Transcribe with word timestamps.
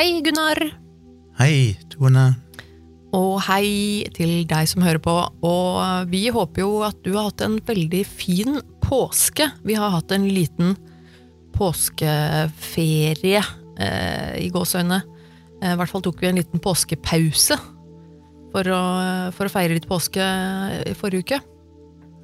Hei, 0.00 0.22
Gunnar. 0.24 0.56
Hei, 1.36 1.76
Tone. 1.92 2.22
Og 3.12 3.34
hei 3.44 4.06
til 4.16 4.46
deg 4.48 4.70
som 4.70 4.80
hører 4.80 5.02
på. 5.04 5.12
Og 5.44 6.08
vi 6.08 6.22
håper 6.32 6.62
jo 6.62 6.70
at 6.86 6.96
du 7.04 7.10
har 7.18 7.26
hatt 7.26 7.44
en 7.44 7.58
veldig 7.68 8.00
fin 8.08 8.56
påske. 8.80 9.50
Vi 9.60 9.76
har 9.76 9.92
hatt 9.92 10.14
en 10.16 10.24
liten 10.24 10.72
påskeferie, 11.52 13.44
eh, 13.76 14.40
i 14.40 14.48
gåseøyne. 14.48 15.02
Eh, 15.60 15.74
I 15.74 15.76
hvert 15.76 15.92
fall 15.92 16.08
tok 16.08 16.24
vi 16.24 16.32
en 16.32 16.40
liten 16.40 16.64
påskepause 16.64 17.60
for 18.56 18.72
å, 18.72 18.82
for 19.36 19.52
å 19.52 19.52
feire 19.52 19.76
litt 19.76 19.90
påske 19.90 20.32
i 20.80 20.96
forrige 20.96 21.28
uke. 21.28 21.44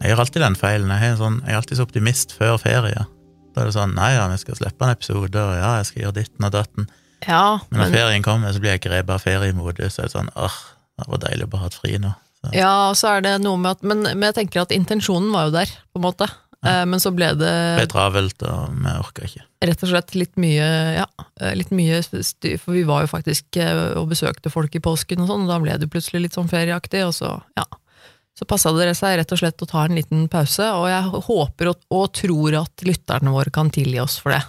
Jeg 0.01 0.15
gjør 0.15 0.24
alltid 0.24 0.48
den 0.48 0.61
feilen. 0.65 0.97
Jeg 0.97 1.12
er, 1.12 1.20
sånn, 1.20 1.43
jeg 1.45 1.52
er 1.52 1.61
alltid 1.61 1.77
så 1.77 1.91
optimist 1.93 2.33
før 2.41 2.56
ferie. 2.56 3.05
Da 3.52 3.61
er 3.61 3.69
det 3.69 3.77
sånn 3.77 3.98
Nei 4.01 4.15
ja, 4.16 4.30
vi 4.33 4.41
skal 4.41 4.65
slippe 4.65 4.80
en 4.80 4.97
episode, 4.97 5.37
og 5.37 5.59
ja, 5.61 5.77
jeg 5.83 5.93
skal 5.93 6.06
gjøre 6.06 6.23
ditten 6.24 6.48
og 6.48 6.56
datten. 6.56 6.95
Ja, 7.25 7.59
Men 7.70 7.80
når 7.80 7.87
men, 7.87 7.97
ferien 7.97 8.25
kommer, 8.27 8.52
så 8.52 8.61
blir 8.62 8.75
jeg 8.77 8.84
grepet 8.84 9.15
av 9.16 9.23
feriemodus. 9.25 9.97
Så 9.97 10.05
er 10.05 10.11
det 10.11 10.15
sånn 10.16 10.33
åh, 10.37 10.56
det 11.01 11.09
var 11.09 11.23
deilig 11.25 11.47
å 11.48 11.52
bare 11.52 11.65
ha 11.65 11.70
hatt 11.70 11.79
fri 11.80 11.97
nå. 12.02 12.12
Så, 12.37 12.51
ja, 12.52 12.73
og 12.91 12.97
så 13.01 13.15
er 13.16 13.25
det 13.25 13.37
noe 13.42 13.56
med 13.59 13.79
at 13.79 13.87
men, 13.87 14.05
men 14.05 14.29
jeg 14.29 14.37
tenker 14.42 14.66
at 14.66 14.75
intensjonen 14.77 15.33
var 15.33 15.48
jo 15.48 15.56
der, 15.56 15.73
på 15.95 16.02
en 16.02 16.05
måte. 16.05 16.29
Eh, 16.66 16.83
Men 16.89 17.01
så 17.02 17.12
ble 17.15 17.29
det 17.39 17.52
ble 17.79 17.87
travelt, 17.91 18.42
og 18.48 18.73
vi 18.75 18.92
orka 18.98 19.27
ikke. 19.29 19.45
rett 19.69 19.83
og 19.84 19.91
slett 19.91 20.15
litt 20.19 20.37
mye 20.41 20.69
ja, 20.97 21.06
eh, 21.41 21.52
litt 21.59 21.70
mye 21.75 22.01
styr, 22.02 22.56
for 22.62 22.75
vi 22.77 22.83
var 22.89 23.05
jo 23.05 23.11
faktisk 23.12 23.59
eh, 23.61 23.92
og 23.98 24.09
besøkte 24.12 24.51
folk 24.53 24.75
i 24.75 24.83
påsken 24.83 25.23
og 25.23 25.30
sånn, 25.30 25.45
og 25.47 25.53
da 25.53 25.59
ble 25.62 25.77
det 25.80 25.91
plutselig 25.92 26.25
litt 26.27 26.39
sånn 26.39 26.51
ferieaktig, 26.51 27.05
og 27.06 27.14
så, 27.17 27.37
ja. 27.59 27.67
Så 28.37 28.45
passa 28.48 28.73
det 28.77 28.91
seg 28.98 29.14
rett 29.20 29.30
og 29.33 29.41
slett 29.41 29.62
å 29.64 29.69
ta 29.69 29.87
en 29.87 29.97
liten 29.97 30.27
pause, 30.33 30.64
og 30.77 30.89
jeg 30.91 31.23
håper 31.28 31.70
og, 31.73 31.78
og 31.97 32.11
tror 32.19 32.59
at 32.64 32.84
lytterne 32.84 33.33
våre 33.33 33.53
kan 33.55 33.70
tilgi 33.72 34.00
oss 34.03 34.19
for 34.20 34.34
det. 34.34 34.42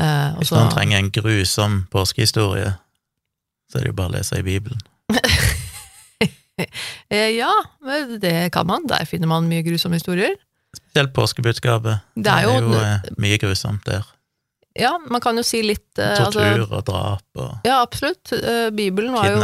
Eh, 0.00 0.36
Hvis 0.40 0.52
man 0.54 0.70
trenger 0.72 0.98
en 1.02 1.10
grusom 1.12 1.80
påskehistorie, 1.92 2.70
så 3.70 3.78
er 3.78 3.84
det 3.84 3.90
jo 3.92 3.96
bare 3.98 4.08
å 4.12 4.16
lese 4.16 4.38
i 4.40 4.44
Bibelen. 4.46 4.80
eh, 7.10 7.30
ja, 7.36 7.50
det 8.20 8.52
kan 8.54 8.66
man. 8.66 8.86
Der 8.88 9.04
finner 9.08 9.28
man 9.30 9.48
mye 9.50 9.62
grusomme 9.66 9.98
historier. 10.00 10.36
Spesielt 10.76 11.12
påskebudskapet. 11.16 12.00
Det 12.16 12.30
er 12.32 12.42
jo- 12.48 12.72
eh, 12.80 13.10
mye 13.18 13.38
grusomt 13.42 13.84
der. 13.84 14.06
Ja, 14.78 14.92
man 15.10 15.20
kan 15.20 15.34
jo 15.36 15.42
si 15.42 15.62
litt 15.66 15.98
eh, 15.98 16.14
Tortur 16.16 16.40
altså, 16.62 16.76
og 16.76 16.84
drap 16.86 17.22
og 17.42 17.58
Ja, 17.66 17.80
absolutt. 17.82 18.30
Eh, 18.32 18.70
Bibelen 18.70 19.12
var 19.12 19.26
jo 19.26 19.40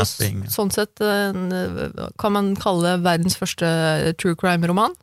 sånn 0.48 0.70
sett 0.72 1.00
en, 1.02 1.50
eh, 1.52 2.06
Kan 2.16 2.32
man 2.32 2.54
kalle 2.54 2.92
verdens 3.02 3.34
første 3.36 4.14
true 4.18 4.36
crime-roman? 4.36 4.94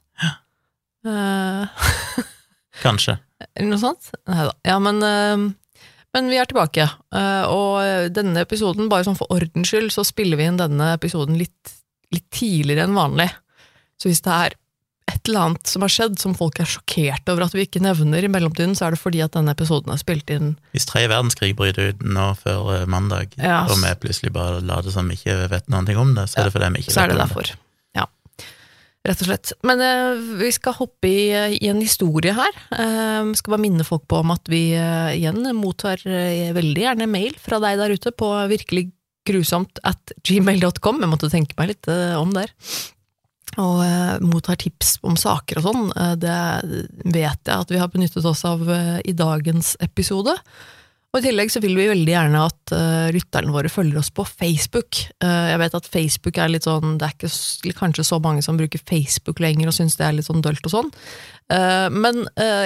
Eh, 1.06 1.68
Kanskje. 2.86 3.18
Eller 3.56 3.74
noe 3.74 3.82
sånt? 3.82 4.10
Nei 4.30 4.48
da. 4.48 4.56
Ja, 4.68 4.80
men, 4.84 5.04
eh, 5.04 5.86
men 6.14 6.32
vi 6.32 6.40
er 6.42 6.50
tilbake. 6.50 6.88
Eh, 7.16 7.46
og 7.50 8.14
denne 8.16 8.44
episoden, 8.46 8.90
bare 8.92 9.08
sånn 9.08 9.20
for 9.20 9.32
ordens 9.34 9.72
skyld, 9.72 9.92
så 9.94 10.06
spiller 10.08 10.40
vi 10.40 10.50
inn 10.50 10.60
denne 10.62 10.94
episoden 10.96 11.40
litt, 11.40 11.78
litt 12.14 12.30
tidligere 12.34 12.88
enn 12.88 12.98
vanlig. 12.98 13.32
Så 14.02 14.12
hvis 14.12 14.24
det 14.26 14.36
er 14.36 14.60
et 15.12 15.28
eller 15.28 15.48
annet 15.48 15.68
som 15.68 15.84
har 15.84 15.92
skjedd 15.92 16.20
som 16.22 16.36
folk 16.38 16.60
er 16.64 16.70
sjokkert 16.70 17.28
over 17.32 17.46
at 17.46 17.56
vi 17.56 17.66
ikke 17.68 17.82
nevner 17.84 18.24
i 18.24 18.32
mellomtiden, 18.32 18.76
så 18.78 18.88
er 18.88 18.96
det 18.96 19.02
fordi 19.02 19.22
at 19.26 19.36
denne 19.36 19.52
episoden 19.56 19.92
er 19.94 20.00
spilt 20.00 20.32
inn 20.34 20.54
Hvis 20.76 20.88
tredje 20.90 21.12
verdenskrig 21.12 21.52
bryter 21.60 21.92
ut 21.92 22.06
nå 22.08 22.30
før 22.40 22.72
eh, 22.78 22.86
mandag, 22.90 23.36
Ja, 23.40 23.64
og 23.68 23.76
vi 23.82 23.92
plutselig 24.04 24.34
bare 24.36 24.62
later 24.64 24.96
som 24.96 25.12
vi 25.12 25.20
ikke 25.20 25.50
vet 25.52 25.70
noe 25.72 25.84
om 26.00 26.16
det, 26.18 26.30
så 26.32 26.42
er 26.42 26.50
det 26.50 26.56
fordi 26.56 26.72
vi 26.78 26.86
ikke 26.86 26.96
Så 26.96 27.04
er 27.04 27.12
det 27.12 27.20
vet 27.20 27.26
om 27.26 27.34
derfor. 27.36 27.54
Rett 29.04 29.20
og 29.20 29.28
slett. 29.28 29.52
Men 29.68 29.82
eh, 29.84 30.22
vi 30.40 30.50
skal 30.56 30.78
hoppe 30.78 31.10
i, 31.10 31.28
i 31.60 31.68
en 31.68 31.82
historie 31.84 32.32
her. 32.38 32.56
Eh, 32.72 33.34
skal 33.36 33.58
bare 33.58 33.64
minne 33.66 33.84
folk 33.88 34.06
på 34.08 34.22
om 34.24 34.32
at 34.32 34.48
vi 34.52 34.70
eh, 34.80 35.12
igjen 35.18 35.44
mottar 35.58 36.00
eh, 36.08 36.54
veldig 36.56 36.86
gjerne 36.86 37.10
mail 37.12 37.36
fra 37.42 37.60
deg 37.64 37.82
der 37.82 37.96
ute 37.98 38.14
på 38.16 38.32
virkelig 38.52 38.88
grusomt 39.28 39.80
at 39.88 40.16
gmail.com. 40.24 41.04
Jeg 41.04 41.12
måtte 41.12 41.32
tenke 41.32 41.58
meg 41.60 41.74
litt 41.74 41.92
eh, 41.92 42.16
om 42.20 42.32
der. 42.36 42.52
Og 43.62 43.84
eh, 43.86 44.16
mottar 44.24 44.58
tips 44.64 44.96
om 45.06 45.18
saker 45.20 45.60
og 45.60 45.68
sånn. 45.68 45.84
Eh, 46.00 46.14
det 46.24 46.38
vet 47.04 47.44
jeg 47.44 47.54
at 47.54 47.74
vi 47.76 47.82
har 47.82 47.92
benyttet 47.94 48.26
oss 48.26 48.46
av 48.48 48.64
eh, 48.72 49.02
i 49.04 49.16
dagens 49.18 49.76
episode. 49.84 50.34
Og 51.14 51.22
I 51.22 51.28
tillegg 51.28 51.52
så 51.54 51.60
vil 51.62 51.76
vi 51.78 51.84
veldig 51.92 52.10
gjerne 52.10 52.40
at 52.42 52.72
uh, 52.74 53.12
lytterne 53.14 53.54
våre 53.54 53.70
følger 53.70 54.00
oss 54.02 54.08
på 54.10 54.24
Facebook. 54.26 54.98
Uh, 55.22 55.52
jeg 55.52 55.60
vet 55.62 55.76
at 55.78 55.90
Facebook 55.94 56.40
er 56.42 56.50
litt 56.50 56.66
sånn 56.66 56.96
Det 56.98 57.06
er 57.06 57.14
ikke 57.14 57.76
kanskje 57.78 58.06
så 58.08 58.18
mange 58.24 58.42
som 58.42 58.58
bruker 58.58 58.82
Facebook 58.82 59.38
lenger 59.44 59.70
og 59.70 59.76
syns 59.78 59.94
det 60.00 60.08
er 60.08 60.16
litt 60.18 60.26
sånn 60.26 60.42
dølt 60.42 60.66
og 60.66 60.74
sånn. 60.74 60.90
Uh, 61.54 61.86
men 61.94 62.24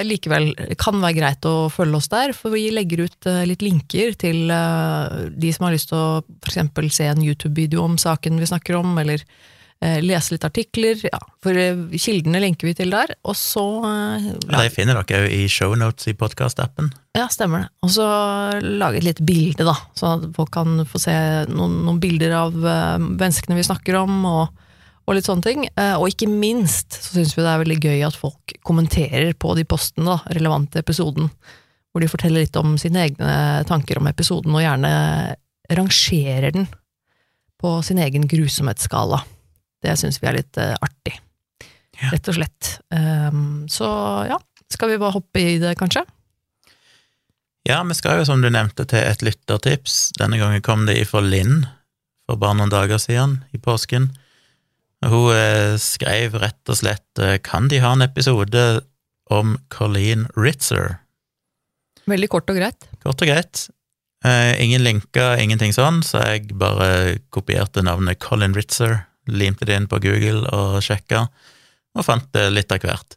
likevel 0.08 0.54
det 0.56 0.78
kan 0.80 0.96
være 1.02 1.18
greit 1.18 1.44
å 1.50 1.68
følge 1.68 2.00
oss 2.00 2.08
der, 2.08 2.32
for 2.32 2.56
vi 2.56 2.70
legger 2.72 3.04
ut 3.04 3.28
litt 3.50 3.66
linker 3.66 4.16
til 4.16 4.48
de 4.48 5.52
som 5.52 5.66
har 5.66 5.76
lyst 5.76 5.92
til 5.92 6.00
å 6.00 6.24
eksempel 6.48 6.88
se 6.94 7.10
en 7.10 7.20
YouTube-video 7.20 7.84
om 7.84 8.00
saken 8.00 8.40
vi 8.40 8.48
snakker 8.48 8.80
om, 8.80 8.96
eller 9.02 9.26
lese 10.02 10.34
litt 10.34 10.44
artikler. 10.44 10.98
Ja, 11.06 11.20
for 11.44 11.54
eh, 11.54 11.76
kildene 12.02 12.40
lenker 12.42 12.66
vi 12.66 12.74
til 12.74 12.90
der. 12.90 13.12
Og 13.24 13.36
så 13.38 13.62
eh, 13.86 14.28
Ja, 14.48 14.62
De 14.64 14.72
finner 14.74 14.98
dere 14.98 15.20
jo 15.22 15.28
i 15.36 15.44
shownotes 15.52 16.08
i 16.10 16.16
podkast-appen. 16.18 16.88
ja, 17.14 17.28
stemmer 17.30 17.64
det. 17.64 17.68
Og 17.86 17.92
så 17.94 18.06
lage 18.62 18.98
et 18.98 19.06
lite 19.06 19.26
bilde, 19.26 19.66
da, 19.68 19.76
så 19.98 20.16
at 20.16 20.26
folk 20.34 20.50
kan 20.54 20.82
få 20.88 20.98
se 21.02 21.14
noen, 21.50 21.78
noen 21.86 22.00
bilder 22.02 22.34
av 22.40 22.56
menneskene 22.58 23.58
vi 23.58 23.66
snakker 23.66 24.00
om, 24.00 24.18
og, 24.26 24.66
og 25.06 25.14
litt 25.16 25.26
sånne 25.30 25.46
ting. 25.46 25.64
Eh, 25.70 25.94
og 25.94 26.10
ikke 26.10 26.28
minst 26.30 26.98
så 26.98 27.14
syns 27.20 27.36
vi 27.38 27.44
det 27.46 27.54
er 27.54 27.62
veldig 27.62 27.78
gøy 27.86 28.04
at 28.10 28.18
folk 28.18 28.56
kommenterer 28.66 29.32
på 29.38 29.54
de 29.58 29.64
postene, 29.68 30.10
da, 30.10 30.18
relevante 30.38 30.82
episoden, 30.82 31.30
hvor 31.94 32.02
de 32.04 32.10
forteller 32.10 32.44
litt 32.44 32.58
om 32.60 32.74
sine 32.78 33.06
egne 33.06 33.32
tanker 33.70 33.98
om 34.02 34.06
episoden, 34.10 34.52
og 34.54 34.62
gjerne 34.62 34.90
rangerer 35.74 36.52
den 36.54 36.66
på 37.58 37.78
sin 37.82 37.98
egen 38.02 38.26
grusomhetsskala. 38.30 39.22
Det 39.84 39.94
syns 40.00 40.18
vi 40.22 40.28
er 40.30 40.38
litt 40.40 40.58
eh, 40.58 40.74
artig, 40.82 41.18
Ja. 41.98 42.10
rett 42.12 42.28
og 42.30 42.36
slett. 42.38 42.68
Um, 42.94 43.66
så 43.70 43.86
ja, 44.30 44.36
skal 44.70 44.92
vi 44.92 44.98
bare 45.00 45.14
hoppe 45.16 45.40
i 45.42 45.58
det, 45.62 45.74
kanskje? 45.80 46.04
Ja, 47.68 47.82
vi 47.84 47.94
skal 47.98 48.20
jo, 48.20 48.24
som 48.28 48.40
du 48.42 48.48
nevnte, 48.50 48.86
til 48.88 49.02
et 49.02 49.22
lyttertips. 49.26 50.12
Denne 50.18 50.38
gangen 50.40 50.62
kom 50.64 50.86
det 50.88 50.96
ifra 51.02 51.20
Linn 51.24 51.66
for 52.28 52.38
bare 52.40 52.56
noen 52.58 52.70
dager 52.72 53.00
siden, 53.02 53.42
i 53.52 53.58
påsken. 53.60 54.10
Hun 55.04 55.30
eh, 55.34 55.74
skrev 55.78 56.34
rett 56.42 56.70
og 56.72 56.74
slett 56.80 57.20
eh, 57.22 57.36
Kan 57.38 57.68
de 57.70 57.78
ha 57.84 57.92
en 57.94 58.02
episode 58.02 58.62
om 59.30 59.52
Colleen 59.70 60.24
Ritzer? 60.34 60.96
Veldig 62.08 62.28
kort 62.32 62.50
og 62.50 62.58
greit. 62.58 62.88
Kort 63.04 63.20
og 63.22 63.28
greit. 63.30 63.66
Eh, 64.26 64.54
ingen 64.64 64.82
linker, 64.82 65.36
ingenting 65.38 65.70
sånn, 65.76 66.00
så 66.02 66.22
jeg 66.24 66.48
bare 66.58 67.18
kopierte 67.30 67.84
navnet 67.86 68.18
Colin 68.24 68.56
Ritzer, 68.56 69.04
limte 69.28 69.68
det 69.68 69.76
inn 69.76 69.88
på 69.90 70.00
Google 70.02 70.48
og 70.54 70.82
sjekka, 70.84 71.26
og 71.96 72.06
fant 72.06 72.28
det 72.36 72.48
litt 72.52 72.72
av 72.74 72.82
hvert. 72.84 73.16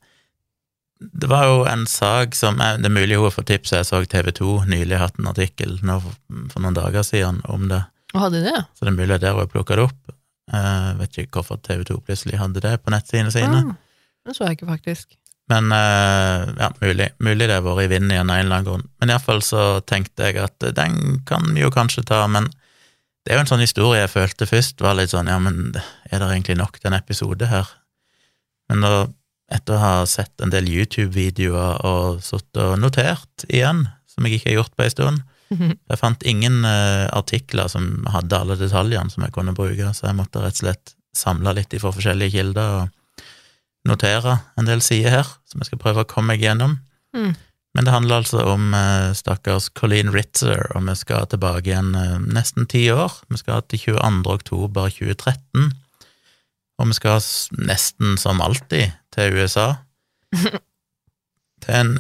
Det 1.02 1.30
var 1.32 1.48
jo 1.50 1.62
en 1.66 1.88
sak 1.90 2.36
som 2.38 2.60
eh, 2.62 2.76
Det 2.78 2.86
er 2.86 2.94
mulig 2.94 3.18
hun 3.18 3.26
har 3.26 3.34
fått 3.34 3.50
tips, 3.50 3.74
jeg 3.74 3.88
så 3.90 4.04
TV 4.06 4.30
2 4.38 4.52
nylig 4.70 5.00
hatt 5.02 5.18
en 5.18 5.32
artikkel 5.32 5.80
nå 5.82 5.98
for, 6.04 6.60
noen 6.62 6.78
dager 6.78 7.06
siden 7.06 7.42
om 7.50 7.66
det, 7.72 7.82
hadde 8.14 8.38
de 8.38 8.52
det? 8.52 8.60
så 8.78 8.86
det 8.86 8.92
er 8.92 9.00
mulig 9.00 9.18
der 9.24 9.34
hun 9.34 9.42
har 9.42 9.50
plukka 9.50 9.80
det 9.80 9.88
opp. 9.90 10.14
Jeg 10.52 11.00
vet 11.00 11.18
ikke 11.24 11.40
hvorfor 11.40 11.62
TV 11.64 11.88
2 11.88 11.98
plutselig 12.06 12.38
hadde 12.42 12.62
det 12.64 12.76
på 12.84 12.94
nettsidene 12.94 13.34
sine. 13.34 13.64
Ah, 13.72 14.06
det 14.28 14.38
så 14.38 14.46
jeg 14.46 14.60
ikke, 14.60 14.70
faktisk. 14.70 15.18
Men 15.52 15.72
eh, 15.76 16.50
ja, 16.60 16.70
mulig, 16.82 17.10
mulig 17.20 17.48
det 17.48 17.58
har 17.58 17.66
vært 17.66 17.86
i 17.86 17.92
vinden 17.92 18.14
igjen 18.14 18.30
av 18.30 18.38
en 18.38 18.46
eller 18.46 18.60
annen 18.60 18.68
grunn. 18.68 18.86
Men 19.02 19.14
iallfall 19.14 19.42
så 19.46 19.64
tenkte 19.88 20.30
jeg 20.30 20.40
at 20.44 20.68
eh, 20.68 20.76
den 20.76 21.22
kan 21.28 21.50
vi 21.52 21.64
jo 21.64 21.72
kanskje 21.74 22.06
ta, 22.08 22.24
men 22.32 22.50
det 23.22 23.34
er 23.34 23.38
jo 23.38 23.44
en 23.44 23.50
sånn 23.52 23.64
historie 23.64 24.02
jeg 24.02 24.14
følte 24.16 24.50
først 24.50 24.82
var 24.82 24.98
litt 24.98 25.14
sånn, 25.14 25.30
ja, 25.30 25.38
men 25.42 25.76
er 25.78 26.22
det 26.22 26.28
egentlig 26.28 26.58
nok 26.58 26.80
til 26.80 26.90
en 26.90 26.98
episode 26.98 27.50
her? 27.52 27.68
Men 28.72 28.86
da, 28.86 28.94
etter 29.52 29.76
å 29.76 29.82
ha 29.82 29.92
sett 30.10 30.42
en 30.42 30.54
del 30.54 30.70
YouTube-videoer 30.72 31.84
og 31.88 32.24
sittet 32.26 32.64
og 32.64 32.80
notert 32.82 33.46
igjen, 33.50 33.86
som 34.10 34.26
jeg 34.26 34.40
ikke 34.40 34.50
har 34.50 34.58
gjort 34.62 34.74
på 34.78 34.88
en 34.88 34.96
stund, 34.96 35.22
jeg 35.92 36.00
fant 36.00 36.26
ingen 36.28 36.64
uh, 36.66 37.12
artikler 37.14 37.70
som 37.72 38.08
hadde 38.10 38.40
alle 38.40 38.58
detaljene 38.60 39.14
som 39.14 39.26
jeg 39.26 39.36
kunne 39.36 39.56
bruke, 39.58 39.92
så 39.94 40.10
jeg 40.10 40.18
måtte 40.18 40.42
rett 40.42 40.58
og 40.58 40.64
slett 40.64 40.96
samle 41.18 41.54
litt 41.58 41.76
fra 41.76 41.92
forskjellige 41.92 42.38
kilder 42.40 42.76
og 42.80 43.30
notere 43.90 44.38
en 44.58 44.68
del 44.70 44.82
sider 44.86 45.14
her, 45.20 45.30
som 45.50 45.62
jeg 45.62 45.72
skal 45.72 45.82
prøve 45.82 46.06
å 46.06 46.10
komme 46.10 46.34
meg 46.34 46.46
gjennom. 46.46 46.78
Mm. 47.18 47.34
Men 47.74 47.88
det 47.88 47.94
handler 47.94 48.20
altså 48.20 48.42
om 48.52 48.74
eh, 48.76 49.14
stakkars 49.16 49.70
Colleen 49.80 50.12
Ritzer, 50.12 50.66
og 50.76 50.84
vi 50.90 50.96
skal 51.00 51.28
tilbake 51.32 51.70
igjen 51.70 51.94
eh, 51.96 52.18
nesten 52.20 52.68
ti 52.68 52.84
år. 52.92 53.22
Vi 53.32 53.40
skal 53.40 53.64
til 53.72 53.80
22. 53.96 54.34
oktober 54.34 54.92
2013, 54.92 55.72
og 56.82 56.90
vi 56.90 56.98
skal 56.98 57.24
nesten 57.62 58.20
som 58.20 58.44
alltid 58.44 58.92
til 59.16 59.40
USA. 59.40 59.70
til 61.64 61.78
en 61.78 61.94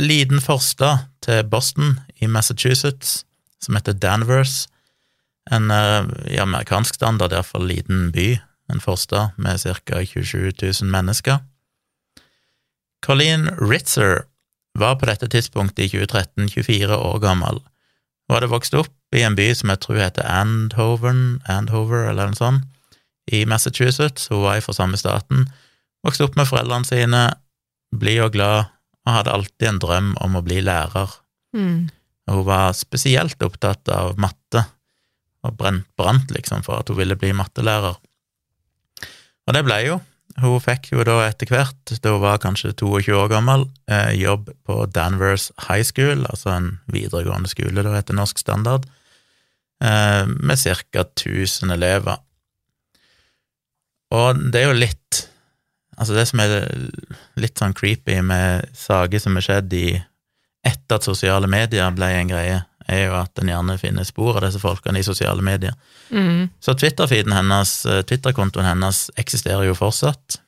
liten 0.00 0.40
forstad 0.40 1.04
til 1.20 1.44
Boston 1.44 1.98
i 2.16 2.26
Massachusetts, 2.26 3.26
som 3.60 3.76
heter 3.76 3.92
Danvers. 3.92 4.66
En 5.52 5.68
eh, 5.70 6.08
i 6.32 6.40
amerikansk 6.40 6.96
standard 6.96 7.36
iallfall 7.36 7.68
liten 7.68 8.08
by, 8.16 8.38
en 8.72 8.80
forstad 8.80 9.36
med 9.36 9.60
ca. 9.60 10.04
27 10.08 10.52
000 10.56 10.88
mennesker. 10.88 11.44
Colleen 13.04 13.50
Ritzer 13.60 14.22
var 14.78 14.96
på 15.00 15.08
dette 15.08 15.28
tidspunktet 15.28 15.86
i 15.86 15.88
2013 15.92 16.48
24 16.48 16.96
år 16.96 17.20
gammel, 17.22 17.62
Hun 18.28 18.36
hadde 18.36 18.52
vokst 18.52 18.74
opp 18.78 18.92
i 19.12 19.24
en 19.26 19.34
by 19.36 19.50
som 19.52 19.68
jeg 19.68 19.80
tror 19.82 19.98
heter 19.98 20.24
Andhoven, 20.24 21.42
Andhover, 21.50 22.06
eller 22.08 22.30
noe 22.30 22.38
sånt, 22.38 22.68
i 23.28 23.42
Massachusetts. 23.44 24.30
Hun 24.30 24.44
var 24.46 24.60
fra 24.64 24.72
samme 24.72 24.96
staten. 24.96 25.48
Vokste 26.06 26.24
opp 26.24 26.38
med 26.38 26.48
foreldrene 26.48 26.88
sine, 26.88 27.22
blid 27.92 28.22
og 28.24 28.32
glad, 28.38 28.70
og 29.04 29.16
hadde 29.18 29.34
alltid 29.34 29.68
en 29.68 29.82
drøm 29.82 30.14
om 30.22 30.38
å 30.38 30.44
bli 30.46 30.62
lærer. 30.64 31.12
Mm. 31.52 31.90
Hun 32.30 32.46
var 32.46 32.72
spesielt 32.78 33.42
opptatt 33.42 33.90
av 33.92 34.16
matte, 34.22 34.64
og 35.42 35.58
brent, 35.58 35.88
brant 35.98 36.30
liksom 36.32 36.62
for 36.64 36.80
at 36.80 36.88
hun 36.88 37.00
ville 37.02 37.18
bli 37.18 37.34
mattelærer. 37.36 37.98
Og 39.42 39.56
det 39.56 39.64
ble 39.66 39.80
hun. 39.90 40.08
Hun 40.40 40.62
fikk 40.64 40.92
jo 40.94 41.04
da 41.04 41.18
etter 41.26 41.50
hvert, 41.50 41.92
da 42.00 42.14
hun 42.14 42.22
var 42.22 42.40
kanskje 42.40 42.72
22 42.80 43.12
år 43.18 43.28
gammel, 43.32 43.66
eh, 43.90 44.14
jobb 44.16 44.48
på 44.64 44.86
Danvers 44.88 45.50
High 45.68 45.84
School, 45.84 46.24
altså 46.30 46.54
en 46.54 46.70
videregående 46.92 47.50
skole 47.52 47.84
da 47.84 47.92
etter 47.98 48.16
norsk 48.16 48.40
standard, 48.40 48.86
eh, 49.82 50.24
med 50.26 50.56
ca. 50.58 51.04
1000 51.04 51.74
elever. 51.74 52.16
Og 54.12 54.40
det 54.52 54.62
er 54.62 54.70
jo 54.70 54.80
litt 54.80 54.98
Altså, 55.92 56.14
det 56.16 56.24
som 56.26 56.40
er 56.40 56.64
litt 57.36 57.60
sånn 57.60 57.74
creepy 57.76 58.16
med 58.24 58.64
saker 58.74 59.20
som 59.20 59.36
har 59.36 59.44
skjedd 59.44 59.74
i 59.76 59.86
etter 60.64 60.96
at 60.96 61.04
sosiale 61.06 61.46
medier 61.46 61.92
ble 61.94 62.08
en 62.16 62.30
greie, 62.32 62.62
er 62.86 63.04
jo 63.06 63.16
at 63.18 63.38
en 63.38 63.50
gjerne 63.50 63.76
finner 63.80 64.06
spor 64.06 64.38
av 64.38 64.46
disse 64.46 64.60
folkene 64.62 65.00
i 65.00 65.06
sosiale 65.06 65.44
medier. 65.44 65.74
Mm. 66.10 66.48
Så 66.62 66.74
Twitter-feeden 66.78 67.34
hennes, 67.36 67.74
eh, 67.86 68.02
Twitter-kontoen 68.06 68.68
hennes 68.68 69.04
eksisterer 69.20 69.66
jo 69.68 69.76
fortsatt. 69.78 70.40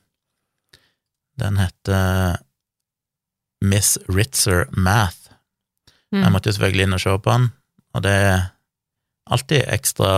Den 1.39 1.59
heter 1.59 2.37
Miss 3.65 3.97
Ritzer 4.07 4.65
Math. 4.71 5.31
Mm. 6.13 6.23
Jeg 6.23 6.31
måtte 6.31 6.49
jo 6.49 6.57
selvfølgelig 6.57 6.87
inn 6.87 6.97
og 6.97 7.03
se 7.03 7.15
på 7.17 7.31
den, 7.31 7.47
og 7.95 8.05
det 8.05 8.15
er 8.25 8.43
alltid 9.25 9.65
ekstra 9.73 10.09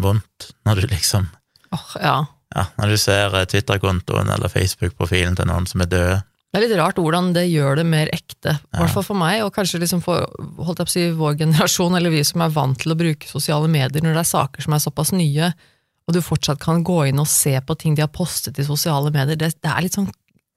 vondt 0.00 0.50
når 0.64 0.80
du 0.80 0.86
liksom 0.90 1.28
oh, 1.74 1.90
ja. 2.00 2.16
Ja, 2.54 2.64
når 2.78 2.94
du 2.94 2.98
ser 3.00 3.34
eh, 3.34 3.46
Twitter-kontoen 3.50 4.30
eller 4.30 4.52
Facebook-profilen 4.52 5.36
til 5.38 5.48
noen 5.50 5.66
som 5.66 5.82
er 5.82 5.90
døde. 5.90 6.20
Det 6.54 6.60
er 6.60 6.68
litt 6.68 6.78
rart 6.78 6.98
hvordan 7.02 7.32
det 7.34 7.48
gjør 7.50 7.80
det 7.80 7.84
mer 7.90 8.06
ekte, 8.14 8.52
i 8.54 8.78
hvert 8.78 8.92
fall 8.94 9.02
for 9.02 9.18
meg, 9.18 9.40
og 9.42 9.50
kanskje 9.56 9.80
liksom 9.82 10.04
for 10.04 10.22
holdt 10.62 10.84
jeg 10.84 10.86
på 10.86 10.92
å 10.92 10.92
si, 10.92 11.06
vår 11.18 11.38
generasjon, 11.40 11.96
eller 11.98 12.14
vi 12.14 12.20
som 12.22 12.44
er 12.46 12.52
vant 12.54 12.78
til 12.78 12.94
å 12.94 12.98
bruke 13.00 13.26
sosiale 13.26 13.66
medier 13.66 14.04
når 14.04 14.14
det 14.14 14.22
er 14.22 14.28
saker 14.28 14.62
som 14.62 14.76
er 14.76 14.84
såpass 14.84 15.10
nye, 15.18 15.48
og 16.06 16.14
du 16.14 16.20
fortsatt 16.22 16.60
kan 16.62 16.84
gå 16.86 17.00
inn 17.10 17.18
og 17.18 17.26
se 17.26 17.56
på 17.58 17.74
ting 17.80 17.96
de 17.98 18.04
har 18.04 18.12
postet 18.14 18.60
i 18.62 18.66
sosiale 18.68 19.10
medier. 19.10 19.34
Det, 19.40 19.50
det 19.58 19.72
er 19.72 19.82
litt 19.82 19.98
sånn 19.98 20.12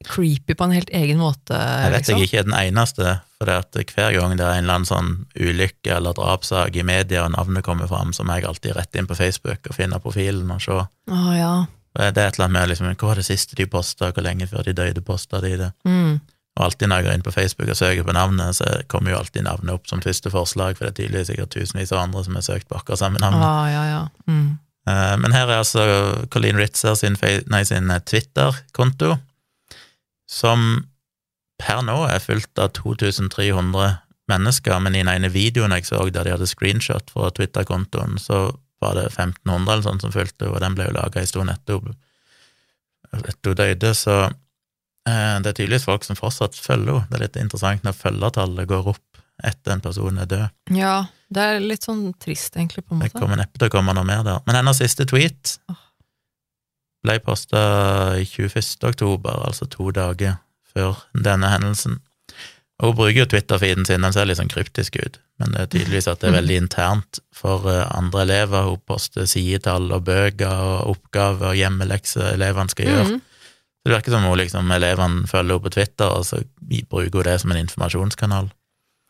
creepy 0.06 0.54
på 0.54 0.68
en 0.68 0.76
helt 0.76 0.92
egen 0.94 1.18
måte. 1.18 1.58
Jeg 1.58 1.94
vet 1.96 2.04
liksom. 2.04 2.20
jeg 2.20 2.30
ikke 2.30 2.42
er 2.44 2.48
den 2.52 2.58
eneste, 2.60 3.16
for 3.40 3.50
det 3.50 3.56
at 3.64 3.96
hver 3.96 4.18
gang 4.20 4.36
det 4.38 4.46
er 4.46 4.60
en 4.60 4.68
eller 4.68 4.76
annen 4.76 4.90
sånn 4.90 5.10
ulykke 5.34 5.96
eller 5.98 6.14
drapssak 6.20 6.78
i 6.78 6.86
media 6.86 7.26
og 7.26 7.34
navnet 7.34 7.66
kommer 7.66 7.90
fram, 7.90 8.14
så 8.14 8.28
må 8.28 8.38
jeg 8.38 8.46
alltid 8.52 8.78
rette 8.78 9.02
inn 9.02 9.10
på 9.10 9.18
Facebook 9.18 9.66
og 9.66 9.78
finne 9.78 9.98
profilen 10.04 10.54
og 10.54 10.62
se. 10.62 10.78
Å 10.78 11.34
ja. 11.34 11.56
Og 11.98 12.14
Det 12.14 12.22
er 12.24 12.30
et 12.30 12.38
eller 12.38 12.46
annet 12.46 12.60
med 12.60 12.70
liksom, 12.70 12.90
hva 12.94 13.10
var 13.10 13.20
det 13.20 13.26
siste 13.26 13.58
de 13.58 13.66
posta, 13.66 14.12
hvor 14.14 14.26
lenge 14.26 14.48
før 14.48 14.66
de 14.68 14.76
døde 14.78 15.02
posta 15.02 15.42
de 15.42 15.56
det? 15.58 15.72
Mm. 15.88 16.20
Og 16.58 16.64
alltid 16.66 16.90
når 16.90 17.02
jeg 17.02 17.06
går 17.08 17.18
inn 17.18 17.26
på 17.26 17.34
Facebook 17.34 17.70
og 17.70 17.78
søker 17.78 18.06
på 18.06 18.14
navnet, 18.18 18.58
så 18.58 18.70
kommer 18.90 19.14
jo 19.14 19.20
alltid 19.20 19.46
navnet 19.46 19.74
opp 19.74 19.90
som 19.90 20.02
første 20.02 20.32
forslag, 20.34 20.78
for 20.78 20.86
det 20.86 20.94
er 20.94 21.00
tydeligvis 21.02 21.32
sikkert 21.32 21.54
tusenvis 21.54 21.94
av 21.94 22.06
andre 22.06 22.24
som 22.26 22.38
har 22.38 22.46
søkt 22.46 22.70
på 22.70 22.78
akkurat 22.80 23.02
samme 23.02 23.22
navn. 23.22 23.42
Ah, 23.46 23.66
ja, 23.70 23.84
ja. 23.92 24.02
Mm. 24.30 24.58
Eh, 24.90 25.16
Men 25.22 25.36
her 25.36 25.50
er 25.50 25.62
altså 25.62 25.86
Colleen 26.34 26.58
Ritzer 26.58 26.96
sin, 26.98 27.18
nei, 27.52 27.64
sin 27.66 27.92
eh, 27.94 28.02
Twitter-konto, 28.02 29.18
som 30.30 30.88
per 31.62 31.82
nå 31.86 32.04
er 32.10 32.22
fulgt 32.22 32.58
av 32.62 32.74
2300 32.78 33.98
mennesker, 34.30 34.80
men 34.84 34.96
i 34.96 35.02
den 35.04 35.14
ene 35.14 35.30
videoen 35.34 35.74
jeg 35.78 35.88
så 35.90 36.02
der 36.10 36.28
de 36.28 36.34
hadde 36.36 36.50
screenshot 36.50 37.14
fra 37.14 37.30
Twitter-kontoen, 37.34 38.18
så 38.22 38.50
var 38.84 38.98
det 38.98 39.08
1500 39.10 39.74
eller 39.74 39.86
sånn 39.86 40.02
som 40.04 40.14
fulgte, 40.14 40.50
og 40.52 40.60
den 40.62 40.76
ble 40.78 40.90
jo 40.90 40.98
laga 40.98 41.22
en 41.22 41.30
stund 41.30 41.54
etter 41.54 41.80
hun 41.82 41.96
døde, 43.58 43.94
så 43.96 44.16
eh, 44.28 45.36
det 45.42 45.52
er 45.52 45.56
tydeligvis 45.56 45.88
folk 45.88 46.06
som 46.06 46.20
fortsatt 46.20 46.58
følger 46.60 47.00
henne. 47.00 47.08
Det 47.10 47.18
er 47.18 47.26
litt 47.26 47.40
interessant 47.42 47.86
når 47.88 47.96
følgertallet 47.98 48.70
går 48.70 48.92
opp 48.94 49.22
etter 49.46 49.76
en 49.76 49.84
person 49.84 50.18
er 50.18 50.26
død. 50.30 50.74
ja, 50.74 50.96
det 51.30 51.44
er 51.44 51.60
litt 51.62 51.86
sånn 51.86 52.10
trist, 52.22 52.56
egentlig, 52.56 52.86
på 52.86 52.96
en 52.96 53.02
måte. 53.02 53.12
Det 53.12 53.20
kommer 53.20 53.40
neppe 53.40 53.60
til 53.60 53.70
å 53.70 53.74
komme 53.74 53.94
noe 53.94 54.08
mer 54.08 54.24
der. 54.26 54.42
Men 54.48 54.62
hennes 54.62 54.80
siste 54.80 55.06
tweet 55.10 55.58
Åh. 55.70 55.82
ble 57.06 57.18
posta 57.26 57.62
i 58.18 58.26
21. 58.26 58.88
oktober, 58.88 59.44
altså 59.46 59.68
to 59.70 59.92
dager 59.96 60.40
før 60.72 61.04
denne 61.14 61.52
hendelsen. 61.52 62.00
Hun 62.84 62.94
bruker 62.94 63.24
jo 63.24 63.30
Twitter-feeden 63.32 63.88
sin, 63.90 64.04
den 64.06 64.14
ser 64.14 64.28
litt 64.30 64.38
sånn 64.38 64.52
kryptisk 64.52 65.00
ut, 65.02 65.16
men 65.42 65.56
det 65.56 65.64
er 65.64 65.70
tydeligvis 65.74 66.08
at 66.12 66.22
det 66.22 66.30
er 66.30 66.36
veldig 66.36 66.58
internt 66.62 67.20
for 67.34 67.66
eh, 67.72 67.86
andre 67.90 68.22
elever. 68.28 68.68
Hun 68.70 68.84
poster 68.86 69.26
sidetall 69.30 69.90
og 69.96 70.04
bøker 70.06 70.62
og 70.62 70.92
oppgaver 70.94 71.56
og 71.56 71.58
hjemmelekser 71.58 72.36
elevene 72.36 72.74
skal 72.74 72.92
gjøre. 72.92 73.08
Mm. 73.16 73.24
Det 73.88 73.96
virker 73.96 74.14
som 74.14 74.28
hun 74.28 74.38
liksom, 74.38 74.70
elevene 74.76 75.26
følger 75.32 75.56
henne 75.56 75.66
på 75.66 75.74
Twitter, 75.74 76.14
og 76.14 76.28
så 76.28 76.44
bruker 76.92 77.18
hun 77.18 77.28
det 77.32 77.36
som 77.42 77.56
en 77.56 77.64
informasjonskanal. 77.64 78.54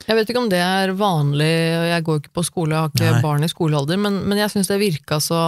Jeg 0.06 0.16
vet 0.16 0.30
ikke 0.32 0.44
om 0.46 0.52
det 0.52 0.62
er 0.62 0.94
vanlig, 0.96 1.54
jeg 1.90 2.04
går 2.08 2.22
ikke 2.22 2.36
på 2.38 2.46
skole, 2.46 2.76
jeg 2.76 2.86
har 2.86 2.92
ikke 2.94 3.16
Nei. 3.18 3.24
barn 3.26 3.44
i 3.44 3.50
skolealder, 3.52 4.00
men, 4.00 4.22
men 4.30 4.40
jeg 4.40 4.54
syns 4.54 4.70
det 4.70 4.78
virka 4.80 5.18
så, 5.24 5.42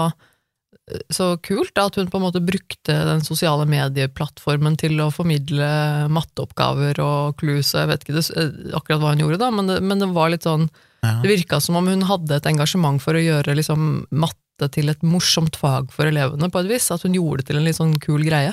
så 1.13 1.37
kult 1.45 1.71
da, 1.75 1.85
at 1.89 1.95
hun 1.99 2.07
på 2.09 2.17
en 2.19 2.23
måte 2.25 2.41
brukte 2.43 2.93
den 3.05 3.21
sosiale 3.25 3.65
medieplattformen 3.69 4.77
til 4.81 4.99
å 5.03 5.11
formidle 5.13 5.69
matteoppgaver 6.09 6.99
og 7.03 7.37
clues, 7.41 7.73
og 7.75 7.81
jeg 7.83 7.89
vet 7.91 8.05
ikke 8.05 8.17
det, 8.17 8.73
akkurat 8.77 9.01
hva 9.03 9.13
hun 9.13 9.23
gjorde, 9.25 9.39
da, 9.41 9.49
men 9.51 9.67
det, 9.69 9.79
men 9.85 9.99
det 10.03 10.09
var 10.15 10.29
litt 10.33 10.47
sånn 10.47 10.69
Ja. 11.01 11.21
Det 11.23 11.29
virka 11.31 11.61
som 11.63 11.77
om 11.79 11.87
hun 11.87 12.01
hadde 12.03 12.35
et 12.35 12.47
engasjement 12.49 12.99
for 12.99 13.15
å 13.15 13.21
gjøre 13.23 13.53
liksom, 13.55 14.07
matte 14.11 14.67
til 14.75 14.89
et 14.91 14.99
morsomt 15.01 15.55
fag 15.55 15.93
for 15.95 16.09
elevene, 16.09 16.49
på 16.51 16.59
et 16.59 16.67
vis. 16.67 16.89
At 16.91 17.05
hun 17.07 17.13
gjorde 17.15 17.37
det 17.39 17.45
til 17.47 17.55
en 17.61 17.63
litt 17.63 17.77
sånn 17.77 17.93
kul 18.03 18.25
greie. 18.27 18.51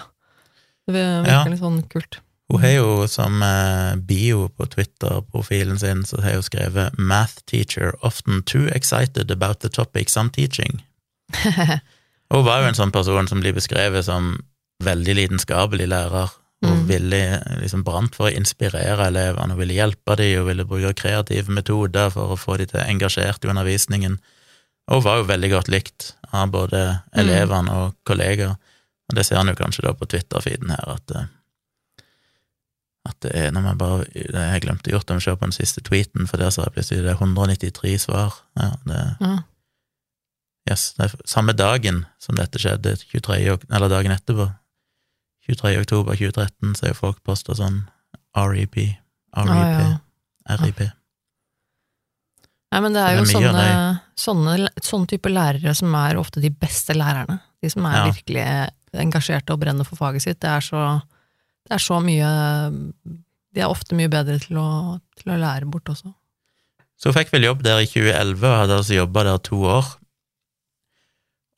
Det 0.86 0.94
virker 0.94 1.26
Ja. 1.32 1.40
litt 1.50 1.58
sånn 1.58 1.82
kult. 1.90 2.20
Hun 2.48 2.60
har 2.62 2.70
jo 2.76 3.06
som 3.10 3.42
eh, 3.42 3.96
bio 3.98 4.46
på 4.54 4.68
Twitter-profilen 4.70 5.80
sin, 5.82 6.04
så 6.06 6.22
har 6.22 6.38
hun 6.38 6.42
skrevet 6.46 6.94
'Math 6.96 7.42
teacher 7.50 7.94
often 8.06 8.44
too 8.46 8.68
excited 8.70 9.28
about 9.32 9.58
the 9.58 9.68
topics 9.68 10.14
I'm 10.16 10.30
teaching'. 10.30 10.78
Hun 12.32 12.44
var 12.44 12.62
jo 12.62 12.68
en 12.70 12.74
sånn 12.78 12.92
person 12.92 13.28
som 13.30 13.40
blir 13.40 13.54
beskrevet 13.54 14.04
som 14.04 14.32
veldig 14.84 15.14
lidenskapelig 15.14 15.86
lærer, 15.88 16.32
og 16.64 16.70
Mm. 16.72 16.86
ville, 16.88 17.18
liksom 17.60 17.82
brant 17.84 18.14
for 18.16 18.28
å 18.30 18.34
inspirere 18.34 19.06
elevene, 19.06 19.52
og 19.52 19.58
ville 19.58 19.74
hjelpe 19.76 20.16
dem, 20.16 20.40
og 20.40 20.46
ville 20.48 20.64
bruke 20.64 20.94
kreative 20.96 21.48
metoder 21.52 22.10
for 22.10 22.32
å 22.32 22.38
få 22.38 22.56
dem 22.58 22.66
til 22.66 22.80
engasjert 22.80 23.44
i 23.44 23.48
undervisningen. 23.48 24.18
Og 24.88 24.94
hun 24.94 25.02
var 25.04 25.16
jo 25.18 25.24
veldig 25.28 25.50
godt 25.50 25.68
likt 25.68 26.14
av 26.32 26.50
både 26.50 27.02
elevene 27.14 27.70
og 27.70 27.94
kollegaer, 28.06 28.56
og 28.56 29.14
det 29.14 29.26
ser 29.26 29.36
han 29.36 29.48
jo 29.48 29.54
kanskje 29.54 29.82
da 29.82 29.92
på 29.92 30.08
Twitter-feeden 30.08 30.70
her, 30.70 30.84
at 30.96 31.16
eh, 31.16 31.26
at 33.06 33.20
det 33.20 33.30
er 33.36 33.50
når 33.52 33.62
man 33.62 33.78
bare 33.78 34.06
Jeg 34.14 34.62
glemte 34.62 34.90
gjort 34.90 35.06
det, 35.06 35.16
å 35.16 35.22
se 35.22 35.30
på 35.36 35.44
den 35.46 35.52
siste 35.52 35.80
tweeten, 35.80 36.26
for 36.26 36.38
der 36.38 36.50
sa 36.50 36.64
jeg 36.64 36.72
plutselig 36.74 37.02
det 37.04 37.12
er 37.12 37.20
193 37.20 37.98
svar. 38.02 38.34
Ja, 38.58 38.72
det, 38.84 39.16
Ja. 39.20 39.36
Yes, 40.70 40.92
det 40.98 41.06
er 41.06 41.16
samme 41.28 41.52
dagen 41.56 42.04
som 42.22 42.36
dette 42.38 42.58
skjedde, 42.58 42.96
23, 43.12 43.58
eller 43.70 43.88
dagen 43.92 44.12
etterpå, 44.14 44.48
23. 45.46 45.76
oktober 45.84 46.16
2013, 46.18 46.74
så 46.74 46.86
er 46.88 46.92
jo 46.94 46.98
folk 46.98 47.20
posta 47.26 47.54
sånn 47.54 47.84
REP, 48.36 48.74
REP, 48.76 48.96
Ah, 49.36 49.98
ja. 50.50 50.56
RIP. 50.62 50.80
Nei, 52.72 52.80
men 52.82 52.92
det 52.96 53.02
er 53.02 53.12
Så 53.14 53.16
jo 53.16 53.22
det 53.22 53.30
er 53.30 53.40
mye 53.40 53.52
sånne, 53.52 54.00
sånne, 54.18 54.70
sånne 54.82 55.08
type 55.12 55.30
lærere 55.30 55.74
som 55.78 55.94
er 55.96 56.18
ofte 56.20 56.42
de 56.42 56.50
beste 56.50 56.96
lærerne. 56.98 57.38
De 57.62 57.70
som 57.70 57.86
er 57.86 57.94
Ja. 57.96 58.10
virkelig 58.10 58.70
engasjerte 59.06 59.52
og 59.54 59.60
brenner 59.60 59.84
for 59.86 59.96
faget 59.96 60.22
sitt. 60.22 60.40
Det 60.40 60.50
er 60.50 60.60
så, 60.60 60.82
det 61.68 61.72
er 61.78 61.82
så 61.82 62.00
mye 62.02 62.72
De 63.54 63.62
er 63.62 63.70
ofte 63.72 63.94
mye 63.96 64.08
bedre 64.12 64.38
til 64.38 64.58
å, 64.60 65.00
til 65.16 65.32
å 65.32 65.38
lære 65.40 65.64
bort 65.70 65.84
også. 65.88 66.10
Så 67.00 67.12
fikk 67.14 67.30
vel 67.32 67.46
jobb 67.46 67.62
der 67.62 67.78
i 67.80 67.86
2011, 67.86 68.44
og 68.44 68.58
hadde 68.60 68.76
altså 68.76 68.94
jobba 68.98 69.22
der 69.24 69.38
to 69.38 69.56
år. 69.64 69.86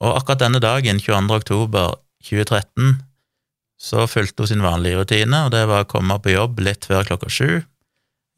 Og 0.05 0.15
akkurat 0.15 0.45
denne 0.45 0.61
dagen, 0.63 1.01
22. 1.03 1.35
oktober 1.35 1.97
2013, 2.27 3.01
så 3.79 4.07
fulgte 4.11 4.43
hun 4.45 4.51
sin 4.51 4.65
vanlige 4.65 5.01
rutine, 5.01 5.45
og 5.47 5.53
det 5.55 5.65
var 5.71 5.85
å 5.85 5.91
komme 5.91 6.19
på 6.23 6.35
jobb 6.35 6.63
litt 6.67 6.87
før 6.89 7.07
klokka 7.07 7.31
sju, 7.31 7.61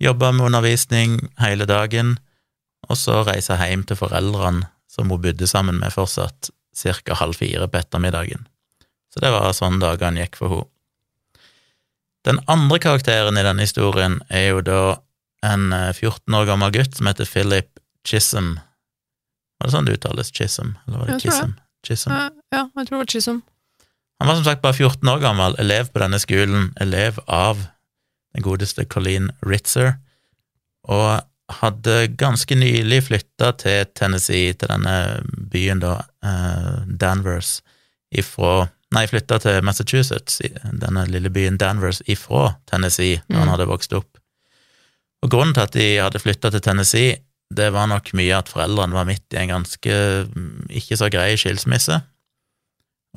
jobbe 0.01 0.33
med 0.37 0.51
undervisning 0.51 1.19
hele 1.41 1.69
dagen, 1.69 2.17
og 2.89 2.97
så 2.97 3.21
reise 3.29 3.57
hjem 3.61 3.85
til 3.89 3.99
foreldrene 4.01 4.69
som 4.91 5.13
hun 5.13 5.23
bodde 5.23 5.47
sammen 5.49 5.79
med 5.81 5.93
fortsatt, 5.95 6.51
ca. 6.81 7.15
halv 7.21 7.37
fire 7.37 7.69
på 7.69 7.81
ettermiddagen. 7.81 8.47
Så 9.13 9.23
det 9.23 9.33
var 9.35 9.53
sånn 9.57 9.81
dagene 9.83 10.25
gikk 10.25 10.39
for 10.41 10.55
henne. 10.55 10.69
Den 12.21 12.37
andre 12.53 12.77
karakteren 12.77 13.39
i 13.41 13.45
denne 13.47 13.65
historien 13.65 14.19
er 14.29 14.51
jo 14.51 14.59
da 14.61 14.81
en 15.41 15.71
eh, 15.73 15.93
14 15.97 16.35
år 16.37 16.51
gammel 16.51 16.75
gutt 16.75 16.99
som 16.99 17.09
heter 17.09 17.25
Philip 17.25 17.81
Chisholm. 18.05 18.59
Var 19.61 19.69
det 19.69 19.75
sånn 19.75 19.85
det 19.89 19.99
uttales? 19.99 20.31
Chisholm? 20.33 20.77
Eller 20.87 20.99
var 20.99 21.07
det 21.07 21.19
Jeg 21.19 21.33
Chisholm? 21.87 22.17
Ja, 22.53 22.65
jeg 22.77 22.87
tror 22.89 22.97
det 22.97 23.03
var 23.05 23.11
Chisholm. 23.13 23.43
Han 24.21 24.29
var 24.29 24.35
som 24.37 24.45
sagt 24.45 24.63
bare 24.63 24.75
14 24.77 25.09
år 25.09 25.21
gammel, 25.23 25.55
elev 25.59 25.89
på 25.93 26.01
denne 26.03 26.19
skolen, 26.21 26.73
elev 26.81 27.19
av 27.29 27.63
den 28.35 28.43
godeste 28.45 28.85
Colleen 28.85 29.31
Ritzer, 29.43 29.95
og 30.89 31.23
hadde 31.61 31.95
ganske 32.21 32.55
nylig 32.55 33.01
flytta 33.09 33.53
til 33.59 33.87
Tennessee, 33.99 34.53
til 34.55 34.69
denne 34.71 35.23
byen, 35.51 35.81
da, 35.83 35.95
eh, 36.23 36.85
Danvers, 37.01 37.61
ifra 38.15 38.69
Nei, 38.93 39.05
flytta 39.07 39.37
til 39.39 39.61
Massachusetts, 39.63 40.41
denne 40.83 41.05
lille 41.07 41.31
byen 41.31 41.57
Danvers, 41.57 42.01
ifra 42.11 42.57
Tennessee, 42.67 43.21
da 43.29 43.37
han 43.39 43.47
Mm. 43.47 43.51
hadde 43.53 43.67
vokst 43.71 43.93
opp. 43.95 44.19
Og 45.23 45.31
grunnen 45.31 45.55
til 45.55 45.63
at 45.63 45.71
de 45.73 45.97
hadde 45.99 46.19
flytta 46.19 46.51
til 46.51 46.61
Tennessee, 46.61 47.17
det 47.51 47.73
var 47.75 47.89
nok 47.91 48.13
mye 48.15 48.37
at 48.37 48.51
foreldrene 48.53 48.95
var 48.95 49.09
midt 49.09 49.35
i 49.35 49.41
en 49.41 49.51
ganske 49.51 49.95
mm, 50.31 50.69
ikke 50.81 50.99
så 51.01 51.09
grei 51.13 51.33
skilsmisse, 51.41 52.01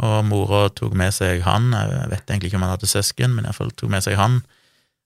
og 0.03 0.25
mora 0.25 0.65
tok 0.73 0.95
med 0.97 1.13
seg 1.13 1.43
han, 1.45 1.69
jeg 1.75 2.09
vet 2.09 2.23
egentlig 2.31 2.49
ikke 2.49 2.57
om 2.57 2.65
han 2.65 2.73
hadde 2.73 2.89
søsken, 2.89 3.35
men 3.35 3.45
iallfall 3.45 3.69
tok 3.77 3.91
med 3.93 4.01
seg 4.05 4.17
han, 4.17 4.39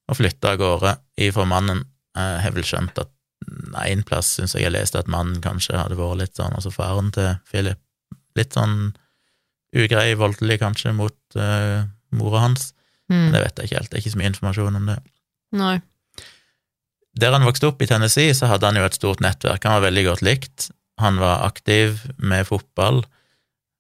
og 0.08 0.16
flytta 0.16 0.54
av 0.54 0.62
gårde 0.62 0.94
ifra 1.20 1.44
mannen. 1.50 1.82
Jeg 2.16 2.40
har 2.46 2.56
vel 2.56 2.64
skjønt 2.64 3.02
at 3.04 3.12
en 3.84 4.04
plass 4.08 4.30
syns 4.38 4.56
jeg 4.56 4.64
jeg 4.64 4.74
leste 4.74 5.00
at 5.02 5.12
mannen 5.12 5.42
kanskje 5.44 5.76
hadde 5.76 5.98
vært 6.00 6.22
litt 6.22 6.40
sånn, 6.40 6.56
altså 6.56 6.72
faren 6.72 7.12
til 7.16 7.34
Philip, 7.52 7.80
litt 8.40 8.56
sånn 8.56 8.94
ugrei, 9.76 10.14
voldelig 10.16 10.62
kanskje, 10.64 10.96
mot 10.96 11.18
uh, 11.36 11.84
mora 12.16 12.48
hans. 12.48 12.72
Men 13.10 13.30
Mm. 13.30 13.32
det 13.32 13.40
vet 13.40 13.60
jeg 13.60 13.68
ikke 13.70 13.78
helt, 13.78 13.90
det 13.92 13.96
er 13.96 14.02
ikke 14.02 14.12
så 14.12 14.20
mye 14.20 14.30
informasjon 14.34 14.76
om 14.76 14.88
det. 14.90 14.96
Nei. 15.56 15.76
Der 17.18 17.34
han 17.34 17.46
vokste 17.48 17.72
opp 17.72 17.82
i 17.82 17.88
Tennessee, 17.90 18.34
så 18.38 18.50
hadde 18.52 18.70
han 18.70 18.78
jo 18.78 18.86
et 18.86 18.98
stort 18.98 19.22
nettverk. 19.24 19.64
Han 19.66 19.80
var 19.80 19.88
veldig 19.90 20.04
godt 20.12 20.26
likt. 20.26 20.68
Han 21.02 21.20
var 21.22 21.46
aktiv 21.48 22.04
med 22.18 22.48
fotball. 22.50 23.04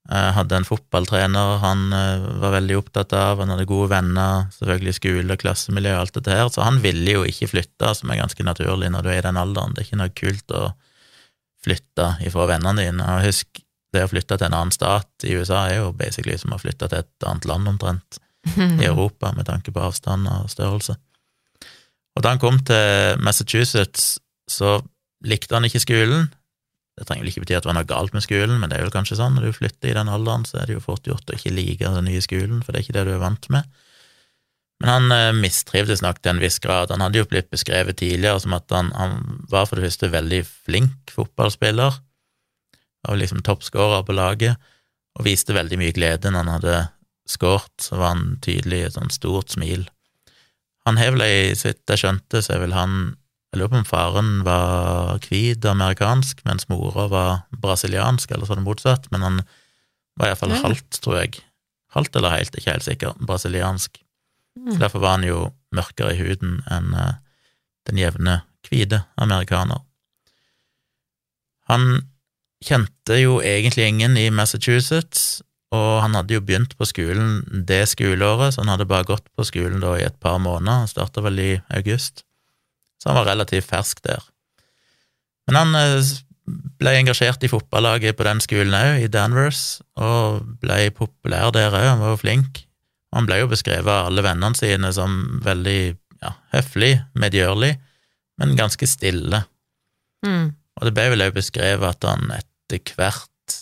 Eh, 0.08 0.29
hadde 0.38 0.56
en 0.56 0.65
fotballtrener 0.65 1.58
han 1.60 1.91
eh, 1.91 2.25
var 2.39 2.53
veldig 2.56 2.77
opptatt 2.79 3.13
av. 3.17 3.41
Han 3.41 3.51
hadde 3.51 3.67
gode 3.67 3.89
venner, 3.91 4.46
selvfølgelig 4.56 4.96
skole 4.96 5.38
klassemiljø 5.41 5.96
og 5.96 6.03
alt 6.06 6.20
dette 6.20 6.38
her. 6.38 6.51
Så 6.53 6.63
han 6.63 6.79
ville 6.84 7.17
jo 7.17 7.25
ikke 7.27 7.50
flytte, 7.51 7.91
som 7.98 8.13
er 8.13 8.22
ganske 8.22 8.46
naturlig 8.48 8.91
når 8.94 9.03
du 9.03 9.12
er 9.12 9.20
i 9.20 9.25
den 9.27 9.39
alderen. 9.41 9.75
Det 9.75 9.84
er 9.84 9.89
ikke 9.89 10.01
noe 10.03 10.15
kult 10.22 10.56
å 10.56 10.63
flytte 11.65 12.12
ifra 12.29 12.48
vennene 12.53 12.86
dine. 12.88 13.10
Og 13.17 13.27
husk, 13.27 13.60
det 13.96 14.06
å 14.06 14.12
flytte 14.12 14.38
til 14.38 14.48
en 14.48 14.56
annen 14.62 14.75
stat 14.75 15.27
i 15.27 15.36
USA 15.36 15.65
er 15.67 15.82
jo 15.82 15.91
basically 15.98 16.38
som 16.39 16.56
å 16.56 16.62
flytte 16.62 16.88
til 16.91 17.03
et 17.03 17.27
annet 17.27 17.50
land 17.50 17.74
omtrent 17.74 18.22
i 18.56 18.86
Europa, 18.91 19.34
med 19.36 19.50
tanke 19.50 19.74
på 19.75 19.84
avstand 19.84 20.29
og 20.32 20.48
størrelse. 20.53 20.96
Og 22.18 22.24
da 22.26 22.34
han 22.34 22.42
kom 22.42 22.58
til 22.66 23.22
Massachusetts, 23.22 24.18
så 24.50 24.80
likte 25.28 25.54
han 25.54 25.68
ikke 25.68 25.84
skolen. 25.84 26.32
Det 26.98 27.06
trenger 27.06 27.24
vel 27.24 27.30
ikke 27.30 27.44
bety 27.44 27.58
at 27.58 27.66
det 27.66 27.70
var 27.70 27.78
noe 27.78 27.90
galt 27.90 28.16
med 28.16 28.26
skolen, 28.26 28.56
men 28.58 28.72
det 28.72 28.80
er 28.80 28.88
vel 28.88 28.94
kanskje 28.94 29.20
sånn 29.20 29.36
når 29.38 29.46
du 29.46 29.58
flytter 29.60 29.92
i 29.92 29.98
den 30.00 30.10
alderen, 30.10 30.48
så 30.50 30.58
er 30.58 30.70
det 30.70 30.80
jo 30.80 30.86
fort 30.88 31.06
gjort 31.06 31.30
å 31.30 31.36
ikke 31.38 31.54
like 31.54 31.92
den 31.94 32.10
nye 32.10 32.24
skolen, 32.26 32.64
for 32.66 32.74
det 32.74 32.80
er 32.80 32.88
ikke 32.88 32.96
det 32.98 33.04
du 33.06 33.12
er 33.14 33.22
vant 33.22 33.46
med. 33.54 33.68
Men 34.82 34.92
han 34.94 35.14
eh, 35.14 35.36
mistrivdes 35.38 36.02
nok 36.06 36.22
til 36.22 36.36
en 36.36 36.42
viss 36.42 36.58
grad. 36.62 36.92
Han 36.94 37.02
hadde 37.02 37.22
jo 37.22 37.28
blitt 37.30 37.50
beskrevet 37.54 37.98
tidligere 38.02 38.42
som 38.42 38.54
at 38.58 38.74
han, 38.74 38.92
han 38.98 39.44
var 39.50 39.70
for 39.70 39.78
det 39.78 39.88
første 39.88 40.10
veldig 40.14 40.42
flink 40.46 41.14
fotballspiller, 41.14 42.02
og 43.08 43.22
liksom 43.22 43.46
toppskårer 43.46 44.02
på 44.06 44.18
laget, 44.18 44.58
og 45.18 45.26
viste 45.26 45.54
veldig 45.54 45.80
mye 45.82 45.94
glede 45.98 46.34
når 46.34 46.44
han 46.44 46.54
hadde 46.56 46.80
skåret, 47.30 47.74
så 47.82 47.98
var 47.98 48.16
han 48.16 48.26
tydelig 48.42 48.88
et 48.88 48.98
sånn 48.98 49.14
stort 49.14 49.54
smil. 49.54 49.86
Han 50.88 50.98
har 51.00 51.12
vel 51.15 51.24
ei, 51.25 51.53
så 51.60 51.70
vidt 51.72 51.91
jeg 51.91 52.00
skjønte, 52.01 52.39
så 52.46 52.56
er 52.56 52.62
vel 52.63 52.75
han 52.77 52.94
Jeg 53.53 53.62
lurer 53.62 53.72
på 53.72 53.77
om 53.79 53.86
faren 53.88 54.29
var 54.44 55.20
hvit 55.24 55.63
amerikansk, 55.65 56.41
mens 56.46 56.65
mora 56.70 57.06
var 57.12 57.29
brasiliansk, 57.63 58.32
eller 58.36 58.46
sånn 58.50 58.63
motsatt, 58.65 59.06
men 59.12 59.24
han 59.24 59.38
var 60.20 60.27
iallfall 60.34 60.51
Ja. 60.51 60.60
halvt, 60.65 61.00
tror 61.01 61.15
jeg. 61.22 61.39
Halvt 61.96 62.15
eller 62.20 62.34
helt, 62.36 62.51
ikke 62.60 62.74
helt 62.75 62.84
sikker. 62.84 63.13
Brasiliansk. 63.24 63.98
Så 64.67 64.74
Mm. 64.75 64.79
derfor 64.79 65.00
var 65.00 65.15
han 65.15 65.24
jo 65.24 65.53
mørkere 65.72 66.12
i 66.13 66.17
huden 66.20 66.62
enn 66.70 66.94
eh, 66.94 67.13
den 67.88 67.98
jevne 67.98 68.41
hvite 68.67 69.06
amerikaner. 69.17 69.79
Han 71.70 72.01
kjente 72.63 73.17
jo 73.22 73.39
egentlig 73.44 73.88
ingen 73.88 74.17
i 74.17 74.29
Massachusetts, 74.29 75.41
og 75.76 75.90
han 76.04 76.16
hadde 76.16 76.38
jo 76.38 76.44
begynt 76.44 76.78
på 76.80 76.88
skolen 76.88 77.42
det 77.68 77.82
skoleåret, 77.92 78.56
så 78.56 78.64
han 78.64 78.72
hadde 78.72 78.88
bare 78.88 79.08
gått 79.08 79.26
på 79.36 79.46
skolen 79.48 79.82
da 79.84 79.98
i 79.98 80.06
et 80.08 80.16
par 80.24 80.40
måneder, 80.40 80.86
han 80.86 80.92
starta 80.92 81.24
vel 81.26 81.42
i 81.44 81.52
august, 81.76 82.24
så 83.02 83.12
han 83.12 83.20
var 83.20 83.32
relativt 83.34 83.68
fersk 83.68 84.00
der. 84.06 84.24
Men 85.48 85.60
han 85.60 85.76
eh, 85.80 86.14
ble 86.80 86.94
engasjert 87.02 87.44
i 87.44 87.52
fotballaget 87.52 88.16
på 88.18 88.28
den 88.28 88.40
skolen 88.44 88.76
òg, 88.78 89.04
i 89.04 89.12
Danvers, 89.12 89.82
og 90.00 90.46
ble 90.64 90.88
populær 90.96 91.52
der 91.56 91.76
òg, 91.76 91.90
han 91.92 92.04
var 92.04 92.16
jo 92.16 92.22
flink. 92.24 92.64
Han 93.16 93.28
ble 93.28 93.42
jo 93.42 93.52
beskrevet 93.52 93.92
av 93.92 94.10
alle 94.10 94.24
vennene 94.24 94.56
sine 94.60 94.92
som 94.96 95.42
veldig 95.44 95.82
ja, 96.24 96.34
høflig, 96.56 96.94
medgjørlig, 97.20 97.74
men 98.40 98.56
ganske 98.60 98.88
stille. 98.88 99.44
Mm. 100.26 100.54
Og 100.78 100.88
det 100.88 100.94
ble 100.96 101.10
vel 101.14 101.26
òg 101.28 101.36
beskrevet 101.36 101.96
at 101.96 102.08
han 102.08 102.32
etter 102.36 102.96
hvert 102.96 103.58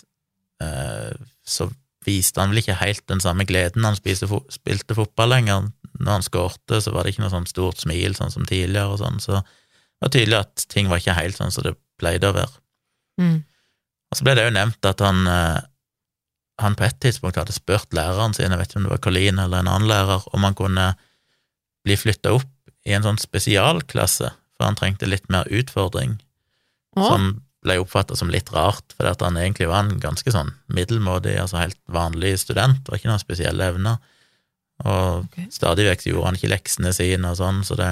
eh, 0.61 1.13
så 1.45 1.69
viste 2.05 2.41
han 2.41 2.53
vel 2.53 2.61
ikke 2.61 2.77
helt 2.79 3.03
den 3.11 3.21
samme 3.23 3.45
gleden 3.47 3.85
han 3.87 3.97
spiste, 3.97 4.29
fo 4.29 4.43
spilte 4.53 4.97
fotball 4.97 5.33
lenger. 5.33 5.69
Når 5.95 6.11
han 6.11 6.25
skårte, 6.25 6.81
så 6.83 6.91
var 6.93 7.05
det 7.05 7.13
ikke 7.13 7.23
noe 7.23 7.33
sånn 7.33 7.47
stort 7.49 7.81
smil 7.81 8.17
sånn 8.17 8.33
som 8.33 8.47
tidligere, 8.47 8.91
og 8.91 8.99
sånn, 8.99 9.21
så 9.23 9.39
det 9.39 10.03
var 10.03 10.11
tydelig 10.11 10.39
at 10.41 10.65
ting 10.71 10.89
var 10.91 10.99
ikke 10.99 11.15
helt 11.15 11.37
sånn 11.37 11.53
som 11.55 11.63
det 11.65 11.75
pleide 12.01 12.29
å 12.29 12.35
være. 12.35 12.51
Mm. 13.21 13.37
Og 14.11 14.19
så 14.19 14.27
ble 14.27 14.35
det 14.35 14.43
jo 14.45 14.55
nevnt 14.57 14.89
at 14.89 15.01
han, 15.03 15.21
eh, 15.31 15.61
han 16.61 16.75
på 16.75 16.85
et 16.87 16.99
tidspunkt 17.03 17.39
hadde 17.39 17.55
spurt 17.55 17.95
læreren 17.95 18.35
sin, 18.35 18.51
jeg 18.51 18.59
vet 18.59 18.73
ikke 18.73 18.81
om 18.81 18.89
det 18.89 18.93
var 18.97 19.03
Colleen 19.07 19.39
eller 19.39 19.63
en 19.63 19.71
annen 19.71 19.89
lærer, 19.89 20.27
om 20.35 20.43
han 20.43 20.57
kunne 20.57 20.89
bli 21.87 21.97
flytta 21.99 22.35
opp 22.35 22.51
i 22.85 22.93
en 22.97 23.05
sånn 23.05 23.21
spesialklasse, 23.21 24.33
for 24.55 24.67
han 24.67 24.77
trengte 24.77 25.09
litt 25.09 25.25
mer 25.31 25.47
utfordring 25.51 26.19
Å, 26.95 27.07
som 27.07 27.31
ble 27.65 27.79
oppfatta 27.81 28.15
som 28.17 28.29
litt 28.31 28.51
rart, 28.53 28.93
fordi 28.95 29.11
at 29.11 29.23
han 29.25 29.37
egentlig 29.41 29.67
var 29.71 29.83
en 29.87 29.97
ganske 30.01 30.31
sånn 30.33 30.51
middelmådig, 30.71 31.35
altså 31.41 31.59
helt 31.63 31.79
vanlig 31.91 32.35
student, 32.43 32.85
var 32.87 32.99
ikke 32.99 33.09
noen 33.11 33.23
spesielle 33.23 33.67
evner, 33.73 33.97
og 34.85 35.25
okay. 35.25 35.47
stadig 35.55 35.87
vekk 35.89 36.05
gjorde 36.11 36.29
han 36.29 36.37
ikke 36.39 36.51
leksene 36.53 36.91
sine 36.95 37.31
og 37.31 37.39
sånn, 37.39 37.61
så 37.67 37.77
det, 37.79 37.89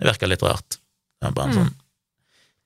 det 0.00 0.08
virka 0.08 0.28
litt 0.30 0.44
rart. 0.46 0.78
Det 1.20 1.28
var 1.30 1.36
bare 1.38 1.50
en 1.50 1.56
Mm. 1.56 1.60
sånn 1.62 1.78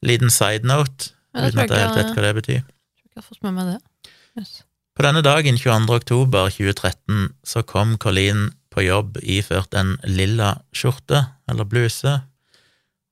liten 0.06 0.30
side 0.30 0.64
note, 0.68 1.10
Ja, 1.34 1.48
uten 1.48 1.58
at 1.64 1.70
jeg 1.70 1.78
jeg 1.78 1.88
helt 1.88 1.96
vet 1.96 2.14
hva 2.16 2.22
det 2.26 2.34
betyr. 2.36 2.60
tror 2.62 3.06
ikke 3.06 3.16
jeg 3.16 3.22
har 3.22 3.28
fått 3.30 3.42
med 3.42 3.54
meg 3.56 3.66
det. 3.72 4.10
Yes. 4.38 4.52
På 4.96 5.02
denne 5.04 5.22
dagen, 5.24 5.56
22. 5.60 5.96
oktober 5.96 6.48
2013, 6.52 7.32
så 7.44 7.62
kom 7.66 7.96
Colleen 8.00 8.50
på 8.72 8.84
jobb 8.84 9.16
iført 9.22 9.74
en 9.74 9.96
lilla 10.04 10.60
skjorte, 10.72 11.26
eller 11.48 11.64
bluse, 11.64 12.14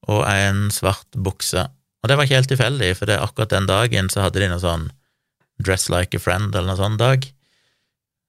og 0.09 0.25
en 0.29 0.69
svart 0.71 1.09
bukse. 1.17 1.67
Og 2.05 2.11
det 2.11 2.19
var 2.21 2.27
ikke 2.29 2.37
helt 2.37 2.51
tilfeldig, 2.53 2.91
for 2.99 3.09
det, 3.09 3.17
akkurat 3.25 3.49
den 3.55 3.67
dagen 3.71 4.11
så 4.13 4.27
hadde 4.27 4.43
de 4.43 4.51
noe 4.53 4.61
sånn 4.61 4.91
dress 5.65 5.87
like 5.89 6.13
a 6.19 6.21
friend, 6.21 6.53
eller 6.53 6.69
noe 6.75 6.77
sånn 6.77 6.99
dag. 7.01 7.25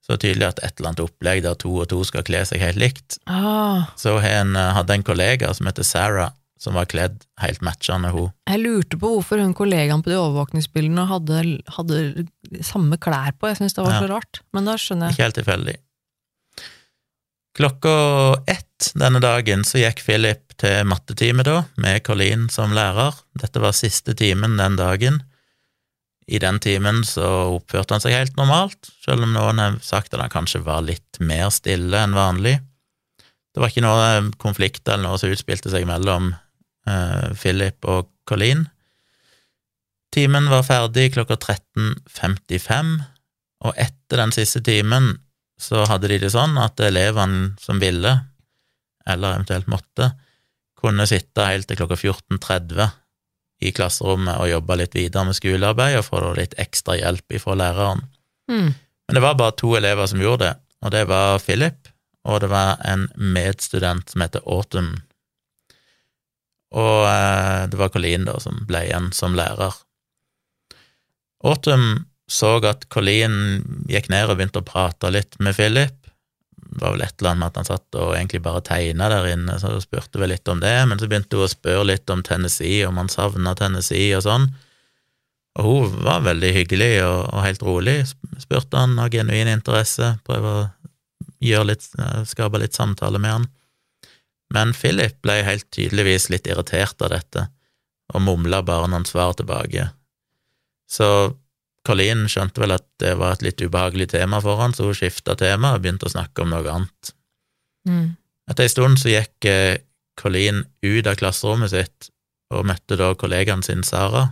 Så 0.06 0.16
tydelig 0.22 0.46
at 0.48 0.60
et 0.64 0.78
eller 0.78 0.92
annet 0.94 1.02
opplegg 1.04 1.42
der 1.44 1.56
to 1.60 1.74
og 1.82 1.88
to 1.90 1.98
skal 2.06 2.22
kle 2.24 2.40
seg 2.46 2.62
helt 2.62 2.78
likt. 2.80 3.18
Ah, 3.28 3.90
Så 3.98 4.14
hun 4.22 4.54
hadde 4.56 4.94
en 4.94 5.02
kollega 5.04 5.50
som 5.52 5.66
heter 5.68 5.84
Sarah, 5.84 6.30
som 6.56 6.72
var 6.78 6.86
kledd 6.88 7.24
helt 7.42 7.60
matchende 7.60 8.12
hun. 8.14 8.30
jeg 8.48 8.62
lurte 8.62 8.96
på 8.96 9.10
hvorfor 9.12 9.42
hun 9.42 9.52
kollegaen 9.52 10.00
på 10.02 10.08
de 10.08 10.16
overvåkningsbildene 10.16 11.04
hadde, 11.10 11.42
hadde 11.76 12.28
samme 12.64 12.96
klær 12.96 13.34
på. 13.36 13.50
Jeg 13.50 13.58
syns 13.58 13.74
det 13.76 13.84
var 13.84 13.92
Ja. 13.92 14.00
så 14.00 14.08
rart. 14.14 14.40
Men 14.54 14.64
da 14.64 14.76
skjønner 14.80 15.10
jeg. 15.10 15.18
Ikke 15.18 15.26
helt 15.26 15.36
tilfeldig. 15.42 15.76
Klokka 17.56 17.92
ett 18.46 18.92
denne 18.94 19.20
dagen 19.20 19.64
så 19.64 19.78
gikk 19.80 20.02
Philip 20.04 20.45
til 20.60 20.86
mattetime 20.88 21.44
da, 21.46 21.62
med 21.80 22.02
Colleen 22.06 22.46
som 22.52 22.74
lærer. 22.76 23.16
Dette 23.38 23.62
var 23.62 23.76
siste 23.76 24.14
timen 24.16 24.56
den 24.60 24.78
dagen. 24.78 25.20
I 26.26 26.40
den 26.42 26.58
timen 26.62 27.04
så 27.06 27.26
oppførte 27.54 27.94
han 27.94 28.02
seg 28.02 28.16
helt 28.16 28.38
normalt, 28.38 28.90
selv 29.04 29.26
om 29.26 29.34
noen 29.34 29.62
har 29.62 29.76
sagt 29.84 30.14
at 30.14 30.22
han 30.22 30.32
kanskje 30.32 30.64
var 30.66 30.82
litt 30.86 31.20
mer 31.22 31.52
stille 31.54 32.00
enn 32.02 32.16
vanlig. 32.16 32.56
Det 33.54 33.62
var 33.62 33.70
ikke 33.70 33.84
noe 33.86 34.08
konflikt 34.42 34.88
eller 34.88 35.06
noe 35.06 35.20
som 35.20 35.30
utspilte 35.32 35.70
seg 35.72 35.86
mellom 35.88 36.32
eh, 36.34 37.28
Philip 37.38 37.86
og 37.88 38.10
Colleen. 38.28 38.66
Timen 40.12 40.50
var 40.50 40.66
ferdig 40.66 41.12
klokka 41.14 41.38
13.55, 41.38 42.96
og 43.66 43.78
etter 43.80 44.22
den 44.22 44.34
siste 44.34 44.60
timen 44.66 45.14
så 45.60 45.86
hadde 45.88 46.10
de 46.10 46.18
det 46.20 46.32
sånn 46.34 46.58
at 46.60 46.80
elevene 46.84 47.54
som 47.62 47.80
ville, 47.80 48.12
eller 49.06 49.38
eventuelt 49.38 49.70
måtte, 49.70 50.10
kunne 50.76 51.06
sitte 51.08 51.48
helt 51.48 51.68
til 51.68 51.78
klokka 51.80 51.98
14.30 51.98 52.88
i 53.64 53.72
klasserommet 53.72 54.36
og 54.36 54.50
jobbe 54.50 54.76
litt 54.82 54.96
videre 54.96 55.24
med 55.28 55.38
skolearbeid 55.38 55.98
og 55.98 56.06
få 56.10 56.22
litt 56.36 56.56
ekstra 56.60 56.98
hjelp 56.98 57.38
ifra 57.38 57.56
læreren. 57.56 58.04
Mm. 58.50 58.74
Men 59.06 59.18
det 59.18 59.22
var 59.24 59.38
bare 59.38 59.56
to 59.56 59.72
elever 59.78 60.08
som 60.10 60.20
gjorde 60.20 60.44
det, 60.44 60.54
og 60.84 60.92
det 60.92 61.04
var 61.08 61.40
Philip, 61.40 61.88
og 62.26 62.40
det 62.42 62.50
var 62.52 62.82
en 62.84 63.06
medstudent 63.16 64.10
som 64.10 64.24
heter 64.24 64.44
Autumn. 64.44 64.96
Og 66.76 67.06
eh, 67.06 67.64
det 67.70 67.78
var 67.80 67.92
Colleen 67.94 68.26
da 68.26 68.36
som 68.42 68.64
ble 68.68 68.82
igjen 68.88 69.12
som 69.16 69.36
lærer. 69.38 69.74
Autumn 71.46 72.04
så 72.26 72.56
at 72.66 72.88
Colleen 72.90 73.62
gikk 73.86 74.10
ned 74.10 74.26
og 74.26 74.40
begynte 74.40 74.60
å 74.60 74.66
prate 74.66 75.12
litt 75.14 75.38
med 75.38 75.54
Philip, 75.56 76.05
var 76.80 76.94
vel 76.94 77.02
et 77.04 77.14
eller 77.18 77.32
annet 77.32 77.40
med 77.40 77.48
at 77.50 77.58
han 77.60 77.68
satt 77.68 77.98
og 77.98 78.14
egentlig 78.14 78.42
bare 78.44 78.62
tegna 78.64 79.08
der 79.12 79.28
inne, 79.32 79.56
så 79.62 79.72
spurte 79.82 80.20
vi 80.20 80.28
litt 80.30 80.48
om 80.52 80.60
det, 80.62 80.74
men 80.88 81.00
så 81.00 81.08
begynte 81.08 81.38
hun 81.38 81.46
å 81.46 81.50
spørre 81.50 81.88
litt 81.88 82.12
om 82.12 82.22
Tennessee, 82.26 82.84
om 82.88 83.00
han 83.00 83.10
savna 83.12 83.54
Tennessee 83.58 84.12
og 84.16 84.24
sånn. 84.26 84.48
Og 85.56 85.68
hun 85.70 86.00
var 86.04 86.24
veldig 86.26 86.52
hyggelig 86.52 86.92
og, 87.06 87.20
og 87.32 87.44
helt 87.46 87.64
rolig, 87.64 87.98
spurte 88.42 88.80
han 88.80 88.98
av 89.00 89.08
genuin 89.14 89.48
interesse, 89.48 90.14
prøve 90.26 90.52
å 90.52 90.64
gjøre 91.44 91.70
litt, 91.72 91.88
skape 92.28 92.60
litt 92.60 92.76
samtale 92.76 93.20
med 93.22 93.32
han. 93.38 93.48
Men 94.54 94.74
Philip 94.76 95.18
ble 95.24 95.40
helt 95.46 95.66
tydeligvis 95.74 96.28
litt 96.32 96.46
irritert 96.46 97.00
av 97.02 97.12
dette, 97.14 97.48
og 98.14 98.22
mumla 98.22 98.62
bare 98.66 98.90
noen 98.92 99.08
svar 99.08 99.34
tilbake. 99.38 99.88
Så 100.86 101.08
Colleen 101.86 102.24
skjønte 102.30 102.60
vel 102.62 102.74
at 102.74 102.86
det 103.02 103.14
var 103.20 103.36
et 103.36 103.44
litt 103.46 103.62
ubehagelig 103.62 104.08
tema 104.12 104.40
for 104.42 104.58
han, 104.60 104.74
så 104.74 104.88
hun 104.88 104.96
skifta 104.98 105.36
tema 105.38 105.74
og 105.76 105.84
begynte 105.84 106.08
å 106.08 106.12
snakke 106.12 106.42
om 106.42 106.50
noe 106.52 106.66
annet. 106.72 107.12
Mm. 107.88 108.16
Etter 108.50 108.66
ei 108.66 108.72
stund 108.72 108.98
så 109.02 109.12
gikk 109.12 109.46
eh, 109.50 109.76
Colleen 110.18 110.64
ut 110.82 111.06
av 111.06 111.18
klasserommet 111.20 111.70
sitt 111.74 112.10
og 112.54 112.66
møtte 112.66 112.96
da 112.98 113.12
kollegaen 113.18 113.62
sin 113.66 113.82
Sara, 113.86 114.28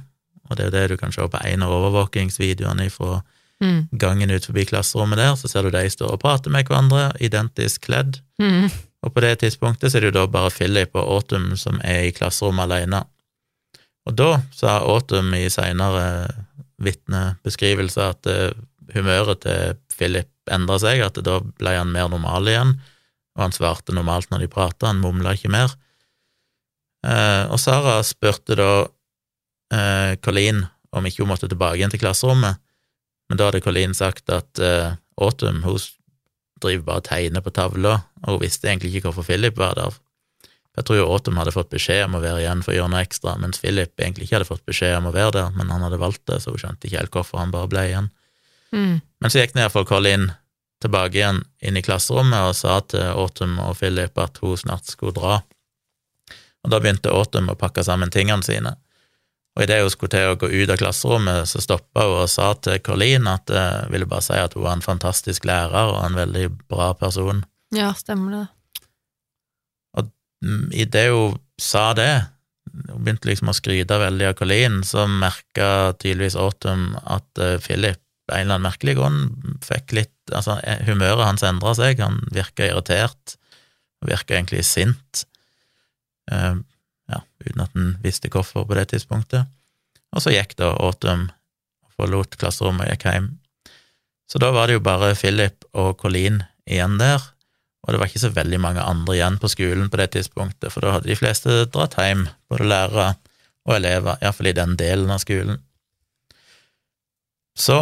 og 0.48 0.56
det 0.56 0.64
er 0.64 0.68
jo 0.68 0.74
det 0.74 0.84
du 0.92 0.96
kan 1.00 1.12
se 1.14 1.24
på 1.26 1.40
en 1.46 1.64
av 1.66 1.72
overvåkingsvideoene 1.80 2.90
fra 2.90 3.22
Mm. 3.62 3.86
gangen 3.96 4.30
ut 4.34 4.44
forbi 4.44 4.64
klasserommet 4.66 5.16
der, 5.16 5.36
så 5.38 5.48
ser 5.48 5.62
du 5.62 5.70
de 5.70 5.86
står 5.88 6.10
og 6.12 6.18
prater 6.20 6.50
med 6.50 6.66
hverandre, 6.66 7.12
identisk 7.22 7.84
kledd, 7.86 8.18
Mm. 8.42 8.66
og 9.02 9.14
på 9.14 9.20
det 9.22 9.38
tidspunktet 9.38 9.92
så 9.92 9.96
er 9.96 10.00
det 10.00 10.10
jo 10.10 10.16
da 10.18 10.26
bare 10.26 10.50
Philip 10.50 10.90
og 10.98 11.06
Autumn 11.14 11.56
som 11.56 11.78
er 11.84 12.08
i 12.08 12.10
klasserommet 12.12 12.66
alene. 12.66 13.04
Og 14.06 14.16
da 14.16 14.42
sa 14.52 14.80
Autumn 14.80 15.32
i 15.38 15.46
seinere 15.48 16.34
vitnebeskrivelse 16.82 18.08
at 18.14 18.28
eh, 18.30 18.56
humøret 18.94 19.42
til 19.44 19.78
Philip 19.94 20.30
endra 20.52 20.78
seg, 20.82 21.00
at 21.04 21.18
da 21.24 21.38
ble 21.40 21.76
han 21.76 21.92
mer 21.94 22.10
normal 22.12 22.50
igjen, 22.50 22.74
og 23.34 23.46
han 23.46 23.54
svarte 23.54 23.94
normalt 23.94 24.30
når 24.30 24.44
de 24.44 24.50
prata, 24.52 24.90
han 24.90 25.02
mumla 25.02 25.34
ikke 25.36 25.52
mer. 25.52 25.72
Eh, 27.06 27.44
og 27.48 27.58
Sara 27.62 27.98
spurte 28.06 28.58
da 28.58 28.70
eh, 29.74 30.14
Colleen 30.24 30.64
om 30.94 31.06
ikke 31.06 31.24
hun 31.24 31.32
måtte 31.32 31.50
tilbake 31.50 31.80
igjen 31.80 31.92
til 31.92 32.02
klasserommet, 32.02 32.60
men 33.28 33.40
da 33.40 33.48
hadde 33.48 33.64
Colleen 33.64 33.96
sagt 33.96 34.28
at 34.30 34.60
Autumn 35.16 35.62
hun 35.64 35.80
driver 36.60 36.84
bare 36.84 37.00
og 37.00 37.06
tegner 37.08 37.42
på 37.42 37.52
tavla, 37.56 37.96
og 38.22 38.36
hun 38.36 38.42
visste 38.44 38.68
egentlig 38.68 38.92
ikke 38.92 39.08
hvorfor 39.08 39.26
Philip 39.26 39.56
var 39.58 39.74
der. 39.78 39.96
Jeg 40.74 40.86
tror 40.88 40.98
jo 40.98 41.10
Autumn 41.14 41.38
hadde 41.38 41.54
fått 41.54 41.70
beskjed 41.70 42.08
om 42.08 42.16
å 42.18 42.22
være 42.22 42.42
igjen 42.42 42.62
for 42.64 42.74
å 42.74 42.78
gjøre 42.78 42.90
noe 42.90 43.02
ekstra, 43.06 43.36
mens 43.38 43.60
Philip 43.62 43.92
egentlig 44.00 44.26
ikke 44.26 44.40
hadde 44.40 44.48
fått 44.48 44.64
beskjed 44.66 44.96
om 44.98 45.10
å 45.10 45.14
være 45.14 45.36
der, 45.36 45.52
men 45.54 45.70
han 45.70 45.84
hadde 45.86 46.00
valgt 46.02 46.24
det, 46.30 46.40
så 46.42 46.54
hun 46.54 46.62
skjønte 46.62 46.88
ikke 46.88 46.98
helt 46.98 47.14
hvorfor 47.14 47.42
han 47.42 47.54
bare 47.54 47.70
ble 47.70 47.84
igjen. 47.90 48.08
Mm. 48.74 48.96
Men 49.22 49.30
så 49.30 49.40
gikk 49.40 49.54
iallfall 49.54 49.86
Colin 49.86 50.32
tilbake 50.82 51.20
igjen 51.20 51.44
inn 51.64 51.78
i 51.78 51.82
klasserommet 51.84 52.50
og 52.50 52.56
sa 52.58 52.80
til 52.90 53.06
Autumn 53.14 53.60
og 53.62 53.78
Philip 53.78 54.18
at 54.20 54.40
hun 54.42 54.58
snart 54.58 54.90
skulle 54.90 55.14
dra. 55.16 55.38
Og 56.64 56.72
da 56.72 56.80
begynte 56.82 57.12
Autumn 57.12 57.52
å 57.52 57.58
pakke 57.60 57.84
sammen 57.86 58.12
tingene 58.12 58.44
sine. 58.44 58.74
Og 59.54 59.62
idet 59.62 59.80
hun 59.84 59.92
skulle 59.92 60.14
til 60.16 60.32
å 60.32 60.38
gå 60.40 60.50
ut 60.50 60.72
av 60.72 60.80
klasserommet, 60.80 61.46
så 61.46 61.62
stoppa 61.62 62.08
hun 62.08 62.24
og 62.24 62.30
sa 62.32 62.50
til 62.58 62.80
Colleen 62.82 63.30
at 63.30 63.52
jeg 63.52 63.92
ville 63.94 64.08
bare 64.10 64.26
si 64.26 64.38
at 64.40 64.56
hun 64.58 64.66
var 64.66 64.74
en 64.74 64.84
fantastisk 64.84 65.46
lærer 65.46 65.92
og 65.92 66.00
en 66.02 66.18
veldig 66.18 66.48
bra 66.66 66.90
person. 66.98 67.44
Ja, 67.74 67.92
stemmer 67.98 68.34
det. 68.34 68.44
Mm, 70.44 70.68
Idet 70.84 71.08
hun 71.10 71.38
sa 71.60 71.92
det, 71.96 72.12
hun 72.74 73.04
begynte 73.04 73.30
liksom 73.30 73.50
å 73.52 73.56
skryte 73.56 73.98
veldig 74.00 74.30
av 74.30 74.38
Colleen, 74.38 74.82
så 74.86 75.06
merka 75.08 75.94
tydeligvis 76.00 76.36
Autumn 76.40 76.92
at 77.04 77.40
eh, 77.40 77.56
Philip 77.62 78.00
av 78.30 78.38
en 78.38 78.46
eller 78.46 78.56
annen 78.56 78.68
merkelig 78.68 78.96
grunn 78.98 79.22
fikk 79.64 79.96
litt 80.00 80.10
Altså, 80.32 80.54
eh, 80.64 80.80
humøret 80.88 81.26
hans 81.26 81.42
endra 81.44 81.74
seg, 81.76 81.98
han 82.00 82.22
virka 82.32 82.64
irritert, 82.64 83.34
og 84.00 84.08
virka 84.08 84.32
egentlig 84.38 84.62
sint. 84.64 85.26
uh, 86.32 86.56
ja, 87.12 87.18
uten 87.44 87.60
at 87.60 87.74
han 87.76 87.90
visste 88.00 88.30
hvorfor 88.32 88.64
på 88.64 88.78
det 88.78 88.86
tidspunktet. 88.94 89.44
Og 90.16 90.24
så 90.24 90.32
gikk 90.32 90.56
da 90.56 90.70
Autumn 90.80 91.26
og 91.84 91.90
forlot 91.98 92.38
klasserommet 92.40 92.86
og 92.86 92.94
gikk 92.94 93.04
hjem. 93.10 93.28
Så 94.24 94.40
da 94.40 94.48
var 94.56 94.72
det 94.72 94.78
jo 94.78 94.86
bare 94.86 95.12
Philip 95.12 95.68
og 95.76 95.98
Colleen 96.00 96.40
igjen 96.64 96.96
der, 96.96 97.20
og 97.84 97.92
det 97.92 98.00
var 98.00 98.08
ikke 98.08 98.22
så 98.22 98.32
veldig 98.32 98.58
mange 98.64 98.80
andre 98.80 99.18
igjen 99.18 99.36
på 99.40 99.50
skolen 99.52 99.90
på 99.92 100.00
det 100.00 100.10
tidspunktet, 100.14 100.72
for 100.72 100.80
da 100.80 100.96
hadde 100.96 101.10
de 101.10 101.18
fleste 101.18 101.64
dratt 101.72 101.98
hjem, 102.00 102.26
både 102.48 102.68
lærere 102.70 103.08
og 103.68 103.76
elever, 103.76 104.16
iallfall 104.22 104.48
i 104.48 104.56
den 104.56 104.72
delen 104.80 105.12
av 105.12 105.20
skolen. 105.20 105.60
Så 107.54 107.78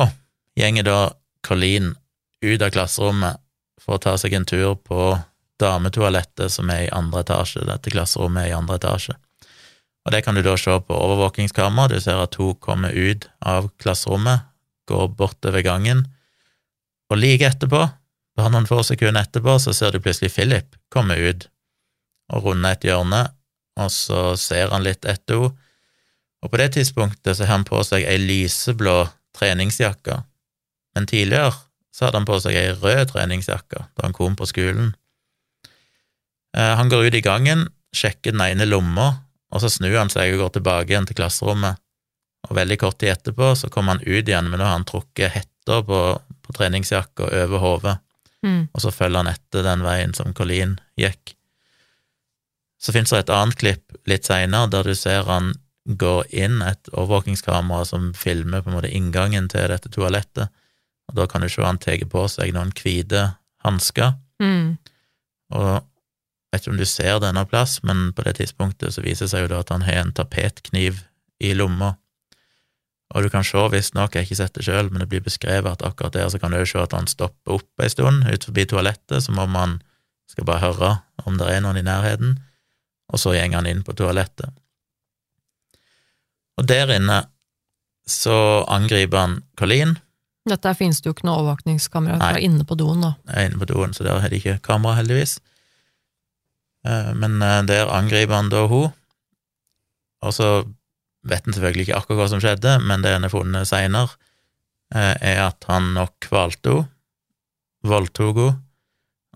gjenger 0.58 0.86
da 0.86 0.98
Colleen 1.46 1.94
ut 2.42 2.62
av 2.62 2.72
klasserommet 2.74 3.40
for 3.82 3.96
å 3.96 4.02
ta 4.02 4.16
seg 4.18 4.34
en 4.36 4.46
tur 4.46 4.74
på 4.78 5.14
dametoalettet 5.62 6.50
som 6.52 6.70
er 6.74 6.86
i 6.86 6.92
andre 6.94 7.22
etasje. 7.22 7.62
Dette 7.66 7.92
klasserommet 7.94 8.46
er 8.46 8.52
i 8.52 8.56
andre 8.58 8.78
etasje. 8.80 9.16
Og 10.02 10.14
det 10.14 10.24
kan 10.26 10.34
du 10.34 10.42
da 10.42 10.56
se 10.58 10.74
på 10.82 10.98
overvåkingskamera. 10.98 11.94
Du 11.94 12.02
ser 12.02 12.18
at 12.18 12.34
hun 12.38 12.58
kommer 12.58 12.90
ut 12.90 13.28
av 13.38 13.70
klasserommet, 13.82 14.48
går 14.90 15.12
bortover 15.14 15.62
gangen, 15.62 16.06
og 17.12 17.20
like 17.20 17.46
etterpå, 17.46 17.84
bare 18.36 18.52
noen 18.52 18.68
få 18.68 18.80
sekunder 18.86 19.24
etterpå, 19.26 19.58
så 19.60 19.74
ser 19.76 19.92
du 19.92 20.00
plutselig 20.00 20.32
Philip 20.34 20.76
komme 20.92 21.18
ut 21.20 21.48
og 22.32 22.46
runde 22.46 22.70
et 22.72 22.86
hjørne, 22.86 23.26
og 23.80 23.90
så 23.92 24.32
ser 24.40 24.72
han 24.72 24.84
litt 24.86 25.04
etter 25.08 25.40
henne, 25.40 25.58
og 26.42 26.50
på 26.50 26.58
det 26.58 26.72
tidspunktet 26.74 27.36
så 27.38 27.46
har 27.46 27.54
han 27.54 27.66
på 27.68 27.78
seg 27.86 28.02
ei 28.02 28.16
lyseblå 28.18 28.96
treningsjakke, 29.38 30.16
men 30.96 31.06
tidligere 31.06 31.52
så 31.94 32.08
hadde 32.08 32.18
han 32.18 32.26
på 32.26 32.38
seg 32.42 32.56
ei 32.58 32.72
rød 32.74 33.12
treningsjakke 33.12 33.84
da 33.84 34.06
han 34.08 34.16
kom 34.16 34.34
på 34.34 34.48
skolen. 34.50 34.90
Eh, 36.56 36.74
Han 36.76 36.88
går 36.88 37.06
ut 37.06 37.14
i 37.14 37.24
gangen, 37.24 37.68
sjekker 37.94 38.32
den 38.32 38.42
ene 38.42 38.66
lomma, 38.66 39.22
og 39.52 39.62
så 39.62 39.70
snur 39.70 39.98
han 40.00 40.10
seg 40.10 40.34
og 40.34 40.46
går 40.46 40.54
tilbake 40.56 40.90
igjen 40.90 41.06
til 41.06 41.20
klasserommet. 41.20 41.78
Og 42.48 42.56
veldig 42.56 42.78
kort 42.80 42.98
tid 42.98 43.12
etterpå 43.12 43.52
så 43.56 43.70
kommer 43.70 43.94
han 43.94 44.02
ut 44.02 44.26
igjen, 44.26 44.48
men 44.50 44.58
nå 44.58 44.66
har 44.66 44.78
han 44.80 44.88
trukket 44.88 45.36
hetta 45.36 45.82
på, 45.86 46.00
på 46.42 46.56
treningsjakka 46.56 47.28
over 47.44 47.62
hodet, 47.62 47.96
Mm. 48.42 48.68
og 48.74 48.80
så 48.82 48.90
følger 48.90 49.22
han 49.22 49.30
etter 49.30 49.62
den 49.62 49.84
veien 49.86 50.14
som 50.18 50.32
Colleen 50.34 50.72
gikk. 50.98 51.34
Så 52.82 52.90
finnes 52.90 53.12
det 53.14 53.20
et 53.22 53.30
annet 53.30 53.58
klipp 53.60 53.92
litt 54.10 54.26
seinere 54.26 54.70
der 54.72 54.82
du 54.88 54.94
ser 54.98 55.28
han 55.28 55.52
går 55.86 56.26
inn 56.34 56.60
et 56.62 56.90
overvåkingskamera 56.92 57.84
som 57.86 58.10
filmer 58.14 58.62
på 58.62 58.70
en 58.70 58.76
måte 58.80 58.90
inngangen 58.90 59.48
til 59.50 59.68
dette 59.70 59.90
toalettet, 59.94 60.50
og 61.10 61.14
da 61.18 61.26
kan 61.30 61.42
du 61.42 61.48
se 61.50 61.62
han 61.62 61.78
tar 61.82 62.02
på 62.10 62.26
seg 62.30 62.52
noen 62.54 62.74
hvite 62.74 63.32
hansker, 63.66 64.14
Mm. 64.42 64.78
og 65.54 65.66
jeg 65.70 66.52
vet 66.52 66.62
ikke 66.64 66.72
om 66.72 66.78
du 66.78 66.84
ser 66.84 67.18
denne 67.22 67.44
plass, 67.46 67.78
men 67.86 68.12
på 68.12 68.24
det 68.26 68.34
tidspunktet 68.40 68.92
så 68.92 69.02
viser 69.04 69.24
det 69.28 69.30
seg 69.30 69.44
jo 69.44 69.50
da 69.54 69.60
at 69.62 69.70
han 69.70 69.84
har 69.86 70.00
en 70.02 70.12
tapetkniv 70.12 71.04
i 71.40 71.52
lomma, 71.54 71.94
og 73.12 73.22
du 73.24 73.28
kan 73.32 73.44
se, 73.44 73.60
visstnok, 73.72 74.14
jeg 74.14 74.22
har 74.24 74.28
ikke 74.28 74.38
sett 74.40 74.54
det 74.56 74.64
sjøl, 74.64 74.88
men 74.90 75.02
det 75.02 75.08
blir 75.12 75.20
beskrevet 75.24 75.68
at 75.68 75.84
akkurat 75.84 76.14
der 76.16 76.30
så 76.32 76.40
kan 76.40 76.52
du 76.54 76.58
jo 76.62 76.68
se 76.68 76.80
at 76.80 76.94
han 76.96 77.08
stopper 77.10 77.58
opp 77.58 77.82
ei 77.84 77.90
stund 77.92 78.24
ut 78.24 78.46
forbi 78.48 78.64
toalettet, 78.70 79.20
som 79.24 79.38
om 79.42 79.58
han 79.58 79.78
skal 80.30 80.46
bare 80.48 80.62
høre 80.64 80.92
om 81.28 81.36
det 81.38 81.50
er 81.52 81.60
noen 81.60 81.76
i 81.80 81.84
nærheten, 81.84 82.38
og 83.12 83.20
så 83.20 83.34
går 83.36 83.52
han 83.52 83.68
inn 83.68 83.82
på 83.84 83.92
toalettet. 83.98 84.48
Og 86.56 86.66
der 86.68 86.94
inne 86.94 87.22
så 88.08 88.64
angriper 88.68 89.18
han 89.18 89.36
Colleen, 89.60 89.98
Dette 90.48 90.72
finnes 90.74 90.98
det 90.98 91.06
jo 91.06 91.12
ikke 91.14 91.26
noe 91.28 91.38
overvåkningskamera 91.38 92.16
fra 92.18 92.38
inne 92.42 92.64
på 92.66 92.74
doen, 92.74 93.04
da. 93.04 93.12
er 93.30 93.46
inne 93.46 93.60
på 93.60 93.68
doen, 93.70 93.92
så 93.94 94.02
der 94.02 94.18
har 94.18 94.32
de 94.32 94.40
ikke 94.40 94.56
kamera, 94.64 94.96
heldigvis. 94.98 95.36
Eh, 96.82 97.12
Men 97.14 97.36
eh, 97.42 97.60
der 97.68 97.92
angriper 97.94 98.34
han 98.40 98.50
da 98.50 98.64
hun, 98.66 98.90
og 100.22 100.34
så 100.34 100.48
vet 101.28 101.46
han 101.46 101.54
selvfølgelig 101.54 101.86
ikke 101.86 101.98
akkurat 102.00 102.20
hva 102.20 102.28
som 102.32 102.42
skjedde, 102.42 102.76
men 102.86 103.04
det 103.04 103.14
han 103.14 103.26
har 103.26 103.32
funnet 103.32 103.70
seinere, 103.70 104.14
er 104.92 105.38
at 105.46 105.64
han 105.70 105.92
nok 105.96 106.18
kvalte 106.26 106.76
henne, 106.76 106.88
voldtok 107.82 108.38
henne, 108.38 108.58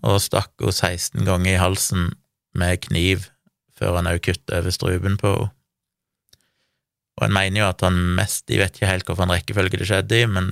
og 0.07 0.21
stakk 0.21 0.53
henne 0.61 0.75
16 0.75 1.25
ganger 1.27 1.55
i 1.55 1.61
halsen 1.61 2.11
med 2.57 2.83
kniv, 2.85 3.29
før 3.77 3.99
han 3.99 4.09
også 4.09 4.25
kuttet 4.29 4.55
over 4.59 4.75
strupen 4.75 5.17
på 5.21 5.33
henne. 5.33 5.53
Og 7.17 7.25
en 7.25 7.33
mener 7.33 7.63
jo 7.63 7.65
at 7.65 7.81
han 7.81 7.95
mest 8.13 8.43
De 8.45 8.59
vet 8.59 8.75
ikke 8.75 8.89
helt 8.91 9.07
hvilken 9.09 9.31
rekkefølge 9.33 9.79
det 9.81 9.87
skjedde 9.89 10.19
i, 10.21 10.27
men 10.29 10.51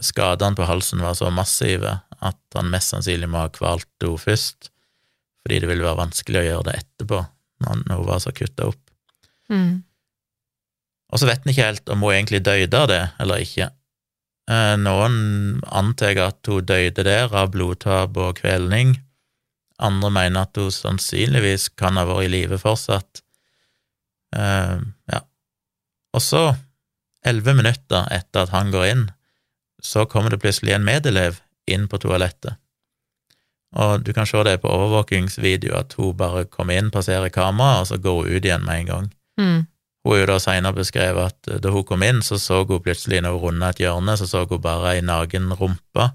skadene 0.00 0.56
på 0.56 0.64
halsen 0.64 1.02
var 1.04 1.18
så 1.18 1.28
massive 1.34 1.98
at 2.20 2.56
han 2.56 2.70
mest 2.72 2.94
sannsynlig 2.94 3.28
må 3.28 3.42
ha 3.42 3.50
kvalt 3.52 3.88
henne 4.00 4.20
først, 4.20 4.70
fordi 5.42 5.60
det 5.60 5.68
ville 5.68 5.84
være 5.84 6.00
vanskelig 6.00 6.40
å 6.40 6.46
gjøre 6.46 6.66
det 6.70 6.78
etterpå, 6.80 7.20
når 7.66 8.00
hun 8.00 8.08
var 8.08 8.24
så 8.24 8.32
kutta 8.32 8.70
opp. 8.70 8.80
Mm. 9.52 9.82
Og 11.10 11.20
så 11.20 11.28
vet 11.28 11.44
en 11.44 11.52
ikke 11.52 11.66
helt 11.66 11.92
om 11.92 12.04
hun 12.04 12.14
egentlig 12.14 12.42
døde 12.46 12.78
av 12.78 12.88
det 12.90 13.02
eller 13.22 13.42
ikke. 13.44 13.70
Eh, 14.50 14.74
Noen 14.80 15.16
antar 15.66 16.18
at 16.24 16.50
hun 16.50 16.66
døde 16.66 17.04
der 17.06 17.34
av 17.34 17.52
blodtap 17.54 18.16
og 18.18 18.38
kvelning. 18.42 18.96
Andre 19.80 20.10
mener 20.14 20.46
at 20.46 20.58
hun 20.60 20.72
sannsynligvis 20.74 21.70
kan 21.80 21.98
ha 21.98 22.06
vært 22.08 22.28
i 22.28 22.32
live 22.34 22.60
fortsatt. 22.60 23.22
Uh, 24.30 24.78
ja. 25.10 25.24
Og 26.14 26.22
så, 26.22 26.42
elleve 27.26 27.56
minutter 27.58 28.04
etter 28.14 28.44
at 28.44 28.52
han 28.54 28.70
går 28.70 28.84
inn, 28.92 29.06
så 29.82 30.04
kommer 30.06 30.30
det 30.30 30.42
plutselig 30.44 30.76
en 30.76 30.86
medelev 30.86 31.40
inn 31.66 31.88
på 31.90 31.98
toalettet. 32.02 32.60
Og 33.80 34.04
du 34.04 34.12
kan 34.14 34.26
se 34.26 34.42
det 34.46 34.60
på 34.62 34.70
overvåkingsvideo 34.70 35.74
at 35.78 35.94
hun 35.98 36.16
bare 36.18 36.44
kommer 36.50 36.78
inn, 36.78 36.92
passerer 36.94 37.30
kameraet, 37.32 37.80
og 37.80 37.90
så 37.90 37.98
går 38.02 38.20
hun 38.20 38.30
ut 38.30 38.44
igjen 38.44 38.64
med 38.66 38.82
en 38.82 38.90
gang. 38.92 39.10
Mm. 39.40 39.60
Hun 40.00 40.14
har 40.14 40.22
jo 40.22 40.28
da 40.30 40.38
senere 40.40 40.78
beskrevet 40.78 41.32
at 41.32 41.50
eh, 41.50 41.60
da 41.60 41.72
hun 41.74 41.84
kom 41.88 42.04
inn, 42.06 42.22
så 42.24 42.38
så 42.40 42.62
hun 42.64 42.82
plutselig, 42.84 43.20
når 43.22 43.36
hun 43.36 43.42
runda 43.46 43.70
et 43.70 43.82
hjørne, 43.82 44.16
så 44.16 44.28
så 44.28 44.46
hun 44.48 44.62
bare 44.64 44.96
ei 44.96 45.04
naken 45.04 45.52
rumpe 45.60 46.10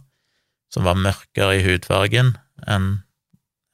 som 0.74 0.88
var 0.88 0.98
mørkere 1.00 1.60
i 1.60 1.64
hudfargen 1.66 2.34
enn 2.68 2.88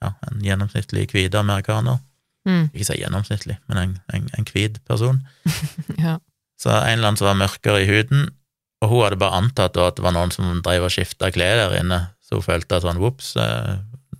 ja, 0.01 0.13
en 0.27 0.41
gjennomsnittlig 0.43 1.07
hvit 1.13 1.35
amerikaner. 1.37 2.01
Mm. 2.49 2.71
Ikke 2.73 2.87
si 2.87 2.97
gjennomsnittlig, 2.97 3.57
men 3.69 3.77
en, 3.77 3.95
en, 4.13 4.29
en 4.37 4.47
hvit 4.49 4.81
person. 4.89 5.23
Ja. 6.01 6.17
Så 6.61 6.69
en 6.69 6.99
eller 6.99 7.07
annen 7.09 7.17
som 7.17 7.25
var 7.25 7.39
mørkere 7.39 7.81
i 7.81 7.87
huden, 7.89 8.27
og 8.81 8.89
hun 8.91 9.03
hadde 9.05 9.17
bare 9.21 9.37
antatt 9.39 9.77
at 9.81 9.97
det 9.97 10.03
var 10.05 10.13
noen 10.13 10.33
som 10.33 10.59
drev 10.61 10.85
og 10.85 10.93
skifta 10.93 11.31
klær 11.33 11.57
der 11.57 11.73
inne, 11.79 11.99
så 12.21 12.37
hun 12.37 12.45
følte 12.45 12.77
at 12.77 12.85
sånn, 12.85 13.01
vops, 13.01 13.31
eh, 13.41 13.79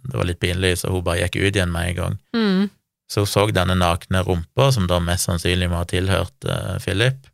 det 0.10 0.18
var 0.18 0.26
litt 0.26 0.42
pinlig, 0.42 0.80
så 0.82 0.90
hun 0.94 1.06
bare 1.06 1.26
gikk 1.26 1.38
ut 1.38 1.58
igjen 1.58 1.74
med 1.74 1.92
en 1.92 1.98
gang. 2.00 2.18
Mm. 2.38 2.64
Så 3.12 3.26
hun 3.26 3.28
så 3.30 3.44
denne 3.52 3.76
nakne 3.76 4.24
rumpa, 4.24 4.70
som 4.72 4.88
da 4.88 5.02
mest 5.04 5.28
sannsynlig 5.28 5.68
må 5.72 5.82
ha 5.82 5.88
tilhørt 5.90 6.48
uh, 6.48 6.78
Philip, 6.84 7.28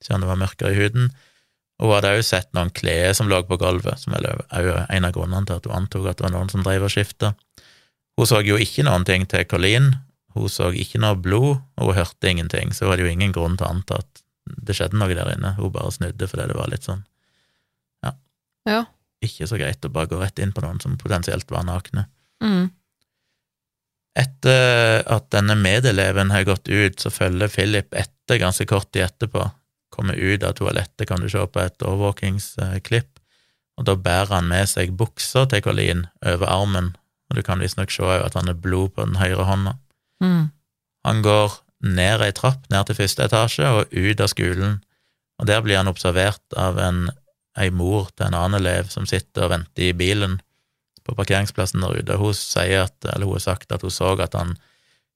siden 0.00 0.24
det 0.24 0.30
var 0.30 0.40
mørkere 0.40 0.72
i 0.72 0.78
huden. 0.78 1.10
Og 1.80 1.88
hun 1.88 1.96
hadde 1.98 2.14
også 2.16 2.36
sett 2.36 2.54
noen 2.56 2.72
klær 2.76 3.12
som 3.16 3.28
lå 3.28 3.40
på 3.48 3.58
gulvet, 3.60 4.00
som 4.00 4.16
er 4.16 4.30
en 4.88 5.08
av 5.08 5.12
grunnene 5.16 5.48
til 5.48 5.60
at 5.60 5.68
hun 5.68 5.76
antok 5.82 6.08
at 6.08 6.20
det 6.20 6.26
var 6.26 6.34
noen 6.34 6.52
som 6.52 6.64
drev 6.64 6.86
og 6.88 6.92
skifta. 6.92 7.34
Hun 8.20 8.28
så 8.28 8.40
jo 8.44 8.58
ikke 8.60 8.84
noen 8.88 9.04
ting 9.08 9.24
til 9.28 9.46
Colleen, 9.48 9.92
hun 10.36 10.50
så 10.52 10.70
ikke 10.76 11.00
noe 11.02 11.16
blod, 11.18 11.60
og 11.80 11.90
hun 11.90 11.96
hørte 11.96 12.28
ingenting, 12.30 12.74
så 12.76 12.86
hun 12.86 12.94
hadde 12.94 13.06
jo 13.06 13.12
ingen 13.12 13.32
grunn 13.36 13.56
til 13.60 13.68
å 13.68 13.72
anta 13.74 14.00
at 14.02 14.24
det 14.50 14.76
skjedde 14.76 14.98
noe 14.98 15.14
der 15.14 15.32
inne. 15.34 15.54
Hun 15.56 15.72
bare 15.74 15.92
snudde 15.94 16.28
fordi 16.28 16.48
det 16.50 16.58
var 16.58 16.72
litt 16.72 16.88
sånn 16.88 17.04
Ja. 18.04 18.12
ikke 19.24 19.48
så 19.48 19.58
greit 19.60 19.84
å 19.84 19.92
bare 19.92 20.08
gå 20.10 20.18
rett 20.20 20.40
inn 20.40 20.52
på 20.52 20.62
noen 20.64 20.80
som 20.82 20.96
potensielt 21.00 21.50
var 21.52 21.64
nakne. 21.68 22.06
Mm. 22.44 22.70
Etter 24.18 25.04
at 25.06 25.28
denne 25.30 25.54
medeleven 25.54 26.32
har 26.34 26.46
gått 26.48 26.68
ut, 26.68 26.98
så 26.98 27.12
følger 27.14 27.52
Philip 27.52 27.94
etter 27.94 28.40
ganske 28.42 28.66
kort 28.66 28.90
tid 28.92 29.06
etterpå. 29.06 29.46
Kommer 29.94 30.18
ut 30.18 30.42
av 30.46 30.56
toalettet, 30.58 31.06
kan 31.08 31.22
du 31.22 31.28
se 31.30 31.42
på 31.46 31.62
et 31.62 31.82
overvåkingsklipp, 31.82 33.20
og 33.78 33.86
da 33.86 33.96
bærer 33.96 34.34
han 34.36 34.50
med 34.50 34.68
seg 34.70 34.92
buksa 34.98 35.46
til 35.50 35.62
Colleen 35.64 36.04
over 36.26 36.50
armen, 36.50 36.92
og 37.30 37.38
du 37.38 37.42
kan 37.46 37.62
visstnok 37.62 37.92
se 37.94 38.06
at 38.18 38.36
han 38.38 38.50
har 38.50 38.58
blod 38.58 38.96
på 38.96 39.06
den 39.06 39.18
høyre 39.20 39.46
hånda. 39.46 39.76
Mm. 40.22 40.50
Han 41.06 41.22
går 41.24 41.60
ned 41.86 42.26
ei 42.26 42.34
trapp, 42.36 42.66
ned 42.70 42.90
til 42.90 42.98
første 42.98 43.24
etasje, 43.24 43.70
og 43.70 43.94
ut 43.94 44.20
av 44.20 44.30
skolen, 44.32 44.80
og 45.40 45.48
der 45.48 45.62
blir 45.64 45.80
han 45.80 45.88
observert 45.88 46.58
av 46.58 46.78
en, 46.82 47.08
ei 47.58 47.70
mor 47.74 48.10
til 48.14 48.28
en 48.28 48.36
annen 48.38 48.60
elev 48.60 48.90
som 48.92 49.06
sitter 49.08 49.46
og 49.46 49.54
venter 49.54 49.88
i 49.88 49.96
bilen 49.96 50.38
på 51.06 51.14
parkeringsplassen 51.18 51.82
der 51.84 52.00
ute. 52.00 52.18
Hun 52.20 52.36
sier 52.36 52.86
at, 52.86 52.96
eller 53.04 53.28
hun 53.28 53.38
har 53.38 53.46
sagt 53.46 53.72
at 53.72 53.84
hun 53.86 53.94
så 53.94 54.12
at 54.20 54.36
han 54.38 54.56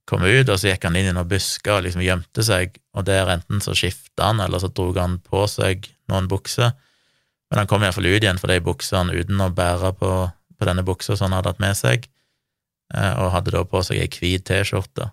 kom 0.09 0.25
ut, 0.25 0.49
og 0.49 0.59
så 0.61 0.71
gikk 0.71 0.85
han 0.85 0.97
inn 1.01 1.09
i 1.09 1.15
noen 1.17 1.29
busker 1.29 1.79
og 1.79 1.87
liksom 1.87 2.05
gjemte 2.05 2.45
seg, 2.45 2.77
og 2.97 3.07
der 3.09 3.31
enten 3.33 3.63
så 3.65 3.77
skifta 3.77 4.31
han, 4.31 4.43
eller 4.45 4.61
så 4.61 4.69
dro 4.69 4.91
han 4.99 5.19
på 5.25 5.47
seg 5.49 5.89
noen 6.13 6.29
bukser, 6.29 6.75
men 7.51 7.63
han 7.63 7.71
kom 7.71 7.85
iallfall 7.85 8.09
ut 8.09 8.19
igjen 8.19 8.41
for 8.41 8.53
de 8.53 8.61
buksene 8.65 9.15
uten 9.15 9.41
å 9.41 9.53
bære 9.55 9.95
på, 10.01 10.11
på 10.59 10.69
denne 10.69 10.85
buksa 10.85 11.17
som 11.17 11.31
han 11.31 11.39
hadde 11.39 11.55
hatt 11.55 11.63
med 11.65 11.79
seg, 11.79 12.09
eh, 12.93 13.13
og 13.21 13.33
hadde 13.33 13.55
da 13.55 13.65
på 13.69 13.81
seg 13.87 14.03
ei 14.03 14.11
hvit 14.13 14.45
T-skjorte. 14.49 15.09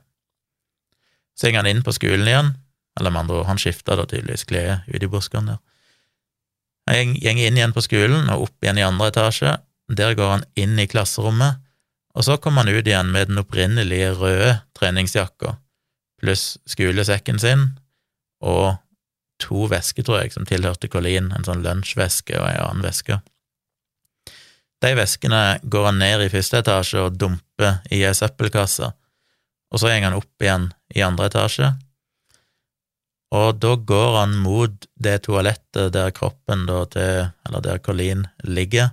Så 1.38 1.48
gikk 1.48 1.62
han 1.62 1.70
inn 1.72 1.84
på 1.86 1.96
skolen 1.96 2.28
igjen, 2.28 2.54
eller 3.00 3.14
med 3.14 3.24
andre 3.24 3.40
ord, 3.40 3.48
han 3.48 3.62
skifta 3.62 3.96
da 3.96 4.08
tydeligvis 4.08 4.48
klede 4.50 4.82
ute 4.90 5.08
i 5.08 5.12
buskene 5.12 5.54
der. 5.54 5.62
Han 6.92 7.14
går 7.16 7.38
inn 7.46 7.60
igjen 7.60 7.76
på 7.76 7.84
skolen 7.86 8.28
og 8.34 8.48
opp 8.48 8.66
igjen 8.66 8.80
i 8.82 8.84
andre 8.84 9.12
etasje. 9.12 9.54
Der 9.92 10.16
går 10.16 10.30
han 10.38 10.46
inn 10.56 10.80
i 10.80 10.88
klasserommet, 10.88 11.60
og 12.16 12.28
så 12.28 12.38
kommer 12.40 12.64
han 12.64 12.72
ut 12.72 12.88
igjen 12.88 13.12
med 13.12 13.32
den 13.32 13.42
opprinnelige 13.42 14.14
røde 14.20 14.54
treningsjakka, 14.78 15.58
pluss 16.22 16.56
skolesekken 16.70 17.40
sin 17.42 17.68
og 18.42 18.78
to 19.42 19.66
vesker, 19.72 20.06
tror 20.06 20.22
jeg, 20.22 20.34
som 20.36 20.46
tilhørte 20.48 20.90
Colleen, 20.92 21.32
en 21.34 21.46
sånn 21.46 21.64
lunsjveske 21.66 22.38
og 22.40 22.48
ei 22.48 22.58
annen 22.62 22.86
veske. 22.86 23.20
De 24.82 24.92
veskene 24.98 25.60
går 25.62 25.88
han 25.90 26.02
ned 26.02 26.26
i 26.26 26.32
første 26.34 26.62
etasje 26.62 27.04
og 27.06 27.18
dumper 27.22 27.82
i 27.94 28.02
ei 28.06 28.14
søppelkasse, 28.18 28.92
og 29.72 29.82
så 29.82 29.92
går 29.92 30.08
han 30.08 30.18
opp 30.18 30.46
igjen 30.46 30.70
i 30.96 31.04
andre 31.06 31.30
etasje, 31.30 31.74
og 33.32 33.60
da 33.64 33.76
går 33.76 34.18
han 34.18 34.34
mot 34.44 34.88
det 35.00 35.22
toalettet 35.28 35.94
der 35.96 36.12
kroppen 36.16 36.66
da 36.68 36.82
til, 36.92 37.30
eller 37.48 37.64
der 37.64 37.80
Colleen 37.84 38.26
ligger, 38.44 38.92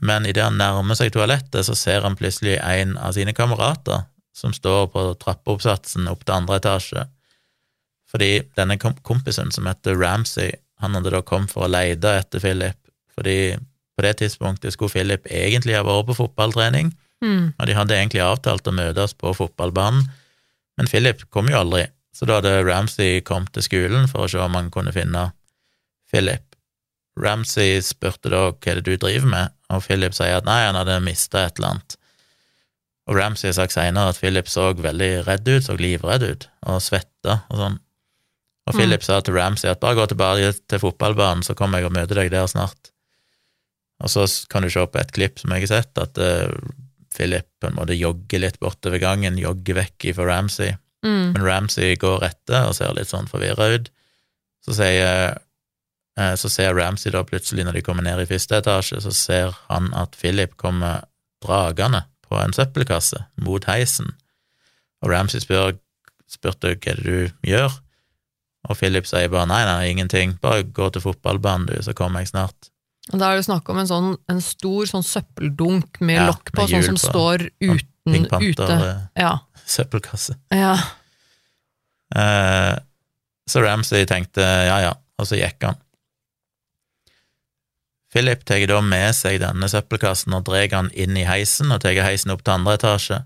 men 0.00 0.26
idet 0.26 0.44
han 0.46 0.58
nærmer 0.60 0.96
seg 0.98 1.12
toalettet, 1.14 1.66
så 1.66 1.76
ser 1.76 2.04
han 2.06 2.16
plutselig 2.16 2.58
en 2.58 2.96
av 2.98 3.12
sine 3.16 3.34
kamerater 3.36 4.06
som 4.36 4.52
står 4.56 4.86
på 4.94 5.02
trappeoppsatsen 5.20 6.08
opp 6.08 6.24
til 6.24 6.36
andre 6.38 6.60
etasje, 6.60 7.06
fordi 8.10 8.30
denne 8.58 8.78
kompisen 8.78 9.52
som 9.54 9.68
heter 9.70 9.98
Ramsay, 10.00 10.54
han 10.80 10.96
hadde 10.96 11.12
da 11.12 11.20
kommet 11.22 11.52
for 11.52 11.66
å 11.66 11.70
leide 11.70 12.16
etter 12.22 12.40
Philip, 12.42 12.78
fordi 13.14 13.58
på 13.96 14.04
det 14.06 14.16
tidspunktet 14.22 14.72
skulle 14.72 14.90
Philip 14.94 15.26
egentlig 15.28 15.76
ha 15.76 15.84
vært 15.86 16.08
på 16.10 16.18
fotballtrening, 16.24 16.94
Mm. 17.20 17.52
og 17.58 17.66
de 17.68 17.74
hadde 17.76 17.92
egentlig 17.92 18.22
avtalt 18.24 18.64
å 18.64 18.72
møtes 18.72 19.12
på 19.12 19.34
fotballbanen, 19.36 20.06
men 20.78 20.86
Philip 20.88 21.26
kom 21.28 21.50
jo 21.52 21.58
aldri, 21.58 21.82
så 22.16 22.24
da 22.24 22.38
hadde 22.38 22.64
Ramsay 22.64 23.20
kommet 23.20 23.52
til 23.52 23.66
skolen 23.66 24.08
for 24.08 24.24
å 24.24 24.30
se 24.32 24.38
om 24.40 24.54
han 24.56 24.70
kunne 24.72 24.94
finne 24.96 25.26
Philip. 26.10 26.49
Ramsay 27.22 27.80
spurte 27.84 28.32
da 28.32 28.46
hva 28.50 28.72
er 28.72 28.80
det 28.80 28.86
du 28.88 28.96
driver 29.00 29.30
med, 29.30 29.56
og 29.70 29.84
Philip 29.86 30.14
sier 30.16 30.38
at 30.40 30.48
nei, 30.48 30.62
han 30.66 30.78
hadde 30.78 31.00
mista 31.04 31.44
et 31.46 31.58
eller 31.58 31.74
annet. 31.74 31.96
Og 33.10 33.16
Ramsay 33.18 33.50
har 33.50 33.56
sagt 33.58 33.74
seinere 33.74 34.12
at 34.12 34.20
Philip 34.20 34.48
så 34.50 34.70
veldig 34.76 35.10
redd 35.26 35.48
ut, 35.48 35.64
så 35.66 35.76
livredd 35.78 36.26
ut, 36.26 36.48
og 36.70 36.82
svetta 36.84 37.40
og 37.50 37.62
sånn. 37.62 37.78
Og 38.68 38.74
Mm. 38.74 38.78
Philip 38.78 39.02
sa 39.02 39.20
til 39.20 39.34
Ramsay 39.34 39.70
at 39.70 39.80
bare 39.80 39.98
gå 39.98 40.06
tilbake 40.06 40.52
til 40.68 40.78
fotballbanen, 40.78 41.42
så 41.42 41.56
kommer 41.58 41.80
jeg 41.80 41.88
og 41.88 41.96
møter 41.96 42.20
deg 42.20 42.30
der 42.30 42.46
snart. 42.46 42.92
Og 44.00 44.08
så 44.08 44.26
kan 44.48 44.62
du 44.62 44.70
se 44.70 44.84
på 44.86 45.00
et 45.00 45.12
klipp 45.12 45.40
som 45.40 45.50
jeg 45.50 45.66
har 45.66 45.72
sett, 45.82 45.98
at 45.98 46.18
uh, 46.18 46.52
Philip 47.14 47.48
på 47.60 47.68
en 47.68 47.76
måte 47.76 47.98
jogger 47.98 48.44
litt 48.44 48.60
bortover 48.60 49.00
gangen, 49.02 49.38
jogger 49.40 49.80
vekk 49.82 50.14
fra 50.14 50.28
Ramsay. 50.28 50.76
Mm. 51.04 51.32
Men 51.34 51.42
Ramsay 51.42 51.96
går 51.96 52.24
etter 52.30 52.68
og 52.68 52.76
ser 52.76 52.94
litt 52.96 53.10
sånn 53.10 53.28
forvirra 53.28 53.72
ut. 53.74 53.90
Så 54.64 54.76
sier 54.76 55.40
så 56.36 56.48
ser 56.52 56.74
Ramsay 56.76 57.12
da 57.14 57.22
plutselig, 57.24 57.64
når 57.64 57.78
de 57.78 57.82
kommer 57.86 58.02
ned 58.04 58.20
i 58.22 58.26
første 58.28 58.58
etasje, 58.58 59.00
så 59.04 59.12
ser 59.14 59.54
han 59.68 59.92
at 59.96 60.16
Philip 60.20 60.56
kommer 60.60 61.04
dragende 61.44 62.02
på 62.26 62.36
en 62.40 62.52
søppelkasse 62.52 63.22
mot 63.42 63.64
heisen. 63.70 64.10
Og 65.02 65.10
Ramsay 65.14 65.40
spør, 65.40 65.76
spurte 66.30 66.74
hva 66.74 66.92
er 66.92 67.00
det 67.00 67.04
du 67.06 67.48
gjør, 67.48 67.78
og 68.68 68.76
Philip 68.76 69.06
sier 69.08 69.30
bare 69.32 69.48
nei, 69.48 69.62
nei, 69.64 69.88
ingenting, 69.94 70.34
bare 70.42 70.66
gå 70.66 70.90
til 70.92 71.00
fotballbanen 71.06 71.70
du, 71.70 71.78
så 71.82 71.94
kommer 71.96 72.20
jeg 72.20 72.28
snart. 72.34 72.68
Og 73.10 73.18
Da 73.18 73.30
er 73.32 73.40
det 73.40 73.46
snakk 73.48 73.68
om 73.72 73.78
en 73.80 73.88
sånn 73.88 74.10
en 74.30 74.42
stor 74.44 74.86
sånn 74.86 75.02
søppeldunk 75.06 76.02
med 76.04 76.18
Ja, 76.20 76.26
lokk 76.28 76.52
på, 76.52 76.66
med 76.68 76.74
sånn 76.74 76.84
som 76.90 76.98
på. 77.00 77.06
står 77.08 77.46
uten 77.64 77.86
Pink. 78.10 78.28
Panther, 78.28 78.74
ute. 78.76 78.90
Ja. 79.18 79.32
søppelkasse. 79.78 80.36
ja. 80.52 80.74
Eh, 82.14 82.76
så 83.50 83.62
Ramsay 83.64 84.04
tenkte 84.06 84.42
ja, 84.44 84.76
ja, 84.84 84.92
og 85.18 85.26
så 85.26 85.38
gikk 85.38 85.64
han. 85.66 85.78
Philip 88.10 88.44
tar 88.44 88.66
da 88.66 88.80
med 88.82 89.14
seg 89.14 89.38
denne 89.42 89.68
søppelkassen 89.70 90.34
og 90.34 90.48
drar 90.48 90.66
han 90.74 90.90
inn 90.98 91.16
i 91.18 91.26
heisen, 91.28 91.70
og 91.70 91.82
tar 91.84 91.98
heisen 92.02 92.32
opp 92.34 92.42
til 92.42 92.56
andre 92.56 92.74
etasje, 92.78 93.20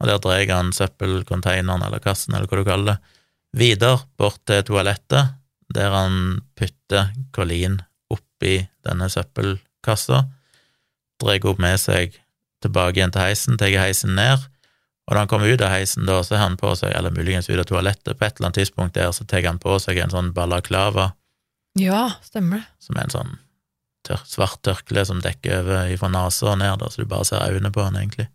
og 0.00 0.08
der 0.08 0.22
drar 0.24 0.52
han 0.54 0.72
søppelkonteineren, 0.72 1.84
eller 1.84 2.00
kassen, 2.04 2.36
eller 2.36 2.48
hva 2.48 2.60
du 2.60 2.68
kaller 2.68 2.94
det, 2.94 3.18
videre 3.54 4.00
bort 4.18 4.40
til 4.48 4.64
toalettet, 4.66 5.36
der 5.74 5.92
han 5.92 6.40
putter 6.58 7.12
Colleen 7.36 7.78
oppi 8.12 8.64
denne 8.86 9.10
søppelkassa, 9.12 10.24
drar 11.20 11.46
opp 11.52 11.60
med 11.62 11.78
seg 11.80 12.16
tilbake 12.64 12.98
igjen 12.98 13.12
til 13.12 13.26
heisen, 13.26 13.60
tar 13.60 13.76
heisen 13.76 14.16
ned, 14.16 14.48
og 15.04 15.12
da 15.12 15.20
han 15.20 15.28
kommer 15.28 15.52
ut 15.52 15.60
av 15.60 15.74
heisen, 15.74 16.08
da, 16.08 16.22
så 16.24 16.38
har 16.38 16.48
han 16.48 16.56
på 16.56 16.72
seg, 16.80 16.96
eller 16.96 17.12
muligens 17.12 17.50
ut 17.52 17.60
av 17.60 17.68
toalettet, 17.68 18.16
på 18.16 18.24
et 18.24 18.38
eller 18.38 18.48
annet 18.48 18.62
tidspunkt 18.62 18.96
der, 18.96 19.12
så 19.12 19.28
tar 19.28 19.44
han 19.44 19.60
på 19.60 19.76
seg 19.84 20.00
en 20.00 20.16
sånn 20.16 20.32
balaklava, 20.32 21.10
ja, 21.76 22.06
stemmer 22.24 22.62
det. 22.62 22.68
som 22.86 22.96
er 22.96 23.04
en 23.04 23.12
sånn 23.12 23.32
tør, 24.06 24.22
svart 24.28 24.60
tørkle 24.66 25.04
som 25.08 25.20
dekker 25.24 25.62
over 25.62 25.92
fra 26.00 26.10
nesa 26.12 26.52
og 26.52 26.58
ned, 26.60 26.78
da, 26.80 26.90
så 26.90 27.02
du 27.02 27.10
bare 27.10 27.28
ser 27.28 27.44
øynene 27.48 27.72
på 27.74 27.84
han, 27.84 27.98
egentlig. 28.00 28.28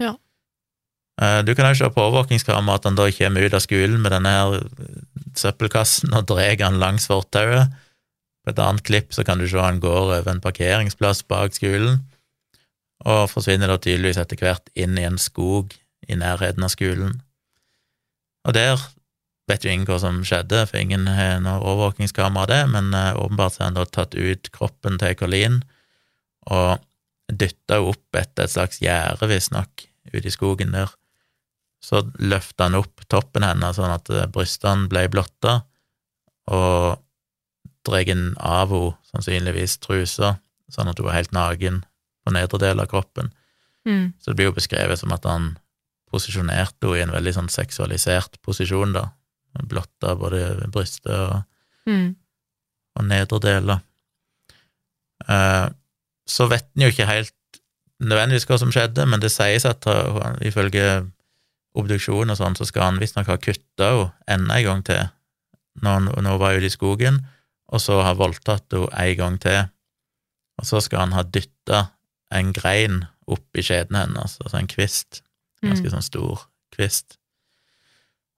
Ja. 0.00 0.14
Eh, 1.20 1.40
Du 1.46 1.54
kan 1.54 1.68
òg 1.68 1.78
se 1.78 1.90
på 1.90 2.06
overvåkingskameraet 2.06 2.80
at 2.80 2.90
han 2.90 2.98
da 2.98 3.08
kommer 3.16 3.46
ut 3.46 3.56
av 3.56 3.64
skolen 3.64 4.00
med 4.00 4.14
denne 4.14 4.34
her 4.36 4.68
søppelkassen 5.38 6.14
og 6.16 6.26
drar 6.30 6.62
han 6.64 6.80
langs 6.80 7.08
fortauet. 7.10 7.74
På 8.44 8.52
et 8.52 8.62
annet 8.62 8.86
klipp 8.86 9.12
så 9.12 9.24
kan 9.26 9.38
du 9.38 9.46
se 9.48 9.60
han 9.60 9.82
går 9.82 10.14
over 10.20 10.30
en 10.30 10.40
parkeringsplass 10.40 11.26
bak 11.28 11.54
skolen, 11.54 12.00
og 13.04 13.28
forsvinner 13.32 13.68
da 13.68 13.76
tydeligvis 13.80 14.20
etter 14.20 14.40
hvert 14.40 14.72
inn 14.74 14.96
i 14.98 15.04
en 15.08 15.18
skog 15.20 15.74
i 16.08 16.16
nærheten 16.16 16.64
av 16.64 16.72
skolen. 16.72 17.20
Og 18.48 18.56
der 18.56 18.80
vet 19.50 19.66
jo 19.66 19.72
ingen 19.72 19.88
hva 19.88 19.98
som 20.02 20.22
skjedde, 20.26 20.62
for 20.70 20.80
ingen 20.80 21.08
har 21.10 21.40
noe 21.44 21.58
overvåkingskamera 21.60 22.46
av 22.46 22.50
det, 22.50 22.60
men 22.72 22.94
eh, 22.96 23.18
åpenbart 23.18 23.56
så 23.56 23.64
har 23.64 23.70
han 23.70 23.80
da 23.80 23.86
tatt 23.86 24.16
ut 24.16 24.50
kroppen 24.54 24.98
til 25.02 25.16
Colleen 25.18 25.60
og 26.50 26.80
dytta 27.30 27.80
opp 27.84 28.16
etter 28.18 28.46
et 28.46 28.54
slags 28.54 28.80
gjerde, 28.82 29.28
visstnok, 29.30 29.86
ute 30.10 30.26
i 30.26 30.34
skogen 30.34 30.74
der. 30.74 30.90
Så 31.84 32.02
løfta 32.20 32.66
han 32.68 32.78
opp 32.78 33.04
toppen 33.08 33.44
hennes 33.46 33.78
sånn 33.78 33.92
at 33.94 34.10
eh, 34.12 34.28
brystene 34.32 34.90
ble 34.90 35.06
blotta, 35.12 35.60
og 36.50 37.00
dregen 37.86 38.34
av 38.36 38.72
henne, 38.72 38.96
sannsynligvis 39.10 39.78
trusa, 39.82 40.36
sånn 40.70 40.90
at 40.90 41.00
hun 41.00 41.08
var 41.08 41.16
helt 41.18 41.32
naken 41.34 41.82
på 42.22 42.34
nedre 42.34 42.60
del 42.62 42.82
av 42.82 42.90
kroppen. 42.90 43.32
Mm. 43.88 44.12
Så 44.20 44.30
det 44.30 44.38
blir 44.38 44.50
jo 44.50 44.58
beskrevet 44.58 45.00
som 45.00 45.12
at 45.16 45.26
han 45.26 45.54
posisjonerte 46.10 46.86
henne 46.86 46.98
i 46.98 47.04
en 47.06 47.14
veldig 47.14 47.32
sånn 47.36 47.50
seksualisert 47.52 48.38
posisjon, 48.46 48.94
da. 48.96 49.08
Blotta 49.68 50.14
både 50.16 50.68
brystet 50.72 51.12
og, 51.14 51.42
Mm. 51.86 52.14
og 52.96 53.04
nedre 53.08 53.38
deler. 53.40 53.80
Eh, 55.28 55.68
så 56.28 56.46
vet 56.50 56.68
en 56.76 56.84
jo 56.86 56.90
ikke 56.92 57.06
helt 57.08 57.34
nødvendigvis 58.00 58.46
hva 58.48 58.58
som 58.60 58.70
skjedde, 58.72 59.06
men 59.08 59.20
det 59.20 59.30
sies 59.32 59.66
at 59.68 59.84
han, 59.88 60.38
ifølge 60.46 60.84
obduksjon 61.78 62.30
og 62.32 62.38
sånn, 62.38 62.56
så 62.58 62.66
skal 62.66 62.82
han 62.88 63.00
visstnok 63.00 63.28
ha 63.30 63.36
kutta 63.40 63.90
henne 63.96 64.10
enda 64.28 64.56
en 64.58 64.64
gang 64.64 64.84
til 64.86 65.02
når 65.80 65.92
han, 65.96 66.04
når 66.24 66.30
hun 66.34 66.40
var 66.42 66.56
ute 66.58 66.66
i 66.66 66.72
skogen, 66.74 67.20
og 67.70 67.80
så 67.80 68.00
ha 68.02 68.14
voldtatt 68.18 68.72
henne 68.74 68.88
en 68.98 69.16
gang 69.16 69.38
til. 69.40 69.60
Og 70.60 70.66
så 70.66 70.80
skal 70.82 71.04
han 71.06 71.12
ha 71.16 71.22
dytta 71.22 71.84
en 72.34 72.50
grein 72.52 73.04
opp 73.30 73.46
i 73.56 73.62
skjeden 73.64 73.96
hennes, 73.96 74.36
altså 74.42 74.58
en 74.58 74.66
kvist. 74.70 75.22
Ganske 75.62 75.86
Mm. 75.86 75.92
sånn 75.94 76.02
stor 76.02 76.46
kvist. 76.74 77.16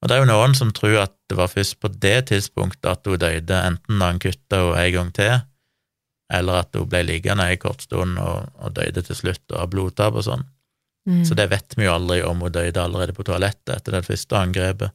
Og 0.03 0.11
det 0.11 0.17
er 0.17 0.25
jo 0.25 0.31
noen 0.33 0.57
som 0.59 0.73
tror 0.75 1.05
at 1.05 1.15
det 1.31 1.39
var 1.39 1.51
først 1.53 1.79
på 1.81 1.91
det 2.03 2.17
tidspunktet 2.33 2.89
at 2.91 3.07
hun 3.07 3.21
døde, 3.23 3.59
enten 3.59 4.01
da 4.03 4.11
han 4.11 4.19
kutta 4.23 4.59
henne 4.59 4.81
en 4.83 4.95
gang 4.97 5.13
til, 5.15 5.35
eller 6.33 6.65
at 6.65 6.75
hun 6.75 6.89
ble 6.91 7.05
liggende 7.07 7.47
en 7.47 7.61
kort 7.63 7.85
stund 7.85 8.19
og, 8.19 8.49
og 8.59 8.75
døde 8.75 9.05
til 9.07 9.19
slutt 9.19 9.45
og 9.53 9.61
av 9.61 9.71
blodtap 9.71 10.19
og 10.19 10.27
sånn. 10.27 10.43
Mm. 11.07 11.23
Så 11.27 11.37
det 11.39 11.49
vet 11.51 11.77
vi 11.79 11.87
jo 11.87 11.95
aldri 11.95 12.21
om 12.27 12.43
hun 12.43 12.55
døde 12.55 12.83
allerede 12.83 13.15
på 13.15 13.27
toalettet 13.27 13.75
etter 13.77 13.99
det 13.99 14.07
første 14.07 14.39
angrepet, 14.39 14.91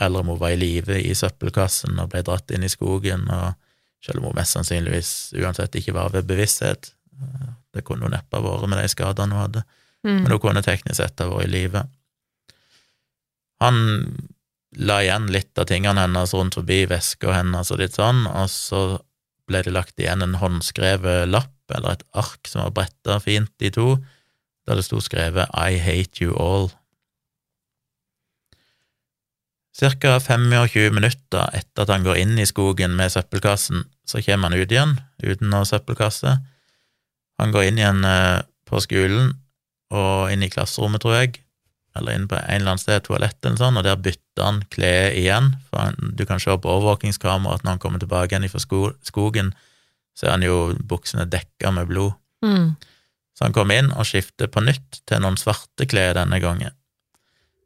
eller 0.00 0.20
om 0.20 0.34
hun 0.34 0.40
var 0.42 0.52
i 0.52 0.60
live 0.60 0.98
i 1.00 1.14
søppelkassen 1.16 1.96
og 2.02 2.10
ble 2.12 2.20
dratt 2.26 2.52
inn 2.52 2.66
i 2.66 2.72
skogen, 2.72 3.24
og 3.32 3.56
selv 4.04 4.20
om 4.20 4.28
hun 4.28 4.36
mest 4.36 4.56
sannsynligvis 4.56 5.14
uansett 5.40 5.80
ikke 5.80 5.96
var 5.96 6.12
ved 6.12 6.28
bevissthet. 6.28 6.92
Det 7.72 7.84
kunne 7.84 8.04
hun 8.04 8.12
neppe 8.12 8.36
ha 8.36 8.44
vært 8.44 8.68
med 8.68 8.82
de 8.82 8.92
skadene 8.92 9.32
hun 9.32 9.46
hadde 9.46 9.64
Mm. 10.06 10.22
men 10.22 10.32
hun 10.32 10.40
kunne 10.40 10.62
teknisk 10.62 11.00
sett 11.00 11.20
ha 11.20 11.26
vært 11.30 11.48
i 11.48 11.50
live. 11.50 11.82
Han 13.64 13.76
la 14.76 15.00
igjen 15.02 15.30
litt 15.32 15.56
av 15.58 15.68
tingene 15.70 16.04
hennes 16.04 16.34
rundt 16.36 16.58
forbi 16.58 16.84
veska 16.90 17.32
hennes 17.32 17.70
og 17.72 17.80
litt 17.80 17.96
sånn, 17.96 18.26
og 18.28 18.50
så 18.52 18.82
ble 19.48 19.62
det 19.64 19.72
lagt 19.72 20.00
igjen 20.00 20.24
en 20.24 20.38
håndskrevet 20.40 21.30
lapp, 21.30 21.54
eller 21.72 21.96
et 21.96 22.04
ark 22.18 22.46
som 22.46 22.66
var 22.66 22.74
bretta 22.76 23.18
fint 23.22 23.64
i 23.64 23.72
to, 23.74 23.96
der 24.66 24.78
det 24.78 24.86
sto 24.86 25.00
skrevet 25.02 25.50
I 25.54 25.78
hate 25.82 26.24
you 26.24 26.34
all. 26.34 26.68
Cirka 29.76 30.16
25 30.24 30.94
minutter 30.94 31.50
etter 31.56 31.84
at 31.84 31.90
han 31.92 32.04
går 32.06 32.20
inn 32.22 32.38
i 32.40 32.48
skogen 32.48 32.94
med 32.96 33.12
søppelkassen, 33.12 33.84
så 34.08 34.22
kommer 34.24 34.48
han 34.48 34.58
ut 34.58 34.72
igjen 34.72 34.96
uten 35.22 35.50
noe 35.52 35.66
søppelkasse. 35.68 36.36
Han 37.40 37.52
går 37.52 37.68
inn 37.68 37.80
igjen 37.82 38.04
eh, 38.08 38.44
på 38.66 38.80
skolen 38.80 39.34
og 39.92 40.32
inn 40.32 40.42
i 40.42 40.50
klasserommet, 40.50 41.02
tror 41.04 41.18
jeg, 41.20 41.42
eller 41.98 42.16
inn 42.16 42.26
på 42.30 42.38
en 42.38 42.60
eller 42.60 42.74
annen 42.74 42.82
sted, 42.82 43.04
toalett 43.06 43.38
eller 43.44 43.60
sånn, 43.60 43.78
og 43.80 43.86
der 43.86 43.98
bytter 44.00 44.44
han 44.44 44.60
klær 44.72 45.14
igjen, 45.16 45.52
for 45.68 45.82
han, 45.84 46.12
du 46.18 46.24
kan 46.28 46.42
se 46.42 46.52
på 46.52 46.72
overvåkingskamera 46.72 47.58
at 47.58 47.64
når 47.64 47.76
han 47.76 47.82
kommer 47.82 48.02
tilbake 48.02 48.34
igjen 48.34 48.50
fra 48.52 48.62
sko 48.62 48.82
skogen, 49.06 49.54
så 50.16 50.28
er 50.28 50.36
han 50.36 50.46
jo 50.46 50.58
buksene 50.88 51.26
dekka 51.28 51.72
med 51.76 51.90
blod. 51.90 52.16
Mm. 52.44 52.74
Så 53.36 53.44
han 53.44 53.56
kommer 53.56 53.80
inn 53.80 53.90
og 53.92 54.08
skifter 54.08 54.48
på 54.48 54.62
nytt 54.64 55.02
til 55.08 55.20
noen 55.20 55.36
svarte 55.40 55.88
klær 55.88 56.16
denne 56.16 56.40
gangen. 56.40 56.72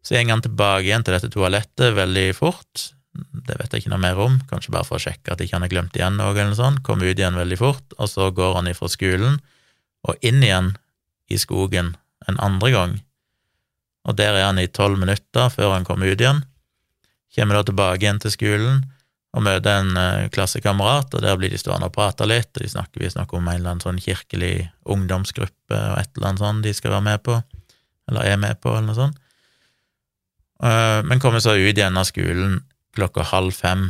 Så 0.02 0.16
går 0.16 0.32
han 0.32 0.42
tilbake 0.42 0.88
igjen 0.88 1.04
til 1.04 1.14
dette 1.14 1.30
toalettet 1.30 1.94
veldig 1.94 2.30
fort, 2.34 2.90
det 3.14 3.56
vet 3.58 3.72
jeg 3.74 3.84
ikke 3.84 3.92
noe 3.92 4.02
mer 4.02 4.18
om, 4.22 4.38
kanskje 4.50 4.72
bare 4.74 4.86
for 4.86 4.96
å 4.96 5.02
sjekke 5.02 5.34
at 5.34 5.40
ikke 5.42 5.56
han 5.56 5.66
har 5.66 5.72
glemt 5.72 5.96
igjen 5.98 6.16
noe 6.18 6.30
eller 6.32 6.52
noe 6.52 6.58
sånt, 6.58 6.82
kommer 6.86 7.10
ut 7.10 7.18
igjen 7.18 7.38
veldig 7.38 7.58
fort, 7.58 7.96
og 7.98 8.10
så 8.10 8.30
går 8.34 8.56
han 8.60 8.70
ifra 8.70 8.88
skolen 8.90 9.40
og 10.06 10.26
inn 10.26 10.40
igjen 10.44 10.72
i 11.30 11.38
skogen 11.40 11.94
en 12.30 12.38
andre 12.42 12.70
gang, 12.74 12.94
og 14.08 14.16
der 14.16 14.36
er 14.36 14.48
han 14.48 14.60
i 14.60 14.70
tolv 14.70 14.98
minutter 15.00 15.50
før 15.52 15.74
han 15.74 15.86
kommer 15.88 16.10
ut 16.10 16.20
igjen, 16.20 16.42
kommer 17.36 17.58
da 17.60 17.66
tilbake 17.68 18.02
igjen 18.04 18.20
til 18.22 18.34
skolen 18.34 18.82
og 19.30 19.44
møter 19.46 19.78
en 19.78 19.94
eh, 19.98 20.28
klassekamerat, 20.34 21.12
og 21.14 21.22
der 21.22 21.36
blir 21.38 21.52
de 21.52 21.58
stående 21.60 21.86
og 21.86 21.94
prate 21.94 22.26
litt, 22.26 22.50
og 22.50 22.64
de 22.64 22.70
snakker, 22.72 23.02
vi 23.02 23.12
snakker 23.12 23.38
om 23.38 23.46
en 23.46 23.60
eller 23.60 23.74
annen 23.74 23.84
sånn 23.84 24.00
kirkelig 24.02 24.54
ungdomsgruppe 24.90 25.76
og 25.76 25.98
et 26.00 26.10
eller 26.16 26.32
annet 26.32 26.42
sånt 26.42 26.66
de 26.66 26.74
skal 26.74 26.96
være 26.96 27.06
med 27.06 27.22
på, 27.26 27.36
eller 28.10 28.26
er 28.26 28.40
med 28.42 28.58
på, 28.58 28.72
eller 28.74 28.88
noe 28.90 28.98
sånt. 28.98 29.20
Eh, 30.62 31.00
Men 31.06 31.22
kommer 31.22 31.42
så 31.42 31.54
ut 31.54 31.76
igjen 31.76 31.96
av 31.96 32.08
skolen 32.10 32.58
klokka 32.96 33.28
halv 33.30 33.54
fem, 33.54 33.86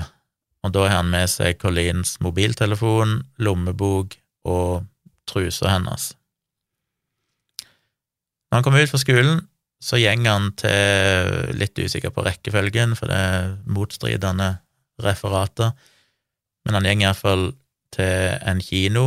og 0.61 0.75
da 0.77 0.85
har 0.85 0.99
han 0.99 1.12
med 1.12 1.31
seg 1.33 1.57
Collins 1.57 2.18
mobiltelefon, 2.20 3.23
lommebok 3.40 4.18
og 4.44 4.85
trusa 5.31 5.73
hennes. 5.73 6.11
Når 8.51 8.59
han 8.59 8.66
kommer 8.66 8.85
ut 8.85 8.92
fra 8.92 9.01
skolen, 9.01 9.40
så 9.81 9.97
gjenger 9.97 10.35
han 10.35 10.51
til 10.61 11.57
litt 11.57 11.79
usikker 11.81 12.12
på 12.12 12.25
rekkefølgen, 12.27 12.93
for 12.99 13.09
det 13.09 13.16
er 13.16 13.55
motstridende 13.64 14.53
referater, 15.01 15.73
men 16.66 16.77
han 16.77 16.88
gjenger 16.88 17.09
iallfall 17.09 17.47
til 17.97 18.37
en 18.47 18.61
kino, 18.62 19.07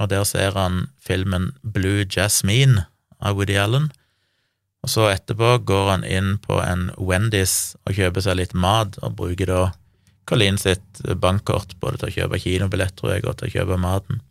og 0.00 0.12
der 0.12 0.22
ser 0.24 0.54
han 0.56 0.86
filmen 1.02 1.50
Blue 1.62 2.06
Jasmine 2.06 2.86
av 3.20 3.36
Woody 3.36 3.58
Allen. 3.60 3.90
Og 4.80 4.88
så 4.88 5.10
etterpå 5.10 5.58
går 5.68 5.90
han 5.90 6.06
inn 6.08 6.38
på 6.40 6.56
en 6.62 6.88
Wendy's 6.96 7.74
og 7.84 7.98
kjøper 7.98 8.24
seg 8.24 8.38
litt 8.40 8.54
mat, 8.56 8.96
og 9.04 9.18
bruker 9.18 9.50
da 9.50 9.60
Colleen 10.30 10.56
sitt 10.62 11.02
bankkort 11.20 11.74
både 11.82 12.00
til 12.00 12.08
å 12.08 12.14
kjøpe 12.14 12.40
kinobillett, 12.40 12.94
tror 12.96 13.16
jeg, 13.16 13.26
og 13.26 13.40
til 13.40 13.50
å 13.50 13.54
kjøpe 13.58 13.80
maten. 13.82 14.22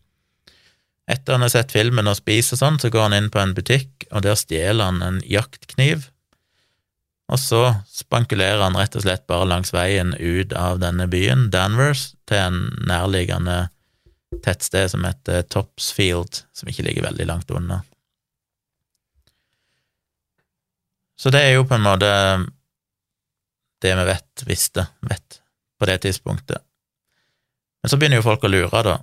Etter 1.10 1.34
han 1.36 1.42
har 1.42 1.50
sett 1.50 1.74
filmen 1.74 2.08
og 2.10 2.20
spiser 2.20 2.56
og 2.56 2.62
sånn, 2.62 2.80
så 2.82 2.92
går 2.94 3.08
han 3.08 3.18
inn 3.18 3.32
på 3.34 3.42
en 3.42 3.56
butikk, 3.58 4.06
og 4.14 4.24
der 4.26 4.38
stjeler 4.38 4.92
han 4.92 5.02
en 5.02 5.20
jaktkniv. 5.26 6.06
Og 7.30 7.42
så 7.42 7.64
spankulerer 7.94 8.62
han 8.62 8.78
rett 8.78 8.96
og 8.98 9.06
slett 9.06 9.26
bare 9.30 9.48
langs 9.50 9.74
veien 9.74 10.16
ut 10.18 10.54
av 10.58 10.80
denne 10.82 11.06
byen, 11.10 11.48
Danvers, 11.54 12.12
til 12.30 12.42
en 12.42 12.60
nærliggende 12.90 13.68
tettsted 14.46 14.92
som 14.94 15.06
heter 15.06 15.46
Topsfield, 15.50 16.44
som 16.54 16.70
ikke 16.70 16.86
ligger 16.86 17.08
veldig 17.10 17.26
langt 17.30 17.54
unna. 17.54 17.82
Så 21.20 21.34
det 21.34 21.42
er 21.44 21.58
jo 21.58 21.66
på 21.68 21.76
en 21.76 21.86
måte 21.86 22.10
det 23.82 23.96
vi 23.96 24.06
vet, 24.08 24.44
visste, 24.46 24.86
vet, 25.10 25.40
på 25.80 25.90
det 25.90 25.98
tidspunktet. 26.06 26.62
Men 27.82 27.92
så 27.92 27.98
begynner 27.98 28.22
jo 28.22 28.28
folk 28.28 28.46
å 28.46 28.52
lure, 28.52 28.84
da, 28.86 28.96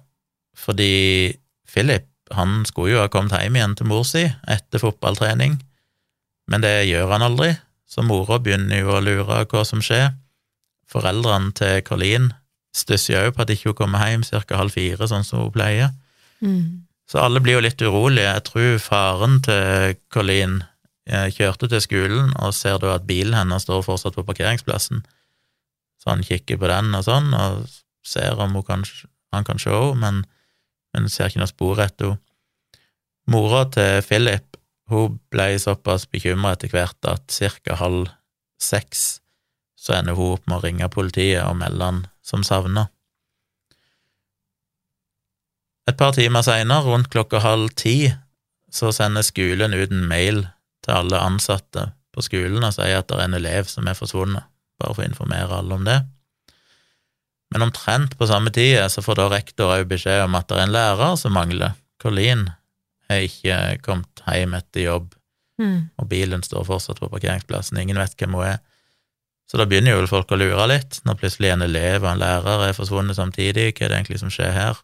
fordi 0.57 1.35
Philip 1.77 2.09
han 2.35 2.65
skulle 2.67 2.97
jo 2.97 3.03
ha 3.05 3.11
kommet 3.13 3.37
hjem 3.39 3.59
igjen 3.59 3.77
til 3.79 3.87
mor 3.91 4.03
si 4.09 4.25
etter 4.51 4.83
fotballtrening, 4.83 5.61
men 6.51 6.65
det 6.65 6.89
gjør 6.89 7.13
han 7.13 7.25
aldri, 7.27 7.53
så 7.87 8.03
mora 8.03 8.41
begynner 8.43 8.83
jo 8.83 8.97
å 8.97 9.03
lure 9.05 9.45
hva 9.47 9.63
som 9.67 9.83
skjer. 9.85 10.11
Foreldrene 10.91 11.53
til 11.55 11.83
Colleen 11.87 12.33
stusser 12.77 13.29
jo 13.29 13.35
på 13.35 13.45
at 13.45 13.53
ikke 13.55 13.71
hun 13.71 13.79
kommer 13.79 14.03
hjem 14.11 14.25
ca. 14.27 14.59
halv 14.59 14.75
fire, 14.75 15.07
sånn 15.07 15.27
som 15.27 15.45
hun 15.45 15.55
pleier. 15.55 15.95
Mm. 16.43 16.87
Så 17.07 17.21
alle 17.23 17.41
blir 17.43 17.59
jo 17.59 17.65
litt 17.65 17.83
urolige. 17.83 18.27
Jeg 18.27 18.45
tror 18.49 18.79
faren 18.83 19.39
til 19.47 19.97
Colleen 20.13 20.61
eh, 21.07 21.29
kjørte 21.35 21.71
til 21.71 21.83
skolen 21.83 22.33
og 22.43 22.55
ser 22.55 22.81
da 22.83 22.97
at 22.97 23.07
bilen 23.07 23.37
hennes 23.39 23.67
står 23.67 23.85
fortsatt 23.87 24.19
på 24.19 24.27
parkeringsplassen. 24.27 25.05
Så 26.03 26.11
han 26.11 26.27
kikker 26.27 26.59
på 26.59 26.71
den 26.71 26.95
og 26.95 27.07
sånn, 27.07 27.31
og 27.35 27.67
ser 28.07 28.39
om 28.43 28.59
kan, 28.67 28.83
han 29.35 29.47
kan 29.47 29.63
se 29.63 29.71
henne, 29.71 29.99
men, 30.03 30.25
men 30.97 31.13
ser 31.13 31.31
ikke 31.31 31.43
noe 31.45 31.53
spor 31.53 31.83
etter 31.85 32.15
henne. 32.15 32.23
Mora 33.27 33.65
til 33.75 34.05
Philip 34.07 34.57
hun 34.87 35.17
ble 35.35 35.49
såpass 35.59 36.05
bekymra 36.07 36.53
etter 36.55 36.71
hvert 36.71 37.09
at 37.11 37.27
ca. 37.27 37.75
halv 37.81 38.07
seks 38.63 39.19
så 39.75 39.97
ender 39.97 40.15
hun 40.19 40.37
opp 40.37 40.47
med 40.47 40.59
å 40.59 40.63
ringe 40.63 40.89
politiet 40.91 41.43
og 41.45 41.59
melde 41.59 41.89
han 41.89 41.99
som 42.23 42.45
savna. 42.47 42.87
Et 45.87 45.99
par 45.99 46.15
timer 46.17 46.43
seinere, 46.43 46.83
rundt 46.87 47.11
klokka 47.13 47.43
halv 47.45 47.71
ti, 47.79 48.11
så 48.71 48.91
sender 48.95 49.23
skolen 49.27 49.75
ut 49.75 49.93
en 49.95 50.09
mail 50.11 50.43
til 50.83 50.95
alle 50.97 51.21
ansatte 51.23 51.91
på 52.15 52.25
skolen 52.25 52.65
og 52.67 52.75
sier 52.75 52.99
at 52.99 53.11
det 53.11 53.21
er 53.21 53.29
en 53.29 53.39
elev 53.39 53.71
som 53.71 53.87
er 53.87 53.99
forsvunnet, 53.99 54.47
bare 54.81 54.97
for 54.97 55.05
å 55.05 55.11
informere 55.11 55.61
alle 55.61 55.79
om 55.79 55.87
det. 55.87 56.01
Men 57.55 57.63
omtrent 57.69 58.17
på 58.19 58.27
samme 58.27 58.51
tid 58.51 58.79
så 58.91 59.03
får 59.05 59.21
da 59.21 59.29
rektor 59.31 59.71
òg 59.77 59.87
beskjed 59.91 60.25
om 60.25 60.35
at 60.39 60.49
det 60.51 60.57
er 60.59 60.65
en 60.67 60.75
lærer 60.75 61.17
som 61.21 61.33
mangler. 61.37 61.77
Colleen 62.03 62.49
er 63.09 63.27
ikke 63.29 63.59
kommet 63.87 64.25
hjem 64.27 64.57
etter 64.59 64.89
jobb, 64.89 65.13
Mm. 65.57 65.89
og 65.97 66.09
bilen 66.11 66.43
står 66.45 66.67
fortsatt 66.69 66.99
på 67.01 67.09
parkeringsplassen, 67.09 67.79
ingen 67.81 67.97
vet 67.97 68.13
hvem 68.21 68.35
hun 68.37 68.45
er. 68.45 68.59
Så 69.49 69.57
da 69.57 69.65
begynner 69.65 69.95
jo 69.95 70.07
folk 70.11 70.29
å 70.29 70.37
lure 70.37 70.67
litt, 70.69 70.99
når 71.07 71.17
plutselig 71.17 71.49
en 71.55 71.63
elev 71.65 72.03
og 72.05 72.11
en 72.11 72.21
lærer 72.21 72.67
er 72.67 72.75
forsvunnet 72.77 73.17
samtidig, 73.17 73.71
hva 73.73 73.87
er 73.87 73.89
det 73.89 73.97
egentlig 73.97 74.19
som 74.21 74.29
skjer 74.29 74.53
her? 74.53 74.77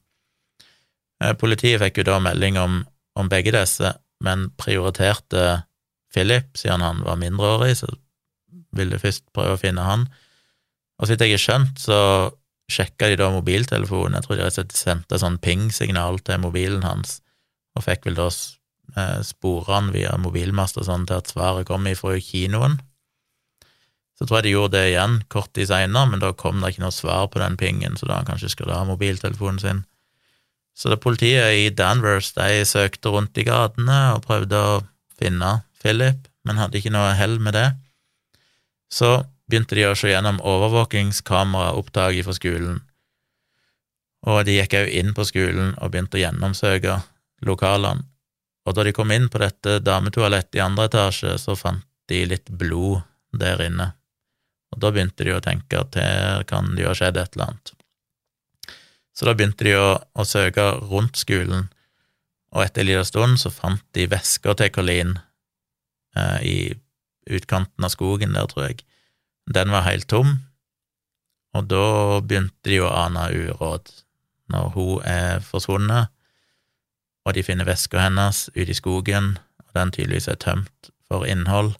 Eh, 1.21 1.35
Politiet 1.35 1.83
fikk 1.83 1.99
jo 2.01 2.07
da 2.09 2.19
melding 2.25 2.57
om 2.57 2.87
om 3.15 3.29
begge 3.29 3.53
disse, 3.53 3.93
men 4.25 4.47
prioriterte 4.57 5.65
Philip, 6.15 6.57
siden 6.57 6.81
han 6.81 7.03
var 7.05 7.19
mindreårig, 7.21 7.77
så 7.77 7.91
ville 8.73 8.97
først 8.99 9.27
prøve 9.37 9.59
å 9.59 9.61
finne 9.61 9.85
han. 9.85 10.07
Og 10.99 11.05
så 11.07 11.13
vidt 11.13 11.27
jeg 11.27 11.35
har 11.37 11.43
skjønt, 11.45 11.77
så 11.83 11.99
sjekka 12.73 13.11
de 13.11 13.19
da 13.21 13.29
mobiltelefonen, 13.35 14.17
jeg 14.17 14.27
tror 14.27 14.39
de 14.39 14.47
rett 14.47 14.57
og 14.57 14.59
slett 14.61 14.79
sendte 14.79 15.21
sånn 15.21 15.39
ping-signal 15.43 16.21
til 16.25 16.41
mobilen 16.43 16.87
hans, 16.87 17.21
og 17.77 17.87
fikk 17.87 18.09
vel 18.09 18.19
da 18.19 18.29
eh, 18.31 19.21
spore 19.27 19.69
han 19.71 19.93
via 19.95 20.17
mobilmast 20.21 20.81
og 20.81 20.89
sånn 20.89 21.07
til 21.09 21.21
at 21.21 21.33
svaret 21.33 21.69
kom 21.69 21.87
ifra 21.91 22.17
kinoen. 22.21 22.81
Så 24.19 24.27
tror 24.27 24.41
jeg 24.41 24.47
de 24.47 24.55
gjorde 24.57 24.77
det 24.77 24.91
igjen 24.93 25.17
kort 25.33 25.53
tid 25.57 25.71
seinere, 25.71 26.11
men 26.11 26.21
da 26.23 26.33
kom 26.37 26.61
det 26.61 26.75
ikke 26.75 26.85
noe 26.85 26.95
svar 26.95 27.29
på 27.33 27.41
den 27.43 27.57
pingen, 27.61 27.97
så 27.99 28.09
da 28.09 28.21
han 28.21 28.29
kanskje 28.29 28.53
skulle 28.53 28.77
ha 28.77 28.87
mobiltelefonen 28.89 29.63
sin. 29.63 29.85
Så 30.79 30.89
det 30.89 31.03
politiet 31.05 31.59
i 31.59 31.71
Danvers 31.75 32.33
de 32.37 32.63
søkte 32.69 33.13
rundt 33.13 33.37
i 33.37 33.45
gatene 33.45 33.99
og 34.15 34.25
prøvde 34.25 34.57
å 34.57 34.81
finne 35.21 35.61
Philip, 35.83 36.29
men 36.47 36.61
hadde 36.61 36.79
ikke 36.79 36.93
noe 36.95 37.13
hell 37.19 37.37
med 37.43 37.57
det. 37.59 37.69
Så 38.93 39.23
begynte 39.53 39.77
de 39.77 39.85
å 39.91 39.97
se 39.99 40.09
gjennom 40.09 40.41
overvåkingskameraopptak 40.41 42.23
fra 42.25 42.35
skolen, 42.37 42.81
og 44.23 44.45
de 44.47 44.57
gikk 44.57 44.77
òg 44.79 44.93
inn 44.97 45.13
på 45.17 45.27
skolen 45.29 45.75
og 45.75 45.93
begynte 45.93 46.17
å 46.17 46.23
gjennomsøke 46.23 47.01
lokalene. 47.45 48.07
Og 48.63 48.77
da 48.79 48.85
de 48.87 48.93
kom 48.95 49.11
inn 49.11 49.27
på 49.27 49.41
dette 49.43 49.81
dametoalettet 49.83 50.61
i 50.61 50.63
andre 50.63 50.87
etasje, 50.87 51.35
så 51.43 51.57
fant 51.59 51.83
de 52.09 52.21
litt 52.31 52.53
blod 52.55 53.03
der 53.35 53.59
inne. 53.65 53.89
Og 54.73 54.81
da 54.85 54.93
begynte 54.95 55.27
de 55.27 55.35
å 55.35 55.43
tenke 55.43 55.81
at 55.83 55.99
her 55.99 56.47
kan 56.49 56.71
det 56.77 56.85
jo 56.85 56.93
ha 56.93 56.97
skjedd 56.97 57.19
et 57.19 57.35
eller 57.35 57.51
annet. 57.51 57.73
Så 59.13 59.27
da 59.29 59.35
begynte 59.37 59.67
de 59.67 59.75
å, 59.77 59.89
å 59.99 60.25
søke 60.25 60.69
rundt 60.89 61.19
skolen, 61.21 61.67
og 62.55 62.63
etter 62.65 62.85
en 62.85 62.89
liten 62.93 63.09
stund 63.09 63.41
så 63.43 63.51
fant 63.53 63.83
de 63.97 64.07
veska 64.13 64.55
til 64.57 64.71
Colleen 64.73 65.17
eh, 66.17 66.39
i 66.47 66.57
utkanten 67.33 67.85
av 67.85 67.93
skogen 67.93 68.37
der, 68.37 68.49
tror 68.49 68.71
jeg. 68.71 68.85
Den 69.53 69.73
var 69.75 69.85
helt 69.85 70.09
tom, 70.09 70.39
og 71.53 71.69
da 71.69 71.85
begynte 72.25 72.71
de 72.71 72.79
å 72.81 72.89
ane 72.89 73.27
uråd 73.35 73.91
når 74.53 74.73
hun 74.77 75.05
er 75.09 75.45
forsvunnet, 75.45 76.09
og 77.23 77.37
de 77.37 77.45
finner 77.47 77.69
veska 77.69 78.01
hennes 78.01 78.47
ute 78.57 78.73
i 78.73 78.77
skogen, 78.77 79.37
og 79.67 79.77
den 79.77 79.93
tydeligvis 79.95 80.31
er 80.33 80.41
tømt 80.41 80.91
for 81.09 81.29
innhold, 81.29 81.75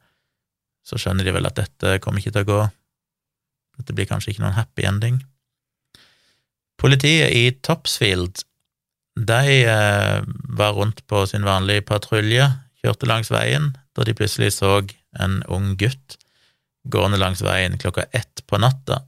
så 0.85 0.99
skjønner 1.01 1.27
de 1.27 1.35
vel 1.35 1.49
at 1.49 1.59
dette 1.59 1.99
kommer 2.05 2.21
ikke 2.21 2.35
til 2.37 2.45
å 2.45 2.51
gå. 2.51 2.63
Dette 3.79 3.97
blir 3.97 4.09
kanskje 4.11 4.35
ikke 4.35 4.45
noen 4.45 4.59
happy 4.59 4.87
ending. 4.89 5.21
Politiet 6.83 7.33
i 7.33 7.45
Topsfield 7.65 8.43
de 9.17 9.63
eh, 9.69 10.19
var 10.59 10.75
rundt 10.77 11.05
på 11.09 11.25
sin 11.31 11.47
vanlige 11.47 11.85
patrulje, 11.89 12.49
kjørte 12.83 13.09
langs 13.09 13.31
veien, 13.33 13.73
da 13.95 14.05
de 14.05 14.17
plutselig 14.17 14.57
så 14.57 14.81
en 15.21 15.41
ung 15.53 15.75
gutt 15.79 16.19
gående 16.89 17.21
langs 17.21 17.43
veien 17.45 17.79
klokka 17.79 18.07
ett 18.11 18.43
på 18.47 18.59
natta. 18.61 19.03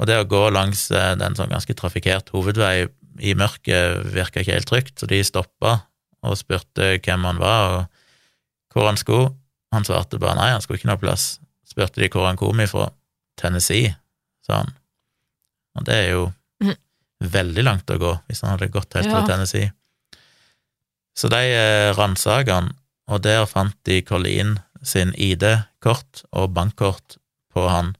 Og 0.00 0.08
det 0.08 0.18
å 0.20 0.28
gå 0.28 0.42
langs 0.52 0.88
eh, 0.90 1.14
den 1.18 1.36
sånn 1.38 1.52
ganske 1.52 1.76
trafikkert 1.78 2.32
hovedvei 2.34 2.88
i 3.24 3.32
mørket 3.38 4.10
virka 4.12 4.42
ikke 4.42 4.58
helt 4.58 4.68
trygt, 4.68 4.98
så 5.00 5.08
de 5.08 5.22
stoppa 5.24 5.78
og 6.26 6.36
spurte 6.36 6.96
hvem 6.98 7.24
han 7.24 7.40
var 7.40 7.72
og 7.72 8.74
hvor 8.74 8.90
han 8.90 8.98
skulle. 9.00 9.30
Han 9.72 9.86
svarte 9.86 10.20
bare 10.20 10.36
nei, 10.38 10.50
han 10.52 10.62
skulle 10.64 10.80
ikke 10.80 10.90
noe 10.90 11.00
plass. 11.00 11.36
Spurte 11.66 12.02
de 12.02 12.10
hvor 12.12 12.28
han 12.28 12.38
kom 12.40 12.60
ifra. 12.60 12.90
Tennessee, 13.36 13.92
sa 14.46 14.62
han. 14.62 14.70
Og 15.76 15.84
det 15.84 15.96
er 15.96 16.06
jo 16.14 16.22
mm. 16.64 16.76
veldig 17.32 17.64
langt 17.66 17.92
å 17.92 17.98
gå, 18.00 18.12
hvis 18.28 18.40
han 18.44 18.54
hadde 18.54 18.70
gått 18.72 18.96
helt 18.96 19.10
ja. 19.10 19.12
fra 19.12 19.28
Tennessee. 19.28 19.72
Så 21.16 21.28
de 21.32 21.40
eh, 21.52 21.90
ransaka 21.96 22.60
han, 22.60 22.70
og 23.12 23.22
der 23.24 23.44
fant 23.48 23.76
de 23.88 24.00
Colleen 24.04 24.56
sin 24.86 25.12
ID-kort 25.14 26.24
og 26.32 26.52
bankkort 26.56 27.18
på 27.54 27.66
han. 27.68 27.94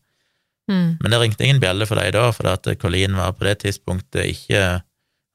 Mm. 0.71 0.99
Men 1.01 1.13
det 1.13 1.21
ringte 1.21 1.47
ingen 1.47 1.63
bjelle 1.63 1.87
for 1.87 2.01
dem 2.01 2.13
da, 2.17 2.29
for 2.35 2.51
at 2.51 2.69
Colleen 2.83 3.17
var 3.19 3.37
på 3.37 3.47
det 3.47 3.61
tidspunktet 3.65 4.31
ikke 4.33 4.63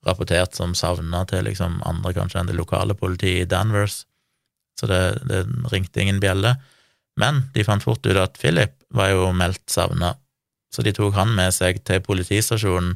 rapportert 0.08 0.58
som 0.58 0.74
savna 0.78 1.24
til 1.30 1.46
liksom 1.46 1.80
andre 1.88 2.14
kanskje 2.18 2.42
enn 2.42 2.50
det 2.50 2.58
lokale 2.58 2.96
politiet 2.98 3.46
i 3.46 3.50
Danvers, 3.50 4.04
så 4.80 4.90
det, 4.90 5.02
det 5.30 5.44
ringte 5.72 6.02
ingen 6.02 6.20
bjelle. 6.24 6.56
Men 7.20 7.46
de 7.54 7.66
fant 7.68 7.84
fort 7.84 8.06
ut 8.08 8.18
at 8.18 8.40
Philip 8.42 8.74
var 8.96 9.12
jo 9.14 9.30
meldt 9.36 9.64
savna, 9.70 10.16
så 10.74 10.84
de 10.84 10.94
tok 10.96 11.16
han 11.20 11.34
med 11.38 11.54
seg 11.54 11.84
til 11.86 12.02
politistasjonen 12.04 12.96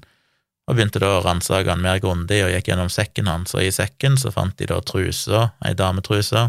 og 0.66 0.74
begynte 0.74 1.02
da 1.02 1.20
å 1.20 1.22
ransake 1.22 1.70
han 1.70 1.84
mer 1.84 2.00
grundig 2.02 2.40
og 2.42 2.50
gikk 2.56 2.72
gjennom 2.72 2.90
sekken 2.90 3.28
hans, 3.30 3.54
og 3.54 3.62
i 3.62 3.74
sekken 3.74 4.16
så 4.18 4.32
fant 4.34 4.56
de 4.58 4.66
da 4.72 4.80
trusa, 4.82 5.52
ei 5.62 5.76
dametruse, 5.78 6.48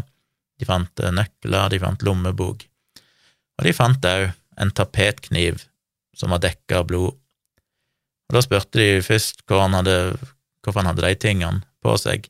de 0.57 0.67
fant 0.67 1.03
eh, 1.03 1.13
nøkler, 1.13 1.69
de 1.73 1.79
fant 1.81 2.05
lommebok, 2.05 2.65
og 3.57 3.65
de 3.65 3.73
fant 3.73 4.09
òg 4.09 4.29
en 4.57 4.73
tapetkniv 4.73 5.63
som 6.17 6.33
var 6.33 6.41
dekka 6.41 6.81
av 6.81 6.87
blod. 6.89 7.17
Og 8.27 8.35
Da 8.35 8.41
spurte 8.43 8.81
de 8.81 9.03
først 9.05 9.45
hvor 9.47 9.61
han 9.63 9.77
hadde, 9.77 10.17
hvorfor 10.65 10.81
han 10.81 10.91
hadde 10.91 11.05
de 11.05 11.19
tingene 11.21 11.63
på 11.85 11.93
seg, 12.01 12.27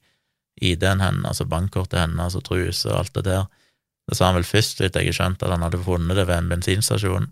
ID-en 0.58 1.02
hennes, 1.02 1.26
altså 1.30 1.46
bankkortet 1.46 2.02
hennes 2.02 2.36
og 2.36 2.44
truse 2.48 2.90
og 2.90 3.04
alt 3.04 3.14
det 3.18 3.28
der. 3.30 3.48
Da 4.08 4.16
sa 4.18 4.30
han 4.30 4.38
vel 4.40 4.48
først, 4.48 4.82
litt 4.82 4.96
jeg 4.98 5.12
har 5.12 5.18
skjønt, 5.20 5.44
at 5.44 5.54
han 5.54 5.66
hadde 5.66 5.84
funnet 5.84 6.18
det 6.18 6.26
ved 6.28 6.42
en 6.42 6.52
bensinstasjon, 6.52 7.28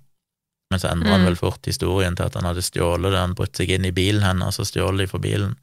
men 0.72 0.82
så 0.82 0.92
endra 0.92 1.10
mm. 1.10 1.14
han 1.16 1.28
vel 1.30 1.38
fort 1.40 1.70
historien 1.70 2.18
til 2.18 2.28
at 2.28 2.36
han 2.38 2.48
hadde 2.50 2.64
stjålet 2.66 3.14
det, 3.14 3.22
han 3.22 3.36
brutt 3.38 3.58
seg 3.58 3.72
inn 3.72 3.88
i 3.88 3.94
bilen 3.96 4.26
hennes 4.26 4.60
og 4.62 4.68
stjålet 4.70 5.06
det 5.06 5.12
fra 5.12 5.22
bilen. 5.24 5.56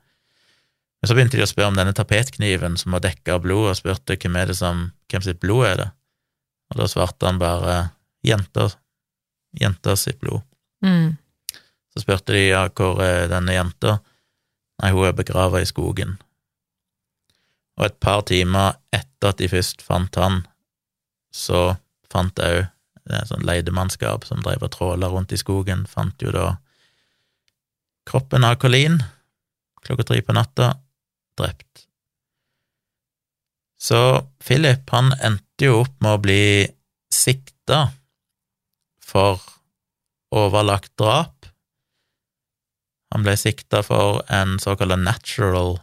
Men 1.02 1.10
så 1.10 1.16
begynte 1.18 1.34
de 1.34 1.42
å 1.42 1.50
spørre 1.50 1.72
om 1.72 1.78
denne 1.78 1.94
tapetkniven 1.98 2.76
som 2.78 2.94
var 2.94 3.02
dekka 3.02 3.34
av 3.34 3.42
blod, 3.42 3.72
og 3.72 3.78
spurte 3.78 4.14
hvem 4.14 4.36
er 4.38 4.52
det 4.52 4.54
som, 4.60 4.84
hvem 5.10 5.24
sitt 5.24 5.40
blod 5.42 5.66
er 5.66 5.80
det, 5.80 5.88
og 6.70 6.78
da 6.78 6.86
svarte 6.88 7.26
han 7.26 7.40
bare 7.42 7.78
jenter, 8.22 8.76
jenter 9.58 9.98
sitt 9.98 10.20
blod. 10.22 10.44
Mm. 10.86 11.16
Så 11.92 12.04
spurte 12.04 12.36
de 12.36 12.44
ja, 12.46 12.68
hvor 12.70 13.02
er 13.02 13.26
denne 13.32 13.56
jenta, 13.56 13.96
nei, 14.78 14.92
hun 14.94 15.08
er 15.08 15.16
begrava 15.18 15.60
i 15.60 15.66
skogen. 15.66 16.14
Og 17.80 17.88
et 17.88 17.98
par 17.98 18.22
timer 18.28 18.78
etter 18.94 19.32
at 19.32 19.40
de 19.42 19.48
først 19.50 19.82
fant 19.82 20.20
han, 20.22 20.44
så 21.34 21.72
fant 22.12 22.38
jeg 22.38 22.62
òg 22.62 22.70
et 23.10 23.26
sånn 23.26 23.42
leidemannskap 23.42 24.22
som 24.28 24.44
drev 24.44 24.62
og 24.62 24.70
tråla 24.76 25.08
rundt 25.10 25.34
i 25.34 25.40
skogen, 25.40 25.82
fant 25.90 26.22
jo 26.22 26.30
da 26.30 26.52
kroppen 28.06 28.46
av 28.46 28.60
Colleen 28.62 29.00
klokka 29.82 30.06
tre 30.06 30.20
på 30.22 30.34
natta, 30.36 30.72
drept. 31.38 31.86
Så 33.82 33.98
Philip, 34.38 34.90
han 34.94 35.10
endte 35.18 35.66
jo 35.66 35.80
opp 35.82 35.94
med 36.04 36.14
å 36.14 36.22
bli 36.22 36.44
sikta 37.12 37.88
for 39.02 39.42
overlagt 40.32 40.94
drap. 41.00 41.48
Han 43.12 43.26
ble 43.26 43.34
sikta 43.36 43.82
for 43.84 44.22
en 44.32 44.56
såkalt 44.62 44.96
natural 45.02 45.76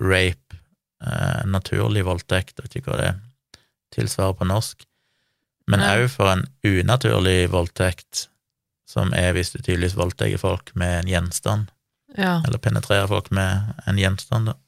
rape, 0.00 0.60
eh, 1.04 1.42
naturlig 1.48 2.04
voldtekt, 2.06 2.60
vet 2.62 2.76
ikke 2.78 2.92
hva 2.92 3.00
det 3.00 3.08
er, 3.10 3.20
tilsvarer 3.96 4.36
på 4.38 4.48
norsk, 4.48 4.86
men 5.70 5.82
òg 5.86 6.06
for 6.12 6.30
en 6.30 6.44
unaturlig 6.66 7.50
voldtekt, 7.52 8.26
som 8.88 9.12
er 9.16 9.32
hvis 9.36 9.54
du 9.54 9.60
tydeligvis 9.60 9.96
voldtar 9.98 10.34
folk 10.40 10.74
med 10.78 11.00
en 11.00 11.10
gjenstand, 11.10 11.70
ja. 12.16 12.40
eller 12.44 12.60
penetrerer 12.62 13.08
folk 13.10 13.30
med 13.34 13.72
en 13.86 14.00
gjenstand, 14.00 14.52
da. 14.52 14.58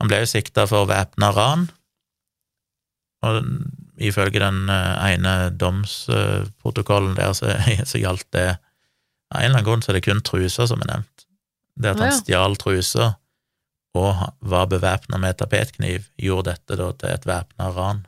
Han 0.00 0.10
ble 0.10 0.22
jo 0.22 0.28
sikta 0.30 0.66
for 0.68 0.88
væpna 0.90 1.32
ran, 1.32 1.66
og 3.24 3.38
ifølge 3.96 4.42
den 4.42 4.66
eh, 4.68 5.04
ene 5.14 5.34
domsprotokollen 5.56 7.16
der, 7.16 7.32
så, 7.36 7.54
så 7.90 8.00
gjaldt 8.02 8.28
det 8.36 8.48
Av 9.34 9.40
en 9.40 9.48
eller 9.48 9.56
annen 9.56 9.66
grunn 9.66 9.80
så 9.82 9.90
er 9.90 9.96
det 9.96 10.04
kun 10.06 10.20
truser 10.22 10.68
som 10.70 10.82
er 10.84 10.86
nevnt. 10.86 11.24
Det 11.74 11.88
at 11.90 11.98
han 11.98 12.12
stjal 12.14 12.54
truser 12.62 13.16
og 13.98 14.20
var 14.38 14.68
bevæpna 14.70 15.18
med 15.18 15.34
tapetkniv, 15.40 16.04
gjorde 16.20 16.52
dette 16.52 16.76
da 16.78 16.92
til 16.94 17.10
et 17.10 17.26
væpna 17.26 17.72
ran. 17.74 18.04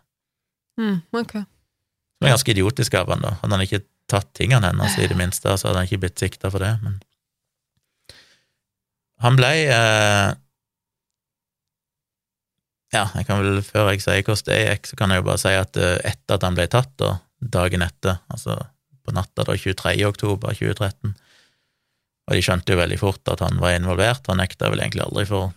Mm, 0.79 1.01
okay. 1.19 1.43
Det 1.43 2.27
var 2.27 2.37
ganske 2.37 2.55
idiotisk 2.55 2.95
av 3.01 3.11
han 3.11 3.25
da. 3.25 3.33
Hadde 3.41 3.57
han 3.57 3.65
ikke 3.67 3.83
tatt 4.11 4.31
tingene 4.39 4.71
hennes, 4.71 4.95
i 4.99 5.09
det 5.11 5.19
minste, 5.19 5.51
så 5.59 5.69
hadde 5.69 5.83
han 5.83 5.89
ikke 5.91 6.05
blitt 6.05 6.23
sikta 6.23 6.53
for 6.55 6.65
det, 6.65 6.77
men 6.85 7.01
Han 9.19 9.35
blei 9.35 9.67
eh... 9.67 10.37
Ja, 12.95 13.05
jeg 13.13 13.27
kan 13.29 13.43
vel, 13.43 13.61
før 13.65 13.91
jeg 13.93 14.01
sier 14.01 14.25
hvordan 14.25 14.49
det 14.49 14.59
gikk, 14.63 14.89
så 14.89 14.97
kan 14.97 15.13
jeg 15.13 15.21
jo 15.21 15.29
bare 15.29 15.41
si 15.43 15.53
at 15.53 15.77
eh, 15.77 15.99
etter 16.09 16.39
at 16.39 16.45
han 16.47 16.57
ble 16.57 16.65
tatt, 16.73 16.95
da, 17.01 17.19
dagen 17.39 17.85
etter, 17.85 18.21
altså 18.33 18.57
på 19.05 19.15
natta 19.17 19.45
da 19.45 19.57
23. 19.57 19.95
oktober 20.09 20.57
2013, 20.57 21.13
og 22.29 22.37
de 22.37 22.45
skjønte 22.45 22.75
jo 22.75 22.81
veldig 22.81 22.99
fort 23.01 23.33
at 23.33 23.45
han 23.45 23.61
var 23.61 23.77
involvert, 23.77 24.27
han 24.29 24.41
nekta 24.41 24.73
vel 24.73 24.83
egentlig 24.85 25.05
aldri 25.05 25.25
for 25.29 25.55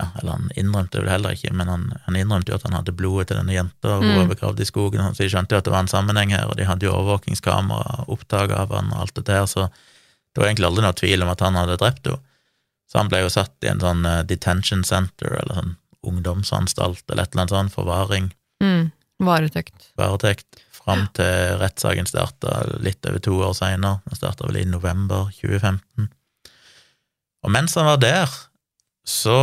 ja, 0.00 0.06
Eller 0.18 0.32
han 0.32 0.46
innrømte 0.56 0.96
det 0.96 1.02
vel 1.02 1.10
heller 1.12 1.34
ikke, 1.36 1.50
men 1.54 1.68
han, 1.68 1.82
han 2.06 2.16
innrømte 2.16 2.50
jo 2.50 2.56
at 2.56 2.64
han 2.64 2.74
hadde 2.78 2.94
blodet 2.96 3.28
til 3.28 3.38
denne 3.38 3.54
jenta, 3.54 3.90
og 3.92 4.02
hun 4.02 4.14
var 4.16 4.24
mm. 4.24 4.30
begravd 4.32 4.62
i 4.64 4.66
skogen, 4.66 5.02
så 5.12 5.22
de 5.22 5.28
skjønte 5.30 5.54
jo 5.54 5.60
at 5.60 5.66
det 5.68 5.74
var 5.74 5.84
en 5.84 5.90
sammenheng 5.92 6.32
her, 6.34 6.48
og 6.48 6.56
de 6.58 6.66
hadde 6.66 6.88
jo 6.88 6.94
overvåkingskamera, 6.96 8.06
opptak 8.10 8.54
av 8.56 8.72
han 8.74 8.90
og 8.94 9.04
alt 9.04 9.14
det 9.20 9.26
der, 9.28 9.44
så 9.50 9.68
det 9.68 10.40
var 10.40 10.48
egentlig 10.48 10.70
aldri 10.70 10.86
noe 10.86 10.96
tvil 10.96 11.26
om 11.26 11.30
at 11.34 11.44
han 11.44 11.60
hadde 11.60 11.78
drept 11.82 12.08
henne. 12.08 12.24
Så 12.92 12.98
han 13.00 13.08
ble 13.08 13.22
jo 13.22 13.30
satt 13.32 13.54
i 13.64 13.70
en 13.72 13.80
sånn 13.80 14.04
eh, 14.04 14.18
detention 14.28 14.82
center, 14.84 15.38
eller 15.40 15.54
sånn 15.62 15.76
ungdomsanstalt, 16.04 17.04
eller 17.08 17.22
et 17.24 17.32
eller 17.32 17.46
annet 17.46 17.56
sånt, 17.56 17.72
forvaring, 17.78 18.32
Mm. 18.62 18.92
Varetekt. 19.22 19.88
varetekt, 19.98 20.60
fram 20.74 21.08
til 21.14 21.56
rettssaken 21.58 22.06
starta 22.06 22.60
litt 22.82 23.06
over 23.06 23.18
to 23.22 23.32
år 23.42 23.54
seinere. 23.54 24.00
Den 24.06 24.18
starta 24.18 24.46
vel 24.46 24.60
i 24.60 24.64
november 24.66 25.30
2015. 25.40 26.08
Og 27.42 27.50
mens 27.50 27.74
han 27.74 27.86
var 27.86 27.96
der, 28.02 28.28
så 29.06 29.34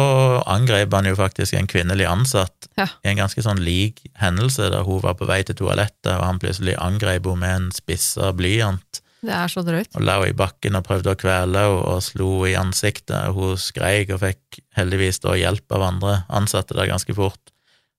angrep 0.48 0.94
han 0.96 1.06
jo 1.10 1.16
faktisk 1.20 1.54
en 1.60 1.68
kvinnelig 1.68 2.08
ansatt 2.08 2.68
Ja. 2.78 2.88
i 3.04 3.10
en 3.12 3.18
ganske 3.18 3.42
sånn 3.44 3.60
lik 3.64 4.00
hendelse, 4.16 4.70
der 4.72 4.84
hun 4.84 5.02
var 5.02 5.16
på 5.16 5.28
vei 5.28 5.42
til 5.44 5.56
toalettet, 5.56 6.14
og 6.16 6.24
han 6.24 6.40
plutselig 6.40 6.78
angrep 6.80 7.26
henne 7.26 7.40
med 7.40 7.56
en 7.56 7.72
spissa 7.72 8.32
blyant 8.32 9.02
Det 9.20 9.36
er 9.36 9.52
så 9.52 9.64
drøyt. 9.68 9.92
og 9.96 10.04
la 10.06 10.16
henne 10.22 10.32
i 10.32 10.38
bakken 10.38 10.78
og 10.80 10.86
prøvde 10.88 11.12
å 11.12 11.20
kvele 11.20 11.64
henne 11.66 11.84
og 11.92 12.04
slo 12.06 12.46
i 12.48 12.56
ansiktet. 12.56 13.34
Hun 13.36 13.58
skreik 13.60 14.14
og 14.16 14.22
fikk 14.24 14.62
heldigvis 14.78 15.20
da 15.26 15.36
hjelp 15.36 15.76
av 15.76 15.86
andre 15.90 16.16
ansatte 16.30 16.78
der 16.78 16.88
ganske 16.92 17.16
fort. 17.18 17.52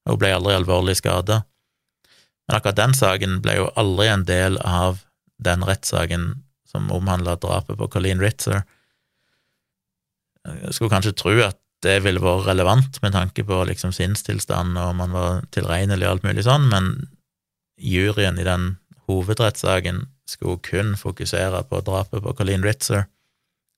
Hun 0.09 0.19
ble 0.21 0.33
aldri 0.33 0.57
alvorlig 0.57 0.97
skada. 0.97 1.43
Men 2.49 2.57
akkurat 2.57 2.81
den 2.81 2.97
saken 2.97 3.41
ble 3.45 3.59
jo 3.61 3.71
aldri 3.79 4.09
en 4.09 4.25
del 4.29 4.57
av 4.65 5.05
den 5.41 5.65
rettssaken 5.65 6.31
som 6.71 6.91
omhandla 6.95 7.37
drapet 7.41 7.77
på 7.79 7.89
Colleen 7.93 8.23
Ritzer. 8.23 8.63
Jeg 10.47 10.73
skulle 10.73 10.93
kanskje 10.93 11.17
tro 11.19 11.35
at 11.45 11.59
det 11.85 12.01
ville 12.05 12.21
vært 12.21 12.49
relevant 12.49 12.99
med 13.05 13.15
tanke 13.17 13.45
på 13.45 13.63
liksom 13.69 13.93
sinnstilstand 13.97 14.77
og 14.77 14.93
om 14.93 15.03
han 15.05 15.15
var 15.17 15.45
tilregnelig 15.55 16.07
og 16.07 16.15
alt 16.15 16.27
mulig 16.29 16.45
sånn, 16.45 16.69
men 16.73 16.91
juryen 17.81 18.41
i 18.41 18.45
den 18.45 18.75
hovedrettssaken 19.09 20.05
skulle 20.31 20.61
kun 20.67 20.95
fokusere 20.99 21.63
på 21.71 21.81
drapet 21.87 22.23
på 22.25 22.35
Colleen 22.39 22.65
Ritzer. 22.67 23.07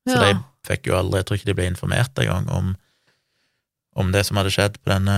Så 0.08 0.16
Ja. 0.18 0.32
de 0.32 0.40
fikk 0.66 0.86
jo 0.90 0.96
aldri, 0.98 1.20
jeg 1.20 1.26
tror 1.26 1.36
ikke 1.38 1.50
de 1.50 1.54
ble 1.58 1.66
informert 1.72 2.18
engang 2.18 2.48
om, 2.50 2.76
om 3.96 4.12
det 4.12 4.24
som 4.26 4.36
hadde 4.40 4.50
skjedd 4.54 4.78
på 4.82 4.90
denne, 4.92 5.16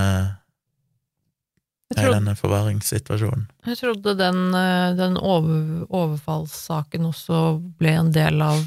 trodde, 1.93 2.13
denne 2.17 2.35
forvaringssituasjonen. 2.37 3.45
jeg 3.65 3.77
trodde 3.79 4.15
den, 4.17 4.39
eh, 4.55 4.95
den 4.97 5.17
over, 5.17 5.85
overfallssaken 5.89 7.05
også 7.11 7.41
ble 7.79 7.93
en 7.99 8.11
del 8.15 8.41
av 8.41 8.65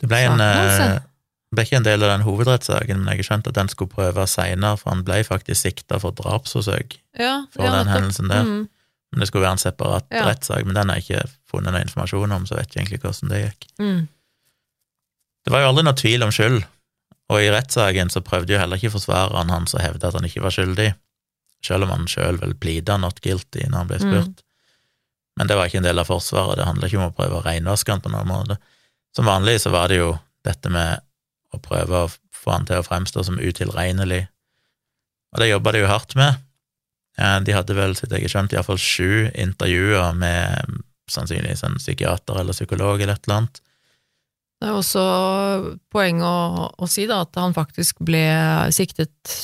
Det 0.00 0.08
ble, 0.10 0.18
en, 0.28 0.38
Saken 0.38 0.96
eh, 0.96 1.00
ble 1.54 1.64
ikke 1.64 1.76
en 1.78 1.86
del 1.86 2.02
av 2.04 2.10
den 2.18 2.26
hovedrettssaken, 2.26 2.98
men 3.00 3.06
jeg 3.14 3.22
har 3.24 3.28
skjønt 3.30 3.46
at 3.48 3.54
den 3.54 3.68
skulle 3.72 3.90
prøves 3.94 4.34
seinere, 4.36 4.76
for 4.76 4.90
han 4.92 5.04
ble 5.06 5.22
faktisk 5.24 5.62
sikta 5.62 5.98
for 6.02 6.12
drapsforsøk 6.12 6.98
Ja, 7.18 7.46
for 7.54 7.64
ja, 7.64 7.70
den 7.78 7.88
hendelsen 7.88 8.28
der. 8.28 8.42
Mm. 8.44 8.68
Men 9.12 9.20
det 9.22 9.28
skulle 9.28 9.46
være 9.46 9.56
en 9.56 9.62
separat 9.62 10.04
Ja. 10.12 10.26
rettssak, 10.26 10.64
men 10.66 10.74
den 10.74 10.90
er 10.90 10.96
ikke 11.00 11.22
funnet 11.56 11.74
noe 11.74 11.82
informasjon 11.88 12.36
om, 12.36 12.46
så 12.46 12.60
vet 12.60 12.70
jeg 12.70 12.84
egentlig 12.84 13.02
hvordan 13.02 13.32
det 13.32 13.42
gikk. 13.42 13.66
Mm. 13.82 14.04
Det 15.46 15.54
var 15.54 15.64
jo 15.64 15.72
aldri 15.72 15.86
noe 15.88 15.98
tvil 15.98 16.26
om 16.26 16.32
skyld, 16.34 16.60
og 17.32 17.42
i 17.42 17.50
rettssaken 17.50 18.12
så 18.12 18.22
prøvde 18.22 18.54
jo 18.54 18.60
heller 18.60 18.78
ikke 18.78 18.92
forsvareren 18.94 19.50
hans 19.50 19.74
å 19.74 19.82
hevde 19.82 20.06
at 20.06 20.14
han 20.18 20.28
ikke 20.28 20.44
var 20.44 20.54
skyldig, 20.54 20.92
selv 21.66 21.88
om 21.88 21.94
han 21.96 22.06
sjøl 22.10 22.38
vel 22.38 22.54
pleada 22.60 22.98
not 23.02 23.18
guilty 23.24 23.64
når 23.66 23.78
han 23.80 23.90
ble 23.90 23.98
spurt. 24.04 24.44
Men 25.36 25.50
det 25.50 25.56
var 25.58 25.68
ikke 25.68 25.80
en 25.82 25.88
del 25.88 26.00
av 26.00 26.08
forsvaret, 26.08 26.56
det 26.60 26.68
handler 26.68 26.88
ikke 26.88 27.00
om 27.00 27.10
å 27.10 27.16
prøve 27.16 27.40
å 27.40 27.44
renvaske 27.44 27.92
han 27.92 28.02
på 28.04 28.12
noen 28.12 28.30
måte. 28.30 28.60
Som 29.16 29.26
vanlig 29.28 29.58
så 29.64 29.72
var 29.74 29.90
det 29.90 29.98
jo 29.98 30.14
dette 30.46 30.70
med 30.72 31.02
å 31.54 31.60
prøve 31.62 32.04
å 32.04 32.12
få 32.36 32.54
han 32.54 32.66
til 32.68 32.80
å 32.80 32.86
fremstå 32.86 33.26
som 33.26 33.40
utilregnelig, 33.42 34.26
og 35.34 35.42
det 35.42 35.50
jobba 35.50 35.74
de 35.74 35.82
jo 35.82 35.90
hardt 35.90 36.14
med. 36.16 36.42
De 37.16 37.52
hadde 37.56 37.74
vel, 37.76 37.94
så 37.96 38.06
jeg 38.06 38.26
har 38.26 38.32
skjønt, 38.32 38.54
iallfall 38.54 38.80
sju 38.80 39.26
intervjuer 39.32 40.16
med 40.16 40.80
sannsynligvis 41.10 41.64
en 41.66 41.78
psykiater 41.80 42.40
eller 42.40 42.56
psykolog 42.56 43.00
eller 43.00 43.14
et 43.16 43.28
eller 43.28 43.42
annet. 43.42 43.62
Det 44.56 44.70
er 44.70 44.78
også 44.78 45.02
poeng 45.92 46.22
å, 46.24 46.36
å 46.80 46.88
si 46.88 47.04
da, 47.08 47.20
at 47.26 47.36
han 47.36 47.52
faktisk 47.56 48.00
ble 48.08 48.24
siktet 48.72 49.34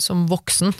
som 0.00 0.24
voksen, 0.30 0.72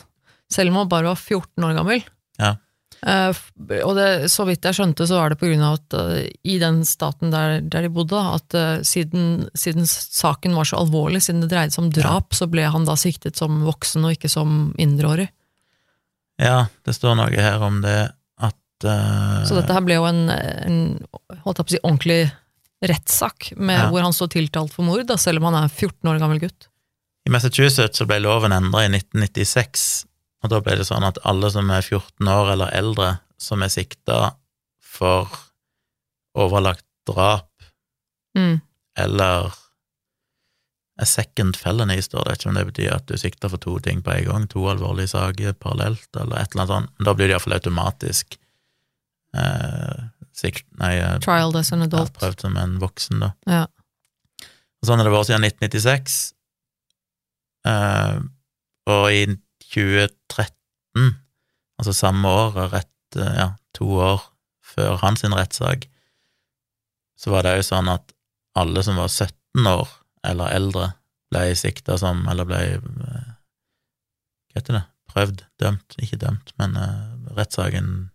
selv 0.51 0.73
om 0.73 0.81
han 0.81 0.89
bare 0.91 1.11
var 1.13 1.21
14 1.21 1.67
år 1.69 1.77
gammel. 1.77 2.07
Ja. 2.41 2.55
Uh, 3.01 3.33
og 3.81 3.95
det, 3.97 4.29
så 4.29 4.45
vidt 4.45 4.67
jeg 4.67 4.77
skjønte, 4.77 5.07
så 5.09 5.17
var 5.23 5.33
det 5.33 5.39
på 5.41 5.49
grunn 5.49 5.65
av 5.65 5.79
at 5.79 5.95
uh, 5.97 6.19
i 6.21 6.59
den 6.61 6.83
staten 6.85 7.33
der, 7.33 7.63
der 7.65 7.87
de 7.87 7.93
bodde, 7.97 8.21
at 8.21 8.57
uh, 8.57 8.83
siden, 8.85 9.47
siden 9.57 9.89
saken 9.89 10.57
var 10.59 10.69
så 10.69 10.83
alvorlig, 10.83 11.23
siden 11.25 11.41
det 11.45 11.49
dreide 11.53 11.73
seg 11.73 11.87
om 11.87 11.93
drap, 11.97 12.37
så 12.37 12.49
ble 12.51 12.67
han 12.69 12.85
da 12.89 12.99
siktet 13.01 13.41
som 13.41 13.63
voksen 13.65 14.05
og 14.05 14.19
ikke 14.19 14.29
som 14.33 14.75
mindreårig. 14.77 15.31
Ja, 16.41 16.67
det 16.85 16.97
står 16.97 17.17
noe 17.17 17.33
her 17.33 17.65
om 17.65 17.81
det 17.85 17.97
eh, 18.85 19.45
Så 19.49 19.55
dette 19.59 19.73
her 19.75 19.85
ble 19.87 19.95
jo 19.99 20.05
en, 20.09 20.29
en 20.31 20.79
holdt 21.45 21.59
jeg 21.61 21.67
på 21.67 21.71
å 21.71 21.75
si, 21.77 21.81
ordentlig 21.85 22.21
rettssak, 22.83 23.51
Ja. 23.59 23.89
hvor 23.93 24.01
han 24.03 24.13
står 24.17 24.31
tiltalt 24.33 24.73
for 24.73 24.83
mord, 24.87 25.07
da, 25.07 25.17
selv 25.21 25.39
om 25.43 25.53
han 25.53 25.65
er 25.65 25.69
14 25.69 26.09
år 26.09 26.19
gammel 26.23 26.41
gutt. 26.41 26.69
I 27.29 27.31
Massachusetts 27.31 27.99
så 28.01 28.07
ble 28.09 28.21
loven 28.25 28.53
endra 28.57 28.87
i 28.87 28.89
1996, 28.89 30.07
og 30.43 30.51
da 30.55 30.61
ble 30.65 30.77
det 30.81 30.87
sånn 30.89 31.05
at 31.05 31.19
alle 31.29 31.51
som 31.53 31.69
er 31.71 31.83
14 31.85 32.29
år 32.33 32.55
eller 32.55 32.73
eldre, 32.73 33.11
som 33.37 33.63
er 33.63 33.69
sikta 33.69 34.35
for 34.81 35.29
overlagt 36.37 36.85
drap 37.09 37.47
Mm. 38.37 38.61
eller 38.97 39.53
a 41.01 41.05
second 41.07 41.57
felony, 41.57 41.97
står 42.03 42.25
det, 42.25 42.39
ikke 42.39 42.49
om 42.51 42.55
det 42.55 42.67
betyr 42.69 42.93
at 42.95 43.07
du 43.09 43.17
sikter 43.17 43.49
for 43.51 43.57
to 43.59 43.79
ting 43.81 44.03
på 44.03 44.13
en 44.13 44.25
gang, 44.25 44.47
to 44.49 44.61
alvorlige 44.69 45.09
saker 45.15 45.53
parallelt, 45.59 46.07
eller 46.15 46.37
et 46.39 46.53
eller 46.53 46.63
annet 46.63 46.69
sånt, 46.75 46.91
men 46.99 47.05
da 47.09 47.15
blir 47.15 47.27
det 47.29 47.35
iallfall 47.35 47.57
automatisk 47.57 48.37
eh, 49.37 50.09
sikt, 50.37 50.67
nei, 50.81 50.95
eh, 50.99 51.19
Trial 51.25 51.55
as 51.59 51.73
an 51.75 51.85
ja, 51.85 51.91
adult. 51.91 52.15
prøvd 52.19 52.47
som 52.47 52.59
en 52.61 52.79
voksen, 52.83 53.23
da. 53.25 53.33
Ja. 53.51 53.65
Og 54.81 54.89
sånn 54.89 55.01
har 55.01 55.09
det 55.09 55.15
vært 55.15 55.29
siden 55.29 55.47
1996. 55.47 56.19
Eh, 57.69 58.21
og 58.91 59.07
i 59.13 59.25
2013, 59.71 61.17
altså 61.79 61.95
samme 61.97 62.29
år, 62.29 62.61
rett, 62.73 63.17
eh, 63.17 63.35
ja, 63.37 63.51
to 63.77 63.91
år 64.01 64.23
før 64.65 65.01
hans 65.03 65.25
rettssak, 65.25 65.87
så 67.21 67.35
var 67.35 67.45
det 67.45 67.59
jo 67.59 67.67
sånn 67.69 67.91
at 67.93 68.15
alle 68.59 68.83
som 68.83 68.97
var 68.99 69.11
17 69.13 69.67
år 69.69 69.89
eller 70.27 70.55
eldre, 70.57 70.93
ble 71.31 71.53
sikta 71.55 71.97
som, 72.01 72.25
eller 72.29 72.49
ble 72.49 72.63
eh, 72.79 73.29
Hva 74.51 74.59
heter 74.59 74.77
det? 74.81 74.87
Prøvd? 75.11 75.45
Dømt? 75.63 75.95
Ikke 76.03 76.19
dømt, 76.19 76.51
men 76.59 76.75
uh, 76.79 77.35
rettssaken 77.37 78.11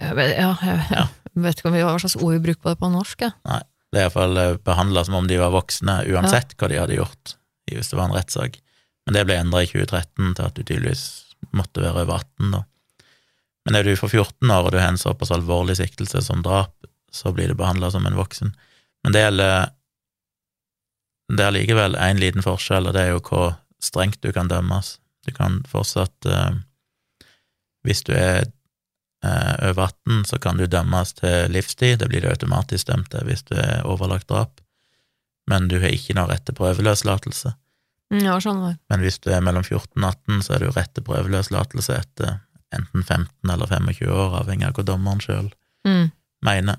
Jeg 0.00 0.16
vet, 0.16 0.32
ja, 0.38 0.54
jeg 0.64 0.86
Ja. 0.96 1.06
vet 1.44 1.58
ikke 1.60 1.68
om 1.70 1.76
vi, 1.76 1.82
hva 1.84 1.98
slags 2.00 2.16
ord 2.16 2.32
vi 2.34 2.42
bruker 2.46 2.62
på 2.64 2.72
det 2.72 2.80
på 2.80 2.90
norsk. 2.92 3.26
Ja. 3.26 3.60
Det 3.90 3.98
er 3.98 4.04
iallfall 4.06 4.38
behandla 4.62 5.02
som 5.04 5.16
om 5.18 5.26
de 5.26 5.36
var 5.40 5.50
voksne, 5.50 5.96
uansett 6.14 6.52
hva 6.56 6.68
de 6.70 6.76
hadde 6.78 6.94
gjort, 6.94 7.32
hvis 7.70 7.88
det 7.90 7.96
var 7.98 8.06
en 8.08 8.14
rettssak. 8.14 8.60
Men 9.06 9.16
det 9.16 9.24
ble 9.26 9.38
endra 9.42 9.64
i 9.64 9.66
2013 9.66 10.36
til 10.38 10.44
at 10.46 10.54
du 10.54 10.62
tydeligvis 10.62 11.02
måtte 11.56 11.82
være 11.82 12.04
over 12.04 12.20
18, 12.20 12.52
da. 12.54 12.60
Men 13.66 13.76
er 13.80 13.82
du 13.88 13.96
for 13.98 14.08
14 14.08 14.46
år 14.54 14.68
og 14.68 14.70
du 14.72 14.78
har 14.78 14.92
en 14.92 15.00
såpass 15.00 15.32
alvorlig 15.34 15.74
siktelse 15.80 16.22
som 16.22 16.44
drap, 16.46 16.72
så 17.10 17.32
blir 17.34 17.50
du 17.50 17.56
behandla 17.58 17.90
som 17.90 18.06
en 18.06 18.14
voksen. 18.18 18.54
Men 19.04 19.12
det 19.16 19.24
gjelder 19.26 19.70
Det 21.30 21.44
er 21.46 21.52
likevel 21.54 21.94
én 21.94 22.18
liten 22.18 22.42
forskjell, 22.42 22.88
og 22.88 22.94
det 22.94 23.02
er 23.02 23.10
jo 23.12 23.20
hvor 23.22 23.52
strengt 23.82 24.20
du 24.22 24.32
kan 24.34 24.48
dømmes. 24.50 24.98
Du 25.26 25.32
kan 25.34 25.60
fortsatt 25.68 26.26
eh, 26.26 26.56
Hvis 27.86 28.02
du 28.06 28.12
er 28.14 28.42
eh, 28.42 28.48
over 29.22 29.82
18, 29.84 30.24
så 30.30 30.38
kan 30.40 30.56
du 30.56 30.66
dømmes 30.66 31.12
til 31.18 31.50
livstid, 31.52 31.98
det 32.00 32.08
blir 32.08 32.22
du 32.24 32.30
automatisk 32.30 32.86
dømt 32.88 33.10
til 33.12 33.26
hvis 33.28 33.42
du 33.50 33.54
er 33.60 33.82
overlagt 33.84 34.28
drap, 34.32 34.60
men 35.50 35.68
du 35.68 35.78
har 35.82 35.92
ikke 35.92 36.14
noe 36.16 36.28
rett 36.30 36.44
til 36.48 36.54
prøveløslatelse. 36.56 37.52
Mm, 38.10 38.22
ja, 38.24 38.36
skjønner. 38.42 38.78
Men 38.90 39.00
hvis 39.04 39.18
du 39.22 39.28
er 39.30 39.42
mellom 39.44 39.62
14 39.66 39.92
og 40.02 40.08
18, 40.14 40.40
så 40.46 40.54
er 40.56 40.64
du 40.64 40.70
rett 40.74 40.94
til 40.96 41.04
prøveløslatelse 41.06 41.98
etter 42.00 42.38
enten 42.74 43.02
15 43.02 43.50
eller 43.50 43.66
25 43.70 44.08
år, 44.14 44.38
avhengig 44.40 44.66
av 44.68 44.76
hva 44.78 44.84
dommeren 44.92 45.20
sjøl 45.24 45.50
Mm. 45.86 46.10
mener. 46.44 46.76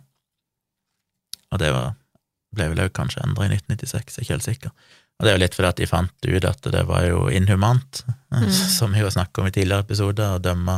Og 1.52 1.60
det 1.60 1.72
var, 1.74 1.94
ble 2.56 2.68
vel 2.72 2.82
òg 2.86 2.92
kanskje 2.96 3.24
endra 3.26 3.48
i 3.48 3.52
1996, 3.54 4.18
jeg 4.18 4.22
er 4.22 4.26
ikke 4.28 4.36
helt 4.38 4.48
sikker. 4.48 4.74
Og 5.20 5.26
det 5.26 5.32
er 5.32 5.36
jo 5.38 5.42
litt 5.44 5.56
fordi 5.58 5.70
at 5.70 5.80
de 5.82 5.88
fant 5.90 6.28
ut 6.28 6.46
at 6.50 6.70
det 6.74 6.84
var 6.90 7.06
jo 7.10 7.28
inhumant, 7.30 8.04
Mm. 8.32 8.48
som 8.78 8.94
vi 8.96 9.02
jo 9.04 9.10
snakket 9.12 9.42
om 9.42 9.48
i 9.50 9.52
tidligere 9.52 9.84
episoder, 9.84 10.38
å 10.38 10.42
dømme 10.42 10.78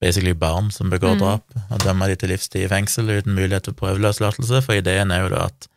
basically 0.00 0.34
barn 0.34 0.70
som 0.70 0.90
begår 0.90 1.14
Mm. 1.16 1.18
drap, 1.18 1.54
og 1.70 1.78
dømme 1.80 2.06
de 2.08 2.16
til 2.16 2.28
livstid 2.28 2.64
i 2.64 2.68
fengsel 2.68 3.08
uten 3.18 3.34
mulighet 3.34 3.64
til 3.64 3.74
prøveløslatelse, 3.74 4.62
for 4.62 4.72
ideen 4.76 5.10
er 5.10 5.22
jo 5.24 5.28
da 5.34 5.44
at 5.46 5.68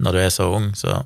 når 0.00 0.12
du 0.12 0.18
er 0.18 0.30
så 0.30 0.48
ung, 0.54 0.72
så 0.76 1.04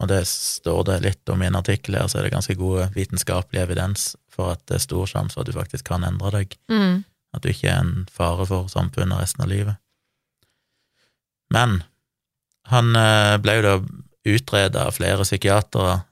og 0.00 0.06
det 0.08 0.20
står 0.30 0.84
det 0.86 1.02
litt 1.02 1.28
om 1.28 1.42
i 1.42 1.46
en 1.46 1.56
artikkel 1.58 1.96
her, 1.98 2.06
så 2.06 2.18
er 2.18 2.22
det 2.22 2.32
ganske 2.32 2.54
god 2.54 2.92
vitenskapelig 2.94 3.60
evidens 3.64 4.14
for 4.30 4.52
at 4.52 4.60
det 4.70 4.76
er 4.76 4.84
stor 4.84 5.06
sjanse 5.10 5.34
for 5.34 5.40
at 5.40 5.46
du 5.46 5.52
faktisk 5.52 5.84
kan 5.84 6.04
endre 6.04 6.30
deg, 6.30 6.54
Mm. 6.70 7.04
at 7.34 7.42
du 7.42 7.48
ikke 7.48 7.66
er 7.68 7.80
en 7.80 8.06
fare 8.12 8.46
for 8.46 8.68
samfunnet 8.68 9.18
resten 9.18 9.42
av 9.42 9.48
livet. 9.48 9.76
Men 11.50 11.82
han 12.66 12.94
eh, 12.94 13.38
ble 13.38 13.56
jo 13.58 13.62
da 13.62 13.74
utreda 14.28 14.86
av 14.86 14.94
flere 14.94 15.24
psykiatere, 15.24 16.02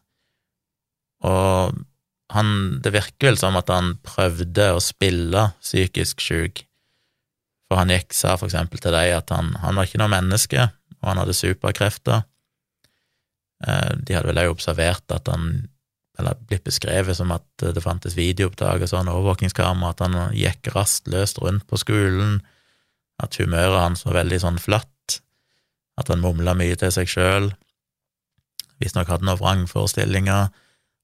og 1.23 1.79
han, 2.35 2.81
det 2.83 2.95
virker 2.95 3.31
vel 3.31 3.39
som 3.39 3.59
at 3.59 3.71
han 3.71 3.95
prøvde 4.07 4.73
å 4.75 4.83
spille 4.83 5.51
psykisk 5.61 6.25
syk, 6.25 6.65
for 7.67 7.79
han 7.81 7.91
gikk, 7.91 8.15
sa 8.15 8.37
for 8.39 8.49
eksempel 8.51 8.83
til 8.83 8.95
deg 8.95 9.13
at 9.15 9.31
han, 9.35 9.53
han 9.63 9.79
var 9.79 9.87
ikke 9.87 10.01
noe 10.03 10.13
menneske, 10.13 10.69
og 11.03 11.11
han 11.11 11.23
hadde 11.23 11.37
superkrefter, 11.39 12.25
Eh, 13.65 13.93
De 13.97 14.17
hadde 14.17 14.29
vel 14.31 14.43
òg 14.43 14.57
observert 14.57 15.15
at 15.15 15.31
han 15.33 15.69
Eller 16.17 16.37
blitt 16.49 16.65
beskrevet 16.65 17.17
som 17.19 17.33
at 17.35 17.45
det 17.61 17.83
fantes 17.85 18.15
videoopptak 18.17 18.81
og 18.81 18.89
sånn, 18.89 19.11
overvåkingskamera, 19.13 19.91
at 19.93 20.01
han 20.01 20.15
gikk 20.33 20.71
rastløst 20.73 21.43
rundt 21.43 21.67
på 21.69 21.77
skolen, 21.77 22.39
at 23.21 23.37
humøret 23.37 23.83
hans 23.83 24.07
var 24.07 24.23
veldig 24.23 24.39
sånn 24.41 24.57
flatt, 24.57 25.19
at 26.01 26.09
han 26.09 26.23
mumla 26.25 26.55
mye 26.57 26.79
til 26.81 26.95
seg 26.95 27.13
sjøl, 27.13 27.51
visstnok 28.81 29.13
hadde 29.13 29.29
noen 29.29 29.43
vrangforestillinger. 29.43 30.49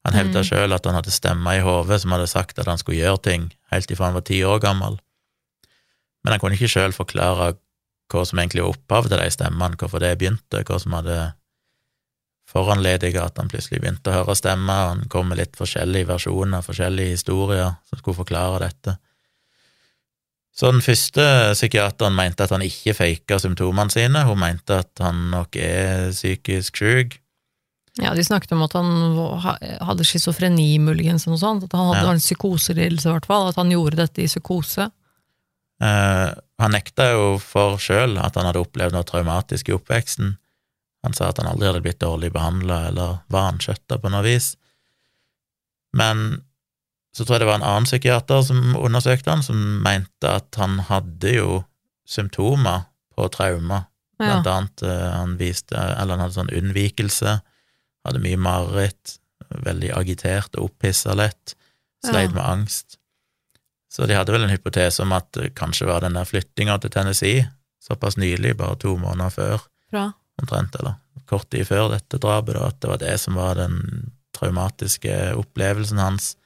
Han 0.05 0.15
hevda 0.19 0.41
Mm. 0.43 0.47
sjøl 0.49 0.75
at 0.75 0.87
han 0.87 0.95
hadde 0.99 1.15
stemmer 1.15 1.59
i 1.59 1.63
hodet 1.63 2.01
som 2.03 2.11
hadde 2.11 2.27
sagt 2.27 2.59
at 2.59 2.67
han 2.67 2.79
skulle 2.79 2.99
gjøre 2.99 3.23
ting, 3.23 3.53
helt 3.71 3.91
ifra 3.91 4.07
han 4.07 4.15
var 4.15 4.27
ti 4.27 4.43
år 4.43 4.59
gammel. 4.61 4.99
Men 6.25 6.33
han 6.33 6.41
kunne 6.41 6.59
ikke 6.59 6.73
sjøl 6.75 6.93
forklare 6.93 7.55
hva 8.13 8.25
som 8.27 8.39
egentlig 8.39 8.63
var 8.63 8.75
opphavet 8.75 9.13
til 9.13 9.23
de 9.23 9.31
stemmene, 9.31 9.77
hvorfor 9.77 10.03
det 10.03 10.19
begynte, 10.19 10.65
hva 10.67 10.79
som 10.79 10.93
hadde 10.93 11.33
foranlediga 12.53 13.25
at 13.25 13.39
han 13.41 13.49
plutselig 13.49 13.81
begynte 13.81 14.11
å 14.11 14.19
høre 14.19 14.37
stemmer. 14.37 14.91
Han 14.93 15.07
kom 15.13 15.31
med 15.31 15.41
litt 15.41 15.57
forskjellige 15.57 16.11
versjoner, 16.11 16.65
forskjellige 16.67 17.17
historier 17.17 17.79
som 17.89 18.01
skulle 18.01 18.19
forklare 18.19 18.61
dette. 18.67 18.99
Så 20.53 20.69
den 20.69 20.85
første 20.85 21.25
psykiateren 21.55 22.17
mente 22.17 22.45
at 22.45 22.53
han 22.53 22.65
ikke 22.65 22.93
faka 22.99 23.39
symptomene 23.41 23.93
sine, 23.93 24.27
hun 24.29 24.43
mente 24.43 24.83
at 24.83 25.01
han 25.01 25.31
nok 25.33 25.57
er 25.57 26.11
psykisk 26.13 26.83
syk. 26.83 27.22
Ja, 28.01 28.15
de 28.17 28.25
snakket 28.25 28.53
om 28.57 28.63
at 28.65 28.73
han 28.73 28.89
hadde 29.85 30.05
schizofreni, 30.09 30.79
muligens, 30.81 31.27
eller 31.27 31.37
noe 31.37 31.43
sånt. 31.43 31.65
At 31.67 31.73
han 31.77 31.91
hadde 31.91 32.07
Ja. 32.07 32.13
en 32.15 32.23
psykoselidelse, 32.23 33.09
i 33.09 33.13
hvert 33.13 33.27
fall. 33.29 33.49
At 33.49 33.57
han 33.57 33.71
gjorde 33.71 33.97
dette 34.01 34.23
i 34.23 34.27
psykose. 34.31 34.91
Eh, 35.83 36.31
han 36.59 36.71
nekta 36.73 37.11
jo 37.13 37.39
for 37.39 37.77
sjøl 37.77 38.17
at 38.23 38.35
han 38.39 38.47
hadde 38.47 38.63
opplevd 38.63 38.93
noe 38.95 39.05
traumatisk 39.05 39.69
i 39.69 39.73
oppveksten. 39.77 40.39
Han 41.05 41.13
sa 41.13 41.29
at 41.29 41.39
han 41.43 41.51
aldri 41.51 41.67
hadde 41.67 41.83
blitt 41.83 41.99
dårlig 42.01 42.33
behandla 42.33 42.87
eller 42.89 43.19
vanskjøtta 43.35 43.99
på 44.01 44.11
noe 44.11 44.23
vis. 44.23 44.55
Men 45.93 46.43
så 47.13 47.25
tror 47.27 47.35
jeg 47.37 47.41
det 47.45 47.49
var 47.51 47.59
en 47.61 47.67
annen 47.69 47.85
psykiater 47.89 48.43
som 48.47 48.77
undersøkte 48.79 49.29
han, 49.35 49.43
som 49.45 49.83
mente 49.85 50.31
at 50.31 50.55
han 50.57 50.79
hadde 50.89 51.35
jo 51.35 51.65
symptomer 52.09 52.87
på 53.13 53.27
traumer. 53.35 53.85
Ja. 54.23 54.41
Blant 54.41 54.47
annet 54.47 54.83
eh, 54.87 55.11
han 55.19 55.37
viste 55.37 55.75
Eller 55.75 56.15
han 56.15 56.21
hadde 56.23 56.37
sånn 56.39 56.53
unnvikelse, 56.55 57.41
hadde 58.07 58.23
mye 58.23 58.37
mareritt, 58.41 59.19
veldig 59.53 59.91
agitert 59.99 60.57
og 60.59 60.71
opphissa 60.71 61.15
lett, 61.15 61.55
sleit 62.05 62.31
Ja. 62.31 62.35
med 62.35 62.45
angst. 62.45 62.97
Så 63.93 64.07
de 64.09 64.15
hadde 64.17 64.33
vel 64.33 64.43
en 64.47 64.51
hypotese 64.55 65.03
om 65.05 65.13
at 65.13 65.31
det 65.37 65.55
kanskje 65.55 65.87
var 65.87 66.01
den 66.01 66.15
der 66.17 66.25
flyttinga 66.25 66.79
til 66.81 66.91
Tennessee 66.91 67.45
såpass 67.83 68.17
nylig, 68.17 68.57
bare 68.57 68.77
to 68.79 68.97
måneder 68.97 69.31
før, 69.31 69.61
Bra. 69.91 70.13
omtrent, 70.41 70.75
eller 70.81 70.95
kort 71.27 71.51
tid 71.51 71.67
før 71.67 71.91
dette 71.91 72.19
drapet, 72.19 72.55
da, 72.55 72.67
at 72.69 72.81
det 72.81 72.89
var 72.91 72.99
det 73.03 73.21
som 73.21 73.35
var 73.35 73.55
den 73.55 74.11
traumatiske 74.33 75.35
opplevelsen 75.39 75.99
hans. 75.99 76.37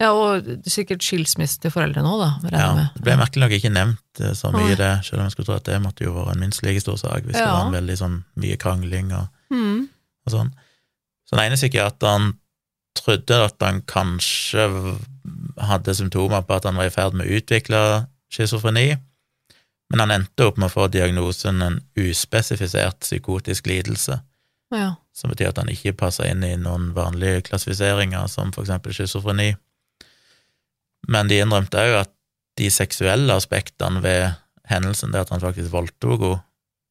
Ja, 0.00 0.12
og 0.16 0.46
sikkert 0.64 1.02
skilsmisse 1.04 1.58
til 1.60 1.72
foreldrene 1.74 2.08
òg, 2.08 2.20
da. 2.22 2.50
Ja, 2.56 2.68
det 2.96 3.02
ble 3.04 3.16
merkelig 3.20 3.42
nok 3.44 3.52
ikke 3.58 3.72
nevnt 3.72 4.20
eh, 4.24 4.32
så 4.38 4.48
mye, 4.54 4.72
det, 4.78 4.92
selv 5.04 5.20
om 5.20 5.26
jeg 5.28 5.34
skulle 5.34 5.48
tro 5.50 5.56
at 5.58 5.64
det 5.68 5.80
måtte 5.84 6.06
jo 6.06 6.14
være 6.16 6.32
en 6.36 6.40
minst 6.46 6.62
like 6.64 6.80
stor 6.80 6.96
sak, 7.00 7.22
hvis 7.26 7.36
det 7.36 7.44
var 7.44 7.66
en 7.66 7.74
veldig 7.76 7.96
sånn 8.00 8.18
mye 8.40 8.56
krangling 8.60 9.12
og 9.16 9.28
Mm. 9.50 9.88
og 10.26 10.32
sånn. 10.32 10.52
Så 11.30 11.36
den 11.36 11.44
ene 11.46 11.58
psykiateren 11.58 12.32
trodde 12.98 13.36
at 13.44 13.62
han 13.62 13.84
kanskje 13.86 14.64
hadde 15.62 15.94
symptomer 15.94 16.42
på 16.42 16.56
at 16.56 16.66
han 16.66 16.78
var 16.80 16.88
i 16.88 16.94
ferd 16.94 17.14
med 17.14 17.28
å 17.28 17.38
utvikle 17.38 17.82
schizofreni, 18.34 18.96
men 19.90 20.02
han 20.02 20.14
endte 20.14 20.48
opp 20.48 20.58
med 20.58 20.66
å 20.66 20.74
få 20.74 20.88
diagnosen 20.90 21.62
en 21.62 21.78
uspesifisert 21.98 22.98
psykotisk 23.06 23.70
lidelse, 23.70 24.20
Ja. 24.74 24.96
som 25.14 25.30
betyr 25.30 25.48
at 25.48 25.58
han 25.58 25.68
ikke 25.68 25.96
passer 25.96 26.26
inn 26.30 26.42
i 26.44 26.56
noen 26.56 26.92
vanlige 26.94 27.42
klassifiseringer, 27.42 28.26
som 28.28 28.52
for 28.52 28.62
eksempel 28.62 28.92
schizofreni. 28.92 29.56
Men 31.08 31.28
de 31.28 31.40
innrømte 31.42 31.78
òg 31.78 32.00
at 32.00 32.12
de 32.56 32.70
seksuelle 32.70 33.34
aspektene 33.34 34.02
ved 34.02 34.34
hendelsen, 34.66 35.12
det 35.12 35.20
at 35.20 35.28
han 35.30 35.40
faktisk 35.40 35.70
voldtok 35.70 36.20
henne, 36.20 36.42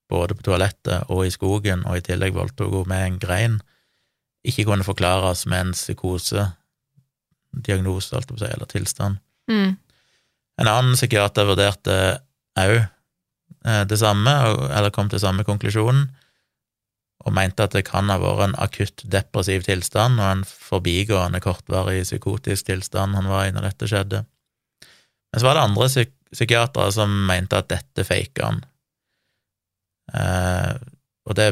både 0.10 0.34
på 0.34 0.42
toalettet 0.42 1.06
og 1.14 1.26
i 1.28 1.30
skogen, 1.30 1.86
og 1.86 1.98
i 1.98 2.02
tillegg 2.02 2.34
voldtok 2.34 2.72
henne 2.72 2.88
med 2.88 3.06
en 3.06 3.20
grein, 3.20 3.62
ikke 4.48 4.66
kunne 4.68 4.88
forklares 4.88 5.46
med 5.50 5.68
en 5.68 5.76
psykose, 5.76 6.46
diagnose, 7.66 8.14
alt 8.16 8.30
på 8.30 8.38
å 8.38 8.42
si, 8.42 8.48
eller 8.48 8.70
tilstand. 8.70 9.20
Mm. 9.52 9.76
En 10.60 10.70
annen 10.70 10.96
psykiater 10.96 11.48
vurderte 11.50 11.98
òg 12.60 12.78
eh, 12.80 13.84
det 13.90 14.00
samme, 14.00 14.34
eller 14.70 14.94
kom 14.96 15.12
til 15.12 15.22
samme 15.24 15.46
konklusjonen, 15.48 16.08
og 17.28 17.36
mente 17.36 17.66
at 17.66 17.76
det 17.76 17.84
kan 17.90 18.08
ha 18.12 18.16
vært 18.22 18.46
en 18.46 18.60
akutt 18.64 19.04
depressiv 19.12 19.66
tilstand 19.68 20.22
og 20.22 20.28
en 20.30 20.44
forbigående 20.48 21.42
kortvarig 21.44 22.06
psykotisk 22.06 22.70
tilstand 22.70 23.18
han 23.18 23.28
var 23.28 23.50
i 23.50 23.52
når 23.56 23.68
dette 23.68 23.90
skjedde. 23.92 24.22
Men 25.30 25.42
så 25.42 25.50
var 25.50 25.60
det 25.60 25.66
andre 25.68 25.90
psyk 25.92 26.16
psykiatere 26.30 26.92
som 26.94 27.10
mente 27.26 27.58
at 27.58 27.72
dette 27.72 28.04
faka 28.06 28.52
han. 28.52 28.60
Eh, 30.14 30.76
og 31.26 31.34
det 31.40 31.48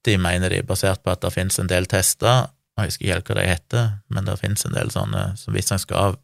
vet 0.00 0.12
de, 0.12 0.18
mener 0.18 0.50
de, 0.50 0.62
basert 0.62 1.02
på 1.02 1.10
at 1.10 1.20
det 1.20 1.32
finnes 1.32 1.58
en 1.58 1.68
del 1.68 1.86
tester, 1.86 2.48
jeg 2.78 2.86
husker 2.88 3.04
ikke 3.04 3.14
helt 3.14 3.28
hva 3.28 3.34
de 3.36 3.48
heter, 3.48 3.88
men 4.08 4.24
det 4.24 4.38
finnes 4.40 4.64
en 4.64 4.72
del 4.72 4.90
sånne 4.90 5.36
som 5.36 5.52
hvis 5.54 5.70
han 5.70 5.78
skal 5.78 6.16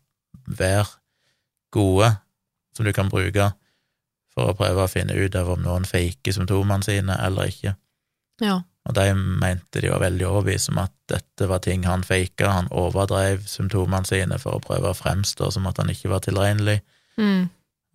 være 0.46 0.86
gode, 1.72 2.16
som 2.76 2.84
du 2.84 2.92
kan 2.92 3.08
bruke 3.08 3.52
for 4.32 4.48
å 4.50 4.56
prøve 4.56 4.84
å 4.84 4.88
finne 4.88 5.12
ut 5.12 5.34
av 5.36 5.50
om 5.50 5.62
noen 5.62 5.84
faker 5.84 6.32
symptomene 6.32 6.84
sine 6.84 7.16
eller 7.24 7.48
ikke. 7.48 7.74
Ja. 8.40 8.62
Og 8.86 8.94
de 8.94 9.14
mente 9.14 9.80
de 9.80 9.90
var 9.90 10.00
veldig 10.00 10.26
overbevist 10.28 10.70
om 10.70 10.78
at 10.78 10.92
dette 11.10 11.48
var 11.48 11.58
ting 11.64 11.84
han 11.84 12.04
faka, 12.06 12.52
han 12.52 12.68
overdrev 12.70 13.44
symptomene 13.48 14.06
sine 14.06 14.38
for 14.38 14.56
å 14.56 14.62
prøve 14.62 14.92
å 14.92 14.96
fremstå 14.96 15.50
som 15.52 15.66
at 15.66 15.80
han 15.82 15.90
ikke 15.92 16.12
var 16.12 16.24
tilregnelig, 16.24 16.80
Mm. 17.16 17.48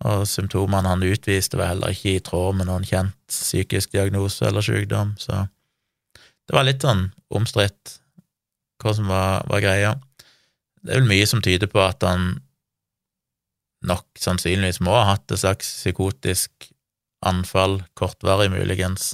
og 0.04 0.26
symptomene 0.26 0.88
han 0.88 1.02
utviste 1.06 1.56
var 1.56 1.68
heller 1.68 1.92
ikke 1.94 2.16
i 2.16 2.22
tråd 2.26 2.56
med 2.58 2.66
noen 2.66 2.82
kjent 2.82 3.14
psykisk 3.28 3.92
diagnose 3.92 4.42
eller 4.42 4.60
sykdom, 4.60 5.14
så 5.16 5.46
det 6.48 6.56
var 6.56 6.64
litt 6.66 6.82
sånn 6.84 7.10
omstridt 7.32 7.98
hva 8.82 8.94
som 8.96 9.06
var, 9.10 9.44
var 9.46 9.60
greia. 9.62 9.92
Det 10.82 10.90
er 10.96 11.00
vel 11.00 11.08
mye 11.12 11.26
som 11.30 11.42
tyder 11.44 11.68
på 11.70 11.78
at 11.84 12.02
han 12.02 12.40
nok 13.86 14.06
sannsynligvis 14.18 14.80
må 14.82 14.94
ha 14.94 15.04
hatt 15.12 15.30
et 15.34 15.40
slags 15.42 15.68
psykotisk 15.80 16.68
anfall, 17.26 17.80
kortvarig 17.98 18.50
muligens. 18.50 19.12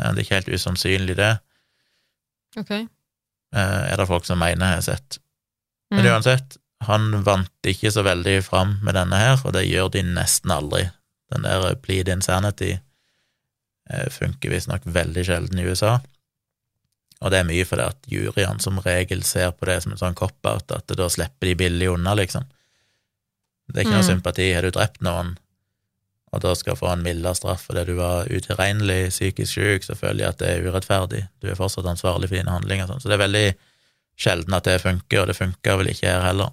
Eh, 0.00 0.10
Det 0.12 0.18
er 0.18 0.24
ikke 0.24 0.38
helt 0.40 0.52
usannsynlig, 0.58 1.16
det. 1.16 1.32
Ok. 2.56 2.70
eh, 2.70 2.88
er 3.92 3.96
det 3.96 4.06
folk 4.08 4.24
som 4.26 4.38
mener 4.38 4.66
jeg 4.66 4.74
har 4.82 4.82
sett. 4.82 5.18
Men 5.90 6.04
Mm. 6.04 6.12
uansett, 6.12 6.56
han 6.82 7.22
vant 7.24 7.50
ikke 7.62 7.90
så 7.92 8.02
veldig 8.04 8.42
fram 8.44 8.78
med 8.82 8.94
denne 8.94 9.16
her, 9.16 9.40
og 9.44 9.52
det 9.52 9.64
gjør 9.68 9.90
de 9.92 10.02
nesten 10.02 10.50
aldri. 10.50 10.90
Den 11.32 11.42
der 11.42 11.74
plead 11.76 12.08
insanity 12.08 12.78
eh, 13.90 14.08
funker 14.10 14.50
visstnok 14.50 14.82
veldig 14.84 15.24
sjelden 15.24 15.58
i 15.58 15.64
USA, 15.64 16.00
og 17.24 17.32
det 17.32 17.38
er 17.40 17.46
mye 17.48 17.64
fordi 17.64 17.86
at 17.88 18.10
juryene 18.10 18.60
som 18.60 18.78
regel 18.84 19.22
ser 19.24 19.54
på 19.56 19.64
det 19.70 19.78
som 19.82 19.94
en 19.94 20.00
sånn 20.00 20.16
cop-out, 20.18 20.68
at 20.76 20.92
da 20.92 21.06
slipper 21.08 21.48
de 21.48 21.54
billig 21.62 21.88
unna, 21.94 22.12
liksom. 22.18 22.44
Det 23.72 23.80
er 23.80 23.86
ikke 23.86 23.94
noe 23.96 24.04
Mm. 24.04 24.10
sympati. 24.12 24.52
Har 24.52 24.62
du 24.66 24.70
drept 24.70 25.00
noen, 25.00 25.38
og 26.34 26.40
da 26.42 26.52
skal 26.54 26.76
få 26.76 26.90
en 26.92 27.02
mildere 27.02 27.34
straff 27.38 27.62
fordi 27.68 27.86
du 27.86 27.94
var 27.96 28.26
utilregnelig 28.28 29.08
psykisk 29.14 29.52
syk, 29.54 29.86
så 29.86 29.96
føler 29.96 30.24
jeg 30.24 30.28
at 30.34 30.38
det 30.42 30.48
er 30.50 30.66
urettferdig. 30.68 31.22
Du 31.40 31.48
er 31.48 31.56
fortsatt 31.56 31.86
ansvarlig 31.88 32.28
for 32.28 32.36
dine 32.36 32.52
handlinger. 32.52 32.86
Sånn. 32.90 33.00
Så 33.00 33.08
det 33.08 33.16
er 33.16 33.24
veldig 33.24 33.54
sjelden 34.20 34.54
at 34.54 34.64
det 34.68 34.82
funker, 34.82 35.22
og 35.22 35.26
det 35.30 35.36
funker 35.38 35.78
vel 35.80 35.88
ikke 35.94 36.10
her 36.10 36.26
heller. 36.26 36.50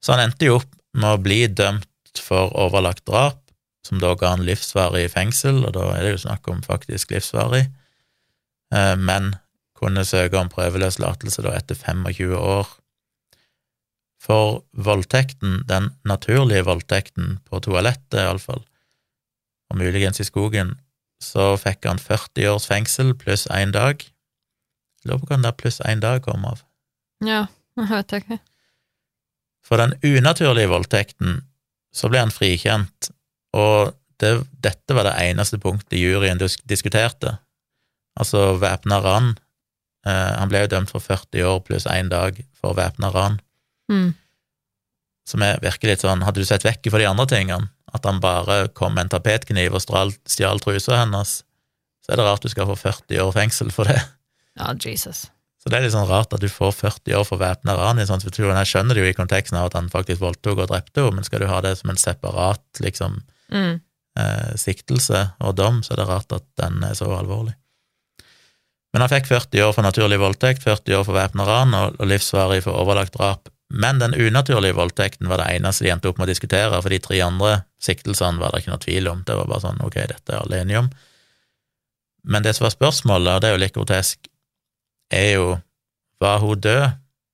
Så 0.00 0.14
han 0.14 0.28
endte 0.30 0.46
jo 0.46 0.60
opp 0.60 0.70
med 0.94 1.10
å 1.18 1.22
bli 1.22 1.46
dømt 1.48 2.20
for 2.22 2.52
overlagt 2.54 3.04
drap, 3.04 3.40
som 3.82 3.98
da 3.98 4.14
ga 4.14 4.30
han 4.36 4.46
livsvarig 4.46 5.10
fengsel, 5.10 5.64
og 5.66 5.72
da 5.74 5.90
er 5.96 6.02
det 6.02 6.12
jo 6.16 6.22
snakk 6.28 6.48
om 6.48 6.62
faktisk 6.62 7.10
livsvarig, 7.10 7.66
eh, 8.72 8.94
men 8.96 9.34
kunne 9.76 10.04
søke 10.08 10.38
om 10.40 10.50
prøveløslatelse 10.52 11.44
etter 11.52 11.78
25 11.78 12.36
år. 12.36 12.70
For 14.22 14.64
voldtekten, 14.72 15.62
den 15.68 15.92
naturlige 16.04 16.64
voldtekten 16.66 17.38
på 17.46 17.60
toalettet 17.62 18.18
iallfall, 18.22 18.64
og 19.70 19.78
muligens 19.78 20.20
i 20.22 20.26
skogen, 20.26 20.74
så 21.22 21.54
fikk 21.60 21.86
han 21.88 22.00
40 22.02 22.50
års 22.50 22.66
fengsel 22.68 23.14
pluss 23.18 23.46
én 23.52 23.72
dag. 23.74 24.02
Jeg 24.02 25.10
lurer 25.10 25.22
på 25.22 25.30
hva 25.30 25.38
den 25.38 25.46
der 25.46 25.56
pluss 25.56 25.80
én 25.84 26.02
dag 26.02 26.22
kom 26.24 26.44
av. 26.48 26.64
Ja, 27.24 27.46
jeg 27.78 27.90
vet 27.92 28.16
ikke. 28.20 28.40
For 29.66 29.80
den 29.82 29.96
unaturlige 30.04 30.70
voldtekten 30.70 31.40
så 31.96 32.10
ble 32.12 32.20
han 32.22 32.34
frikjent, 32.34 33.10
og 33.56 33.94
det, 34.20 34.32
dette 34.64 34.96
var 34.96 35.08
det 35.08 35.16
eneste 35.26 35.58
punktet 35.60 35.98
juryen 36.00 36.40
dis 36.40 36.58
diskuterte. 36.68 37.36
Altså 38.16 38.54
væpna 38.60 39.00
ran. 39.04 39.34
Eh, 40.06 40.32
han 40.38 40.48
ble 40.52 40.60
jo 40.64 40.70
dømt 40.76 40.90
for 40.92 41.02
40 41.02 41.42
år 41.50 41.60
pluss 41.66 41.86
én 41.90 42.08
dag 42.12 42.38
for 42.60 42.74
væpna 42.78 43.12
ran, 43.14 43.40
Mm. 43.90 44.14
som 45.26 45.42
er 45.42 45.58
virker 45.62 45.90
litt 45.90 46.02
sånn 46.02 46.22
Hadde 46.26 46.42
du 46.42 46.44
sett 46.48 46.64
vekk 46.66 46.88
fra 46.90 46.98
de 47.02 47.06
andre 47.10 47.26
tingene, 47.30 47.68
at 47.94 48.04
han 48.04 48.20
bare 48.22 48.68
kom 48.74 48.94
med 48.94 49.06
en 49.06 49.14
tapetkniv 49.20 49.74
og 49.74 49.82
stjal 50.26 50.60
trusa 50.62 51.00
hennes, 51.04 51.42
så 52.04 52.12
er 52.12 52.16
det 52.20 52.26
rart 52.26 52.42
du 52.42 52.48
skal 52.52 52.66
få 52.66 52.76
40 52.78 53.18
år 53.24 53.32
fengsel 53.34 53.70
for 53.74 53.84
det. 53.90 53.98
Ja, 54.58 54.72
Jesus. 54.74 55.26
Så 55.60 55.70
det 55.70 55.78
er 55.78 55.82
litt 55.86 55.92
sånn 55.96 56.06
rart 56.08 56.32
at 56.32 56.40
du 56.40 56.46
får 56.48 56.72
40 56.78 57.14
år 57.18 57.24
for 57.26 57.38
væpna 57.42 57.74
ran 57.76 57.98
i 57.98 58.06
sånn 58.06 58.22
situasjon. 58.22 58.54
Jeg 58.62 58.70
skjønner 58.70 58.94
det 58.94 59.02
jo 59.02 59.10
i 59.10 59.16
konteksten 59.18 59.58
av 59.58 59.66
at 59.66 59.74
han 59.74 59.88
faktisk 59.90 60.20
voldtok 60.22 60.62
og 60.62 60.68
drepte 60.70 61.02
henne, 61.02 61.14
men 61.18 61.24
skal 61.26 61.40
du 61.42 61.46
ha 61.50 61.60
det 61.60 61.74
som 61.78 61.90
en 61.90 61.96
separat 62.00 62.62
liksom 62.80 63.18
Mm. 63.50 63.80
eh, 64.18 64.52
siktelse 64.56 65.32
og 65.40 65.56
dom, 65.56 65.82
så 65.82 65.92
er 65.92 65.96
det 65.96 66.08
rart 66.08 66.32
at 66.32 66.44
den 66.56 66.82
er 66.84 66.94
så 66.94 67.06
alvorlig. 67.18 67.54
Men 68.96 69.02
han 69.04 69.10
fikk 69.12 69.26
40 69.28 69.60
år 69.66 69.74
for 69.76 69.84
naturlig 69.84 70.16
voldtekt, 70.22 70.62
40 70.64 70.94
år 70.96 71.02
for 71.04 71.12
væpna 71.18 71.44
ran 71.44 71.74
og, 71.76 71.98
og 72.00 72.08
livsvarig 72.08 72.62
for 72.64 72.78
overlagt 72.80 73.12
drap. 73.12 73.50
Men 73.68 73.98
den 74.00 74.14
unaturlige 74.16 74.72
voldtekten 74.78 75.28
var 75.28 75.42
det 75.42 75.50
eneste 75.58 75.84
de 75.84 75.90
endte 75.92 76.08
opp 76.08 76.16
med 76.16 76.24
å 76.24 76.30
diskutere, 76.32 76.78
for 76.80 76.94
de 76.94 77.00
tre 77.04 77.18
andre 77.20 77.50
siktelsene 77.82 78.40
var 78.40 78.54
det 78.54 78.62
ikke 78.62 78.72
noe 78.72 78.80
tvil 78.86 79.10
om. 79.10 79.20
Det 79.26 79.36
var 79.36 79.50
bare 79.50 79.64
sånn, 79.66 79.82
ok, 79.84 79.98
dette 80.14 80.32
er 80.32 80.40
alle 80.40 80.62
enige 80.62 80.80
om. 80.80 80.88
Men 82.24 82.46
det 82.46 82.54
som 82.56 82.64
var 82.64 82.72
spørsmålet, 82.72 83.34
og 83.34 83.42
det 83.44 83.50
er 83.50 83.54
jo 83.58 83.62
litt 83.66 83.76
grotesk, 83.76 84.30
er 85.12 85.28
jo 85.36 85.48
var 86.24 86.40
hun 86.40 86.60
død 86.64 86.86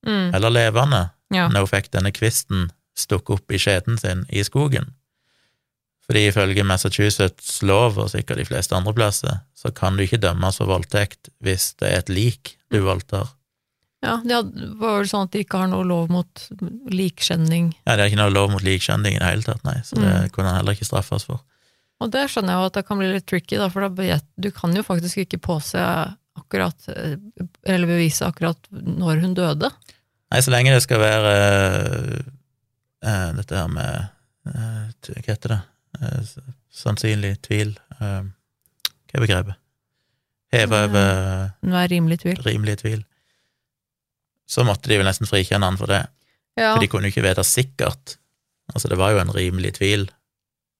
Mm. 0.03 0.35
eller 0.35 0.51
levende 0.51 1.11
Ja. 1.31 1.47
når 1.49 1.61
hun 1.61 1.71
fikk 1.71 1.93
denne 1.95 2.11
kvisten 2.11 2.73
stukket 2.99 3.37
opp 3.39 3.53
i 3.55 3.59
skjeden 3.63 3.99
sin 4.01 4.25
i 4.29 4.43
skogen. 4.43 4.89
Fordi 6.13 6.27
ifølge 6.29 6.65
Massachusetts 6.69 7.63
lov, 7.65 7.95
og 7.97 8.11
sikkert 8.13 8.43
de 8.43 8.45
fleste 8.45 8.77
andre 8.77 8.93
plasser, 8.93 9.39
så 9.57 9.71
kan 9.73 9.97
du 9.97 10.03
ikke 10.05 10.19
dømmes 10.21 10.59
for 10.61 10.69
voldtekt 10.69 11.31
hvis 11.41 11.71
det 11.81 11.89
er 11.89 12.03
et 12.03 12.13
lik 12.13 12.51
du 12.69 12.83
voldtar. 12.85 13.31
ja, 14.05 14.19
det 14.21 14.43
var 14.77 14.99
vel 14.99 15.09
sånn 15.09 15.25
at 15.25 15.33
de 15.33 15.41
ikke 15.47 15.63
har 15.63 15.71
noe 15.73 15.87
lov 15.89 16.11
mot 16.13 16.45
likskjenning. 16.93 17.71
Ja, 17.87 17.95
det 17.97 18.05
er 18.05 18.13
ikke 18.13 18.21
noe 18.21 18.35
lov 18.35 18.53
mot 18.53 18.67
likskjending 18.67 19.17
i 19.17 19.23
det 19.23 19.31
hele 19.31 19.47
tatt, 19.47 19.65
nei, 19.65 19.79
så 19.89 19.97
det 20.03 20.13
kunne 20.37 20.53
han 20.53 20.61
heller 20.61 20.77
ikke 20.77 20.91
straffes 20.91 21.25
for. 21.31 21.41
Og 22.05 22.13
det 22.13 22.27
skjønner 22.29 22.53
jeg 22.53 22.61
jo 22.61 22.69
at 22.69 22.77
det 22.77 22.85
kan 22.91 23.01
bli 23.01 23.11
litt 23.15 23.29
tricky, 23.33 23.57
da, 23.63 23.71
for 23.73 23.89
da 23.89 24.21
du 24.21 24.51
kan 24.53 24.77
jo 24.77 24.85
faktisk 24.85 25.25
ikke 25.25 25.41
påse 25.49 25.89
akkurat, 26.37 26.89
eh, 26.93 27.17
eller 27.65 27.89
bevise 27.89 28.29
akkurat 28.29 28.69
når 28.69 29.25
hun 29.25 29.37
døde. 29.39 29.73
Nei, 30.29 30.45
så 30.45 30.53
lenge 30.53 30.77
det 30.77 30.85
skal 30.85 31.01
være 31.01 31.35
uh, 31.41 32.33
uh, 33.09 33.29
dette 33.41 33.57
her 33.57 33.69
med 33.81 34.11
uh, 34.53 34.89
Hva 35.09 35.29
heter 35.33 35.57
det? 35.57 35.63
Eh, 36.01 36.23
sannsynlig 36.73 37.35
tvil 37.45 37.75
eh, 38.01 38.23
Hva 38.25 39.19
er 39.19 39.25
begrepet? 39.27 39.59
Heva 40.53 40.85
over 40.87 41.53
Hun 41.63 41.77
er 41.77 41.89
rimelig 41.89 42.19
tvil. 42.25 42.41
rimelig 42.45 42.79
tvil. 42.83 43.05
Så 44.49 44.65
måtte 44.69 44.91
de 44.91 44.99
vel 45.01 45.09
nesten 45.09 45.29
frikjenne 45.29 45.69
han 45.69 45.79
for 45.81 45.89
det, 45.89 46.03
Ja, 46.59 46.75
for 46.75 46.83
de 46.83 46.89
kunne 46.93 47.09
jo 47.09 47.15
ikke 47.15 47.25
vite 47.25 47.45
sikkert. 47.45 48.17
Altså, 48.75 48.89
det 48.89 48.99
var 49.01 49.15
jo 49.15 49.21
en 49.23 49.33
rimelig 49.33 49.75
tvil 49.79 50.11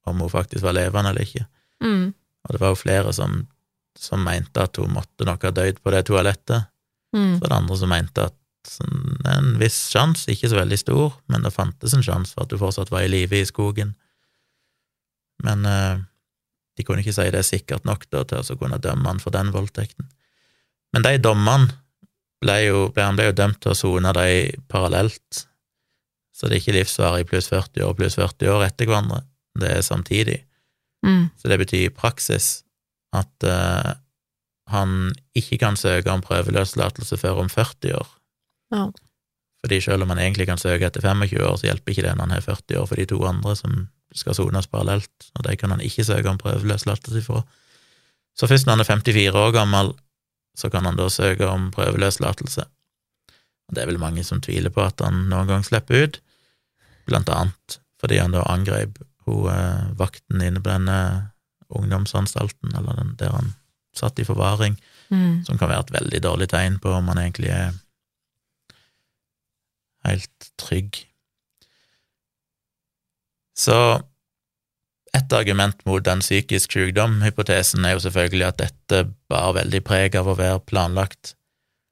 om 0.05 0.19
hun 0.21 0.29
faktisk 0.29 0.65
var 0.65 0.75
levende 0.77 1.09
eller 1.13 1.23
ikke, 1.25 1.45
mm, 1.81 2.05
og 2.43 2.51
det 2.53 2.59
var 2.59 2.73
jo 2.73 2.75
flere 2.75 3.13
som, 3.15 3.47
som 3.95 4.19
mente 4.25 4.59
at 4.61 4.75
hun 4.77 4.91
måtte 4.93 5.25
nok 5.25 5.45
ha 5.47 5.51
dødd 5.55 5.79
på 5.79 5.93
det 5.95 6.01
toalettet, 6.09 6.65
mm, 7.15 7.37
så 7.37 7.45
var 7.45 7.53
det 7.53 7.59
andre 7.61 7.77
som 7.79 7.89
mente 7.93 8.25
at 8.27 8.35
sånn, 8.67 9.21
en 9.31 9.53
viss 9.61 9.77
sjanse, 9.93 10.27
ikke 10.31 10.49
så 10.51 10.59
veldig 10.59 10.79
stor, 10.81 11.15
men 11.31 11.45
det 11.47 11.53
fantes 11.55 11.95
en 11.95 12.03
sjanse 12.03 12.35
for 12.35 12.43
at 12.43 12.51
hun 12.51 12.61
fortsatt 12.65 12.91
var 12.91 13.05
i 13.07 13.11
live 13.11 13.39
i 13.39 13.47
skogen. 13.47 13.95
Men 15.43 15.65
eh, 15.67 16.01
de 16.77 16.85
kunne 16.87 17.03
ikke 17.03 17.15
si 17.15 17.29
det 17.33 17.45
sikkert 17.45 17.85
nok 17.87 18.07
da, 18.09 18.23
til 18.27 18.41
å 18.41 18.59
kunne 18.59 18.81
dømme 18.81 19.11
han 19.11 19.21
for 19.21 19.35
den 19.35 19.51
voldtekten. 19.53 20.07
Men 20.93 21.05
de 21.05 21.17
dommene 21.21 21.73
ble 22.43 22.57
jo, 22.65 22.85
han 22.97 23.17
ble 23.17 23.29
jo 23.29 23.37
dømt 23.37 23.61
til 23.63 23.73
å 23.73 23.77
sone 23.77 24.13
de 24.17 24.29
parallelt, 24.71 25.45
så 26.33 26.49
det 26.49 26.57
er 26.57 26.63
ikke 26.63 26.77
livsvarig 26.79 27.27
pluss 27.29 27.47
40 27.51 27.85
år 27.85 27.93
pluss 27.97 28.17
40 28.17 28.49
år 28.55 28.65
etter 28.67 28.89
hverandre, 28.89 29.21
det 29.59 29.69
er 29.69 29.85
samtidig. 29.85 30.39
mm, 31.05 31.29
Så 31.37 31.51
det 31.51 31.59
betyr 31.61 31.85
i 31.85 31.93
praksis 31.93 32.63
at 33.13 33.45
eh, 33.45 33.93
han 34.73 35.13
ikke 35.37 35.59
kan 35.61 35.77
søke 35.77 36.09
om 36.11 36.23
prøveløslatelse 36.25 37.19
før 37.21 37.43
om 37.45 37.49
40 37.49 37.99
år. 37.99 38.07
ja. 38.73 38.87
Fordi 39.63 39.77
selv 39.79 40.03
om 40.03 40.09
han 40.11 40.19
egentlig 40.19 40.43
kan 40.49 40.59
søke 40.59 40.89
etter 40.89 40.99
25 40.99 41.39
år, 41.39 41.55
så 41.55 41.69
hjelper 41.69 41.93
ikke 41.93 42.03
det 42.03 42.15
når 42.17 42.25
han 42.25 42.33
har 42.35 42.41
40 42.43 42.81
år 42.81 42.87
for 42.89 42.99
de 42.99 43.05
to 43.07 43.19
andre 43.23 43.53
som 43.55 43.77
skal 44.13 44.35
sones 44.37 44.69
parallelt, 44.69 45.29
og 45.37 45.45
de 45.47 45.55
kan 45.59 45.73
han 45.73 45.83
ikke 45.83 46.05
søke 46.07 46.29
om 46.29 46.39
prøveløslatelse 46.41 47.23
fra. 47.25 47.43
Så 48.37 48.49
først 48.49 48.65
når 48.65 48.77
han 48.77 48.83
er 48.85 48.89
54 48.89 49.39
år 49.39 49.51
gammel, 49.55 49.93
så 50.57 50.69
kan 50.69 50.85
han 50.85 50.97
da 50.97 51.09
søke 51.09 51.47
om 51.49 51.71
prøveløslatelse. 51.73 52.65
Og 53.69 53.75
det 53.75 53.83
er 53.83 53.89
vel 53.89 54.01
mange 54.01 54.23
som 54.23 54.41
tviler 54.41 54.73
på 54.73 54.83
at 54.85 55.01
han 55.01 55.25
noen 55.31 55.49
gang 55.49 55.65
slipper 55.65 56.07
ut, 56.07 56.21
blant 57.09 57.29
annet 57.29 57.79
fordi 58.03 58.17
han 58.19 58.33
da 58.35 58.41
angrep 58.51 58.97
hun 59.23 59.45
eh, 59.47 59.91
vakten 59.95 60.41
inne 60.43 60.59
på 60.59 60.67
denne 60.67 60.97
ungdomsanstalten, 61.71 62.73
eller 62.75 62.97
den 62.99 63.13
der 63.15 63.31
han 63.31 63.53
satt 63.95 64.19
i 64.19 64.25
forvaring, 64.27 64.75
Mm, 65.13 65.43
som 65.45 65.57
kan 65.57 65.69
være 65.69 65.85
et 65.85 65.95
veldig 65.97 66.21
dårlig 66.23 66.49
tegn 66.53 66.79
på 66.81 66.91
om 66.95 67.09
han 67.11 67.21
egentlig 67.21 67.51
er 67.53 67.73
helt 70.07 70.51
trygg. 70.59 71.03
Så 73.57 73.77
et 75.13 75.33
argument 75.37 75.77
mot 75.85 76.01
den 76.05 76.23
psykisk 76.23 76.73
sykdom-hypotesen 76.73 77.85
er 77.85 77.95
jo 77.95 78.03
selvfølgelig 78.07 78.47
at 78.47 78.61
dette 78.63 79.03
bar 79.29 79.53
veldig 79.59 79.83
preg 79.85 80.17
av 80.17 80.31
å 80.31 80.37
være 80.39 80.63
planlagt. 80.65 81.35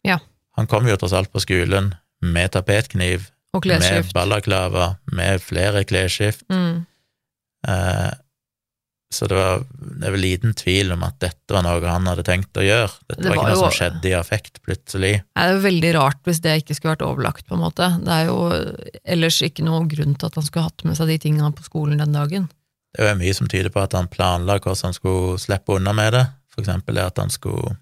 Ja. 0.07 0.17
Han 0.57 0.67
kom 0.67 0.89
jo 0.89 0.97
tross 0.97 1.13
alt 1.13 1.31
på 1.33 1.43
skolen 1.43 1.93
med 2.21 2.53
tapetkniv, 2.55 3.29
med 3.53 4.09
balaklava, 4.15 4.95
med 5.11 5.41
flere 5.43 5.83
klesskift, 5.85 6.45
Mm, 6.49 6.85
eh, 7.67 8.11
så 9.11 9.27
det, 9.27 9.35
var, 9.35 9.63
det 10.01 10.11
vel 10.13 10.21
liten 10.23 10.53
tvil 10.55 10.93
om 10.95 11.01
at 11.03 11.17
dette 11.19 11.51
var 11.51 11.65
noe 11.65 11.81
han 11.83 12.07
hadde 12.07 12.23
tenkt 12.23 12.55
å 12.55 12.63
gjøre. 12.63 12.93
Dette 13.09 13.17
Det 13.21 13.27
var 13.27 13.35
ikke 13.35 13.43
var 13.43 13.49
noe 13.51 13.57
jo- 13.57 13.65
som 13.65 13.75
skjedde 13.75 14.07
i 14.07 14.13
affekt 14.15 14.61
plutselig. 14.63 15.11
Det 15.27 15.43
er 15.43 15.51
jo 15.51 15.59
veldig 15.65 15.91
rart 15.97 16.21
hvis 16.29 16.39
det 16.45 16.53
ikke 16.61 16.77
skulle 16.77 16.93
vært 16.95 17.05
overlagt, 17.09 17.45
på 17.49 17.57
en 17.57 17.63
måte. 17.65 17.89
Det 18.05 18.15
er 18.15 18.25
jo 18.29 18.39
ellers 19.03 19.41
ikke 19.43 19.65
noe 19.67 19.83
grunn 19.91 20.15
til 20.15 20.31
at 20.31 20.39
han 20.39 20.47
skulle 20.47 20.67
hatt 20.69 20.85
med 20.87 20.95
seg 20.99 21.11
de 21.11 21.17
tingene 21.27 21.51
på 21.57 21.67
skolen 21.67 21.99
den 21.99 22.15
dagen. 22.15 22.49
Det 22.95 23.03
er 23.03 23.13
jo 23.13 23.19
mye 23.21 23.35
som 23.35 23.47
tyder 23.51 23.71
på 23.71 23.83
at 23.83 23.93
han 23.95 24.07
planla 24.11 24.59
hvordan 24.59 24.89
han 24.89 24.95
skulle 24.97 25.39
slippe 25.39 25.75
unna 25.75 25.93
med 25.95 26.13
det, 26.15 26.25
for 26.51 26.63
eksempel 26.63 26.95
det 26.95 27.05
at 27.07 27.19
han 27.23 27.31
skulle 27.31 27.75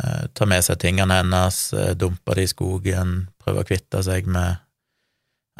eh, 0.00 0.26
ta 0.32 0.46
med 0.48 0.64
seg 0.64 0.78
tingene 0.84 1.20
hennes, 1.22 1.58
eh, 1.72 1.94
dumpe 1.96 2.36
det 2.36 2.46
i 2.46 2.52
skogen, 2.52 3.16
prøve 3.40 3.64
å 3.64 3.68
kvitte 3.68 4.00
seg 4.06 4.28
med 4.28 4.60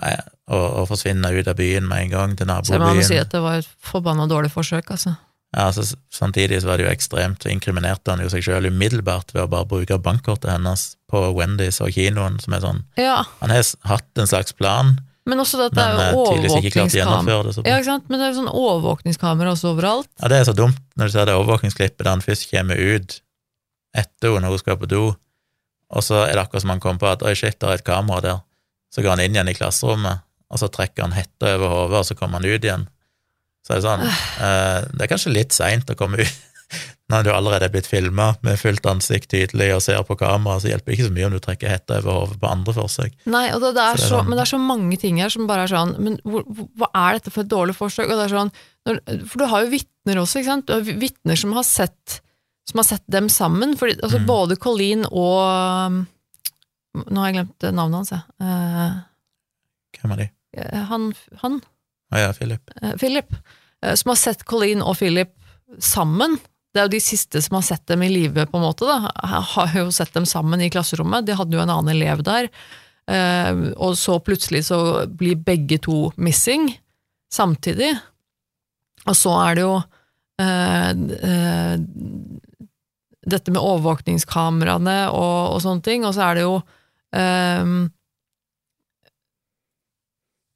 og, 0.02 0.64
og 0.80 0.88
forsvinne 0.90 1.30
ut 1.34 1.48
av 1.48 1.56
byen 1.58 1.86
med 1.88 2.06
en 2.06 2.10
gang, 2.14 2.34
til 2.38 2.50
nabobyen. 2.50 2.82
Så 2.82 2.90
jeg 2.90 2.98
må 2.98 3.06
si 3.06 3.20
at 3.20 3.30
det 3.32 3.42
var 3.44 3.62
et 3.62 3.70
forbanna 3.78 4.26
dårlig 4.30 4.50
forsøk, 4.54 4.90
altså. 4.96 5.14
Ja, 5.54 5.68
altså, 5.68 5.96
samtidig 6.10 6.58
så 6.62 6.72
var 6.72 6.80
det 6.80 6.88
jo 6.88 6.90
ekstremt, 6.90 7.44
så 7.44 7.50
inkriminerte 7.52 8.10
han 8.10 8.22
jo 8.24 8.30
seg 8.32 8.42
sjøl 8.42 8.66
umiddelbart 8.72 9.30
ved 9.36 9.44
å 9.44 9.50
bare 9.52 9.68
bruke 9.70 9.98
bankkortet 10.02 10.50
hennes 10.50 10.96
på 11.10 11.20
Wendy's 11.36 11.78
og 11.84 11.94
kinoen, 11.94 12.40
som 12.42 12.56
er 12.56 12.64
sånn 12.64 12.80
Ja, 12.98 13.20
Han 13.38 13.54
har 13.54 13.62
hatt 13.86 14.18
en 14.18 14.30
slags 14.30 14.56
plan, 14.58 14.96
men 15.30 15.40
også 15.40 15.60
det 15.60 15.68
at 15.70 15.76
det 15.78 15.84
er 15.84 16.00
eh, 16.02 16.16
overvåkningskamera. 16.20 17.52
Ja, 17.64 17.78
ikke 17.78 17.86
sant? 17.86 18.10
Men 18.10 18.18
det 18.18 18.26
er 18.26 18.32
jo 18.34 18.40
sånn 18.42 18.50
overvåkningskamera 18.50 19.54
også 19.54 19.70
overalt. 19.70 20.10
Ja, 20.20 20.28
det 20.32 20.40
er 20.42 20.48
så 20.50 20.56
dumt 20.58 20.82
når 20.98 21.08
du 21.08 21.14
ser 21.14 21.30
det 21.30 21.36
overvåkningsklippet 21.38 22.02
der 22.02 22.10
han 22.12 22.24
først 22.24 22.50
kommer 22.50 22.76
ut 22.76 23.20
etter 23.94 24.34
henne 24.34 24.44
når 24.48 24.56
hun 24.56 24.64
skal 24.64 24.80
på 24.82 24.90
do, 24.90 25.04
og 25.94 26.02
så 26.02 26.24
er 26.26 26.34
det 26.34 26.42
akkurat 26.42 26.66
som 26.66 26.74
han 26.74 26.82
kom 26.82 26.98
på 26.98 27.06
at 27.08 27.22
oi, 27.22 27.32
shit, 27.38 27.56
det 27.62 27.70
er 27.70 27.78
et 27.78 27.86
kamera 27.86 28.20
der. 28.24 28.42
Så 28.94 29.02
går 29.02 29.16
han 29.16 29.24
inn 29.24 29.34
igjen 29.34 29.50
i 29.50 29.56
klasserommet, 29.58 30.22
og 30.54 30.60
så 30.60 30.68
trekker 30.70 31.02
han 31.08 31.16
hetta 31.16 31.56
over 31.56 31.72
hodet, 31.72 31.98
og 32.04 32.06
så 32.06 32.14
kommer 32.18 32.38
han 32.38 32.46
ut 32.46 32.62
igjen. 32.62 32.84
Så 33.66 33.72
er 33.74 33.80
det 33.80 33.86
sånn 33.88 34.02
eh, 34.06 34.80
Det 34.92 35.02
er 35.06 35.08
kanskje 35.10 35.32
litt 35.34 35.54
seint 35.56 35.88
å 35.90 35.96
komme 35.98 36.20
ut 36.22 36.34
når 37.12 37.26
du 37.26 37.30
allerede 37.34 37.66
er 37.68 37.72
blitt 37.74 37.86
filma 37.88 38.30
med 38.44 38.56
fullt 38.60 38.86
ansikt 38.88 39.28
tydelig 39.32 39.66
og 39.74 39.82
ser 39.84 40.00
på 40.08 40.16
kamera, 40.20 40.56
så 40.60 40.70
hjelper 40.70 40.90
det 40.92 40.96
ikke 40.98 41.06
så 41.08 41.14
mye 41.16 41.26
om 41.28 41.34
du 41.36 41.40
trekker 41.44 41.68
hetta 41.72 41.98
over 42.00 42.16
hodet 42.22 42.38
på 42.40 42.48
andre 42.48 42.74
forsøk. 42.76 43.12
Nei, 43.34 43.42
det, 43.52 43.72
det 43.76 43.84
Så 43.84 43.96
det 43.98 44.04
så, 44.04 44.08
sånn- 44.14 44.28
men 44.30 44.38
det 44.38 44.44
er 44.46 44.52
så 44.54 44.60
mange 44.62 44.98
ting 45.02 45.20
her 45.20 45.32
som 45.34 45.46
bare 45.50 45.66
er 45.66 45.72
sånn 45.74 45.92
Men 46.00 46.16
hvor, 46.24 46.46
hva 46.80 46.88
er 47.02 47.18
dette 47.18 47.32
for 47.34 47.44
et 47.44 47.52
dårlig 47.52 47.76
forsøk? 47.76 48.14
Sånn, 48.32 48.52
når, 48.88 49.00
for 49.28 49.42
du 49.42 49.46
har 49.52 49.66
jo 49.66 49.72
vitner 49.74 50.22
også, 50.22 50.40
ikke 50.40 50.52
sant? 50.54 50.66
Du 50.70 50.74
har 50.78 51.00
vitner 51.04 51.40
som 51.40 51.52
har 51.58 51.66
sett 51.68 52.20
Som 52.68 52.80
har 52.80 52.88
sett 52.88 53.04
dem 53.12 53.28
sammen. 53.28 53.76
Fordi, 53.76 53.98
altså, 54.00 54.18
Mm. 54.22 54.26
Både 54.30 54.56
Colleen 54.56 55.04
og 55.10 56.06
Nå 56.94 57.20
har 57.20 57.30
jeg 57.30 57.36
glemt 57.40 57.66
navnet 57.74 57.98
hans, 58.00 58.12
jeg. 58.14 58.22
Eh, 58.40 58.96
Hvem 60.00 60.12
er 60.14 60.20
de? 60.22 60.26
eh, 60.62 60.82
han, 60.90 61.08
han 61.42 61.60
Ah, 62.14 62.20
ja, 62.20 62.32
Philip. 62.36 62.70
eh, 62.82 62.92
Philip, 63.00 63.32
eh, 63.82 63.94
som 63.98 64.12
har 64.12 64.18
sett 64.20 64.44
Colleen 64.46 64.82
og 64.84 64.94
Philip 65.00 65.32
sammen. 65.82 66.36
Det 66.74 66.78
er 66.80 66.86
jo 66.88 66.92
de 66.94 67.00
siste 67.02 67.40
som 67.42 67.56
har 67.58 67.64
sett 67.66 67.86
dem 67.90 68.02
i 68.06 68.08
live, 68.12 68.44
på 68.50 68.58
en 68.60 68.66
måte. 68.66 68.86
da. 68.86 69.10
Jeg 69.22 69.42
har 69.54 69.74
jo 69.80 69.88
sett 69.94 70.12
dem 70.14 70.26
sammen 70.26 70.62
i 70.62 70.70
klasserommet. 70.70 71.26
De 71.26 71.34
hadde 71.38 71.54
jo 71.56 71.62
en 71.62 71.70
annen 71.74 71.90
elev 71.96 72.22
der. 72.26 72.48
Eh, 73.10 73.52
og 73.76 73.96
så 73.98 74.20
plutselig 74.22 74.64
så 74.70 74.78
blir 75.10 75.36
begge 75.36 75.78
to 75.82 76.12
missing 76.16 76.70
samtidig. 77.34 77.90
Og 79.06 79.16
så 79.18 79.34
er 79.48 79.58
det 79.58 79.64
jo 79.66 79.74
eh, 80.38 80.92
dette 83.24 83.50
med 83.54 83.60
overvåkningskameraene 83.62 84.96
og, 85.10 85.54
og 85.56 85.60
sånne 85.64 85.84
ting, 85.86 86.04
og 86.06 86.14
så 86.16 86.28
er 86.30 86.38
det 86.40 86.46
jo 86.46 86.56
eh, 87.14 87.74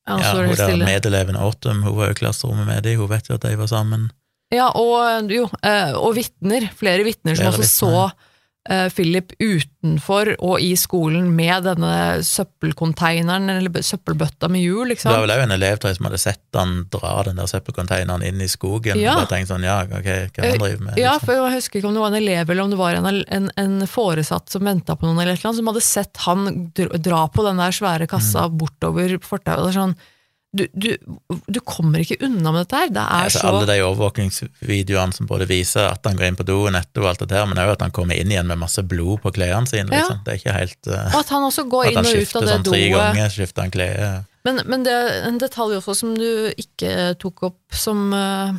ja, 0.09 0.33
hun 0.33 0.57
der 0.57 0.77
medeleven 0.81 1.37
Autumn, 1.37 1.83
hun 1.85 1.97
var 1.99 2.11
jo 2.11 2.17
i 2.17 2.21
klasserommet 2.23 2.69
med 2.69 2.87
dem, 2.87 3.01
hun 3.01 3.11
vet 3.11 3.29
jo 3.29 3.37
at 3.37 3.45
de 3.45 3.59
var 3.61 3.69
sammen. 3.71 4.09
Ja, 4.55 4.71
og, 4.73 5.29
jo, 5.29 5.45
eh, 5.61 5.93
og 5.99 6.15
vitner. 6.17 6.71
Flere 6.79 7.05
vitner 7.05 7.37
som 7.37 7.51
Flere 7.51 7.67
også 7.67 7.69
så 7.69 7.91
eh, 8.07 8.15
Philip 8.93 9.33
utenfor 9.41 10.35
og 10.45 10.61
i 10.61 10.75
skolen 10.77 11.31
med 11.37 11.65
denne 11.65 11.93
søppelkonteineren, 12.27 13.49
eller 13.51 13.83
søppelbøtta 13.85 14.49
med 14.53 14.61
hjul, 14.61 14.89
liksom. 14.93 15.09
Det 15.13 15.17
var 15.19 15.25
vel 15.27 15.33
òg 15.37 15.43
en 15.47 15.55
elev 15.57 15.79
jeg, 15.87 15.97
som 15.97 16.09
hadde 16.09 16.21
sett 16.21 16.59
han 16.59 16.75
dra 16.93 17.15
den 17.27 17.41
der 17.41 17.49
søppelkonteineren 17.49 18.25
inn 18.29 18.43
i 18.45 18.49
skogen. 18.51 19.01
Ja. 19.01 19.15
Og 19.17 19.23
bare 19.25 19.33
tenkt 19.33 19.53
sånn, 19.53 19.65
ja, 19.67 19.79
ok, 19.87 20.11
hva 20.37 20.45
han 20.51 20.61
driver 20.61 20.85
med? 20.85 21.01
Ja, 21.01 21.15
liksom? 21.17 21.25
for 21.27 21.39
jeg 21.39 21.57
husker 21.57 21.81
ikke 21.81 21.91
om 21.91 21.97
det 21.97 22.05
var 22.05 22.13
en 22.13 22.21
elev 22.21 22.51
eller 22.53 22.67
om 22.67 22.75
det 22.75 22.81
var 22.83 22.99
en, 23.01 23.09
en, 23.39 23.49
en 23.65 23.79
foresatt 23.89 24.53
som 24.53 24.69
venta 24.69 24.97
på 24.99 25.09
noen, 25.09 25.23
eller 25.23 25.33
et 25.37 25.41
eller 25.41 25.53
annet, 25.53 25.63
som 25.63 25.73
hadde 25.73 25.87
sett 25.89 26.23
han 26.27 26.47
dra 27.09 27.25
på 27.33 27.47
den 27.49 27.65
der 27.65 27.75
svære 27.81 28.11
kassa 28.11 28.47
Mm. 28.49 28.59
bortover 28.61 29.17
fortauet. 29.25 29.75
Sånn, 29.75 29.97
du, 30.57 30.65
du, 30.73 30.97
du 31.47 31.59
kommer 31.61 32.01
ikke 32.01 32.17
unna 32.25 32.53
med 32.55 32.65
dette 32.65 32.79
her. 32.81 32.93
Det 32.93 33.03
er 33.03 33.27
Altså, 33.27 33.43
så 33.43 33.51
alle 33.51 33.67
de 33.69 33.83
overvåkingsvideoene 33.85 35.13
som 35.13 35.29
både 35.29 35.45
viser 35.51 35.91
at 35.91 36.07
han 36.09 36.17
går 36.17 36.31
inn 36.31 36.39
på 36.39 36.47
doen 36.49 36.79
etter 36.79 37.05
og 37.05 37.11
alt 37.11 37.25
det 37.25 37.29
der, 37.35 37.45
men 37.51 37.61
òg 37.61 37.75
at 37.75 37.85
han 37.85 37.93
kommer 37.95 38.17
inn 38.17 38.33
igjen 38.33 38.49
med 38.49 38.61
masse 38.63 38.81
blod 38.89 39.21
på 39.25 39.33
klærne 39.37 39.69
sine. 39.69 39.93
Ja. 39.93 40.07
Liksom. 40.07 40.23
Det 40.25 40.33
er 40.33 40.41
ikke 40.41 40.57
helt 40.57 40.89
uh, 40.89 41.03
Og 41.13 41.19
at 41.21 41.33
han 41.35 41.45
også 41.51 41.67
går 41.69 41.91
inn 41.91 42.01
og 42.01 42.09
ut 42.09 42.33
av 42.41 42.47
det 42.47 42.55
sånn 42.55 42.67
tre 42.71 42.81
ganger, 42.95 43.35
skifter 43.35 43.67
han 43.67 43.75
klær. 43.75 44.01
Men, 44.49 44.63
men 44.73 44.87
det 44.87 44.95
er 44.97 45.29
en 45.29 45.41
detalj 45.43 45.77
også 45.83 45.97
som 46.01 46.15
du 46.17 46.29
ikke 46.57 47.13
tok 47.21 47.45
opp, 47.51 47.61
som 47.77 48.09
uh, 48.17 48.57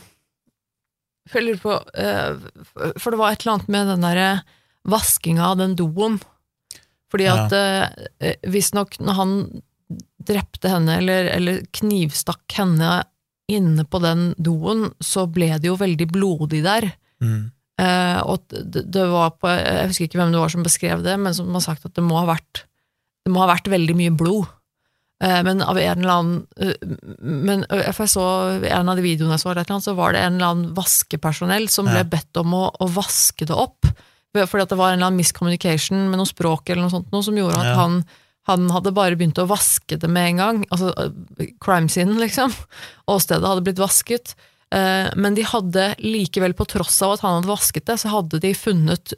jeg 1.33 1.45
lurer 1.45 1.61
på 1.61 1.73
uh, 1.73 2.91
For 3.01 3.13
det 3.13 3.21
var 3.21 3.33
et 3.33 3.45
eller 3.45 3.55
annet 3.57 3.71
med 3.73 3.89
den 3.95 4.05
derre 4.05 4.29
vaskinga 4.89 5.47
av 5.51 5.57
den 5.61 5.73
doen. 5.79 6.19
Fordi 7.09 7.25
Ja. 7.25 7.47
at 7.47 7.57
uh, 7.57 8.29
visstnok 8.45 8.99
når 9.01 9.17
han 9.17 9.33
drepte 10.29 10.69
henne, 10.69 10.99
eller, 11.01 11.29
eller 11.33 11.61
knivstakk 11.75 12.57
henne 12.59 12.99
inne 13.49 13.85
på 13.89 14.01
den 14.03 14.33
doen, 14.37 14.91
så 15.01 15.25
ble 15.25 15.55
det 15.57 15.71
jo 15.71 15.77
veldig 15.79 16.05
blodig 16.13 16.61
der. 16.65 16.91
Mm. 17.23 17.49
Eh, 17.81 18.19
og 18.27 18.43
det, 18.51 18.83
det 18.91 19.05
var 19.09 19.33
på 19.39 19.49
Jeg 19.55 19.87
husker 19.89 20.05
ikke 20.09 20.19
hvem 20.19 20.33
det 20.35 20.41
var 20.41 20.51
som 20.53 20.63
beskrev 20.65 21.01
det, 21.05 21.15
men 21.19 21.33
som 21.33 21.49
har 21.55 21.63
sagt 21.63 21.87
at 21.87 21.95
det 21.95 22.03
må 22.03 22.17
ha 22.19 22.25
vært 22.27 22.65
Det 23.25 23.31
må 23.31 23.39
ha 23.39 23.47
vært 23.49 23.69
veldig 23.71 23.95
mye 23.95 24.13
blod. 24.19 24.49
Eh, 25.23 25.39
men 25.47 25.63
av 25.63 25.79
en 25.79 26.03
eller 26.03 26.13
annen 26.13 26.37
eh, 26.59 26.75
Men 27.19 27.65
eh, 27.71 27.89
for 27.95 28.05
jeg 28.05 28.13
så 28.13 28.27
en 28.69 28.91
av 28.91 28.99
de 28.99 29.03
videoene 29.03 29.35
jeg 29.35 29.43
så, 29.43 29.49
eller 29.51 29.63
et 29.63 29.67
eller 29.71 29.79
annet, 29.79 29.87
så 29.89 29.95
var 29.97 30.13
det 30.15 30.21
en 30.23 30.37
eller 30.37 30.51
annen 30.53 30.71
vaskepersonell 30.77 31.67
som 31.71 31.89
ble 31.89 32.05
bedt 32.07 32.39
om 32.43 32.53
å, 32.55 32.65
å 32.71 32.87
vaske 32.99 33.47
det 33.49 33.55
opp. 33.57 33.89
Fordi 34.37 34.61
at 34.63 34.71
det 34.71 34.77
var 34.79 34.91
en 34.93 34.99
eller 34.99 35.09
annen 35.09 35.19
miscommunication 35.23 36.05
med 36.11 36.21
noe 36.21 36.29
språk 36.29 36.69
eller 36.69 36.85
noe 36.85 36.93
sånt, 36.93 37.09
noe 37.15 37.25
som 37.25 37.39
gjorde 37.39 37.57
at 37.63 37.71
Ja. 37.71 37.77
han 37.81 38.03
han 38.49 38.69
hadde 38.73 38.93
bare 38.95 39.17
begynt 39.19 39.39
å 39.41 39.47
vaske 39.49 39.97
det 40.01 40.09
med 40.11 40.33
en 40.33 40.41
gang, 40.43 40.61
altså 40.73 40.93
eh, 40.97 41.51
crime-scenen, 41.61 42.19
liksom. 42.21 42.53
Åstedet 43.09 43.47
hadde 43.47 43.65
blitt 43.67 43.81
vasket. 43.81 44.35
Eh, 44.73 45.09
Men 45.15 45.37
de 45.37 45.45
hadde 45.47 45.91
likevel, 46.01 46.55
på 46.57 46.67
tross 46.69 47.01
av 47.05 47.17
at 47.17 47.25
han 47.25 47.39
hadde 47.39 47.51
vasket 47.51 47.87
det, 47.89 47.99
så 48.01 48.13
hadde 48.13 48.41
de 48.41 48.53
funnet 48.57 49.13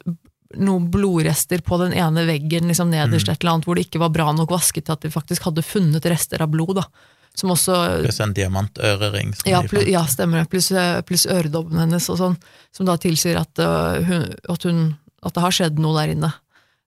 noen 0.60 0.90
blodrester 0.92 1.62
på 1.64 1.78
den 1.80 1.94
ene 1.96 2.26
veggen 2.28 2.68
liksom 2.68 2.90
nederst 2.92 3.28
et 3.28 3.40
eller 3.40 3.54
annet, 3.54 3.66
hvor 3.68 3.78
det 3.78 3.86
ikke 3.86 4.02
var 4.02 4.12
bra 4.12 4.28
nok 4.36 4.52
vasket 4.52 4.84
til 4.84 4.96
at 4.96 5.04
de 5.04 5.12
faktisk 5.12 5.48
hadde 5.48 5.64
funnet 5.64 6.06
rester 6.12 6.44
av 6.44 6.52
blod. 6.52 6.76
da. 6.82 6.86
Som 7.34 7.54
også 7.54 7.76
Pluss 8.02 8.20
en 8.20 8.34
diamantørering. 8.36 9.32
ja, 9.48 9.62
fant. 9.64 9.88
ja, 9.88 10.04
stemmer 10.04 10.42
det. 10.42 10.50
Pluss, 10.52 10.68
eh, 11.24 11.36
øredobben 11.38 11.80
hennes 11.80 12.08
og 12.12 12.18
sånn, 12.20 12.36
som 12.76 12.88
da 12.88 12.98
tilsier 13.00 13.40
at, 13.40 13.56
uh, 13.56 14.02
hun, 14.04 14.26
at, 14.52 14.66
hun, 14.68 14.82
at 15.24 15.32
det 15.32 15.44
har 15.46 15.56
skjedd 15.56 15.80
noe 15.80 15.96
der 15.96 16.12
inne. 16.12 16.32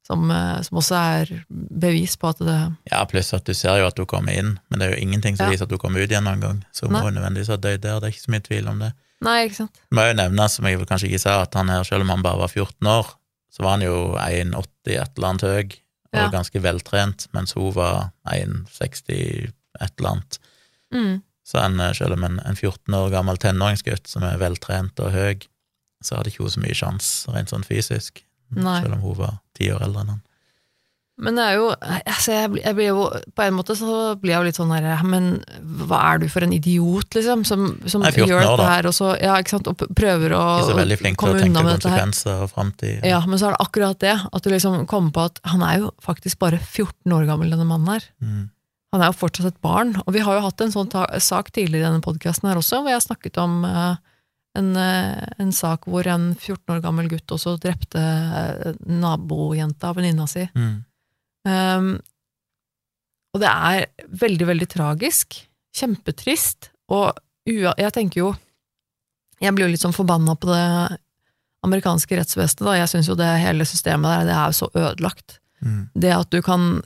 Som, 0.06 0.30
eh, 0.30 0.60
som 0.62 0.78
også 0.78 0.96
er 1.02 1.32
bevis 1.50 2.14
på 2.22 2.30
at 2.30 2.38
det 2.46 2.58
Ja, 2.92 3.00
pluss 3.10 3.34
at 3.34 3.46
du 3.48 3.54
ser 3.58 3.80
jo 3.82 3.88
at 3.88 3.98
hun 3.98 4.06
kommer 4.06 4.36
inn, 4.38 4.60
men 4.70 4.80
det 4.80 4.86
er 4.88 4.94
jo 4.96 5.02
ingenting 5.02 5.36
som 5.38 5.48
Ja. 5.48 5.52
viser 5.56 5.66
at 5.66 5.72
hun 5.74 5.80
kommer 5.82 6.04
ut 6.04 6.12
igjen 6.12 6.24
noen 6.28 6.40
gang. 6.44 6.60
Så 6.72 6.86
hun 6.86 6.94
må 6.94 7.10
nødvendigvis 7.10 7.50
ha 7.50 7.58
dødd 7.58 7.82
der, 7.82 8.00
det 8.00 8.04
er 8.04 8.14
ikke 8.14 8.26
så 8.28 8.32
mye 8.36 8.46
tvil 8.46 8.68
om 8.70 8.80
det. 8.80 8.92
Nei, 9.26 9.46
ikke 9.48 9.56
sant. 9.64 9.74
Det 9.74 9.96
må 9.98 10.04
jo 10.06 10.14
nevnes, 10.20 10.52
som 10.60 10.66
jeg 10.70 10.78
vel 10.78 10.86
kanskje 10.86 11.10
ikke 11.10 11.20
sa, 11.24 11.42
at 11.42 11.54
han 11.58 11.70
her, 11.74 11.84
selv 11.84 12.02
om 12.06 12.10
han 12.14 12.22
bare 12.22 12.38
var 12.38 12.48
14 12.54 12.86
år, 12.88 13.16
så 13.50 13.64
var 13.64 13.72
han 13.80 13.82
jo 13.82 13.96
1,80 14.20 15.00
et 15.02 15.18
eller 15.18 15.28
annet 15.28 15.42
høy, 15.42 15.64
og 16.14 16.22
Ja. 16.22 16.30
ganske 16.30 16.62
veltrent, 16.62 17.28
mens 17.34 17.54
hun 17.58 17.74
var 17.74 18.12
1,60 18.28 19.52
et 19.82 19.92
eller 20.00 20.10
annet. 20.10 20.40
Mm. 20.94 21.22
Så 21.46 21.60
en, 21.66 21.80
eh, 21.80 21.94
selv 21.94 22.14
om 22.14 22.24
en, 22.24 22.40
en 22.46 22.56
14 22.56 22.94
år 22.94 23.10
gammel 23.14 23.38
tenåringsgutt 23.38 24.08
som 24.08 24.24
er 24.24 24.38
veltrent 24.42 25.00
og 25.00 25.12
høy, 25.14 25.42
så 26.04 26.18
hadde 26.18 26.30
ikke 26.32 26.44
hun 26.46 26.54
så 26.54 26.62
mye 26.62 26.78
sjanse 26.78 27.34
rent 27.34 27.50
sånn 27.50 27.66
fysisk, 27.66 28.22
Nei. 28.54 28.82
selv 28.84 28.94
om 29.00 29.02
hun 29.02 29.16
var 29.18 29.40
ti 29.58 29.72
år 29.74 29.82
eldre 29.88 30.02
enn 30.06 30.14
han. 30.16 30.22
Men 31.18 31.38
det 31.40 31.44
er 31.48 31.54
jo 31.56 31.68
altså 31.80 32.34
jeg, 32.34 32.50
blir- 32.52 32.64
jeg 32.66 32.76
blir 32.76 32.88
jo 32.90 33.04
På 33.40 33.44
en 33.46 33.54
måte 33.56 33.72
så 33.80 34.18
blir 34.20 34.34
jeg 34.34 34.40
jo 34.42 34.48
litt 34.50 34.58
sånn 34.60 34.74
herre 34.76 34.98
Men 35.08 35.30
hva 35.88 36.00
er 36.12 36.18
du 36.20 36.26
for 36.28 36.44
en 36.44 36.52
idiot, 36.52 37.08
liksom? 37.16 37.46
Som, 37.48 37.80
som 37.88 38.02
Nei, 38.04 38.12
14 38.12 38.28
gjør 38.34 38.42
dette 38.44 38.58
da. 38.60 38.66
her, 38.74 38.88
og 38.90 38.94
så 38.98 39.14
Ja, 39.24 39.38
ikke 39.40 39.54
sant, 39.54 39.70
og 39.72 39.78
prøver 39.96 40.36
å 40.36 40.42
komme 41.16 41.38
unna 41.48 41.64
med 41.64 41.72
dette 41.80 41.88
her. 41.94 42.02
og. 43.00 43.06
Ja, 43.08 43.22
men 43.26 43.40
så 43.40 43.48
er 43.48 43.56
det 43.56 43.62
akkurat 43.64 44.00
det, 44.04 44.16
at 44.34 44.44
du 44.44 44.50
liksom 44.52 44.86
kommer 44.92 45.12
på 45.16 45.24
at 45.30 45.40
han 45.46 45.64
er 45.64 45.80
jo 45.86 45.94
faktisk 46.04 46.38
bare 46.44 46.60
14 46.60 47.16
år 47.16 47.26
gammel, 47.32 47.50
denne 47.50 47.64
mannen 47.72 47.88
her. 47.96 48.04
Mm. 48.22 48.50
Han 48.92 49.02
er 49.02 49.08
jo 49.14 49.20
fortsatt 49.24 49.48
et 49.54 49.62
barn, 49.64 49.96
og 50.06 50.12
vi 50.14 50.20
har 50.20 50.36
jo 50.36 50.44
hatt 50.50 50.60
en 50.68 50.72
sånn 50.76 50.92
sak 51.24 51.52
tidligere 51.56 51.80
i 51.80 51.88
denne 51.94 52.04
podkasten 52.04 52.50
her 52.52 52.60
også, 52.60 52.82
hvor 52.84 52.92
jeg 52.92 53.00
har 53.00 53.08
snakket 53.08 53.38
om 53.40 53.64
eh, 53.64 53.96
en, 54.60 54.72
eh, 54.80 55.24
en 55.42 55.52
sak 55.56 55.88
hvor 55.90 56.08
en 56.08 56.32
14 56.34 56.76
år 56.76 56.82
gammel 56.84 57.10
gutt 57.12 57.32
også 57.36 57.58
drepte 57.62 58.02
uh, 58.02 58.72
nabojenta 58.88 59.94
venninna 59.96 60.28
si. 60.30 60.46
Mm. 60.56 60.76
Um, 61.46 61.90
og 63.36 63.44
det 63.44 63.52
er 63.52 64.10
veldig, 64.24 64.48
veldig 64.52 64.68
tragisk. 64.72 65.38
Kjempetrist. 65.76 66.72
Og 66.94 67.12
jeg 67.46 67.92
tenker 67.94 68.20
jo 68.20 68.36
Jeg 69.44 69.54
blir 69.54 69.68
jo 69.68 69.74
litt 69.74 69.84
sånn 69.84 69.94
forbanna 69.94 70.34
på 70.40 70.48
det 70.48 70.98
amerikanske 71.66 72.16
rettsvesenet, 72.18 72.64
da. 72.64 72.78
Jeg 72.80 72.90
syns 72.90 73.10
jo 73.12 73.18
det 73.20 73.28
hele 73.42 73.66
systemet 73.68 74.08
der, 74.08 74.30
det 74.30 74.36
er 74.38 74.54
jo 74.54 74.58
så 74.62 74.70
ødelagt. 74.72 75.40
Mm. 75.64 75.88
Det 75.96 76.12
at 76.14 76.32
du 76.34 76.42
kan 76.46 76.82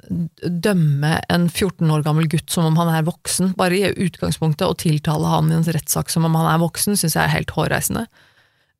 dømme 0.46 1.16
en 1.32 1.48
14 1.50 1.90
år 1.90 2.04
gammel 2.06 2.30
gutt 2.32 2.52
som 2.54 2.68
om 2.70 2.78
han 2.80 2.92
er 2.94 3.08
voksen, 3.08 3.54
bare 3.60 3.78
i 3.78 3.94
utgangspunktet, 4.08 4.68
og 4.68 4.80
tiltale 4.84 5.32
han 5.32 5.52
i 5.52 5.58
en 5.58 5.68
rettssak 5.68 6.12
som 6.14 6.28
om 6.28 6.38
han 6.40 6.50
er 6.54 6.62
voksen, 6.62 6.98
syns 7.00 7.18
jeg 7.18 7.24
er 7.26 7.34
helt 7.34 7.54
hårreisende. 7.56 8.06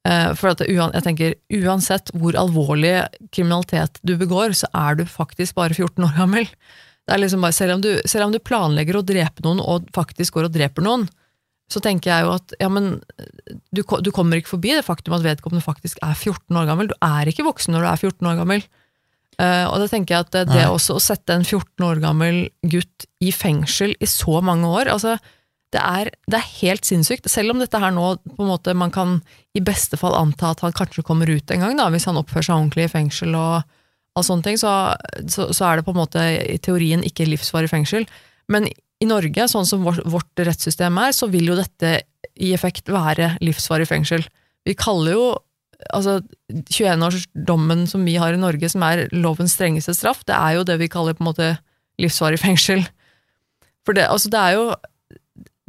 Eh, 0.08 0.30
For 0.40 0.54
at 0.54 0.64
jeg 0.64 1.06
tenker, 1.06 1.36
uansett 1.60 2.14
hvor 2.16 2.38
alvorlig 2.40 2.96
kriminalitet 3.36 4.00
du 4.04 4.16
begår, 4.20 4.56
så 4.56 4.70
er 4.74 5.00
du 5.00 5.06
faktisk 5.10 5.58
bare 5.60 5.76
14 5.76 6.06
år 6.06 6.16
gammel. 6.18 6.48
Det 7.10 7.16
er 7.16 7.24
liksom 7.24 7.42
bare, 7.42 7.58
selv, 7.58 7.80
om 7.80 7.82
du, 7.84 7.96
selv 8.06 8.28
om 8.28 8.36
du 8.36 8.40
planlegger 8.40 9.00
å 9.00 9.06
drepe 9.06 9.44
noen, 9.44 9.60
og 9.60 9.90
faktisk 9.96 10.38
går 10.38 10.48
og 10.48 10.56
dreper 10.56 10.86
noen, 10.86 11.08
så 11.70 11.82
tenker 11.86 12.10
jeg 12.10 12.26
jo 12.26 12.34
at 12.34 12.54
ja, 12.58 12.70
men 12.72 12.96
du, 13.76 13.84
du 13.84 14.10
kommer 14.14 14.40
ikke 14.40 14.56
forbi 14.56 14.72
det 14.74 14.86
faktum 14.88 15.14
at 15.18 15.26
vedkommende 15.26 15.62
faktisk 15.62 16.00
er 16.06 16.16
14 16.16 16.58
år 16.58 16.70
gammel. 16.70 16.90
Du 16.90 16.96
er 17.06 17.30
ikke 17.30 17.46
voksen 17.46 17.76
når 17.76 17.86
du 17.86 17.90
er 17.92 18.02
14 18.10 18.30
år 18.32 18.40
gammel. 18.40 18.64
Eh, 19.40 19.66
og 19.70 19.80
da 19.80 19.88
tenker 19.88 20.16
jeg 20.16 20.28
at 20.28 20.36
det, 20.36 20.46
det 20.52 20.68
også 20.68 20.98
å 20.98 21.04
sette 21.04 21.36
en 21.36 21.46
14 21.48 21.86
år 21.88 22.02
gammel 22.04 22.42
gutt 22.68 23.08
i 23.24 23.32
fengsel 23.32 23.96
i 24.00 24.10
så 24.10 24.42
mange 24.44 24.68
år, 24.68 24.92
altså 24.92 25.16
det 25.74 25.82
er, 25.86 26.10
det 26.26 26.40
er 26.40 26.54
helt 26.64 26.88
sinnssykt. 26.88 27.28
Selv 27.30 27.54
om 27.54 27.60
dette 27.62 27.80
her 27.80 27.94
nå 27.94 28.16
på 28.26 28.42
en 28.42 28.50
måte 28.50 28.74
man 28.74 28.92
kan 28.94 29.20
i 29.58 29.62
beste 29.62 30.00
fall 30.02 30.16
anta 30.18 30.52
at 30.54 30.64
han 30.66 30.74
kanskje 30.76 31.06
kommer 31.06 31.30
ut 31.30 31.52
en 31.54 31.62
gang, 31.62 31.78
da, 31.78 31.92
hvis 31.94 32.08
han 32.10 32.18
oppfører 32.18 32.48
seg 32.48 32.58
ordentlig 32.58 32.88
i 32.88 32.94
fengsel 32.96 33.38
og 33.38 33.62
all 34.18 34.26
sånne 34.26 34.48
ting, 34.48 34.58
så, 34.58 34.74
så, 35.30 35.52
så 35.54 35.68
er 35.68 35.80
det 35.80 35.86
på 35.86 35.94
en 35.94 36.02
måte 36.02 36.24
i 36.42 36.58
teorien 36.66 37.06
ikke 37.06 37.28
livsvarig 37.30 37.70
fengsel. 37.72 38.08
Men 38.50 38.66
i 38.70 39.08
Norge, 39.08 39.46
sånn 39.52 39.68
som 39.70 39.86
vårt, 39.86 40.02
vårt 40.10 40.42
rettssystem 40.42 40.98
er, 41.00 41.14
så 41.16 41.30
vil 41.32 41.52
jo 41.52 41.60
dette 41.60 42.00
i 42.42 42.52
effekt 42.56 42.90
være 42.92 43.36
livsvarig 43.46 43.88
fengsel. 43.88 44.26
Vi 44.68 44.76
kaller 44.80 45.16
jo 45.16 45.28
altså 45.96 46.20
21-årsdommen 46.52 47.86
som 47.90 48.06
vi 48.06 48.18
har 48.20 48.36
i 48.36 48.42
Norge, 48.42 48.70
som 48.72 48.84
er 48.86 49.08
lovens 49.16 49.56
strengeste 49.58 49.96
straff, 49.98 50.24
det 50.28 50.36
er 50.36 50.58
jo 50.58 50.68
det 50.68 50.80
vi 50.82 50.92
kaller 50.92 51.18
på 51.18 51.24
en 51.24 51.32
måte 51.32 51.50
livsvarig 52.00 52.40
fengsel. 52.42 52.86
For 53.88 53.98
det, 53.98 54.08
altså 54.12 54.32
det 54.32 54.40
er 54.40 54.58
jo 54.58 54.66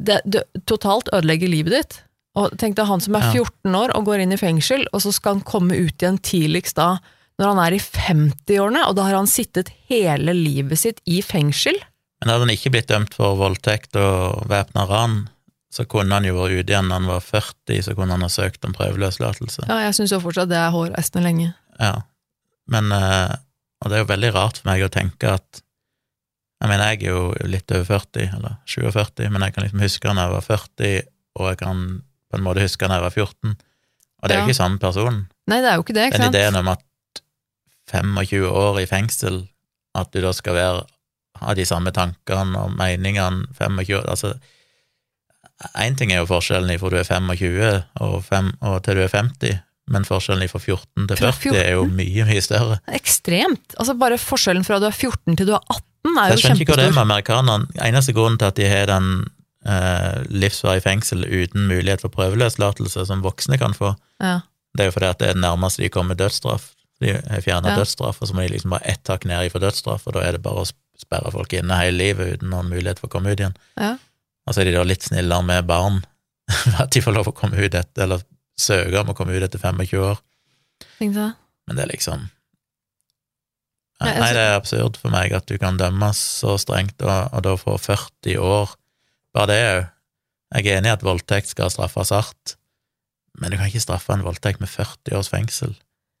det, 0.01 0.21
det 0.25 0.43
totalt 0.69 1.11
ødelegger 1.13 1.51
livet 1.51 1.77
ditt. 1.77 1.99
Og 2.39 2.53
tenk 2.59 2.77
deg 2.77 2.87
han 2.87 3.03
som 3.03 3.17
er 3.19 3.27
14 3.33 3.75
år 3.75 3.91
og 3.97 4.05
går 4.07 4.23
inn 4.23 4.35
i 4.35 4.39
fengsel, 4.39 4.85
og 4.95 5.03
så 5.03 5.11
skal 5.15 5.37
han 5.37 5.47
komme 5.47 5.75
ut 5.75 5.97
igjen 5.99 6.21
tidligst 6.23 6.79
da 6.79 6.95
når 7.41 7.49
han 7.55 7.59
er 7.63 7.73
i 7.73 7.81
50-årene, 7.81 8.83
og 8.85 8.97
da 8.99 9.07
har 9.07 9.15
han 9.17 9.29
sittet 9.29 9.71
hele 9.89 10.35
livet 10.37 10.77
sitt 10.77 10.99
i 11.09 11.23
fengsel. 11.25 11.73
Men 12.21 12.29
hadde 12.29 12.45
han 12.45 12.53
ikke 12.53 12.69
blitt 12.75 12.91
dømt 12.91 13.15
for 13.17 13.39
voldtekt 13.39 13.97
og 13.97 14.43
væpna 14.51 14.85
ran, 14.85 15.15
så 15.71 15.85
kunne 15.87 16.11
han 16.17 16.25
jo 16.27 16.33
vært 16.35 16.57
ute 16.59 16.73
igjen 16.73 16.89
når 16.91 16.99
han 16.99 17.07
var 17.07 17.21
40, 17.23 17.81
så 17.87 17.93
kunne 17.95 18.11
han 18.17 18.25
ha 18.25 18.29
søkt 18.31 18.65
om 18.67 18.73
prøveløslatelse. 18.75 19.63
Ja, 19.69 19.77
jeg 19.85 19.95
syns 19.95 20.11
jo 20.11 20.19
fortsatt 20.19 20.49
det 20.51 20.57
er 20.59 20.73
hårreisende 20.73 21.23
lenge. 21.23 21.53
Ja. 21.79 21.93
Men 22.71 22.91
eh, 22.91 23.35
Og 23.81 23.89
det 23.89 23.95
er 23.97 24.03
jo 24.03 24.09
veldig 24.11 24.29
rart 24.35 24.59
for 24.61 24.69
meg 24.69 24.83
å 24.85 24.89
tenke 24.93 25.31
at 25.33 25.61
Jeg 26.61 26.69
mener, 26.69 26.91
jeg 26.91 27.07
er 27.07 27.15
jo 27.15 27.21
litt 27.49 27.71
over 27.73 27.87
40, 28.03 28.35
eller 28.37 28.57
47, 28.69 29.29
men 29.33 29.41
jeg 29.41 29.53
kan 29.55 29.63
liksom 29.65 29.81
huske 29.81 30.11
når 30.13 30.21
jeg 30.27 30.33
var 30.35 30.43
40, 30.45 31.07
og 31.39 31.47
jeg 31.49 31.57
kan 31.63 31.79
på 32.29 32.37
en 32.37 32.43
måte 32.45 32.61
huske 32.61 32.85
når 32.87 32.99
jeg 32.99 33.05
var 33.07 33.15
14. 33.15 33.55
Og 34.21 34.29
det 34.29 34.35
er 34.35 34.37
jo 34.37 34.43
Ja. 34.43 34.47
ikke 34.51 34.59
samme 34.59 34.77
person. 34.79 35.17
Nei, 35.49 35.57
det 35.63 35.71
er 35.71 35.79
jo 35.79 35.81
ikke 35.87 35.95
det, 35.97 36.03
ikke 36.11 36.17
Den 36.21 36.27
sant? 36.27 36.35
ideen 36.37 36.55
om 36.61 36.67
at 36.75 36.83
25 37.91 38.45
år 38.47 38.79
i 38.81 38.85
fengsel, 38.85 39.41
at 39.97 40.11
du 40.13 40.21
da 40.23 40.31
skal 40.35 40.53
være, 40.55 40.83
ha 41.41 41.53
de 41.57 41.65
samme 41.65 41.91
tankene 41.95 42.59
og 42.61 42.75
meningene 42.77 43.47
25 43.57 43.97
år 43.97 44.05
Altså, 44.13 44.35
én 45.85 45.95
ting 45.97 46.11
er 46.11 46.21
jo 46.21 46.29
forskjellen 46.29 46.79
fra 46.79 46.89
du 46.89 46.97
er 47.01 47.03
25 47.07 47.83
og, 48.01 48.23
5, 48.27 48.51
og 48.61 48.79
til 48.85 48.95
du 48.95 49.01
er 49.05 49.11
50, 49.13 49.59
men 49.91 50.05
forskjellen 50.07 50.47
fra 50.51 50.59
14 50.61 51.07
til 51.09 51.17
Fra 51.19 51.31
40 51.35 51.57
er 51.59 51.71
jo 51.75 51.85
mye, 51.89 52.25
mye 52.29 52.41
større. 52.45 52.79
Ekstremt. 52.95 53.75
Altså 53.77 53.95
Bare 53.99 54.17
forskjellen 54.21 54.63
fra 54.67 54.79
du 54.79 54.85
er 54.87 54.95
14 54.95 55.35
til 55.37 55.49
du 55.49 55.53
er 55.57 55.63
18 55.67 56.15
er 56.17 56.29
Jeg 56.31 56.37
jo 56.37 56.41
skjønner 56.45 56.61
ikke 56.63 56.73
hva 56.73 56.79
det 56.81 56.85
er 56.87 56.95
med 56.95 57.03
amerikanerne. 57.05 57.67
Eneste 57.87 58.13
grunnen 58.15 58.39
til 58.41 58.47
at 58.51 58.55
de 58.61 58.69
har 58.71 58.85
den 58.89 59.09
eh, 59.67 60.21
livsvarig 60.31 60.81
fengsel 60.85 61.25
uten 61.27 61.67
mulighet 61.69 62.01
for 62.05 62.13
prøveløslatelse 62.13 63.05
som 63.09 63.21
voksne 63.25 63.59
kan 63.61 63.75
få, 63.77 63.95
Ja. 64.23 64.39
det 64.77 64.85
er 64.85 64.89
jo 64.91 64.95
fordi 64.95 65.09
at 65.11 65.19
det 65.19 65.27
er 65.29 65.33
det 65.33 65.41
nærmeste 65.43 65.83
de 65.83 65.89
kommer 65.89 66.15
dødsstraff. 66.15 66.71
De 67.01 67.13
har 67.17 67.41
fjerna 67.41 67.69
Ja. 67.73 67.75
dødsstraff, 67.81 68.21
og 68.21 68.27
så 68.29 68.33
må 68.37 68.41
de 68.47 68.53
liksom 68.55 68.69
bare 68.71 68.85
ett 68.85 69.07
hakk 69.09 69.25
ned 69.25 69.49
ifra 69.49 69.59
dødsstraff, 69.59 70.07
og 70.07 70.13
da 70.13 70.21
er 70.21 70.31
det 70.37 70.41
bare 70.43 70.63
å 70.63 70.71
sperre 71.01 71.31
folk 71.33 71.53
inne 71.53 71.77
hele 71.77 71.97
livet 71.97 72.33
uten 72.39 72.49
noen 72.53 72.69
mulighet 72.69 72.99
for 73.01 73.07
å 73.09 73.11
komme 73.11 73.31
ut 73.33 73.39
igjen. 73.39 73.55
Ja. 73.77 73.97
Og 74.47 74.53
så 74.55 74.61
er 74.63 74.69
de 74.71 74.75
da 74.75 74.83
litt 74.87 75.05
snillere 75.05 75.45
med 75.45 75.67
barn, 75.69 76.01
at 76.81 76.91
de 76.93 77.01
får 77.03 77.15
lov 77.15 77.29
å 77.31 77.35
komme 77.37 77.59
ut 77.61 77.73
etter, 77.77 78.03
eller 78.07 78.23
søke 78.59 78.99
om 79.01 79.11
å 79.13 79.17
komme 79.17 79.35
ut 79.37 79.43
etter 79.45 79.61
25 79.61 80.01
år. 80.01 80.21
Men 81.67 81.77
det 81.77 81.85
er 81.85 81.91
liksom 81.93 82.29
Nei, 84.01 84.09
Nei, 84.09 84.17
altså- 84.17 84.33
det 84.33 84.43
er 84.47 84.55
absurd 84.57 84.95
for 84.97 85.13
meg 85.13 85.33
at 85.37 85.45
du 85.45 85.59
kan 85.61 85.75
dømmes 85.77 86.17
så 86.41 86.55
strengt, 86.57 86.97
og, 87.05 87.33
og 87.37 87.43
da 87.45 87.51
få 87.59 87.75
40 87.77 88.39
år. 88.41 88.71
Bare 89.37 89.47
det 89.51 89.59
òg. 89.67 89.83
Jeg 90.57 90.65
er 90.67 90.79
enig 90.79 90.89
i 90.89 90.93
at 90.95 91.03
voldtekt 91.05 91.51
skal 91.53 91.69
straffes 91.69 92.09
hardt, 92.11 92.55
men 93.39 93.51
du 93.53 93.57
kan 93.59 93.69
ikke 93.69 93.83
straffe 93.85 94.11
en 94.15 94.25
voldtekt 94.25 94.59
med 94.59 94.67
40 94.73 95.13
års 95.19 95.29
fengsel. 95.31 95.75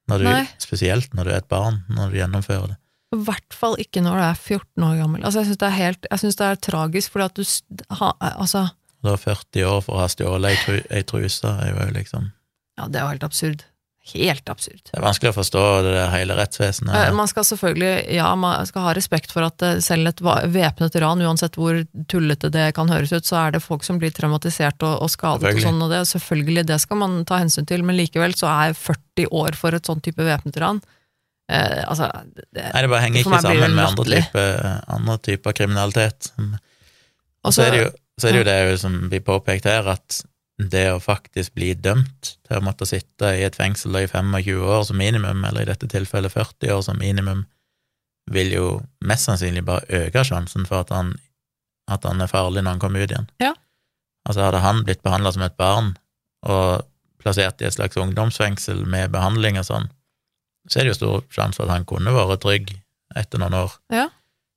Når 0.07 0.21
du, 0.21 0.27
spesielt 0.61 1.13
når 1.17 1.23
du 1.25 1.31
er 1.33 1.41
et 1.41 1.49
barn, 1.49 1.81
når 1.89 2.13
du 2.13 2.19
gjennomfører 2.21 2.67
det. 2.69 2.77
I 3.11 3.19
hvert 3.27 3.55
fall 3.55 3.75
ikke 3.81 4.03
når 4.03 4.19
du 4.19 4.25
er 4.25 4.37
14 4.39 4.85
år 4.87 4.99
gammel. 5.01 5.23
Altså, 5.25 5.41
jeg 5.41 5.51
syns 5.51 5.59
det 5.63 5.67
er 5.67 5.75
helt 5.77 6.05
Jeg 6.07 6.21
synes 6.21 6.37
det 6.39 6.45
er 6.47 6.61
tragisk, 6.67 7.11
fordi 7.11 7.25
at 7.27 7.35
du 7.35 7.43
har... 7.99 8.13
ha, 8.21 8.29
Altså, 8.39 8.67
Da 9.03 9.17
40 9.17 9.65
år 9.67 9.81
for 9.83 9.97
å 9.97 10.05
ha 10.05 10.07
stjålet 10.11 10.69
ei, 10.69 10.77
ei 10.99 11.03
truse 11.07 11.49
er 11.49 11.73
jo 11.73 11.89
liksom 11.97 12.31
ja, 12.79 12.87
det 12.87 12.97
er 12.97 13.03
jo 13.03 13.11
helt 13.11 13.25
absurd. 13.27 13.65
Helt 14.15 14.47
absurd. 14.49 14.79
Det 14.87 14.95
er 14.97 15.03
vanskelig 15.03 15.29
å 15.29 15.35
forstå 15.35 15.63
det 15.85 16.05
hele 16.09 16.33
rettsvesenet. 16.39 17.11
Man 17.13 17.29
skal 17.29 17.45
selvfølgelig, 17.45 17.91
ja, 18.15 18.31
man 18.39 18.65
skal 18.65 18.87
ha 18.87 18.93
respekt 18.97 19.33
for 19.33 19.45
at 19.45 19.61
eh, 19.61 19.77
selv 19.85 20.09
et 20.09 20.23
væpnet 20.23 20.97
ran, 21.03 21.21
uansett 21.21 21.59
hvor 21.59 21.77
tullete 22.09 22.49
det 22.49 22.71
kan 22.77 22.89
høres 22.89 23.13
ut, 23.13 23.27
så 23.27 23.37
er 23.43 23.53
det 23.53 23.61
folk 23.61 23.85
som 23.85 23.99
blir 24.01 24.13
traumatisert 24.15 24.81
og, 24.87 25.03
og 25.05 25.13
skadet 25.13 25.51
og 25.53 25.61
sånn, 25.61 25.83
og 25.85 25.93
det, 25.93 26.01
selvfølgelig, 26.09 26.65
det 26.71 26.79
skal 26.81 27.01
man 27.03 27.19
ta 27.29 27.37
hensyn 27.43 27.69
til, 27.69 27.85
men 27.85 27.99
likevel 27.99 28.33
så 28.39 28.49
er 28.49 28.73
40 28.73 29.29
år 29.43 29.59
for 29.59 29.77
et 29.77 29.85
sånn 29.91 30.01
type 30.01 30.25
væpnet 30.25 30.57
ran 30.63 30.81
eh, 31.51 31.83
Altså, 31.85 32.09
det, 32.33 32.63
Nei, 32.63 32.81
det 32.81 32.89
bare 32.91 33.03
henger 33.05 33.21
ikke 33.21 33.41
sammen 33.43 33.77
med 33.77 33.85
andre 33.85 34.05
typer, 34.09 34.67
andre 34.97 35.17
typer 35.27 35.57
kriminalitet. 35.57 36.31
Og 37.43 37.55
så 37.55 37.67
er 37.67 37.71
det 37.75 37.81
jo, 37.81 37.87
så 38.19 38.29
er 38.29 38.35
det, 38.35 38.41
jo 38.41 38.49
det 38.49 38.81
som 38.81 38.99
blir 39.11 39.23
påpekt 39.25 39.69
her, 39.69 39.87
at 39.91 40.21
det 40.61 40.85
å 40.93 40.99
faktisk 41.01 41.55
bli 41.57 41.71
dømt 41.73 42.35
til 42.45 42.59
å 42.59 42.63
måtte 42.63 42.85
sitte 42.85 43.31
i 43.37 43.45
et 43.47 43.57
fengsel 43.57 43.95
i 43.97 44.05
25 44.07 44.61
år 44.61 44.85
som 44.85 44.99
minimum, 44.99 45.41
eller 45.47 45.65
i 45.65 45.71
dette 45.71 45.89
tilfellet 45.89 46.33
40 46.33 46.75
år 46.75 46.83
som 46.85 46.99
minimum, 47.01 47.45
vil 48.31 48.53
jo 48.53 48.67
mest 49.07 49.25
sannsynlig 49.27 49.63
bare 49.65 50.05
øke 50.05 50.23
sjansen 50.27 50.67
for 50.69 50.85
at 50.85 50.93
han, 50.93 51.15
at 51.89 52.05
han 52.05 52.21
er 52.21 52.29
farlig 52.29 52.61
når 52.61 52.75
han 52.77 52.83
kommer 52.83 53.01
ut 53.01 53.13
igjen. 53.13 53.29
Ja. 53.41 53.55
Altså 54.27 54.45
hadde 54.45 54.61
han 54.61 54.83
blitt 54.85 55.01
behandla 55.01 55.33
som 55.33 55.45
et 55.45 55.57
barn 55.57 55.95
og 56.45 56.85
plassert 57.21 57.61
i 57.61 57.67
et 57.67 57.75
slags 57.75 57.97
ungdomsfengsel 58.01 58.83
med 58.89 59.11
behandling 59.13 59.59
og 59.61 59.65
sånn, 59.67 59.89
så 60.69 60.79
er 60.79 60.85
det 60.87 60.93
jo 60.93 60.99
stor 60.99 61.23
sjanse 61.33 61.57
for 61.57 61.65
at 61.69 61.75
han 61.75 61.85
kunne 61.89 62.13
vært 62.13 62.43
trygg 62.43 62.73
etter 63.17 63.41
noen 63.41 63.55
år. 63.63 63.73
Ja. 63.93 64.07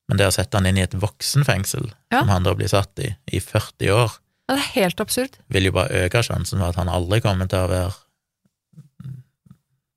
Men 0.09 0.21
det 0.21 0.27
å 0.29 0.35
sette 0.37 0.59
han 0.61 0.67
inn 0.69 0.79
i 0.79 0.85
et 0.85 0.95
voksenfengsel, 1.01 1.89
Ja. 2.13 2.21
som 2.21 2.29
han 2.29 2.45
da 2.45 2.53
blir 2.55 2.69
satt 2.69 2.99
i, 3.01 3.15
i 3.33 3.41
40 3.41 3.91
år, 3.95 4.19
det 4.49 4.59
er 4.59 4.67
helt 4.75 5.01
absurd. 5.01 5.39
vil 5.49 5.65
jo 5.71 5.73
bare 5.73 6.05
øke 6.05 6.21
sjansen 6.23 6.59
for 6.61 6.69
at 6.69 6.77
han 6.77 6.91
aldri 6.93 7.23
kommer 7.25 7.49
til 7.49 7.65
å 7.65 7.69
være 7.71 7.95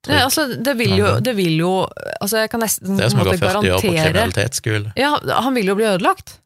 Nei, 0.07 0.21
altså, 0.23 0.45
det 0.63 0.77
vil 0.79 0.93
jo, 0.95 1.07
det 1.19 1.33
vil 1.35 1.57
jo 1.59 1.71
altså, 2.21 2.37
Jeg 2.45 2.51
kan 2.53 2.61
nesten 2.63 2.95
Det 2.95 3.07
er 3.07 3.11
som 3.11 3.19
å 3.19 3.25
gå 3.27 3.33
måte 3.33 3.41
40 3.43 3.57
år 3.57 3.81
på 3.81 3.89
garantere 3.89 4.05
kriminalitetsskole. 4.13 4.91
Ja, 4.95 5.09
han 5.43 5.57
vil 5.57 5.67
jo 5.67 5.75
bli 5.75 5.87
ødelagt. 5.89 6.37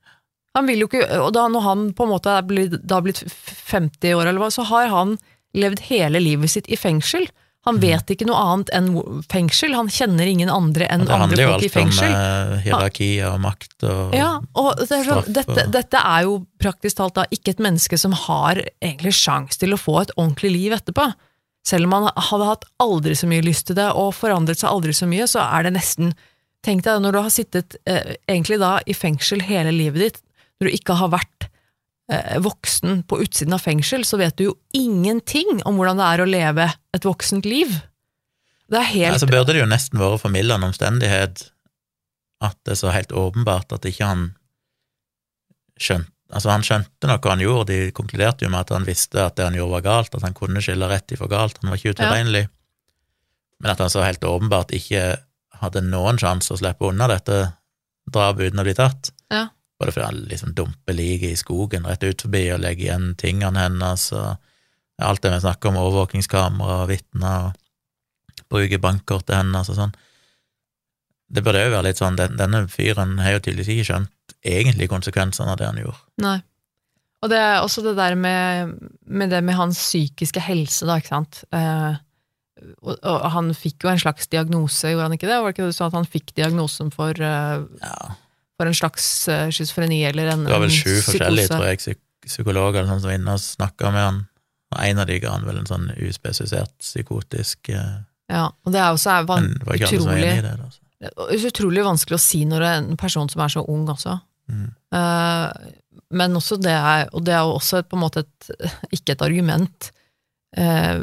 Han 0.58 0.66
vil 0.68 0.82
jo 0.82 0.88
ikke, 0.90 1.04
og 1.22 1.30
da 1.38 1.44
når 1.52 1.66
han 1.68 1.84
på 1.94 2.08
en 2.08 2.12
måte 2.12 2.34
er 2.40 2.48
blitt, 2.48 2.74
da 2.82 2.98
har 2.98 3.06
blitt 3.06 3.22
50 3.22 4.16
år, 4.18 4.26
eller 4.32 4.42
hva, 4.42 4.50
så 4.52 4.66
har 4.68 4.90
han 4.92 5.14
levd 5.54 5.84
hele 5.92 6.20
livet 6.24 6.50
sitt 6.56 6.68
i 6.74 6.80
fengsel. 6.80 7.28
Han 7.68 7.78
vet 7.78 8.10
ikke 8.10 8.26
noe 8.26 8.40
annet 8.42 8.72
enn 8.74 8.88
fengsel, 9.30 9.76
han 9.78 9.90
kjenner 9.94 10.26
ingen 10.26 10.50
andre 10.50 10.88
enn 10.90 11.04
andre 11.06 11.60
i 11.62 11.70
fengsel. 11.70 12.10
det 12.10 12.18
handler 12.18 12.18
jo 12.18 12.30
folk 12.32 12.46
alt 12.48 12.56
om 12.56 12.64
hierarki 12.66 13.10
eh, 13.20 13.28
og 13.30 13.42
makt 13.44 13.86
og 13.86 14.16
Ja, 14.18 14.30
og 14.58 14.80
det 14.80 14.88
er 14.88 15.04
sånn, 15.06 15.06
straff 15.06 15.28
dette, 15.36 15.58
og- 15.68 15.72
dette 15.76 16.02
er 16.02 16.24
jo 16.26 16.34
praktisk 16.58 16.98
talt 16.98 17.20
da 17.20 17.26
ikke 17.30 17.54
et 17.54 17.62
menneske 17.62 18.00
som 18.02 18.16
har 18.18 18.64
egentlig 18.82 19.14
sjans 19.14 19.62
til 19.62 19.76
å 19.76 19.80
få 19.82 20.02
et 20.02 20.16
ordentlig 20.18 20.52
liv 20.56 20.74
etterpå. 20.74 21.12
Selv 21.64 21.86
om 21.86 21.94
han 21.94 22.10
hadde 22.18 22.50
hatt 22.50 22.66
aldri 22.82 23.14
så 23.14 23.30
mye 23.30 23.46
lyst 23.46 23.68
til 23.70 23.76
det, 23.78 23.92
og 23.94 24.16
forandret 24.18 24.58
seg 24.58 24.72
aldri 24.72 24.96
så 24.98 25.06
mye, 25.06 25.30
så 25.30 25.46
er 25.46 25.64
det 25.70 25.74
nesten 25.78 26.14
Tenk 26.62 26.84
deg 26.86 27.00
når 27.02 27.12
du 27.16 27.22
har 27.26 27.32
sittet 27.34 27.76
eh, 27.90 28.16
egentlig 28.30 28.60
da 28.62 28.76
i 28.86 28.94
fengsel 28.94 29.42
hele 29.42 29.72
livet 29.74 29.98
ditt, 30.04 30.20
når 30.62 30.70
du 30.70 30.76
ikke 30.78 30.94
har 31.00 31.10
vært 31.10 31.41
voksen 32.44 33.04
på 33.08 33.22
utsiden 33.24 33.56
av 33.56 33.64
fengsel, 33.64 34.04
så 34.08 34.20
vet 34.20 34.36
du 34.40 34.50
jo 34.50 34.58
ingenting 34.76 35.62
om 35.68 35.80
hvordan 35.80 36.02
det 36.02 36.10
er 36.10 36.24
å 36.24 36.30
leve 36.30 36.68
et 36.96 37.08
voksent 37.08 37.48
liv. 37.48 37.72
Det 38.72 38.80
er 38.80 38.90
helt 38.90 39.16
Nei, 39.16 39.24
så 39.24 39.30
burde 39.30 39.54
det 39.56 39.62
jo 39.62 39.70
nesten 39.70 40.00
vært 40.00 40.24
formildende 40.24 40.70
omstendighet 40.72 41.46
at 42.42 42.58
det 42.66 42.74
er 42.74 42.80
så 42.80 42.92
helt 42.96 43.14
åpenbart 43.16 43.76
at 43.76 43.86
ikke 43.88 44.08
han 44.14 44.32
skjønte 45.80 46.10
Altså, 46.32 46.48
han 46.48 46.64
skjønte 46.64 47.10
noe 47.10 47.20
han 47.28 47.42
gjorde, 47.44 47.74
de 47.74 47.92
konkluderte 47.92 48.46
jo 48.46 48.50
med 48.54 48.62
at 48.64 48.70
han 48.72 48.86
visste 48.88 49.20
at 49.20 49.36
det 49.36 49.50
han 49.50 49.56
gjorde 49.58 49.74
var 49.74 49.82
galt, 49.84 50.14
at 50.16 50.24
han 50.24 50.36
kunne 50.38 50.62
skille 50.64 50.88
rett 50.88 51.12
ifra 51.12 51.28
galt, 51.28 51.58
han 51.60 51.68
var 51.68 51.76
ikke 51.76 51.92
utilregnelig, 51.92 52.46
men 53.60 53.72
at 53.74 53.82
han 53.84 53.92
så 53.92 54.06
helt 54.06 54.24
åpenbart 54.24 54.72
ikke 54.78 55.02
hadde 55.60 55.84
noen 55.84 56.22
sjanse 56.22 56.54
å 56.56 56.62
slippe 56.62 56.88
unna 56.88 57.10
dette 57.12 57.42
drapet 58.08 58.48
uten 58.48 58.64
å 58.64 58.66
bli 58.66 58.78
tatt. 58.80 59.12
Ja. 59.28 59.50
Både 59.82 59.96
fordi 59.96 60.06
han 60.06 60.22
liksom 60.30 60.54
dumper 60.54 60.94
liket 60.94 61.34
i 61.34 61.40
skogen 61.40 61.88
rett 61.90 62.04
ut 62.06 62.22
forbi 62.22 62.44
og 62.54 62.62
legger 62.62 62.86
igjen 62.86 63.08
tingene 63.18 63.64
hennes, 63.64 64.04
og 64.14 65.02
alt 65.02 65.24
det 65.24 65.32
vi 65.34 65.40
snakker 65.42 65.72
om, 65.72 65.80
overvåkingskamera 65.82 66.84
og 66.84 66.92
vitner, 66.92 67.50
og 67.50 68.46
bruker 68.52 68.84
bankkortet 68.84 69.40
hennes 69.40 69.72
og 69.74 69.80
sånn. 69.80 69.96
Det 71.34 71.42
burde 71.42 71.66
jo 71.66 71.74
være 71.74 71.88
litt 71.88 71.98
sånn, 71.98 72.20
den, 72.20 72.38
denne 72.38 72.62
fyren 72.70 73.18
har 73.24 73.40
jo 73.40 73.42
tydeligvis 73.42 73.74
ikke 73.74 73.90
skjønt 73.90 74.38
egentlig 74.46 74.92
konsekvensene 74.92 75.56
av 75.56 75.58
det 75.58 75.70
han 75.72 75.82
gjorde. 75.82 76.02
Nei. 76.28 76.38
Og 77.26 77.34
det 77.34 77.42
er 77.42 77.60
også 77.62 77.82
det 77.86 77.98
der 77.98 78.14
med, 78.18 78.78
med 79.06 79.34
det 79.34 79.42
med 79.46 79.58
hans 79.58 79.82
psykiske 79.82 80.46
helse, 80.46 80.86
da, 80.86 81.02
ikke 81.02 81.16
sant. 81.16 81.44
Eh, 81.58 82.02
og, 82.86 82.96
og 82.98 83.30
han 83.34 83.54
fikk 83.58 83.88
jo 83.88 83.92
en 83.96 84.02
slags 84.02 84.30
diagnose, 84.30 84.94
gjorde 84.94 85.10
han 85.10 85.18
ikke 85.18 85.30
det? 85.30 85.38
Var 85.42 85.50
det 85.50 85.56
ikke 85.56 85.66
det 85.66 85.74
du 85.74 85.78
sa 85.82 85.90
at 85.90 85.98
han 85.98 86.10
fikk 86.18 86.36
diagnosen 86.38 86.94
for, 86.94 87.18
eh, 87.18 87.64
Ja, 87.82 88.14
for 88.62 88.70
en 88.70 88.78
slags 88.78 89.10
uh, 89.32 89.50
schizofreni 89.50 90.04
eller 90.12 90.36
en 90.36 90.46
det 90.46 90.54
var 90.54 90.62
vel 90.62 90.74
sju 90.76 90.94
forskjellige, 91.02 91.50
tror 91.50 91.66
jeg, 91.72 91.98
psykologer 92.28 92.84
eller 92.84 92.92
sånn 92.94 93.02
som 93.02 93.10
var 93.10 93.18
inne 93.18 93.36
og 93.36 93.42
snakka 93.42 93.92
med 93.94 94.06
han, 94.06 94.22
og 94.72 94.80
en 94.86 95.04
av 95.04 95.10
de 95.10 95.20
ga 95.24 95.34
han 95.34 95.48
vel 95.48 95.62
en 95.62 95.70
sånn 95.70 95.90
uspesifisert 95.98 96.74
psykotisk 96.80 97.72
eh, 97.74 98.02
Ja, 98.32 98.48
og 98.48 98.74
det 98.74 98.80
er 98.80 98.94
også 98.94 99.16
er 99.16 99.28
van 99.28 99.50
utrolig, 99.66 100.36
det. 100.46 100.54
Altså. 100.54 101.50
utrolig 101.50 101.86
vanskelig 101.88 102.20
å 102.20 102.24
si 102.24 102.44
når 102.48 102.64
det 102.64 102.70
er 102.70 102.84
en 102.84 103.00
person 103.02 103.32
som 103.32 103.44
er 103.44 103.52
så 103.52 103.66
ung 103.68 103.90
også. 103.92 104.20
Mm. 104.52 104.68
Uh, 104.96 105.50
men 106.16 106.38
også 106.40 106.60
det 106.62 106.76
er, 106.76 107.10
og 107.16 107.26
det 107.28 107.36
er 107.36 107.48
også 107.48 107.82
på 107.88 107.98
en 107.98 108.04
måte 108.06 108.24
et, 108.24 108.70
ikke 108.96 109.16
et 109.16 109.26
argument 109.26 109.90
uh, 110.60 111.02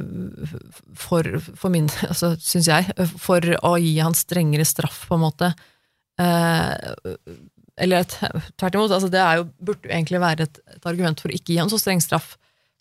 for, 0.97 1.29
for 1.51 1.75
min, 1.75 1.91
altså, 2.11 2.35
syns 2.41 2.71
jeg, 2.71 3.09
for 3.21 3.45
å 3.61 3.75
gi 3.83 3.97
han 4.01 4.17
strengere 4.17 4.69
straff, 4.69 5.05
på 5.11 5.19
en 5.19 5.27
måte. 5.27 5.53
Eh, 6.19 7.15
eller 7.79 8.07
tvert 8.09 8.75
imot, 8.75 8.91
altså 8.91 9.11
det 9.13 9.23
jo, 9.39 9.47
burde 9.63 9.87
jo 9.87 9.95
egentlig 9.95 10.21
være 10.23 10.49
et, 10.49 10.61
et 10.75 10.87
argument 10.91 11.21
for 11.21 11.31
å 11.31 11.37
ikke 11.37 11.53
gi 11.53 11.61
han 11.61 11.71
så 11.71 11.79
streng 11.81 12.03
straff. 12.03 12.35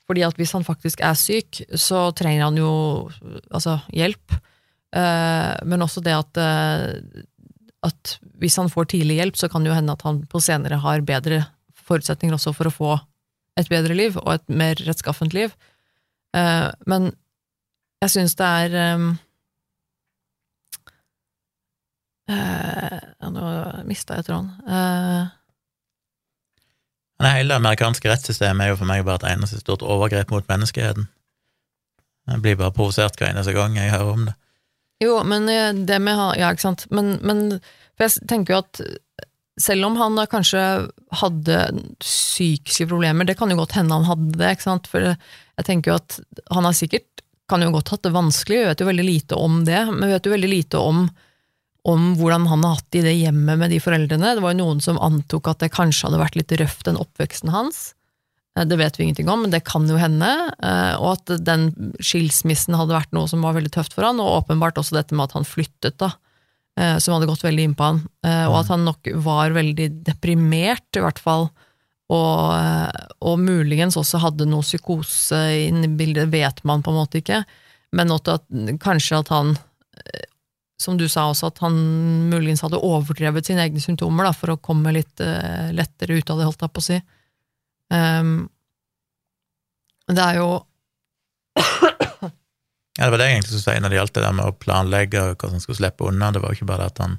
Fordi 0.07 0.23
at 0.25 0.39
hvis 0.39 0.53
han 0.55 0.65
faktisk 0.65 1.03
er 1.03 1.17
syk, 1.19 1.61
så 1.75 2.07
trenger 2.17 2.47
han 2.47 2.57
jo 2.57 2.71
altså, 3.51 3.77
hjelp. 3.93 4.37
Eh, 4.95 5.53
men 5.67 5.83
også 5.83 6.01
det 6.05 6.15
at, 6.15 6.39
eh, 6.41 7.21
at 7.85 8.15
hvis 8.41 8.57
han 8.57 8.71
får 8.73 8.89
tidlig 8.95 9.19
hjelp, 9.19 9.37
så 9.37 9.51
kan 9.51 9.63
det 9.65 9.73
jo 9.73 9.77
hende 9.77 9.93
at 9.93 10.07
han 10.07 10.23
på 10.31 10.41
senere 10.41 10.79
har 10.81 11.05
bedre 11.05 11.43
forutsetninger 11.87 12.39
også 12.39 12.55
for 12.55 12.71
å 12.71 12.73
få 12.73 12.95
et 13.57 13.69
bedre 13.71 13.95
liv, 13.97 14.17
og 14.21 14.33
et 14.35 14.49
mer 14.53 14.77
rettskaffent 14.85 15.33
liv. 15.33 15.53
Men 16.85 17.07
jeg 18.03 18.11
syns 18.13 18.35
det 18.37 18.45
er 18.45 18.75
eh, 22.31 22.99
Nå 23.27 23.49
mista 23.87 24.17
jeg 24.17 24.27
tråden. 24.29 24.49
Uh, 24.67 25.27
hele 27.23 27.51
det 27.51 27.59
amerikanske 27.59 28.09
rettssystemet 28.09 28.65
er 28.65 28.73
jo 28.73 28.79
for 28.81 28.89
meg 28.89 29.05
bare 29.07 29.21
et 29.23 29.31
eneste 29.35 29.61
stort 29.61 29.85
overgrep 29.85 30.31
mot 30.33 30.47
menneskeheten. 30.49 31.07
Jeg 32.27 32.43
blir 32.43 32.59
bare 32.59 32.75
provosert 32.75 33.17
hver 33.19 33.31
eneste 33.31 33.55
gang 33.55 33.77
jeg 33.79 33.93
hører 33.93 34.13
om 34.13 34.27
det. 34.27 34.35
Jo, 35.03 35.19
men 35.23 35.49
eh, 35.51 35.73
det 35.87 35.99
med 36.01 36.17
Ja, 36.39 36.51
ikke 36.51 36.65
sant. 36.65 36.87
Men, 36.91 37.17
men 37.21 37.59
for 37.95 38.07
jeg 38.07 38.27
tenker 38.29 38.55
jo 38.55 38.63
at 38.63 38.81
selv 39.57 39.87
om 39.87 39.95
han 39.97 40.17
da 40.17 40.27
kanskje 40.29 40.63
hadde 41.21 41.59
psykiske 42.03 42.87
problemer, 42.89 43.25
det 43.25 43.37
kan 43.39 43.49
jo 43.49 43.57
godt 43.57 43.77
hende 43.77 43.95
han 43.97 44.09
hadde 44.09 44.35
det, 44.37 44.51
ikke 44.53 44.67
sant. 44.67 44.89
For 44.91 45.05
jeg 45.07 45.65
tenker 45.65 45.93
jo 45.93 45.99
at 46.01 46.19
han 46.53 46.67
har 46.67 46.77
sikkert 46.77 47.23
kan 47.47 47.63
jo 47.63 47.71
godt 47.71 47.93
hatt 47.93 48.03
det 48.03 48.11
vanskelig, 48.11 48.59
vi 48.59 48.67
vet 48.67 48.81
jo 48.83 48.89
veldig 48.89 49.05
lite 49.07 49.37
om 49.39 49.61
det, 49.65 49.79
men 49.87 50.03
vi 50.03 50.13
vet 50.13 50.25
jo 50.27 50.33
veldig 50.33 50.49
lite 50.51 50.81
om, 50.83 51.05
om 51.87 52.09
hvordan 52.19 52.47
han 52.51 52.65
har 52.65 52.77
hatt 52.77 52.89
det 52.91 52.99
i 52.99 53.05
det 53.05 53.15
hjemmet 53.21 53.59
med 53.61 53.71
de 53.71 53.79
foreldrene. 53.79 54.33
Det 54.35 54.43
var 54.43 54.51
jo 54.55 54.59
noen 54.59 54.81
som 54.83 54.99
antok 54.99 55.47
at 55.47 55.61
det 55.63 55.71
kanskje 55.75 56.09
hadde 56.09 56.19
vært 56.19 56.35
litt 56.39 56.51
røft, 56.59 56.83
den 56.87 56.99
oppveksten 56.99 57.53
hans. 57.53 57.93
Eh, 58.57 58.65
Det 58.67 58.77
vet 58.79 58.97
vi 58.99 59.05
ingenting 59.07 59.29
om, 59.31 59.45
men 59.45 59.53
det 59.53 59.63
kan 59.63 59.87
jo 59.87 59.95
hende. 59.95 60.27
eh, 60.63 60.95
Og 60.99 61.13
at 61.15 61.43
den 61.45 61.93
skilsmissen 62.03 62.75
hadde 62.75 62.95
vært 62.97 63.13
noe 63.15 63.27
som 63.31 63.41
var 63.45 63.55
veldig 63.55 63.71
tøft 63.71 63.93
for 63.95 64.03
han, 64.03 64.19
og 64.19 64.43
åpenbart 64.43 64.81
også 64.81 64.97
dette 64.97 65.15
med 65.15 65.29
at 65.29 65.37
han 65.37 65.47
flyttet, 65.47 65.97
da. 65.97 66.11
eh, 66.77 66.97
Som 66.99 67.15
hadde 67.15 67.29
gått 67.31 67.45
veldig 67.47 67.63
inn 67.63 67.75
på 67.75 67.83
han. 67.87 68.03
Og 68.51 68.55
at 68.59 68.67
han 68.67 68.83
nok 68.83 69.07
var 69.23 69.55
veldig 69.55 70.03
deprimert, 70.03 70.89
i 70.97 70.99
hvert 71.05 71.19
fall. 71.19 71.49
Og, 72.09 72.55
og 73.19 73.39
muligens 73.39 73.97
også 73.99 74.19
hadde 74.23 74.45
noe 74.47 74.63
psykose 74.63 75.67
inne 75.67 75.87
i 75.89 75.95
bildet, 75.99 76.29
vet 76.31 76.63
man 76.63 76.83
på 76.83 76.91
en 76.91 76.99
måte 77.01 77.19
ikke. 77.19 77.41
Men 77.91 78.11
at, 78.11 78.29
kanskje 78.79 79.19
at 79.19 79.31
han, 79.33 79.57
som 80.77 80.97
du 80.97 81.07
sa 81.09 81.25
også, 81.31 81.49
at 81.49 81.61
han 81.65 81.77
muligens 82.29 82.61
hadde 82.61 82.81
overdrevet 82.85 83.47
sine 83.49 83.63
egne 83.65 83.81
symptomer 83.81 84.27
da, 84.27 84.33
for 84.37 84.53
å 84.53 84.59
komme 84.61 84.93
litt 84.93 85.23
uh, 85.25 85.69
lettere 85.73 86.19
ut 86.19 86.29
av 86.29 86.37
det, 86.39 86.47
holdt 86.49 86.65
jeg 86.65 86.73
på 86.75 86.83
å 86.83 86.87
si. 86.87 86.99
Um, 87.93 88.35
det 90.07 90.23
er 90.23 90.41
jo 90.41 90.49
Ja, 92.97 93.05
det 93.05 93.11
var 93.13 93.21
det 93.21 93.27
jeg 93.27 93.35
egentlig 93.37 93.51
skulle 93.53 93.65
si 93.65 93.81
når 93.81 93.93
det 93.93 93.97
gjaldt 93.99 94.13
det 94.17 94.23
der 94.25 94.35
med 94.37 94.49
å 94.49 94.55
planlegge 94.57 95.21
og 95.21 95.33
hvordan 95.35 95.57
han 95.57 95.63
skulle 95.63 95.79
slippe 95.81 96.07
unna. 96.09 96.31
Det 96.33 96.41
var 96.41 96.53
jo 96.53 96.59
ikke 96.59 96.69
bare 96.69 96.85
det 96.85 96.93
at 96.93 97.01
han 97.03 97.17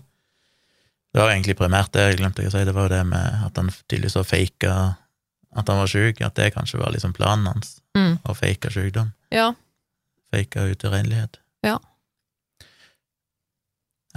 Det 1.14 1.20
var 1.22 1.32
egentlig 1.32 1.59
primært 1.59 1.92
det 1.94 2.04
jeg 2.04 2.18
glemte 2.18 2.46
å 2.46 2.52
si, 2.52 2.64
det 2.66 2.74
var 2.76 2.88
jo 2.88 2.94
det 2.94 3.04
med 3.09 3.44
at 3.46 3.61
han 3.61 3.70
tydeligvis 3.86 4.18
har 4.18 4.26
faka 4.28 4.72
at 5.56 5.70
han 5.70 5.80
var 5.80 5.90
sjuk, 5.90 6.20
at 6.20 6.36
det 6.36 6.52
kanskje 6.54 6.80
var 6.80 6.92
liksom 6.92 7.14
planen 7.16 7.48
hans, 7.48 7.78
mm, 7.96 8.18
å 8.28 8.34
fake 8.36 8.70
sykdom. 8.70 9.09
Ja. 9.32 9.52
Fake 10.28 10.66
utilregnelighet. 10.74 11.38
Ja. 11.64 11.78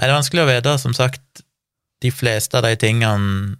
Nei, 0.01 0.07
det 0.09 0.13
er 0.15 0.17
vanskelig 0.17 0.41
å 0.41 0.49
vite, 0.49 0.71
som 0.81 0.93
sagt. 0.97 1.43
De 2.01 2.09
fleste 2.09 2.57
av 2.57 2.65
de 2.65 2.73
tingene, 2.81 3.57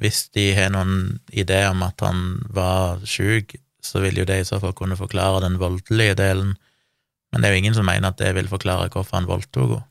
hvis 0.00 0.30
de 0.32 0.46
har 0.56 0.72
noen 0.72 1.18
idé 1.28 1.58
om 1.68 1.82
at 1.84 2.00
han 2.00 2.40
var 2.48 3.02
sjuk, 3.04 3.52
så 3.84 4.00
vil 4.00 4.22
jo 4.22 4.24
det 4.24 4.38
i 4.40 4.46
så 4.48 4.56
fall 4.62 4.72
kunne 4.72 4.96
forklare 4.96 5.42
den 5.44 5.58
voldelige 5.60 6.16
delen. 6.16 6.54
Men 7.32 7.42
det 7.42 7.48
er 7.48 7.52
jo 7.56 7.60
ingen 7.62 7.76
som 7.76 7.84
mener 7.88 8.08
at 8.12 8.20
det 8.20 8.32
vil 8.36 8.48
forklare 8.48 8.88
hvorfor 8.92 9.18
han 9.20 9.28
voldtok 9.28 9.74
henne. 9.76 9.88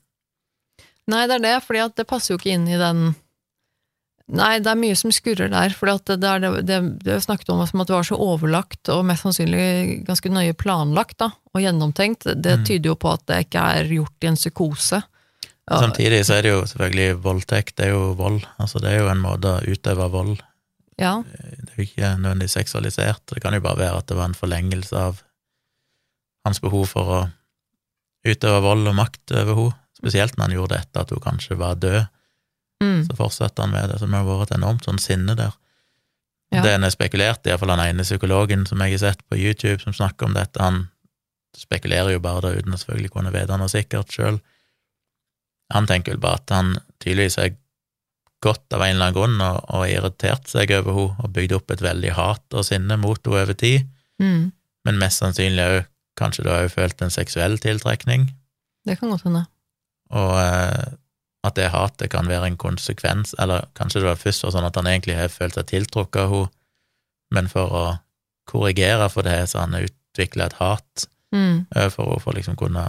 Nei, 1.12 1.26
det 1.28 1.40
er 1.40 1.44
det, 1.44 1.56
fordi 1.66 1.82
at 1.84 1.96
det 1.98 2.06
passer 2.08 2.34
jo 2.34 2.40
ikke 2.40 2.54
inn 2.54 2.68
i 2.70 2.78
den 2.80 3.12
Nei, 4.32 4.62
det 4.64 4.70
er 4.72 4.78
mye 4.80 4.96
som 4.96 5.12
skurrer 5.12 5.50
der, 5.52 5.74
for 5.76 5.90
det, 5.92 6.16
det, 6.22 6.52
det, 6.64 6.78
det 7.04 7.18
snakket 7.26 7.50
om 7.52 7.60
som 7.68 7.82
at 7.84 7.90
det 7.90 7.96
var 7.98 8.06
så 8.08 8.16
overlagt, 8.22 8.88
og 8.94 9.02
mest 9.10 9.26
sannsynlig 9.26 10.06
ganske 10.08 10.30
nøye 10.32 10.54
planlagt 10.56 11.18
da, 11.20 11.34
og 11.52 11.60
gjennomtenkt. 11.60 12.30
Det 12.40 12.54
Mm. 12.62 12.64
tyder 12.64 12.94
jo 12.94 12.96
på 12.96 13.12
at 13.12 13.26
det 13.28 13.40
ikke 13.50 13.64
er 13.76 13.90
gjort 13.92 14.24
i 14.24 14.30
en 14.30 14.40
psykose. 14.40 15.02
Ja, 15.72 15.80
Samtidig 15.80 16.26
så 16.28 16.36
er 16.36 16.44
det 16.44 16.52
jo 16.52 16.64
selvfølgelig 16.68 17.22
voldtekt, 17.24 17.78
det 17.78 17.86
er 17.88 17.94
jo 17.94 18.14
vold. 18.20 18.42
Altså 18.60 18.82
det 18.84 18.92
er 18.92 19.06
jo 19.06 19.12
en 19.12 19.22
måte 19.24 19.54
å 19.56 19.62
utøve 19.64 20.08
vold 20.12 20.34
ja, 21.00 21.14
Det 21.24 21.70
er 21.72 21.78
jo 21.78 21.86
ikke 21.86 22.10
nødvendigvis 22.20 22.58
seksualisert. 22.60 23.22
Det 23.32 23.42
kan 23.42 23.56
jo 23.56 23.62
bare 23.64 23.80
være 23.80 24.02
at 24.02 24.10
det 24.12 24.18
var 24.20 24.28
en 24.30 24.38
forlengelse 24.38 24.98
av 25.00 25.22
hans 26.46 26.60
behov 26.62 26.90
for 26.92 27.14
å 27.16 27.22
utøve 28.28 28.60
vold 28.66 28.92
og 28.92 28.98
makt 29.00 29.34
over 29.40 29.56
henne. 29.62 29.78
Spesielt 30.02 30.34
når 30.34 30.48
han 30.48 30.54
gjorde 30.56 30.74
det 30.74 30.82
etter 30.82 31.04
at 31.04 31.12
hun 31.14 31.22
kanskje 31.22 31.56
var 31.62 31.76
død. 31.78 32.00
mm, 32.82 33.02
Så 33.06 33.16
fortsetter 33.16 33.64
han 33.64 33.72
med 33.72 33.90
det, 33.92 34.00
så 34.02 34.08
det 34.10 34.18
har 34.18 34.26
vært 34.26 34.50
et 34.50 34.58
enormt 34.58 34.88
sånn 34.88 35.00
sinne 35.00 35.36
der. 35.38 35.52
Ja. 36.52 36.64
Det 36.66 36.72
en 36.74 36.84
har 36.84 36.92
spekulert, 36.92 37.46
iallfall 37.46 37.70
han 37.70 37.84
ene 37.86 38.04
psykologen 38.04 38.66
som 38.68 38.82
jeg 38.82 38.98
har 38.98 39.04
sett 39.06 39.22
på 39.30 39.38
YouTube 39.38 39.80
som 39.84 39.94
snakker 39.94 40.26
om 40.26 40.34
dette, 40.34 40.60
han 40.60 40.88
spekulerer 41.56 42.16
jo 42.16 42.24
bare 42.24 42.42
da 42.42 42.56
uten 42.58 42.74
å 42.74 42.80
selvfølgelig 42.82 43.14
kunne 43.14 43.32
vite 43.32 43.58
noe 43.62 43.70
sikkert 43.72 44.12
sjøl. 44.12 44.42
Han 45.72 45.88
tenker 45.90 46.16
vel 46.16 46.24
bare 46.24 46.42
at 46.42 46.54
han 46.54 46.76
tydeligvis 47.02 47.38
er 47.42 47.56
gått 48.42 48.74
av 48.74 48.82
en 48.82 48.96
eller 48.96 49.12
annen 49.12 49.18
grunn 49.18 49.44
og, 49.46 49.60
og 49.70 49.86
irritert 49.90 50.50
seg 50.50 50.74
over 50.80 50.98
henne 50.98 51.26
og 51.26 51.34
bygd 51.36 51.56
opp 51.60 51.74
et 51.74 51.84
veldig 51.86 52.14
hat 52.18 52.58
og 52.58 52.66
sinne 52.66 52.98
mot 52.98 53.20
henne 53.22 53.44
over 53.44 53.58
tid, 53.58 53.86
mm, 54.22 54.44
men 54.88 55.02
mest 55.02 55.22
sannsynlig 55.22 55.68
òg 55.68 55.82
kanskje 56.20 56.46
da 56.48 56.58
òg 56.64 56.72
følt 56.74 57.02
en 57.06 57.14
seksuell 57.14 57.60
tiltrekning, 57.62 58.32
det 58.86 58.98
kan 59.00 59.14
godt 59.14 59.28
hende. 59.28 59.46
og 60.10 60.34
eh, 60.42 60.98
at 61.46 61.58
det 61.58 61.72
hatet 61.74 62.12
kan 62.14 62.28
være 62.30 62.52
en 62.52 62.58
konsekvens, 62.62 63.36
eller 63.42 63.70
kanskje 63.78 64.02
det 64.02 64.10
var 64.10 64.20
først 64.22 64.46
var 64.46 64.56
sånn 64.58 64.68
at 64.68 64.78
han 64.78 64.90
egentlig 64.90 65.16
har 65.18 65.34
følt 65.34 65.58
seg 65.58 65.70
tiltrukket 65.70 66.26
av 66.26 66.34
henne, 66.34 66.52
men 67.32 67.48
for 67.50 67.78
å 67.78 67.86
korrigere 68.50 69.08
for 69.10 69.26
det, 69.26 69.40
så 69.50 69.64
han 69.64 69.78
har 69.78 69.88
utvikla 69.88 70.50
et 70.50 70.60
hat 70.60 71.08
Mm, 71.32 71.64
overfor 71.72 72.10
henne 72.10 72.20
for 72.20 72.34
å 72.34 72.36
liksom 72.36 72.58
kunne 72.60 72.82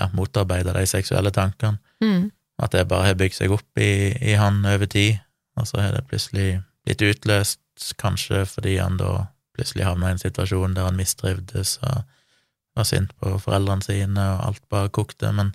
ja, 0.00 0.08
motarbeide 0.16 0.72
de 0.76 0.86
seksuelle 0.88 1.30
tankene. 1.34 1.78
mm, 2.02 2.30
At 2.62 2.72
det 2.72 2.86
bare 2.88 3.10
har 3.10 3.18
bygd 3.18 3.34
seg 3.34 3.52
opp 3.54 3.78
i, 3.80 4.12
i 4.20 4.34
han 4.38 4.64
over 4.66 4.86
tid, 4.86 5.18
og 5.58 5.66
så 5.66 5.80
har 5.80 5.92
det 5.96 6.06
plutselig 6.08 6.62
blitt 6.84 7.02
utløst, 7.02 7.60
kanskje 7.98 8.44
fordi 8.46 8.76
han 8.78 8.98
da 9.00 9.26
plutselig 9.56 9.84
havna 9.84 10.10
i 10.10 10.14
en 10.16 10.20
situasjon 10.22 10.74
der 10.76 10.86
han 10.86 10.96
mistrivdes 10.96 11.78
og 11.82 12.04
var 12.76 12.86
sint 12.88 13.12
på 13.20 13.34
foreldrene 13.42 13.84
sine, 13.84 14.20
og 14.34 14.44
alt 14.46 14.62
bare 14.72 14.92
kokte, 14.92 15.32
men 15.32 15.50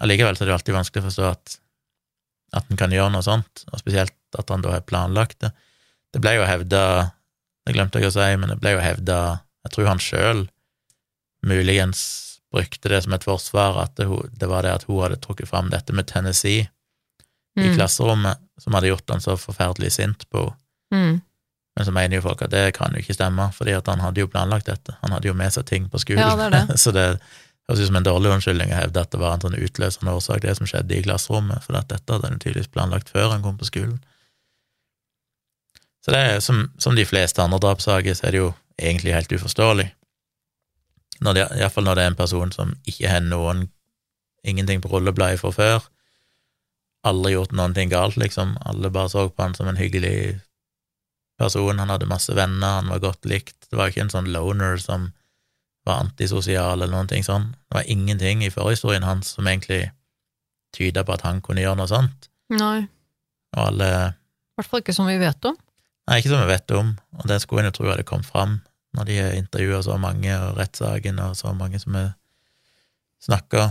allikevel 0.00 0.36
så 0.36 0.44
er 0.44 0.50
det 0.50 0.54
alltid 0.58 0.76
vanskelig 0.78 1.02
å 1.02 1.08
forstå 1.08 1.26
at 1.32 1.58
at 2.56 2.70
en 2.70 2.78
kan 2.80 2.92
gjøre 2.92 3.12
noe 3.12 3.20
sånt, 3.20 3.66
og 3.68 3.80
spesielt 3.82 4.14
at 4.38 4.48
han 4.48 4.62
da 4.64 4.70
har 4.72 4.86
planlagt 4.88 5.36
det. 5.44 5.50
Det 6.16 6.20
ble 6.24 6.38
jo 6.38 6.46
hevda, 6.48 7.10
det 7.68 7.74
glemte 7.76 8.00
jeg 8.00 8.08
å 8.08 8.14
si, 8.14 8.28
men 8.40 8.48
det 8.48 8.56
ble 8.62 8.72
jo 8.72 8.80
hevda, 8.80 9.18
jeg 9.66 9.74
tror 9.74 9.90
han 9.90 10.00
sjøl 10.00 10.40
muligens 11.44 12.00
brukte 12.52 12.88
det 12.88 13.02
som 13.04 13.12
et 13.12 13.24
forsvar, 13.24 13.82
at 13.82 13.96
det, 13.96 14.08
det 14.40 14.48
var 14.48 14.64
det 14.64 14.72
at 14.72 14.88
hun 14.88 15.02
hadde 15.02 15.20
trukket 15.20 15.50
fram 15.50 15.70
dette 15.72 15.92
med 15.92 16.08
Tennessee 16.08 16.68
i 17.58 17.66
mm, 17.66 17.74
klasserommet, 17.76 18.40
som 18.60 18.76
hadde 18.76 18.92
gjort 18.92 19.10
han 19.10 19.24
så 19.24 19.36
forferdelig 19.40 19.92
sint 19.98 20.28
på 20.30 20.48
henne. 20.48 21.08
mm. 21.14 21.24
Men 21.78 21.86
så 21.86 21.92
mener 21.94 22.18
jo 22.18 22.24
folk 22.24 22.40
at 22.42 22.50
det 22.50 22.72
kan 22.74 22.90
jo 22.90 22.98
ikke 22.98 23.14
stemme, 23.14 23.44
fordi 23.54 23.70
at 23.76 23.86
han 23.86 24.00
hadde 24.02 24.18
jo 24.18 24.26
planlagt 24.26 24.66
dette. 24.66 24.96
Han 24.98 25.12
hadde 25.14 25.28
jo 25.28 25.34
med 25.38 25.52
seg 25.54 25.62
ting 25.68 25.84
på 25.86 26.00
skolen. 26.02 26.24
Ja, 26.24 26.32
det 26.34 26.48
det. 26.50 26.78
så 26.82 26.90
det 26.90 27.04
høres 27.68 27.82
ut 27.84 27.86
som 27.86 27.98
en 28.00 28.06
dårlig 28.08 28.32
unnskyldning 28.34 28.72
å 28.72 28.80
hevde 28.80 29.04
at 29.04 29.12
det 29.12 29.20
var 29.22 29.36
en 29.36 29.44
sånn 29.44 29.54
utløsende 29.54 30.14
årsak, 30.18 30.40
det 30.42 30.56
som 30.58 30.66
skjedde 30.66 30.96
i 30.96 31.04
klasserommet, 31.04 31.62
for 31.62 31.78
at 31.78 31.86
dette 31.92 32.16
hadde 32.16 32.32
han 32.32 32.42
tydeligvis 32.42 32.72
planlagt 32.74 33.12
før 33.14 33.30
han 33.30 33.44
kom 33.46 33.60
på 33.60 33.68
skolen. 33.68 34.00
Så 36.02 36.16
det 36.16 36.24
er 36.24 36.42
som, 36.42 36.64
som 36.82 36.98
de 36.98 37.06
fleste 37.06 37.46
andre 37.46 37.62
drapssaker, 37.62 38.18
så 38.18 38.26
er 38.26 38.34
det 38.34 38.42
jo 38.42 38.50
egentlig 38.74 39.14
helt 39.14 39.36
uforståelig. 39.38 39.86
Når 41.24 41.34
det, 41.34 41.44
Iallfall 41.58 41.86
når 41.88 41.98
det 41.98 42.04
er 42.04 42.12
en 42.12 42.18
person 42.18 42.52
som 42.54 42.74
ikke 42.86 43.10
har 43.10 43.24
noen 43.24 43.66
ingenting 44.46 44.82
på 44.82 44.90
rullebladet 44.92 45.40
fra 45.42 45.50
før, 45.54 45.86
aldri 47.08 47.34
gjort 47.34 47.54
noen 47.56 47.74
ting 47.74 47.90
galt, 47.90 48.18
liksom. 48.20 48.56
Alle 48.68 48.90
bare 48.94 49.10
så 49.12 49.28
på 49.28 49.42
han 49.42 49.56
som 49.58 49.70
en 49.70 49.80
hyggelig 49.80 50.38
person, 51.38 51.78
han 51.78 51.90
hadde 51.92 52.10
masse 52.10 52.34
venner, 52.34 52.80
han 52.80 52.90
var 52.92 53.02
godt 53.02 53.28
likt. 53.30 53.56
Det 53.70 53.78
var 53.78 53.90
ikke 53.90 54.06
en 54.06 54.14
sånn 54.14 54.30
loner 54.34 54.78
som 54.82 55.10
var 55.86 56.02
antisosial 56.04 56.82
eller 56.82 56.92
noen 56.92 57.10
ting 57.10 57.24
sånn. 57.26 57.52
Det 57.68 57.78
var 57.80 57.90
ingenting 57.90 58.44
i 58.44 58.52
forhistorien 58.52 59.06
hans 59.06 59.34
som 59.36 59.46
egentlig 59.46 59.88
tyda 60.76 61.04
på 61.06 61.14
at 61.14 61.24
han 61.24 61.40
kunne 61.44 61.62
gjøre 61.62 61.80
noe 61.80 61.90
sånt. 61.90 62.28
Nei, 62.52 62.86
Og 63.56 63.62
alle 63.70 63.88
i 63.88 64.60
hvert 64.60 64.68
fall 64.72 64.82
ikke 64.82 64.96
som 64.96 65.06
vi 65.06 65.14
vet 65.20 65.46
om. 65.48 65.54
Nei, 66.08 66.18
ikke 66.18 66.32
som 66.32 66.40
vi 66.42 66.50
vet 66.50 66.72
om, 66.74 66.88
og 67.20 67.28
det 67.30 67.36
skulle 67.44 67.62
en 67.62 67.68
jo 67.70 67.76
tro 67.76 67.86
hadde 67.88 68.04
kommet 68.08 68.26
fram 68.26 68.58
når 68.96 69.08
de 69.08 69.18
har 69.18 69.36
intervjua 69.36 69.82
så 69.84 69.98
mange, 70.00 70.32
og 70.32 70.56
rettssaken, 70.58 71.20
og 71.24 71.36
så 71.36 71.52
mange 71.56 71.80
som 71.82 71.96
har 71.98 72.12
snakka, 73.24 73.68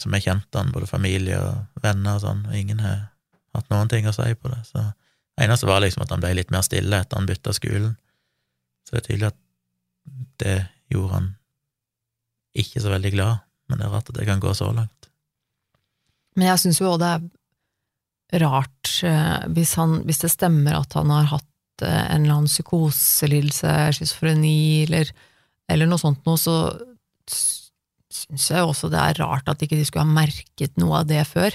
som 0.00 0.16
har 0.16 0.24
kjent 0.24 0.58
han, 0.58 0.72
både 0.74 0.88
familie 0.90 1.38
og 1.40 1.82
venner 1.84 2.18
og 2.18 2.24
sånn, 2.24 2.44
og 2.48 2.56
ingen 2.56 2.82
har 2.84 3.10
hatt 3.56 3.70
noen 3.72 3.90
ting 3.90 4.08
å 4.08 4.14
si 4.14 4.28
på 4.34 4.52
det. 4.52 4.60
Så 4.68 4.82
det 4.82 5.46
eneste 5.46 5.68
var 5.68 5.82
liksom 5.84 6.04
at 6.04 6.12
han 6.14 6.22
ble 6.22 6.34
litt 6.38 6.52
mer 6.54 6.64
stille 6.66 7.02
etter 7.02 7.18
han 7.18 7.28
bytta 7.28 7.54
skolen. 7.56 7.96
Så 8.84 8.96
det 8.96 9.02
er 9.02 9.08
tydelig 9.08 9.30
at 9.30 9.40
det 10.42 10.56
gjorde 10.90 11.14
han 11.16 11.28
ikke 12.60 12.82
så 12.82 12.92
veldig 12.92 13.12
glad, 13.14 13.44
men 13.70 13.78
det 13.78 13.86
er 13.86 13.92
rart 13.94 14.08
at 14.10 14.16
det 14.18 14.26
kan 14.28 14.42
gå 14.42 14.54
så 14.56 14.70
langt. 14.74 15.10
Men 16.38 16.50
jeg 16.50 16.62
syns 16.62 16.80
jo 16.80 16.90
òg 16.92 17.00
det 17.02 17.10
er 17.10 18.44
rart 18.44 18.90
eh, 19.06 19.46
hvis, 19.54 19.74
han, 19.78 20.00
hvis 20.06 20.22
det 20.22 20.32
stemmer 20.32 20.80
at 20.80 20.94
han 20.98 21.10
har 21.12 21.30
hatt 21.34 21.46
eh, 21.82 22.04
en 22.14 22.24
eller 22.24 22.36
annen 22.40 22.50
psykoselidelse, 22.50 23.72
schizofreni 23.96 24.84
eller, 24.86 25.10
eller 25.70 25.86
noe 25.90 25.98
sånt 26.02 26.22
noe, 26.28 26.38
så 26.40 26.54
syns 28.10 28.48
jeg 28.50 28.66
også 28.66 28.90
det 28.92 29.00
er 29.00 29.20
rart 29.22 29.48
at 29.50 29.62
ikke 29.62 29.78
de 29.78 29.86
skulle 29.86 30.04
ha 30.06 30.12
merket 30.16 30.76
noe 30.80 31.00
av 31.02 31.08
det 31.10 31.22
før. 31.30 31.54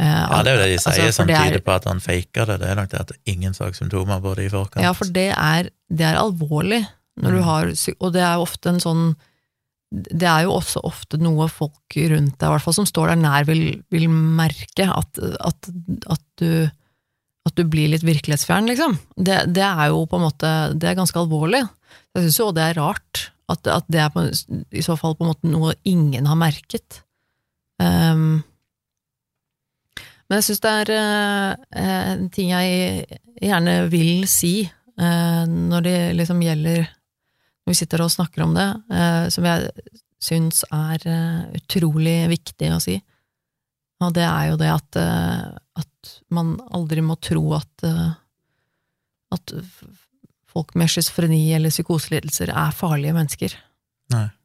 Eh, 0.00 0.06
Ja, 0.06 0.42
det 0.44 0.52
er 0.52 0.56
jo 0.56 0.62
det 0.62 0.70
de 0.72 0.78
altså, 0.78 0.92
sier 0.96 1.06
altså, 1.08 1.18
som 1.22 1.30
er- 1.30 1.50
tyder 1.50 1.64
på 1.66 1.74
at 1.76 1.84
han 1.88 2.00
faker 2.00 2.46
det, 2.50 2.60
det 2.60 2.68
er 2.70 2.74
nok 2.80 2.90
det 2.92 3.00
at 3.00 3.12
ingen 3.26 3.54
så 3.56 3.68
symptomer 3.74 4.20
på 4.24 4.34
det 4.36 4.46
i 4.48 4.52
forkant. 4.52 4.82
Ja, 4.84 4.92
for 4.96 5.04
det 5.06 5.28
er, 5.36 5.70
det 5.90 6.06
er 6.08 6.20
alvorlig, 6.20 6.82
når 7.20 7.30
du 7.30 7.38
Mm. 7.40 7.44
har, 7.44 7.64
og 8.00 8.12
det 8.12 8.22
er 8.22 8.34
jo 8.34 8.42
ofte 8.46 8.68
en 8.72 8.80
sånn 8.80 9.16
det 9.92 10.24
er 10.24 10.44
jo 10.46 10.52
også 10.56 10.80
ofte 10.88 11.18
noe 11.20 11.48
folk 11.52 11.92
rundt 12.08 12.38
deg, 12.38 12.46
i 12.48 12.52
hvert 12.54 12.62
fall 12.64 12.72
som 12.72 12.86
står 12.88 13.08
der 13.12 13.16
nær, 13.20 13.44
vil, 13.44 13.82
vil 13.92 14.06
merke 14.08 14.86
at, 14.88 15.18
at, 15.20 15.68
at, 16.08 16.22
du, 16.40 16.70
at 17.48 17.58
du 17.58 17.64
blir 17.66 17.90
litt 17.90 18.04
virkelighetsfjern, 18.06 18.68
liksom. 18.70 18.96
Det, 19.16 19.40
det 19.54 19.64
er 19.66 19.90
jo 19.90 20.04
på 20.06 20.18
en 20.18 20.26
måte 20.28 20.50
Det 20.78 20.90
er 20.90 20.98
ganske 20.98 21.18
alvorlig. 21.18 21.64
Jeg 22.14 22.26
syns 22.26 22.38
jo 22.38 22.52
det 22.54 22.64
er 22.68 22.78
rart 22.78 23.26
At, 23.50 23.66
at 23.66 23.88
det 23.90 24.00
er 24.04 24.12
på, 24.14 24.24
i 24.70 24.84
så 24.84 24.96
fall 25.00 25.16
på 25.18 25.26
en 25.26 25.32
måte 25.32 25.50
noe 25.50 25.74
ingen 25.88 26.28
har 26.30 26.38
merket. 26.38 27.02
Um, 27.82 28.44
men 30.28 30.38
jeg 30.38 30.46
syns 30.46 30.62
det 30.64 30.72
er 30.72 30.92
uh, 30.96 31.82
en 31.82 32.28
ting 32.32 32.52
jeg 32.54 33.18
gjerne 33.42 33.74
vil 33.92 34.22
si 34.30 34.54
uh, 34.64 35.42
når 35.44 35.84
det 35.84 35.96
liksom 36.16 36.40
gjelder 36.40 36.86
Når 36.86 37.74
vi 37.74 37.76
sitter 37.76 38.04
og 38.06 38.14
snakker 38.14 38.46
om 38.46 38.54
det, 38.56 38.68
uh, 38.94 39.26
som 39.34 39.44
jeg 39.50 39.68
syns 40.22 40.62
er 40.70 41.02
utrolig 41.58 42.30
viktig 42.30 42.70
å 42.70 42.80
si. 42.80 42.94
Og 44.02 44.14
det 44.14 44.24
er 44.24 44.52
jo 44.52 44.58
det 44.60 44.70
at, 44.70 44.98
at 45.82 45.91
man 46.32 46.56
aldri 46.74 47.04
må 47.04 47.16
tro 47.20 47.44
at 47.58 47.86
at 49.32 49.54
folk 50.52 50.74
med 50.76 50.90
schizofreni 50.92 51.40
eller 51.56 51.72
psykoselidelser 51.72 52.52
er 52.52 52.76
farlige 52.76 53.16
mennesker. 53.18 53.58
Nei. 54.14 54.28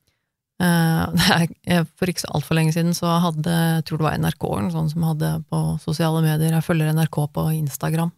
Uh, 0.57 1.83
for 2.01 2.09
ikke 2.09 2.23
så 2.23 2.31
altfor 2.33 2.57
lenge 2.57 2.71
siden 2.73 2.95
så 2.97 3.11
hadde, 3.21 3.51
jeg 3.75 3.83
tror 3.85 3.99
det 3.99 4.05
var 4.07 4.15
NRK 4.17 4.45
sånn 4.73 4.87
som 4.89 5.03
hadde 5.05 5.27
på 5.53 5.59
sosiale 5.83 6.23
medier, 6.25 6.55
jeg 6.55 6.65
følger 6.65 6.95
NRK 6.97 7.19
på 7.35 7.43
Instagram, 7.59 8.09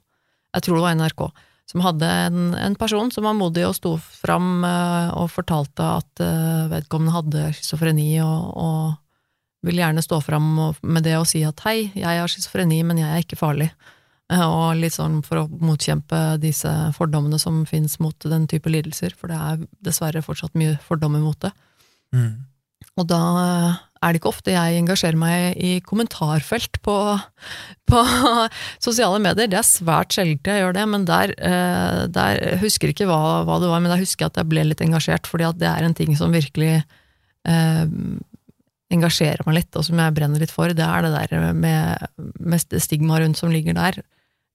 jeg 0.55 0.63
tror 0.63 0.77
det 0.77 0.85
var 0.85 0.95
NRK, 1.01 1.25
som 1.67 1.83
hadde 1.83 2.13
en, 2.29 2.53
en 2.55 2.77
person 2.79 3.11
som 3.11 3.27
var 3.27 3.35
modig 3.35 3.65
og 3.67 3.75
sto 3.75 3.91
fram 3.99 4.63
og 4.63 5.27
fortalte 5.33 5.89
at 5.97 6.23
vedkommende 6.71 7.17
hadde 7.17 7.43
schizofreni, 7.57 8.07
og, 8.23 8.55
og 8.55 8.95
ville 9.65 9.81
gjerne 9.83 10.03
stå 10.03 10.21
fram 10.23 10.51
med 10.81 11.03
det 11.03 11.17
og 11.19 11.27
si 11.27 11.41
at 11.47 11.63
hei, 11.65 11.89
jeg 11.91 12.21
har 12.21 12.31
schizofreni, 12.31 12.81
men 12.87 13.01
jeg 13.01 13.09
er 13.09 13.25
ikke 13.25 13.39
farlig. 13.39 13.69
Og 14.29 14.77
litt 14.77 14.93
sånn 14.93 15.23
for 15.25 15.41
å 15.41 15.47
motkjempe 15.49 16.37
disse 16.41 16.69
fordommene 16.95 17.39
som 17.41 17.63
finnes 17.69 17.97
mot 18.03 18.15
den 18.29 18.45
type 18.49 18.69
lidelser, 18.69 19.15
for 19.17 19.31
det 19.31 19.39
er 19.41 19.65
dessverre 19.85 20.21
fortsatt 20.21 20.53
mye 20.59 20.77
fordommer 20.85 21.23
mot 21.23 21.39
det. 21.41 21.51
Mm. 22.13 22.45
Og 22.99 23.07
da 23.09 23.21
er 23.99 24.13
det 24.13 24.21
ikke 24.21 24.31
ofte 24.31 24.53
jeg 24.53 24.77
engasjerer 24.79 25.17
meg 25.19 25.57
i 25.59 25.71
kommentarfelt 25.83 26.79
på, 26.85 26.95
på 27.89 28.03
sosiale 28.85 29.19
medier. 29.23 29.49
Det 29.51 29.59
er 29.59 29.67
svært 29.67 30.15
sjelden 30.15 30.53
jeg 30.53 30.63
gjør 30.63 30.77
det, 30.77 30.85
men 30.93 31.07
der, 31.09 31.33
eh, 31.35 32.03
der 32.13 32.61
husker 32.63 32.93
ikke 32.93 33.09
hva, 33.09 33.41
hva, 33.47 33.59
det 33.59 33.71
var, 33.71 33.83
men 33.83 33.91
der 33.91 34.03
husker 34.03 34.27
jeg 34.27 34.33
at 34.33 34.41
jeg 34.43 34.51
ble 34.53 34.67
litt 34.69 34.83
engasjert, 34.85 35.27
fordi 35.27 35.49
at 35.49 35.59
det 35.59 35.71
er 35.71 35.87
en 35.87 35.97
ting 35.97 36.15
som 36.19 36.35
virkelig 36.35 36.77
eh, 36.77 37.83
engasjerer 38.93 39.45
meg 39.45 39.59
litt, 39.59 39.75
og 39.77 39.85
som 39.85 39.99
jeg 40.01 40.15
brenner 40.17 40.41
litt 40.41 40.53
for. 40.53 40.71
Det 40.73 40.85
er 40.85 41.05
det 41.05 41.11
der 41.13 41.53
med, 41.53 42.07
med 42.39 42.79
stigma 42.81 43.19
rundt 43.21 43.37
som 43.37 43.53
ligger 43.53 43.77
der. 43.77 44.01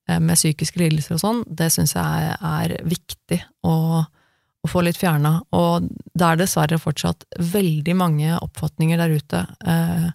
Eh, 0.08 0.20
med 0.20 0.36
psykiske 0.36 0.80
lidelser 0.80 1.16
og 1.16 1.22
sånn, 1.22 1.40
det 1.48 1.70
syns 1.72 1.94
jeg 1.96 2.34
er, 2.34 2.76
viktig 2.84 3.38
å, 3.64 3.76
å, 4.04 4.68
få 4.68 4.82
litt 4.84 4.98
fjerna. 5.00 5.38
Og 5.56 5.86
det 5.88 6.26
er 6.26 6.42
dessverre 6.42 6.80
fortsatt 6.82 7.24
veldig 7.54 7.96
mange 7.96 8.34
oppfatninger 8.36 9.00
der 9.00 9.16
ute 9.16 9.46
eh, 9.64 10.10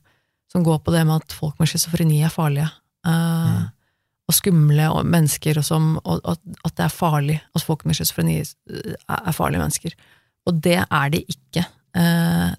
som 0.51 0.65
går 0.65 0.83
på 0.83 0.93
det 0.93 1.03
med 1.07 1.23
at 1.23 1.35
folk 1.35 1.57
med 1.61 1.71
schizofreni 1.71 2.21
er 2.25 2.33
farlige. 2.33 2.69
Eh, 3.07 3.49
mm. 3.55 3.67
Og 4.29 4.37
skumle 4.37 4.91
og 4.93 5.09
mennesker, 5.09 5.57
og, 5.57 5.65
som, 5.65 5.95
og, 6.05 6.21
at 6.27 6.75
det 6.77 6.85
er 6.85 6.93
farlig 6.93 7.39
at 7.57 7.65
folk 7.65 7.81
med 7.89 7.97
schizofreni 7.97 8.37
er, 8.43 8.93
er 9.17 9.33
farlige 9.33 9.63
mennesker. 9.63 9.97
Og 10.45 10.61
det 10.65 10.77
er 10.83 11.15
de 11.15 11.23
ikke. 11.25 11.65
Eh, 11.97 12.49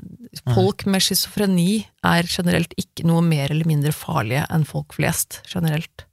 folk 0.54 0.86
med 0.90 1.04
schizofreni 1.04 1.84
er 2.06 2.28
generelt 2.30 2.72
ikke 2.80 3.06
noe 3.08 3.22
mer 3.24 3.52
eller 3.52 3.68
mindre 3.68 3.92
farlige 3.94 4.46
enn 4.50 4.66
folk 4.68 4.96
flest, 4.96 5.40
generelt. 5.50 6.06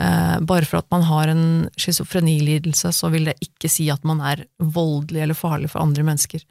Eh, 0.00 0.38
bare 0.40 0.64
for 0.64 0.80
at 0.80 0.88
man 0.90 1.04
har 1.08 1.28
en 1.28 1.44
schizofrenilidelse, 1.78 2.92
så 2.96 3.10
vil 3.12 3.28
det 3.28 3.36
ikke 3.44 3.68
si 3.70 3.90
at 3.92 4.06
man 4.08 4.22
er 4.24 4.46
voldelig 4.58 5.26
eller 5.26 5.38
farlig 5.38 5.70
for 5.72 5.84
andre 5.84 6.06
mennesker. 6.06 6.42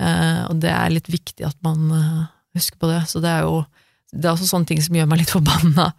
Eh, 0.00 0.42
og 0.48 0.58
det 0.64 0.72
er 0.74 0.92
litt 0.92 1.10
viktig 1.12 1.46
at 1.46 1.58
man 1.66 1.86
eh, 1.94 2.26
husker 2.58 2.80
på 2.80 2.90
det. 2.90 3.04
Så 3.10 3.22
det 3.22 3.30
er 3.30 3.46
jo 3.46 3.62
det 4.10 4.26
er 4.26 4.34
også 4.34 4.48
sånne 4.48 4.66
ting 4.66 4.80
som 4.82 4.96
gjør 4.96 5.06
meg 5.06 5.20
litt 5.22 5.30
forbanna, 5.30 5.92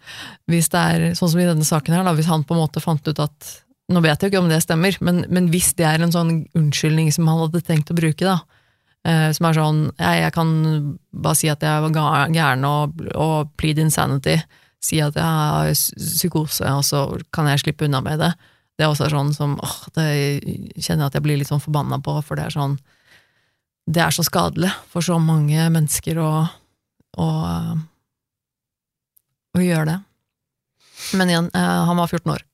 hvis 0.50 0.68
det 0.72 0.80
er 0.80 1.04
sånn 1.16 1.30
som 1.32 1.40
i 1.40 1.48
denne 1.48 1.64
saken 1.64 1.94
her, 1.96 2.02
da, 2.04 2.12
hvis 2.12 2.28
han 2.28 2.44
på 2.44 2.52
en 2.52 2.60
måte 2.60 2.82
fant 2.84 3.06
ut 3.08 3.22
at 3.24 3.52
Nå 3.92 3.98
vet 4.00 4.22
jeg 4.22 4.30
jo 4.30 4.30
ikke 4.30 4.40
om 4.40 4.48
det 4.48 4.60
stemmer, 4.62 4.94
men, 5.04 5.18
men 5.28 5.48
hvis 5.52 5.72
det 5.76 5.84
er 5.84 6.00
en 6.00 6.12
sånn 6.14 6.30
unnskyldning 6.56 7.10
som 7.12 7.26
han 7.28 7.40
hadde 7.42 7.60
tenkt 7.66 7.90
å 7.92 7.96
bruke, 7.98 8.24
da, 8.24 8.38
som 9.02 9.48
er 9.48 9.56
sånn 9.56 9.78
jeg, 9.98 10.18
jeg 10.22 10.32
kan 10.36 10.50
bare 11.10 11.34
si 11.34 11.48
at 11.50 11.64
jeg 11.66 11.82
var 11.82 12.30
gæren 12.30 12.66
og, 12.68 13.00
og 13.18 13.48
plead 13.58 13.80
insanity, 13.82 14.36
si 14.82 15.00
at 15.02 15.16
jeg 15.18 15.26
har 15.26 15.72
psykose, 15.74 16.66
og 16.70 16.84
så 16.86 17.04
kan 17.34 17.48
jeg 17.50 17.64
slippe 17.64 17.88
unna 17.88 18.02
med 18.04 18.22
det. 18.22 18.32
Det 18.78 18.86
er 18.86 18.92
også 18.92 19.10
sånn 19.12 19.32
som 19.36 19.56
åh, 19.62 19.76
det 19.94 20.06
kjenner 20.80 21.04
jeg 21.04 21.10
at 21.10 21.18
jeg 21.18 21.24
blir 21.26 21.40
litt 21.40 21.50
sånn 21.50 21.62
forbanna 21.62 22.00
på, 22.02 22.16
for 22.26 22.38
det 22.38 22.48
er 22.48 22.54
sånn 22.54 22.78
Det 23.82 23.98
er 23.98 24.14
så 24.14 24.22
skadelig 24.22 24.70
for 24.92 25.02
så 25.02 25.18
mange 25.18 25.66
mennesker 25.74 26.18
å, 26.22 26.30
å, 27.18 27.28
å 29.58 29.62
gjøre 29.62 29.88
det. 29.90 29.98
Men 31.18 31.32
igjen, 31.32 31.48
eh, 31.50 31.80
han 31.88 31.98
var 31.98 32.06
14 32.06 32.30
år. 32.36 32.44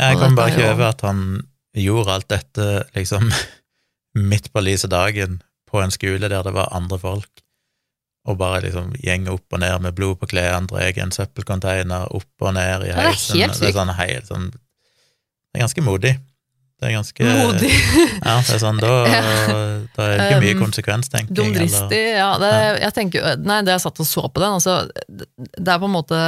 Jeg 0.00 0.18
kan 0.20 0.36
bare 0.36 0.52
ikke 0.52 0.68
øve 0.74 0.90
at 0.92 1.04
han 1.04 1.22
gjorde 1.76 2.18
alt 2.18 2.28
dette 2.32 2.68
liksom 2.92 3.32
midt 4.14 4.50
på 4.52 4.62
lyse 4.64 4.90
dagen 4.90 5.40
på 5.70 5.82
en 5.82 5.94
skole 5.94 6.28
der 6.28 6.42
det 6.42 6.54
var 6.56 6.72
andre 6.74 6.98
folk 6.98 7.44
og 8.28 8.36
bare 8.36 8.60
liksom 8.66 8.90
gjenge 9.00 9.32
opp 9.32 9.54
og 9.54 9.62
ned 9.62 9.78
med 9.80 9.94
blod 9.96 10.18
på 10.20 10.28
klærne, 10.28 10.68
drar 10.68 10.98
en 11.00 11.14
søppelcontainer 11.14 12.10
opp 12.12 12.44
og 12.44 12.52
ned 12.52 12.84
i 12.84 12.92
heisen. 12.92 12.98
Det 12.98 13.00
er 13.00 13.46
helt 13.46 13.56
sykt. 13.56 13.62
Det 13.62 13.70
er 13.70 13.78
sånn 13.78 13.94
helt 13.96 14.28
sånn 14.28 14.50
Det 14.50 15.56
er 15.56 15.64
ganske 15.64 15.84
modig. 15.86 16.12
Det 16.80 16.88
er 16.88 16.94
ganske 16.94 17.24
Modig. 17.24 17.70
ja, 18.24 18.36
det 18.40 18.54
er 18.54 18.60
sånn, 18.62 18.78
da, 18.80 18.92
da 19.04 20.04
er 20.06 20.12
det 20.14 20.28
ikke 20.28 20.44
mye 20.44 20.54
um, 20.54 20.60
konsekvenstenking. 20.62 21.36
Dumdristig, 21.36 22.04
ja. 22.16 22.30
Det, 22.40 22.52
jeg 22.80 22.94
tenker, 22.96 23.26
nei, 23.44 23.58
det 23.66 23.74
jeg 23.74 23.82
satt 23.84 24.00
og 24.00 24.08
så 24.08 24.24
på 24.32 24.40
den, 24.40 24.56
altså, 24.56 24.78
det 25.10 25.66
er 25.74 25.82
på 25.82 25.90
en 25.90 25.92
måte 25.92 26.20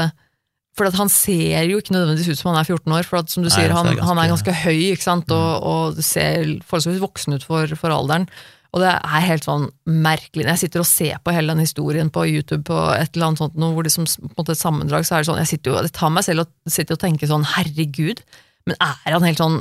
for 0.79 0.89
han 0.97 1.11
ser 1.13 1.67
jo 1.69 1.81
ikke 1.83 1.93
nødvendigvis 1.93 2.33
ut 2.33 2.41
som 2.41 2.53
han 2.53 2.63
er 2.63 2.69
14 2.69 2.97
år, 2.97 3.05
for 3.09 3.21
at, 3.21 3.29
som 3.33 3.45
du 3.45 3.51
sier, 3.53 3.75
han, 3.77 3.93
han, 3.99 4.21
er 4.21 4.33
ganske 4.33 4.55
høy 4.63 4.93
ikke 4.95 5.05
sant? 5.05 5.33
Og, 5.35 5.51
mm. 5.53 5.69
og 5.69 6.03
ser 6.07 6.57
forholdsvis 6.65 7.03
voksen 7.03 7.37
ut 7.37 7.45
for, 7.45 7.77
for 7.77 7.93
alderen. 7.93 8.29
Og 8.73 8.81
det 8.81 8.89
er 8.89 9.27
helt 9.27 9.45
sånn 9.45 9.67
merkelig. 9.85 10.47
Når 10.47 10.55
jeg 10.55 10.63
sitter 10.63 10.81
og 10.81 10.89
ser 10.89 11.19
på 11.21 11.35
hele 11.37 11.53
den 11.53 11.61
historien 11.61 12.09
på 12.13 12.25
YouTube, 12.25 12.63
på 12.71 12.79
et 12.97 13.13
eller 13.13 13.29
annet 13.29 13.43
sånt, 13.43 13.59
hvor 13.61 13.85
det 13.85 13.93
som 13.93 14.09
på 14.09 14.31
en 14.31 14.39
måte 14.39 14.57
et 14.57 14.63
sammendrag, 14.63 15.05
så 15.05 15.19
er 15.19 15.21
det 15.21 15.29
sånn 15.29 15.43
Jeg 15.43 15.51
sitter 15.51 15.75
jo, 15.75 15.83
det 15.85 15.93
tar 15.99 16.15
meg 16.15 16.25
selv 16.25 16.47
og 16.47 16.73
sitter 16.73 16.97
og 16.97 17.03
tenker 17.03 17.29
sånn 17.29 17.45
Herregud, 17.53 18.25
men 18.65 18.79
er 18.79 19.13
han 19.13 19.27
helt 19.27 19.43
sånn 19.43 19.59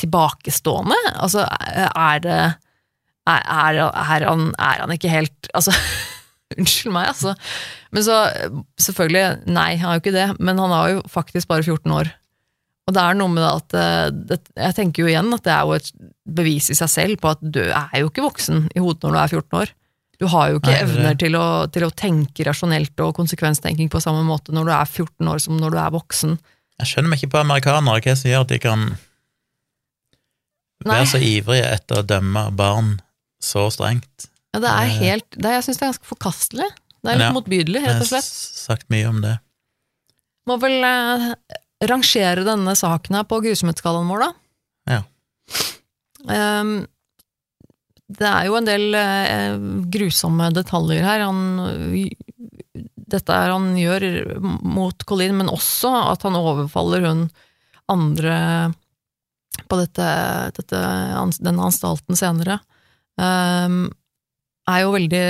tilbakestående? 0.00 0.96
Altså, 1.18 1.44
er 1.44 2.24
det 2.24 2.38
er, 3.24 3.44
er, 3.44 3.78
er, 3.88 4.26
han, 4.28 4.50
er 4.60 4.82
han 4.84 4.92
ikke 4.92 5.12
helt 5.12 5.48
Altså, 5.56 5.72
unnskyld 6.60 6.94
meg, 6.94 7.12
altså. 7.12 7.34
Men 7.94 8.06
så, 8.06 8.18
selvfølgelig, 8.80 9.46
nei, 9.54 9.70
han 9.80 9.92
er 9.92 9.98
jo 9.98 10.04
ikke 10.04 10.16
det, 10.16 10.28
men 10.40 10.60
han 10.62 10.74
er 10.74 10.96
jo 10.96 11.06
faktisk 11.12 11.50
bare 11.50 11.66
14 11.66 11.94
år. 11.94 12.12
Og 12.84 12.92
det 12.92 13.00
er 13.00 13.16
noe 13.16 13.32
med 13.32 13.44
at 13.48 13.76
eh, 13.80 14.10
det, 14.12 14.42
Jeg 14.58 14.76
tenker 14.76 15.04
jo 15.04 15.08
igjen 15.08 15.32
at 15.32 15.44
det 15.46 15.52
er 15.54 15.62
jo 15.64 15.76
et 15.78 15.86
bevis 16.36 16.68
i 16.68 16.76
seg 16.76 16.90
selv 16.92 17.22
på 17.22 17.30
at 17.32 17.40
du 17.40 17.62
er 17.64 18.02
jo 18.02 18.10
ikke 18.10 18.26
voksen 18.26 18.66
i 18.74 18.82
hodet 18.84 19.06
når 19.06 19.14
du 19.14 19.20
er 19.22 19.32
14 19.40 19.60
år. 19.62 19.72
Du 20.20 20.26
har 20.30 20.50
jo 20.50 20.60
ikke 20.60 20.72
Nei, 20.72 20.82
evner 20.84 21.16
til 21.18 21.36
å, 21.38 21.46
til 21.72 21.86
å, 21.86 21.94
tenke 21.96 22.44
rasjonelt 22.46 23.00
og 23.02 23.16
konsekvenstenking 23.16 23.88
på 23.90 24.02
samme 24.04 24.22
måte 24.26 24.54
når 24.54 24.68
du 24.68 24.74
er 24.76 24.92
14 24.92 25.32
år 25.32 25.42
som 25.42 25.56
når 25.58 25.74
du 25.74 25.80
er 25.80 25.96
voksen. 25.96 26.36
Jeg 26.82 26.90
skjønner 26.90 27.12
meg 27.12 27.22
ikke 27.22 27.32
på 27.34 27.40
amerikanere, 27.40 28.02
hva 28.04 28.14
som 28.18 28.30
gjør 28.30 28.44
at 28.44 28.52
de 28.52 28.60
kan 28.62 28.86
være 30.84 31.02
Nei. 31.02 31.10
så 31.10 31.20
ivrige 31.22 31.72
etter 31.72 32.02
å 32.02 32.06
dømme 32.06 32.46
barn 32.56 32.96
så 33.42 33.66
strengt. 33.72 34.28
Ja, 34.54 34.62
det 34.62 34.70
er 34.70 34.92
helt 35.00 35.26
det, 35.34 35.50
Jeg 35.56 35.66
syns 35.66 35.80
det 35.80 35.84
er 35.84 35.92
ganske 35.92 36.08
forkastelig. 36.08 36.70
Det 37.04 37.10
er 37.10 37.18
litt 37.18 37.26
ja, 37.26 37.34
motbydelig, 37.34 37.82
rett 37.84 38.00
og 38.00 38.08
slett. 38.08 38.28
Jeg 38.30 38.54
har 38.54 38.62
sagt 38.62 38.88
mye 38.94 39.10
om 39.10 39.20
det. 39.24 39.34
Må 40.48 40.56
vel 40.62 40.86
eh, 40.86 41.28
rangere 41.90 42.46
denne 42.46 42.74
saken 42.78 43.18
her 43.18 43.26
på 43.28 43.40
grusomhetsskalaen 43.44 44.10
vår, 44.12 44.24
da. 44.24 44.30
Ja. 44.94 45.00
Um, 46.24 46.76
det 48.14 48.28
er 48.28 48.46
jo 48.48 48.56
en 48.56 48.68
del 48.68 48.96
eh, 48.96 49.56
grusomme 49.92 50.50
detaljer 50.54 51.04
her. 51.04 51.24
Han, 51.26 51.42
dette 52.94 53.36
er 53.36 53.52
han 53.52 53.72
gjør 53.80 54.06
mot 54.64 55.04
Colin, 55.08 55.36
men 55.40 55.52
også 55.52 55.92
at 56.12 56.24
han 56.28 56.38
overfaller 56.38 57.08
hun 57.08 57.26
andre 57.90 58.38
på 59.68 59.78
dette, 59.78 60.06
dette, 60.56 60.80
denne 61.40 61.68
anstalten 61.68 62.18
senere, 62.18 62.58
um, 63.20 63.86
er 64.70 64.84
jo 64.84 64.92
veldig 64.94 65.24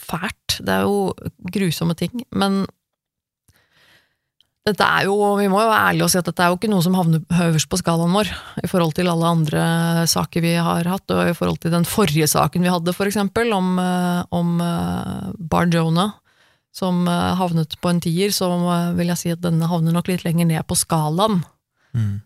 fælt. 0.00 0.58
Det 0.60 0.72
er 0.72 0.86
jo 0.86 1.12
grusomme 1.52 1.96
ting. 1.98 2.24
Men 2.36 2.64
dette 4.66 4.82
er 4.82 5.06
jo, 5.06 5.14
Vi 5.38 5.46
må 5.50 5.60
jo 5.62 5.70
være 5.70 5.90
ærlige 5.92 6.06
og 6.06 6.10
si 6.10 6.18
at 6.18 6.26
dette 6.26 6.42
er 6.42 6.50
jo 6.50 6.58
ikke 6.58 6.70
noe 6.72 6.82
som 6.82 6.96
havner 6.98 7.22
øverst 7.46 7.70
på 7.70 7.78
skalaen 7.78 8.14
vår, 8.16 8.30
i 8.64 8.70
forhold 8.70 8.96
til 8.98 9.10
alle 9.12 9.30
andre 9.30 9.62
saker 10.10 10.42
vi 10.42 10.54
har 10.58 10.88
hatt, 10.90 11.06
og 11.14 11.30
i 11.30 11.34
forhold 11.38 11.60
til 11.62 11.74
den 11.74 11.86
forrige 11.86 12.26
saken 12.30 12.66
vi 12.66 12.72
hadde, 12.72 12.94
for 12.96 13.06
eksempel, 13.06 13.52
om, 13.54 13.76
eh, 13.78 14.22
om 14.34 14.56
eh, 14.62 15.28
Bar 15.38 15.70
Jonah, 15.70 16.16
som 16.74 17.06
eh, 17.06 17.34
havnet 17.38 17.78
på 17.78 17.92
en 17.92 18.02
tier, 18.02 18.34
så 18.34 18.50
vil 18.98 19.12
jeg 19.14 19.22
si 19.22 19.34
at 19.36 19.44
denne 19.44 19.70
havner 19.70 19.94
nok 19.94 20.10
litt 20.10 20.26
lenger 20.26 20.50
ned 20.50 20.66
på 20.66 20.78
skalaen. 20.78 21.44
Mm. 21.96 22.20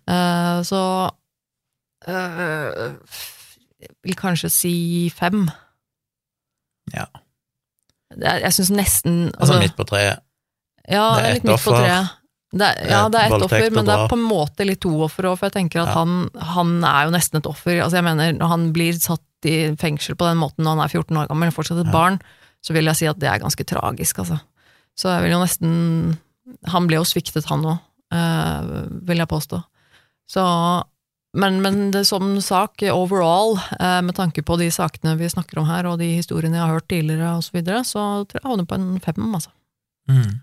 Så 0.67 0.81
vil 4.05 4.17
kanskje 4.19 4.51
si 4.53 4.75
fem. 5.15 5.45
Ja. 6.95 7.07
Jeg, 8.19 8.41
jeg 8.43 8.53
syns 8.57 8.71
nesten 8.75 9.19
Altså 9.39 9.61
midt 9.61 9.77
på 9.79 9.87
treet. 9.87 10.23
Ja, 10.91 11.05
det 11.15 11.21
er 11.21 11.35
litt 11.37 11.45
ett 11.45 11.45
midt 11.45 11.53
på 11.53 11.59
offer. 11.59 11.85
treet. 11.85 12.17
Det 12.51 12.67
er, 12.67 12.79
ja, 12.91 13.01
det 13.09 13.19
er 13.21 13.27
ett 13.31 13.45
offer, 13.47 13.67
men 13.71 13.87
det 13.87 13.95
er 13.95 14.09
på 14.11 14.17
en 14.19 14.25
måte 14.27 14.65
litt 14.67 14.81
to 14.83 14.91
offer 15.07 15.29
òg, 15.31 15.37
for 15.39 15.47
jeg 15.47 15.55
tenker 15.55 15.85
at 15.85 15.93
Ja. 15.93 16.01
han, 16.01 16.17
han 16.35 16.73
er 16.83 17.05
jo 17.07 17.13
nesten 17.15 17.39
et 17.39 17.47
offer. 17.47 17.77
Altså 17.79 18.01
jeg 18.01 18.05
mener, 18.09 18.33
Når 18.41 18.49
han 18.51 18.73
blir 18.75 18.97
satt 18.99 19.23
i 19.47 19.77
fengsel 19.79 20.17
på 20.19 20.27
den 20.27 20.41
måten 20.41 20.65
når 20.67 20.75
han 20.75 20.83
er 20.85 20.89
14 20.91 21.17
år 21.17 21.29
gammel, 21.31 21.53
fortsatt 21.55 21.79
et 21.79 21.87
Ja. 21.87 21.93
barn, 21.95 22.19
så 22.61 22.75
vil 22.75 22.85
jeg 22.91 22.97
si 22.97 23.07
at 23.07 23.19
det 23.23 23.29
er 23.31 23.39
ganske 23.39 23.65
tragisk, 23.65 24.19
altså. 24.19 24.41
Så 24.99 25.09
jeg 25.15 25.23
vil 25.23 25.31
jo 25.37 25.45
nesten 25.45 26.19
Han 26.67 26.89
ble 26.89 26.97
jo 26.99 27.05
sviktet, 27.07 27.47
han 27.47 27.63
òg, 27.63 27.79
vil 29.07 29.17
jeg 29.23 29.29
påstå. 29.31 29.63
Så 30.29 30.43
men, 31.33 31.61
men 31.63 31.91
det, 31.95 32.05
som 32.09 32.33
sak 32.43 32.83
overall, 32.91 33.57
eh, 33.79 34.01
med 34.03 34.17
tanke 34.19 34.43
på 34.43 34.57
de 34.59 34.71
sakene 34.75 35.15
vi 35.21 35.31
snakker 35.31 35.61
om 35.61 35.69
her, 35.69 35.87
og 35.87 36.01
de 36.01 36.09
historiene 36.17 36.59
jeg 36.59 36.65
har 36.65 36.79
hørt 36.79 36.89
tidligere, 36.91 37.37
og 37.37 37.45
så 37.47 37.55
videre, 37.55 37.83
så 37.87 38.07
tror 38.25 38.41
jeg 38.41 38.43
jeg 38.43 38.51
havner 38.51 38.71
på 38.71 38.79
en 38.79 38.89
fem, 39.05 39.29
altså. 39.39 39.53
Mm. 40.11 40.41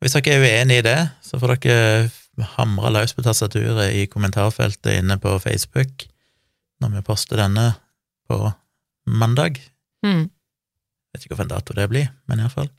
Hvis 0.00 0.16
dere 0.16 0.38
er 0.38 0.46
uenig 0.46 0.80
i 0.80 0.86
det, 0.86 0.98
så 1.20 1.40
får 1.40 1.58
dere 1.60 2.46
hamre 2.56 2.92
løs 2.94 3.12
på 3.12 3.24
tastaturet 3.26 3.92
i 3.92 4.06
kommentarfeltet 4.08 4.96
inne 4.96 5.18
på 5.20 5.34
Facebook 5.42 6.06
når 6.80 6.94
vi 6.94 7.02
poster 7.04 7.36
denne 7.42 7.66
på 8.30 8.38
mandag. 9.04 9.60
Mm. 10.06 10.30
Vet 11.12 11.26
ikke 11.26 11.34
hvilken 11.34 11.52
dato 11.52 11.76
det 11.76 11.88
blir, 11.92 12.08
men 12.30 12.40
iallfall. 12.40 12.70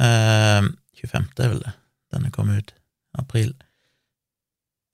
Uh, 0.00 0.66
25. 0.98 1.30
er 1.38 1.52
vel 1.52 1.62
det. 1.62 1.74
Denne 2.14 2.34
kom 2.34 2.50
ut. 2.50 2.74
April. 3.18 3.52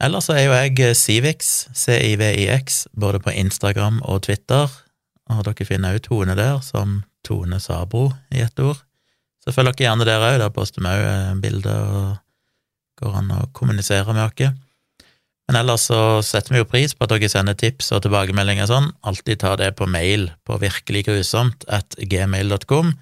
Ellers 0.03 0.27
så 0.27 0.35
er 0.35 0.49
jo 0.49 0.57
jeg 0.57 0.81
eh, 0.83 0.97
Civix, 0.99 1.53
C-I-V-I-X, 1.75 2.87
både 2.99 3.21
på 3.23 3.31
Instagram 3.31 4.01
og 4.03 4.25
Twitter, 4.27 4.73
og 5.31 5.45
dere 5.47 5.69
finner 5.69 5.95
òg 5.95 6.03
Tone 6.05 6.35
der, 6.39 6.59
som 6.66 7.03
Tone 7.25 7.61
Sabro 7.62 8.11
i 8.35 8.43
ett 8.45 8.59
ord. 8.61 8.83
Så 9.45 9.55
følg 9.55 9.71
dere 9.73 9.89
gjerne 9.89 10.09
der 10.09 10.25
òg, 10.25 10.41
der 10.43 10.53
poster 10.55 10.85
vi 10.85 10.91
òg 10.91 11.41
bilder 11.45 11.97
og 12.01 12.12
går 13.01 13.19
an 13.21 13.33
å 13.35 13.41
kommunisere 13.57 14.12
med 14.12 14.35
dere. 14.39 14.55
Men 15.45 15.59
ellers 15.61 15.89
så 15.91 16.23
setter 16.25 16.55
vi 16.55 16.62
jo 16.62 16.69
pris 16.69 16.95
på 16.97 17.05
at 17.05 17.12
dere 17.12 17.29
sender 17.29 17.57
tips 17.61 17.91
og 17.93 18.05
tilbakemeldinger 18.05 18.65
og 18.65 18.71
sånn. 18.71 18.93
Alltid 19.05 19.43
ta 19.43 19.55
det 19.61 19.75
på 19.77 19.89
mail 19.91 20.31
på 20.49 20.57
virkeliggrusomt 20.62 21.66
at 21.69 21.99
gmail.com. 22.01 22.95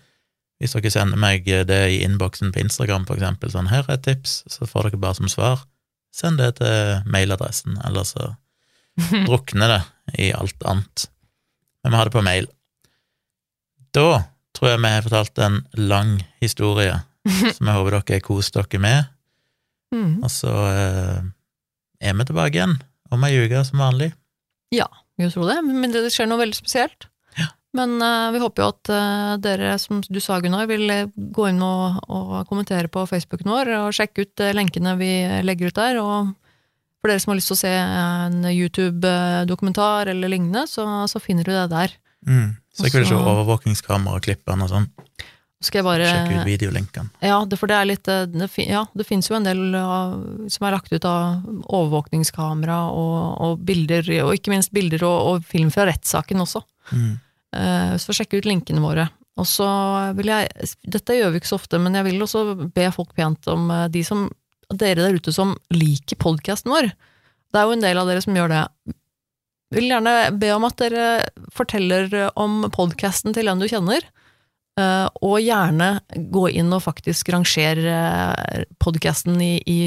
Hvis 0.62 0.74
dere 0.74 0.94
sender 0.94 1.18
meg 1.22 1.46
det 1.46 1.82
i 1.94 2.00
innboksen 2.06 2.50
på 2.54 2.64
Instagram, 2.64 3.06
for 3.06 3.18
eksempel, 3.18 3.50
sånn 3.54 3.70
her 3.70 3.86
er 3.86 3.96
et 3.96 4.06
tips, 4.06 4.42
så 4.50 4.66
får 4.66 4.90
dere 4.90 5.02
bare 5.02 5.20
som 5.20 5.30
svar. 5.30 5.62
Send 6.12 6.40
det 6.40 6.54
til 6.60 7.06
mailadressen, 7.08 7.78
eller 7.86 8.04
så 8.08 8.34
drukner 9.28 9.76
det 9.76 9.82
i 10.20 10.32
alt 10.36 10.66
annet. 10.68 11.06
Men 11.82 11.94
vi 11.94 11.98
har 11.98 12.08
det 12.08 12.16
på 12.16 12.24
mail. 12.24 12.48
Da 13.96 14.08
tror 14.52 14.72
jeg 14.72 14.82
vi 14.82 14.92
har 14.92 15.06
fortalt 15.06 15.40
en 15.42 15.62
lang 15.78 16.18
historie 16.42 16.98
som 17.56 17.68
jeg 17.68 17.76
håper 17.76 17.96
dere 17.96 18.18
har 18.18 18.26
kost 18.26 18.58
dere 18.58 18.82
med. 18.82 19.12
Mm. 19.92 20.20
Og 20.24 20.30
så 20.32 20.52
eh, 20.72 21.22
er 22.00 22.18
vi 22.18 22.28
tilbake 22.28 22.56
igjen 22.56 22.78
om 23.12 23.24
ei 23.28 23.34
uke 23.44 23.64
som 23.68 23.82
vanlig. 23.82 24.12
Ja, 24.72 24.88
vi 25.20 25.28
tror 25.32 25.50
det, 25.50 25.58
men 25.68 25.92
det 25.92 26.06
skjer 26.12 26.30
noe 26.30 26.40
veldig 26.40 26.56
spesielt. 26.56 27.08
Men 27.72 27.96
uh, 28.02 28.28
vi 28.34 28.40
håper 28.42 28.62
jo 28.62 28.68
at 28.68 28.90
uh, 28.92 29.34
dere, 29.40 29.72
som 29.80 30.02
du 30.04 30.20
sa 30.20 30.36
Gunnar, 30.44 30.68
vil 30.68 30.84
eh, 30.92 31.08
gå 31.08 31.48
inn 31.48 31.62
og, 31.64 32.02
og 32.12 32.34
kommentere 32.50 32.90
på 32.92 33.06
Facebooken 33.08 33.48
vår, 33.48 33.72
og 33.78 33.96
sjekke 33.96 34.26
ut 34.26 34.44
uh, 34.44 34.52
lenkene 34.52 34.92
vi 35.00 35.12
legger 35.46 35.72
ut 35.72 35.80
der. 35.80 36.00
Og 36.02 36.34
for 37.00 37.10
dere 37.10 37.22
som 37.24 37.32
har 37.32 37.40
lyst 37.40 37.48
til 37.48 37.56
å 37.56 37.62
se 37.62 37.72
en 37.72 38.44
YouTube-dokumentar 38.50 40.12
eller 40.12 40.34
lignende, 40.34 40.66
så, 40.68 40.84
så 41.08 41.22
finner 41.22 41.48
du 41.48 41.54
det 41.54 41.70
der. 41.72 41.96
Mm. 42.28 42.52
Så 42.76 42.86
jeg 42.86 42.98
vil 43.00 43.08
se 43.08 43.18
overvåkingskamera-klippene 43.18 44.68
og 44.68 44.70
sånn. 44.70 44.86
Så 45.62 45.70
skal 45.70 45.80
jeg 45.80 45.88
bare 45.88 46.06
Sjekke 46.10 46.36
ut 46.36 46.48
videolinkene. 46.50 47.10
Ja, 47.24 47.40
det, 47.46 47.56
for 47.60 47.70
det 47.70 47.76
er 47.78 47.86
litt 47.86 48.08
Det, 48.08 48.46
ja, 48.66 48.80
det 48.98 49.04
fins 49.06 49.28
jo 49.30 49.36
en 49.38 49.44
del 49.46 49.76
av, 49.78 50.16
som 50.50 50.66
er 50.66 50.74
lagt 50.74 50.92
ut 50.92 51.04
av 51.06 51.44
overvåkningskamera 51.64 52.78
og, 52.92 53.18
og 53.46 53.66
bilder, 53.66 54.08
og 54.26 54.34
ikke 54.36 54.52
minst 54.52 54.74
bilder 54.74 55.06
og, 55.08 55.18
og 55.28 55.46
film 55.46 55.70
fra 55.72 55.86
rettssaken 55.88 56.42
også. 56.44 56.66
Mm. 56.92 57.12
Eh, 57.56 57.96
Så 58.00 58.14
sjekk 58.16 58.38
ut 58.38 58.48
linkene 58.48 58.80
våre. 58.82 59.08
Og 59.40 59.46
så 59.48 59.66
vil 60.16 60.28
jeg 60.28 60.48
Dette 60.84 61.16
gjør 61.16 61.32
vi 61.32 61.40
ikke 61.40 61.50
så 61.52 61.58
ofte, 61.60 61.78
men 61.80 61.94
jeg 61.96 62.04
vil 62.10 62.24
også 62.24 62.42
be 62.74 62.88
folk 62.92 63.14
pent 63.16 63.46
om 63.52 63.70
eh, 63.70 63.88
de 63.92 64.04
som 64.06 64.30
Dere 64.72 65.02
der 65.04 65.18
ute 65.20 65.32
som 65.36 65.50
liker 65.74 66.16
podkasten 66.16 66.72
vår. 66.72 66.86
Det 67.52 67.60
er 67.60 67.66
jo 67.68 67.74
en 67.74 67.82
del 67.84 67.98
av 68.00 68.06
dere 68.08 68.22
som 68.24 68.32
gjør 68.32 68.48
det. 68.48 68.60
Vil 69.76 69.90
gjerne 69.90 70.14
be 70.40 70.48
om 70.54 70.64
at 70.64 70.78
dere 70.80 71.08
forteller 71.52 72.08
om 72.40 72.62
podkasten 72.72 73.34
til 73.36 73.50
en 73.52 73.60
du 73.60 73.66
kjenner. 73.68 74.00
eh, 74.80 75.08
Og 75.20 75.36
gjerne 75.44 75.90
gå 76.32 76.46
inn 76.56 76.72
og 76.72 76.80
faktisk 76.86 77.28
rangere 77.34 77.98
podkasten 78.80 79.36
i, 79.44 79.52
i 79.68 79.80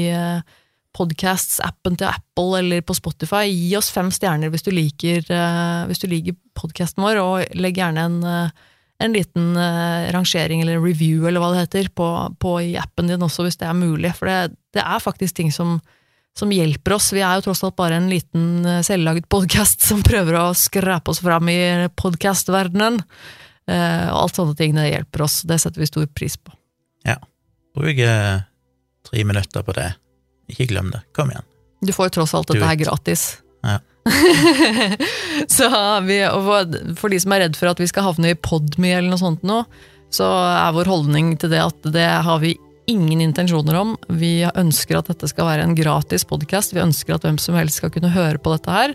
podcasts-appen 0.96 1.98
til 2.00 2.08
Apple 2.08 2.60
eller 2.60 2.84
på 2.86 2.96
Spotify. 2.96 3.44
Gi 3.50 3.74
oss 3.78 3.90
fem 3.92 4.08
stjerner 4.14 4.52
hvis 4.52 4.64
du 4.66 4.72
liker, 4.74 5.20
eh, 5.28 5.82
hvis 5.90 6.02
liker 6.08 6.36
podkasten 6.56 7.04
vår, 7.04 7.20
og 7.20 7.58
legg 7.58 7.78
gjerne 7.80 8.06
en, 8.08 8.16
eh, 8.24 8.72
en 9.04 9.12
liten 9.12 9.52
eh, 9.60 10.08
rangering 10.16 10.64
eller 10.64 10.80
review 10.80 11.28
eller 11.28 11.42
hva 11.42 11.52
det 11.52 11.66
heter 11.66 11.92
på, 11.92 12.08
på 12.40 12.56
i 12.64 12.74
appen 12.80 13.12
din 13.12 13.22
også, 13.22 13.44
hvis 13.46 13.60
det 13.60 13.68
er 13.68 13.78
mulig. 13.78 14.14
For 14.16 14.30
det, 14.30 14.56
det 14.76 14.84
er 14.84 15.04
faktisk 15.04 15.36
ting 15.36 15.52
som, 15.52 15.78
som 16.36 16.52
hjelper 16.52 16.96
oss. 16.96 17.12
Vi 17.12 17.24
er 17.24 17.38
jo 17.38 17.48
tross 17.50 17.64
alt 17.66 17.76
bare 17.76 18.00
en 18.00 18.10
liten 18.12 18.64
selvlaget 18.86 19.28
podkast 19.32 19.84
som 19.84 20.04
prøver 20.06 20.40
å 20.40 20.46
skrape 20.56 21.12
oss 21.12 21.20
fram 21.24 21.52
i 21.52 21.60
podkastverdenen. 22.00 23.02
Eh, 23.66 24.06
og 24.12 24.20
alt 24.22 24.38
sånne 24.38 24.56
ting 24.56 24.76
det 24.78 24.90
hjelper 24.92 25.26
oss. 25.26 25.42
Det 25.46 25.58
setter 25.60 25.82
vi 25.82 25.90
stor 25.90 26.08
pris 26.14 26.38
på. 26.38 26.54
Bruk 27.76 27.98
eh, 27.98 28.40
tre 29.04 29.24
minutter 29.24 29.62
på 29.62 29.72
det. 29.76 29.90
Ikke 30.52 30.68
glem 30.70 30.92
det. 30.94 31.02
Kom 31.16 31.30
igjen. 31.32 31.46
Du 31.86 31.92
får 31.92 32.08
jo 32.10 32.14
tross 32.20 32.34
alt 32.38 32.48
dette 32.52 32.66
her 32.66 32.78
gratis. 32.80 33.26
Ja. 33.66 33.78
så 35.48 35.68
vi, 36.06 36.20
for 36.98 37.10
de 37.12 37.18
som 37.22 37.34
er 37.34 37.46
redd 37.46 37.58
for 37.58 37.70
at 37.72 37.80
vi 37.82 37.88
skal 37.90 38.06
havne 38.08 38.32
i 38.32 38.38
Podme 38.38 38.92
eller 38.94 39.10
noe 39.12 39.20
sånt 39.20 39.42
nå, 39.46 39.62
så 40.14 40.28
er 40.28 40.76
vår 40.76 40.88
holdning 40.90 41.34
til 41.40 41.50
det 41.52 41.60
at 41.64 41.88
det 41.92 42.06
har 42.26 42.38
vi 42.42 42.54
ingen 42.86 43.20
intensjoner 43.24 43.74
om. 43.80 43.96
Vi 44.14 44.46
ønsker 44.46 45.00
at 45.00 45.10
dette 45.10 45.28
skal 45.30 45.48
være 45.48 45.66
en 45.66 45.74
gratis 45.78 46.24
podkast. 46.28 46.74
Vi 46.76 46.82
ønsker 46.84 47.16
at 47.16 47.26
hvem 47.26 47.38
som 47.42 47.58
helst 47.58 47.80
skal 47.82 47.90
kunne 47.94 48.12
høre 48.14 48.38
på 48.38 48.54
dette 48.54 48.70
her. 48.72 48.94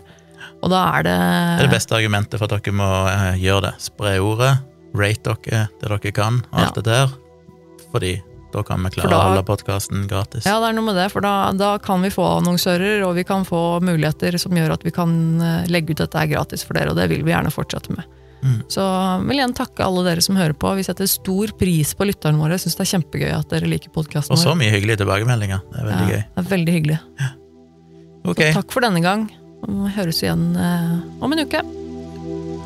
Og 0.64 0.72
da 0.72 0.80
er 0.96 1.04
det 1.06 1.16
Det 1.20 1.64
er 1.66 1.68
det 1.68 1.76
beste 1.76 1.96
argumentet 1.98 2.40
for 2.40 2.48
at 2.48 2.64
dere 2.64 2.74
må 2.74 2.88
eh, 3.10 3.36
gjøre 3.42 3.66
det. 3.68 3.74
Spre 3.84 4.16
ordet, 4.24 4.52
rate 4.96 5.36
dere 5.44 5.66
det 5.82 5.92
dere 5.92 6.14
kan, 6.16 6.40
og 6.50 6.62
alt 6.64 6.80
Ja. 6.80 6.80
det 6.80 6.84
der. 6.88 7.12
Fordi 7.92 8.12
da 8.52 8.62
kan 8.66 8.82
vi 8.84 8.90
klare 8.94 9.10
da- 9.10 9.18
å 9.18 9.28
holde 9.30 9.44
podkasten 9.48 10.06
gratis. 10.10 10.46
Ja, 10.46 10.58
det 10.60 10.70
er 10.70 10.76
noe 10.78 10.84
med 10.90 10.96
det, 10.96 11.10
for 11.12 11.24
da, 11.24 11.52
da 11.56 11.76
kan 11.82 12.02
vi 12.04 12.10
få 12.12 12.24
annonsører, 12.38 13.02
og 13.06 13.14
vi 13.16 13.24
kan 13.24 13.44
få 13.48 13.80
muligheter 13.84 14.38
som 14.38 14.52
gjør 14.56 14.74
at 14.76 14.84
vi 14.86 14.92
kan 14.94 15.40
eh, 15.40 15.66
legge 15.72 15.92
ut 15.96 16.02
dette 16.04 16.18
er 16.20 16.30
gratis 16.30 16.64
for 16.64 16.74
dere, 16.78 16.90
og 16.92 16.96
det 17.00 17.08
vil 17.12 17.24
vi 17.24 17.32
gjerne 17.34 17.52
fortsette 17.54 17.94
med. 17.96 18.04
Mm. 18.42 18.58
Så 18.68 18.82
vil 19.28 19.38
igjen 19.38 19.54
takke 19.54 19.84
alle 19.86 20.02
dere 20.02 20.22
som 20.24 20.34
hører 20.36 20.54
på. 20.58 20.72
Vi 20.74 20.82
setter 20.82 21.06
stor 21.06 21.52
pris 21.58 21.94
på 21.94 22.08
lytterne 22.08 22.40
våre. 22.42 22.58
Syns 22.58 22.74
det 22.74 22.86
er 22.88 22.98
kjempegøy 22.98 23.30
at 23.36 23.48
dere 23.54 23.70
liker 23.70 23.92
podkasten 23.94 24.34
Og 24.34 24.40
så 24.40 24.56
mye 24.58 24.72
hyggelige 24.74 24.98
tilbakemeldinger. 25.04 25.62
Det 25.70 25.78
er 25.78 25.86
veldig 25.92 26.08
Ja, 26.10 26.22
det 26.26 26.42
er 26.42 26.50
veldig 26.50 26.74
hyggelig. 26.74 26.98
Ja. 27.22 27.30
Okay. 28.24 28.50
Så 28.52 28.62
takk 28.62 28.74
for 28.74 28.82
denne 28.82 29.02
gang. 29.02 29.28
Vi 29.62 29.94
høres 29.94 30.22
igjen 30.26 30.56
eh, 30.58 30.96
om 31.22 31.32
en 31.32 31.46
uke. 31.46 31.62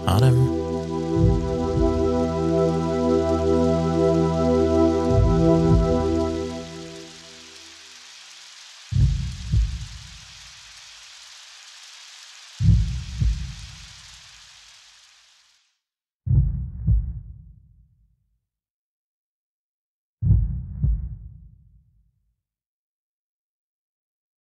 ha 0.06 0.18
det. 0.20 0.32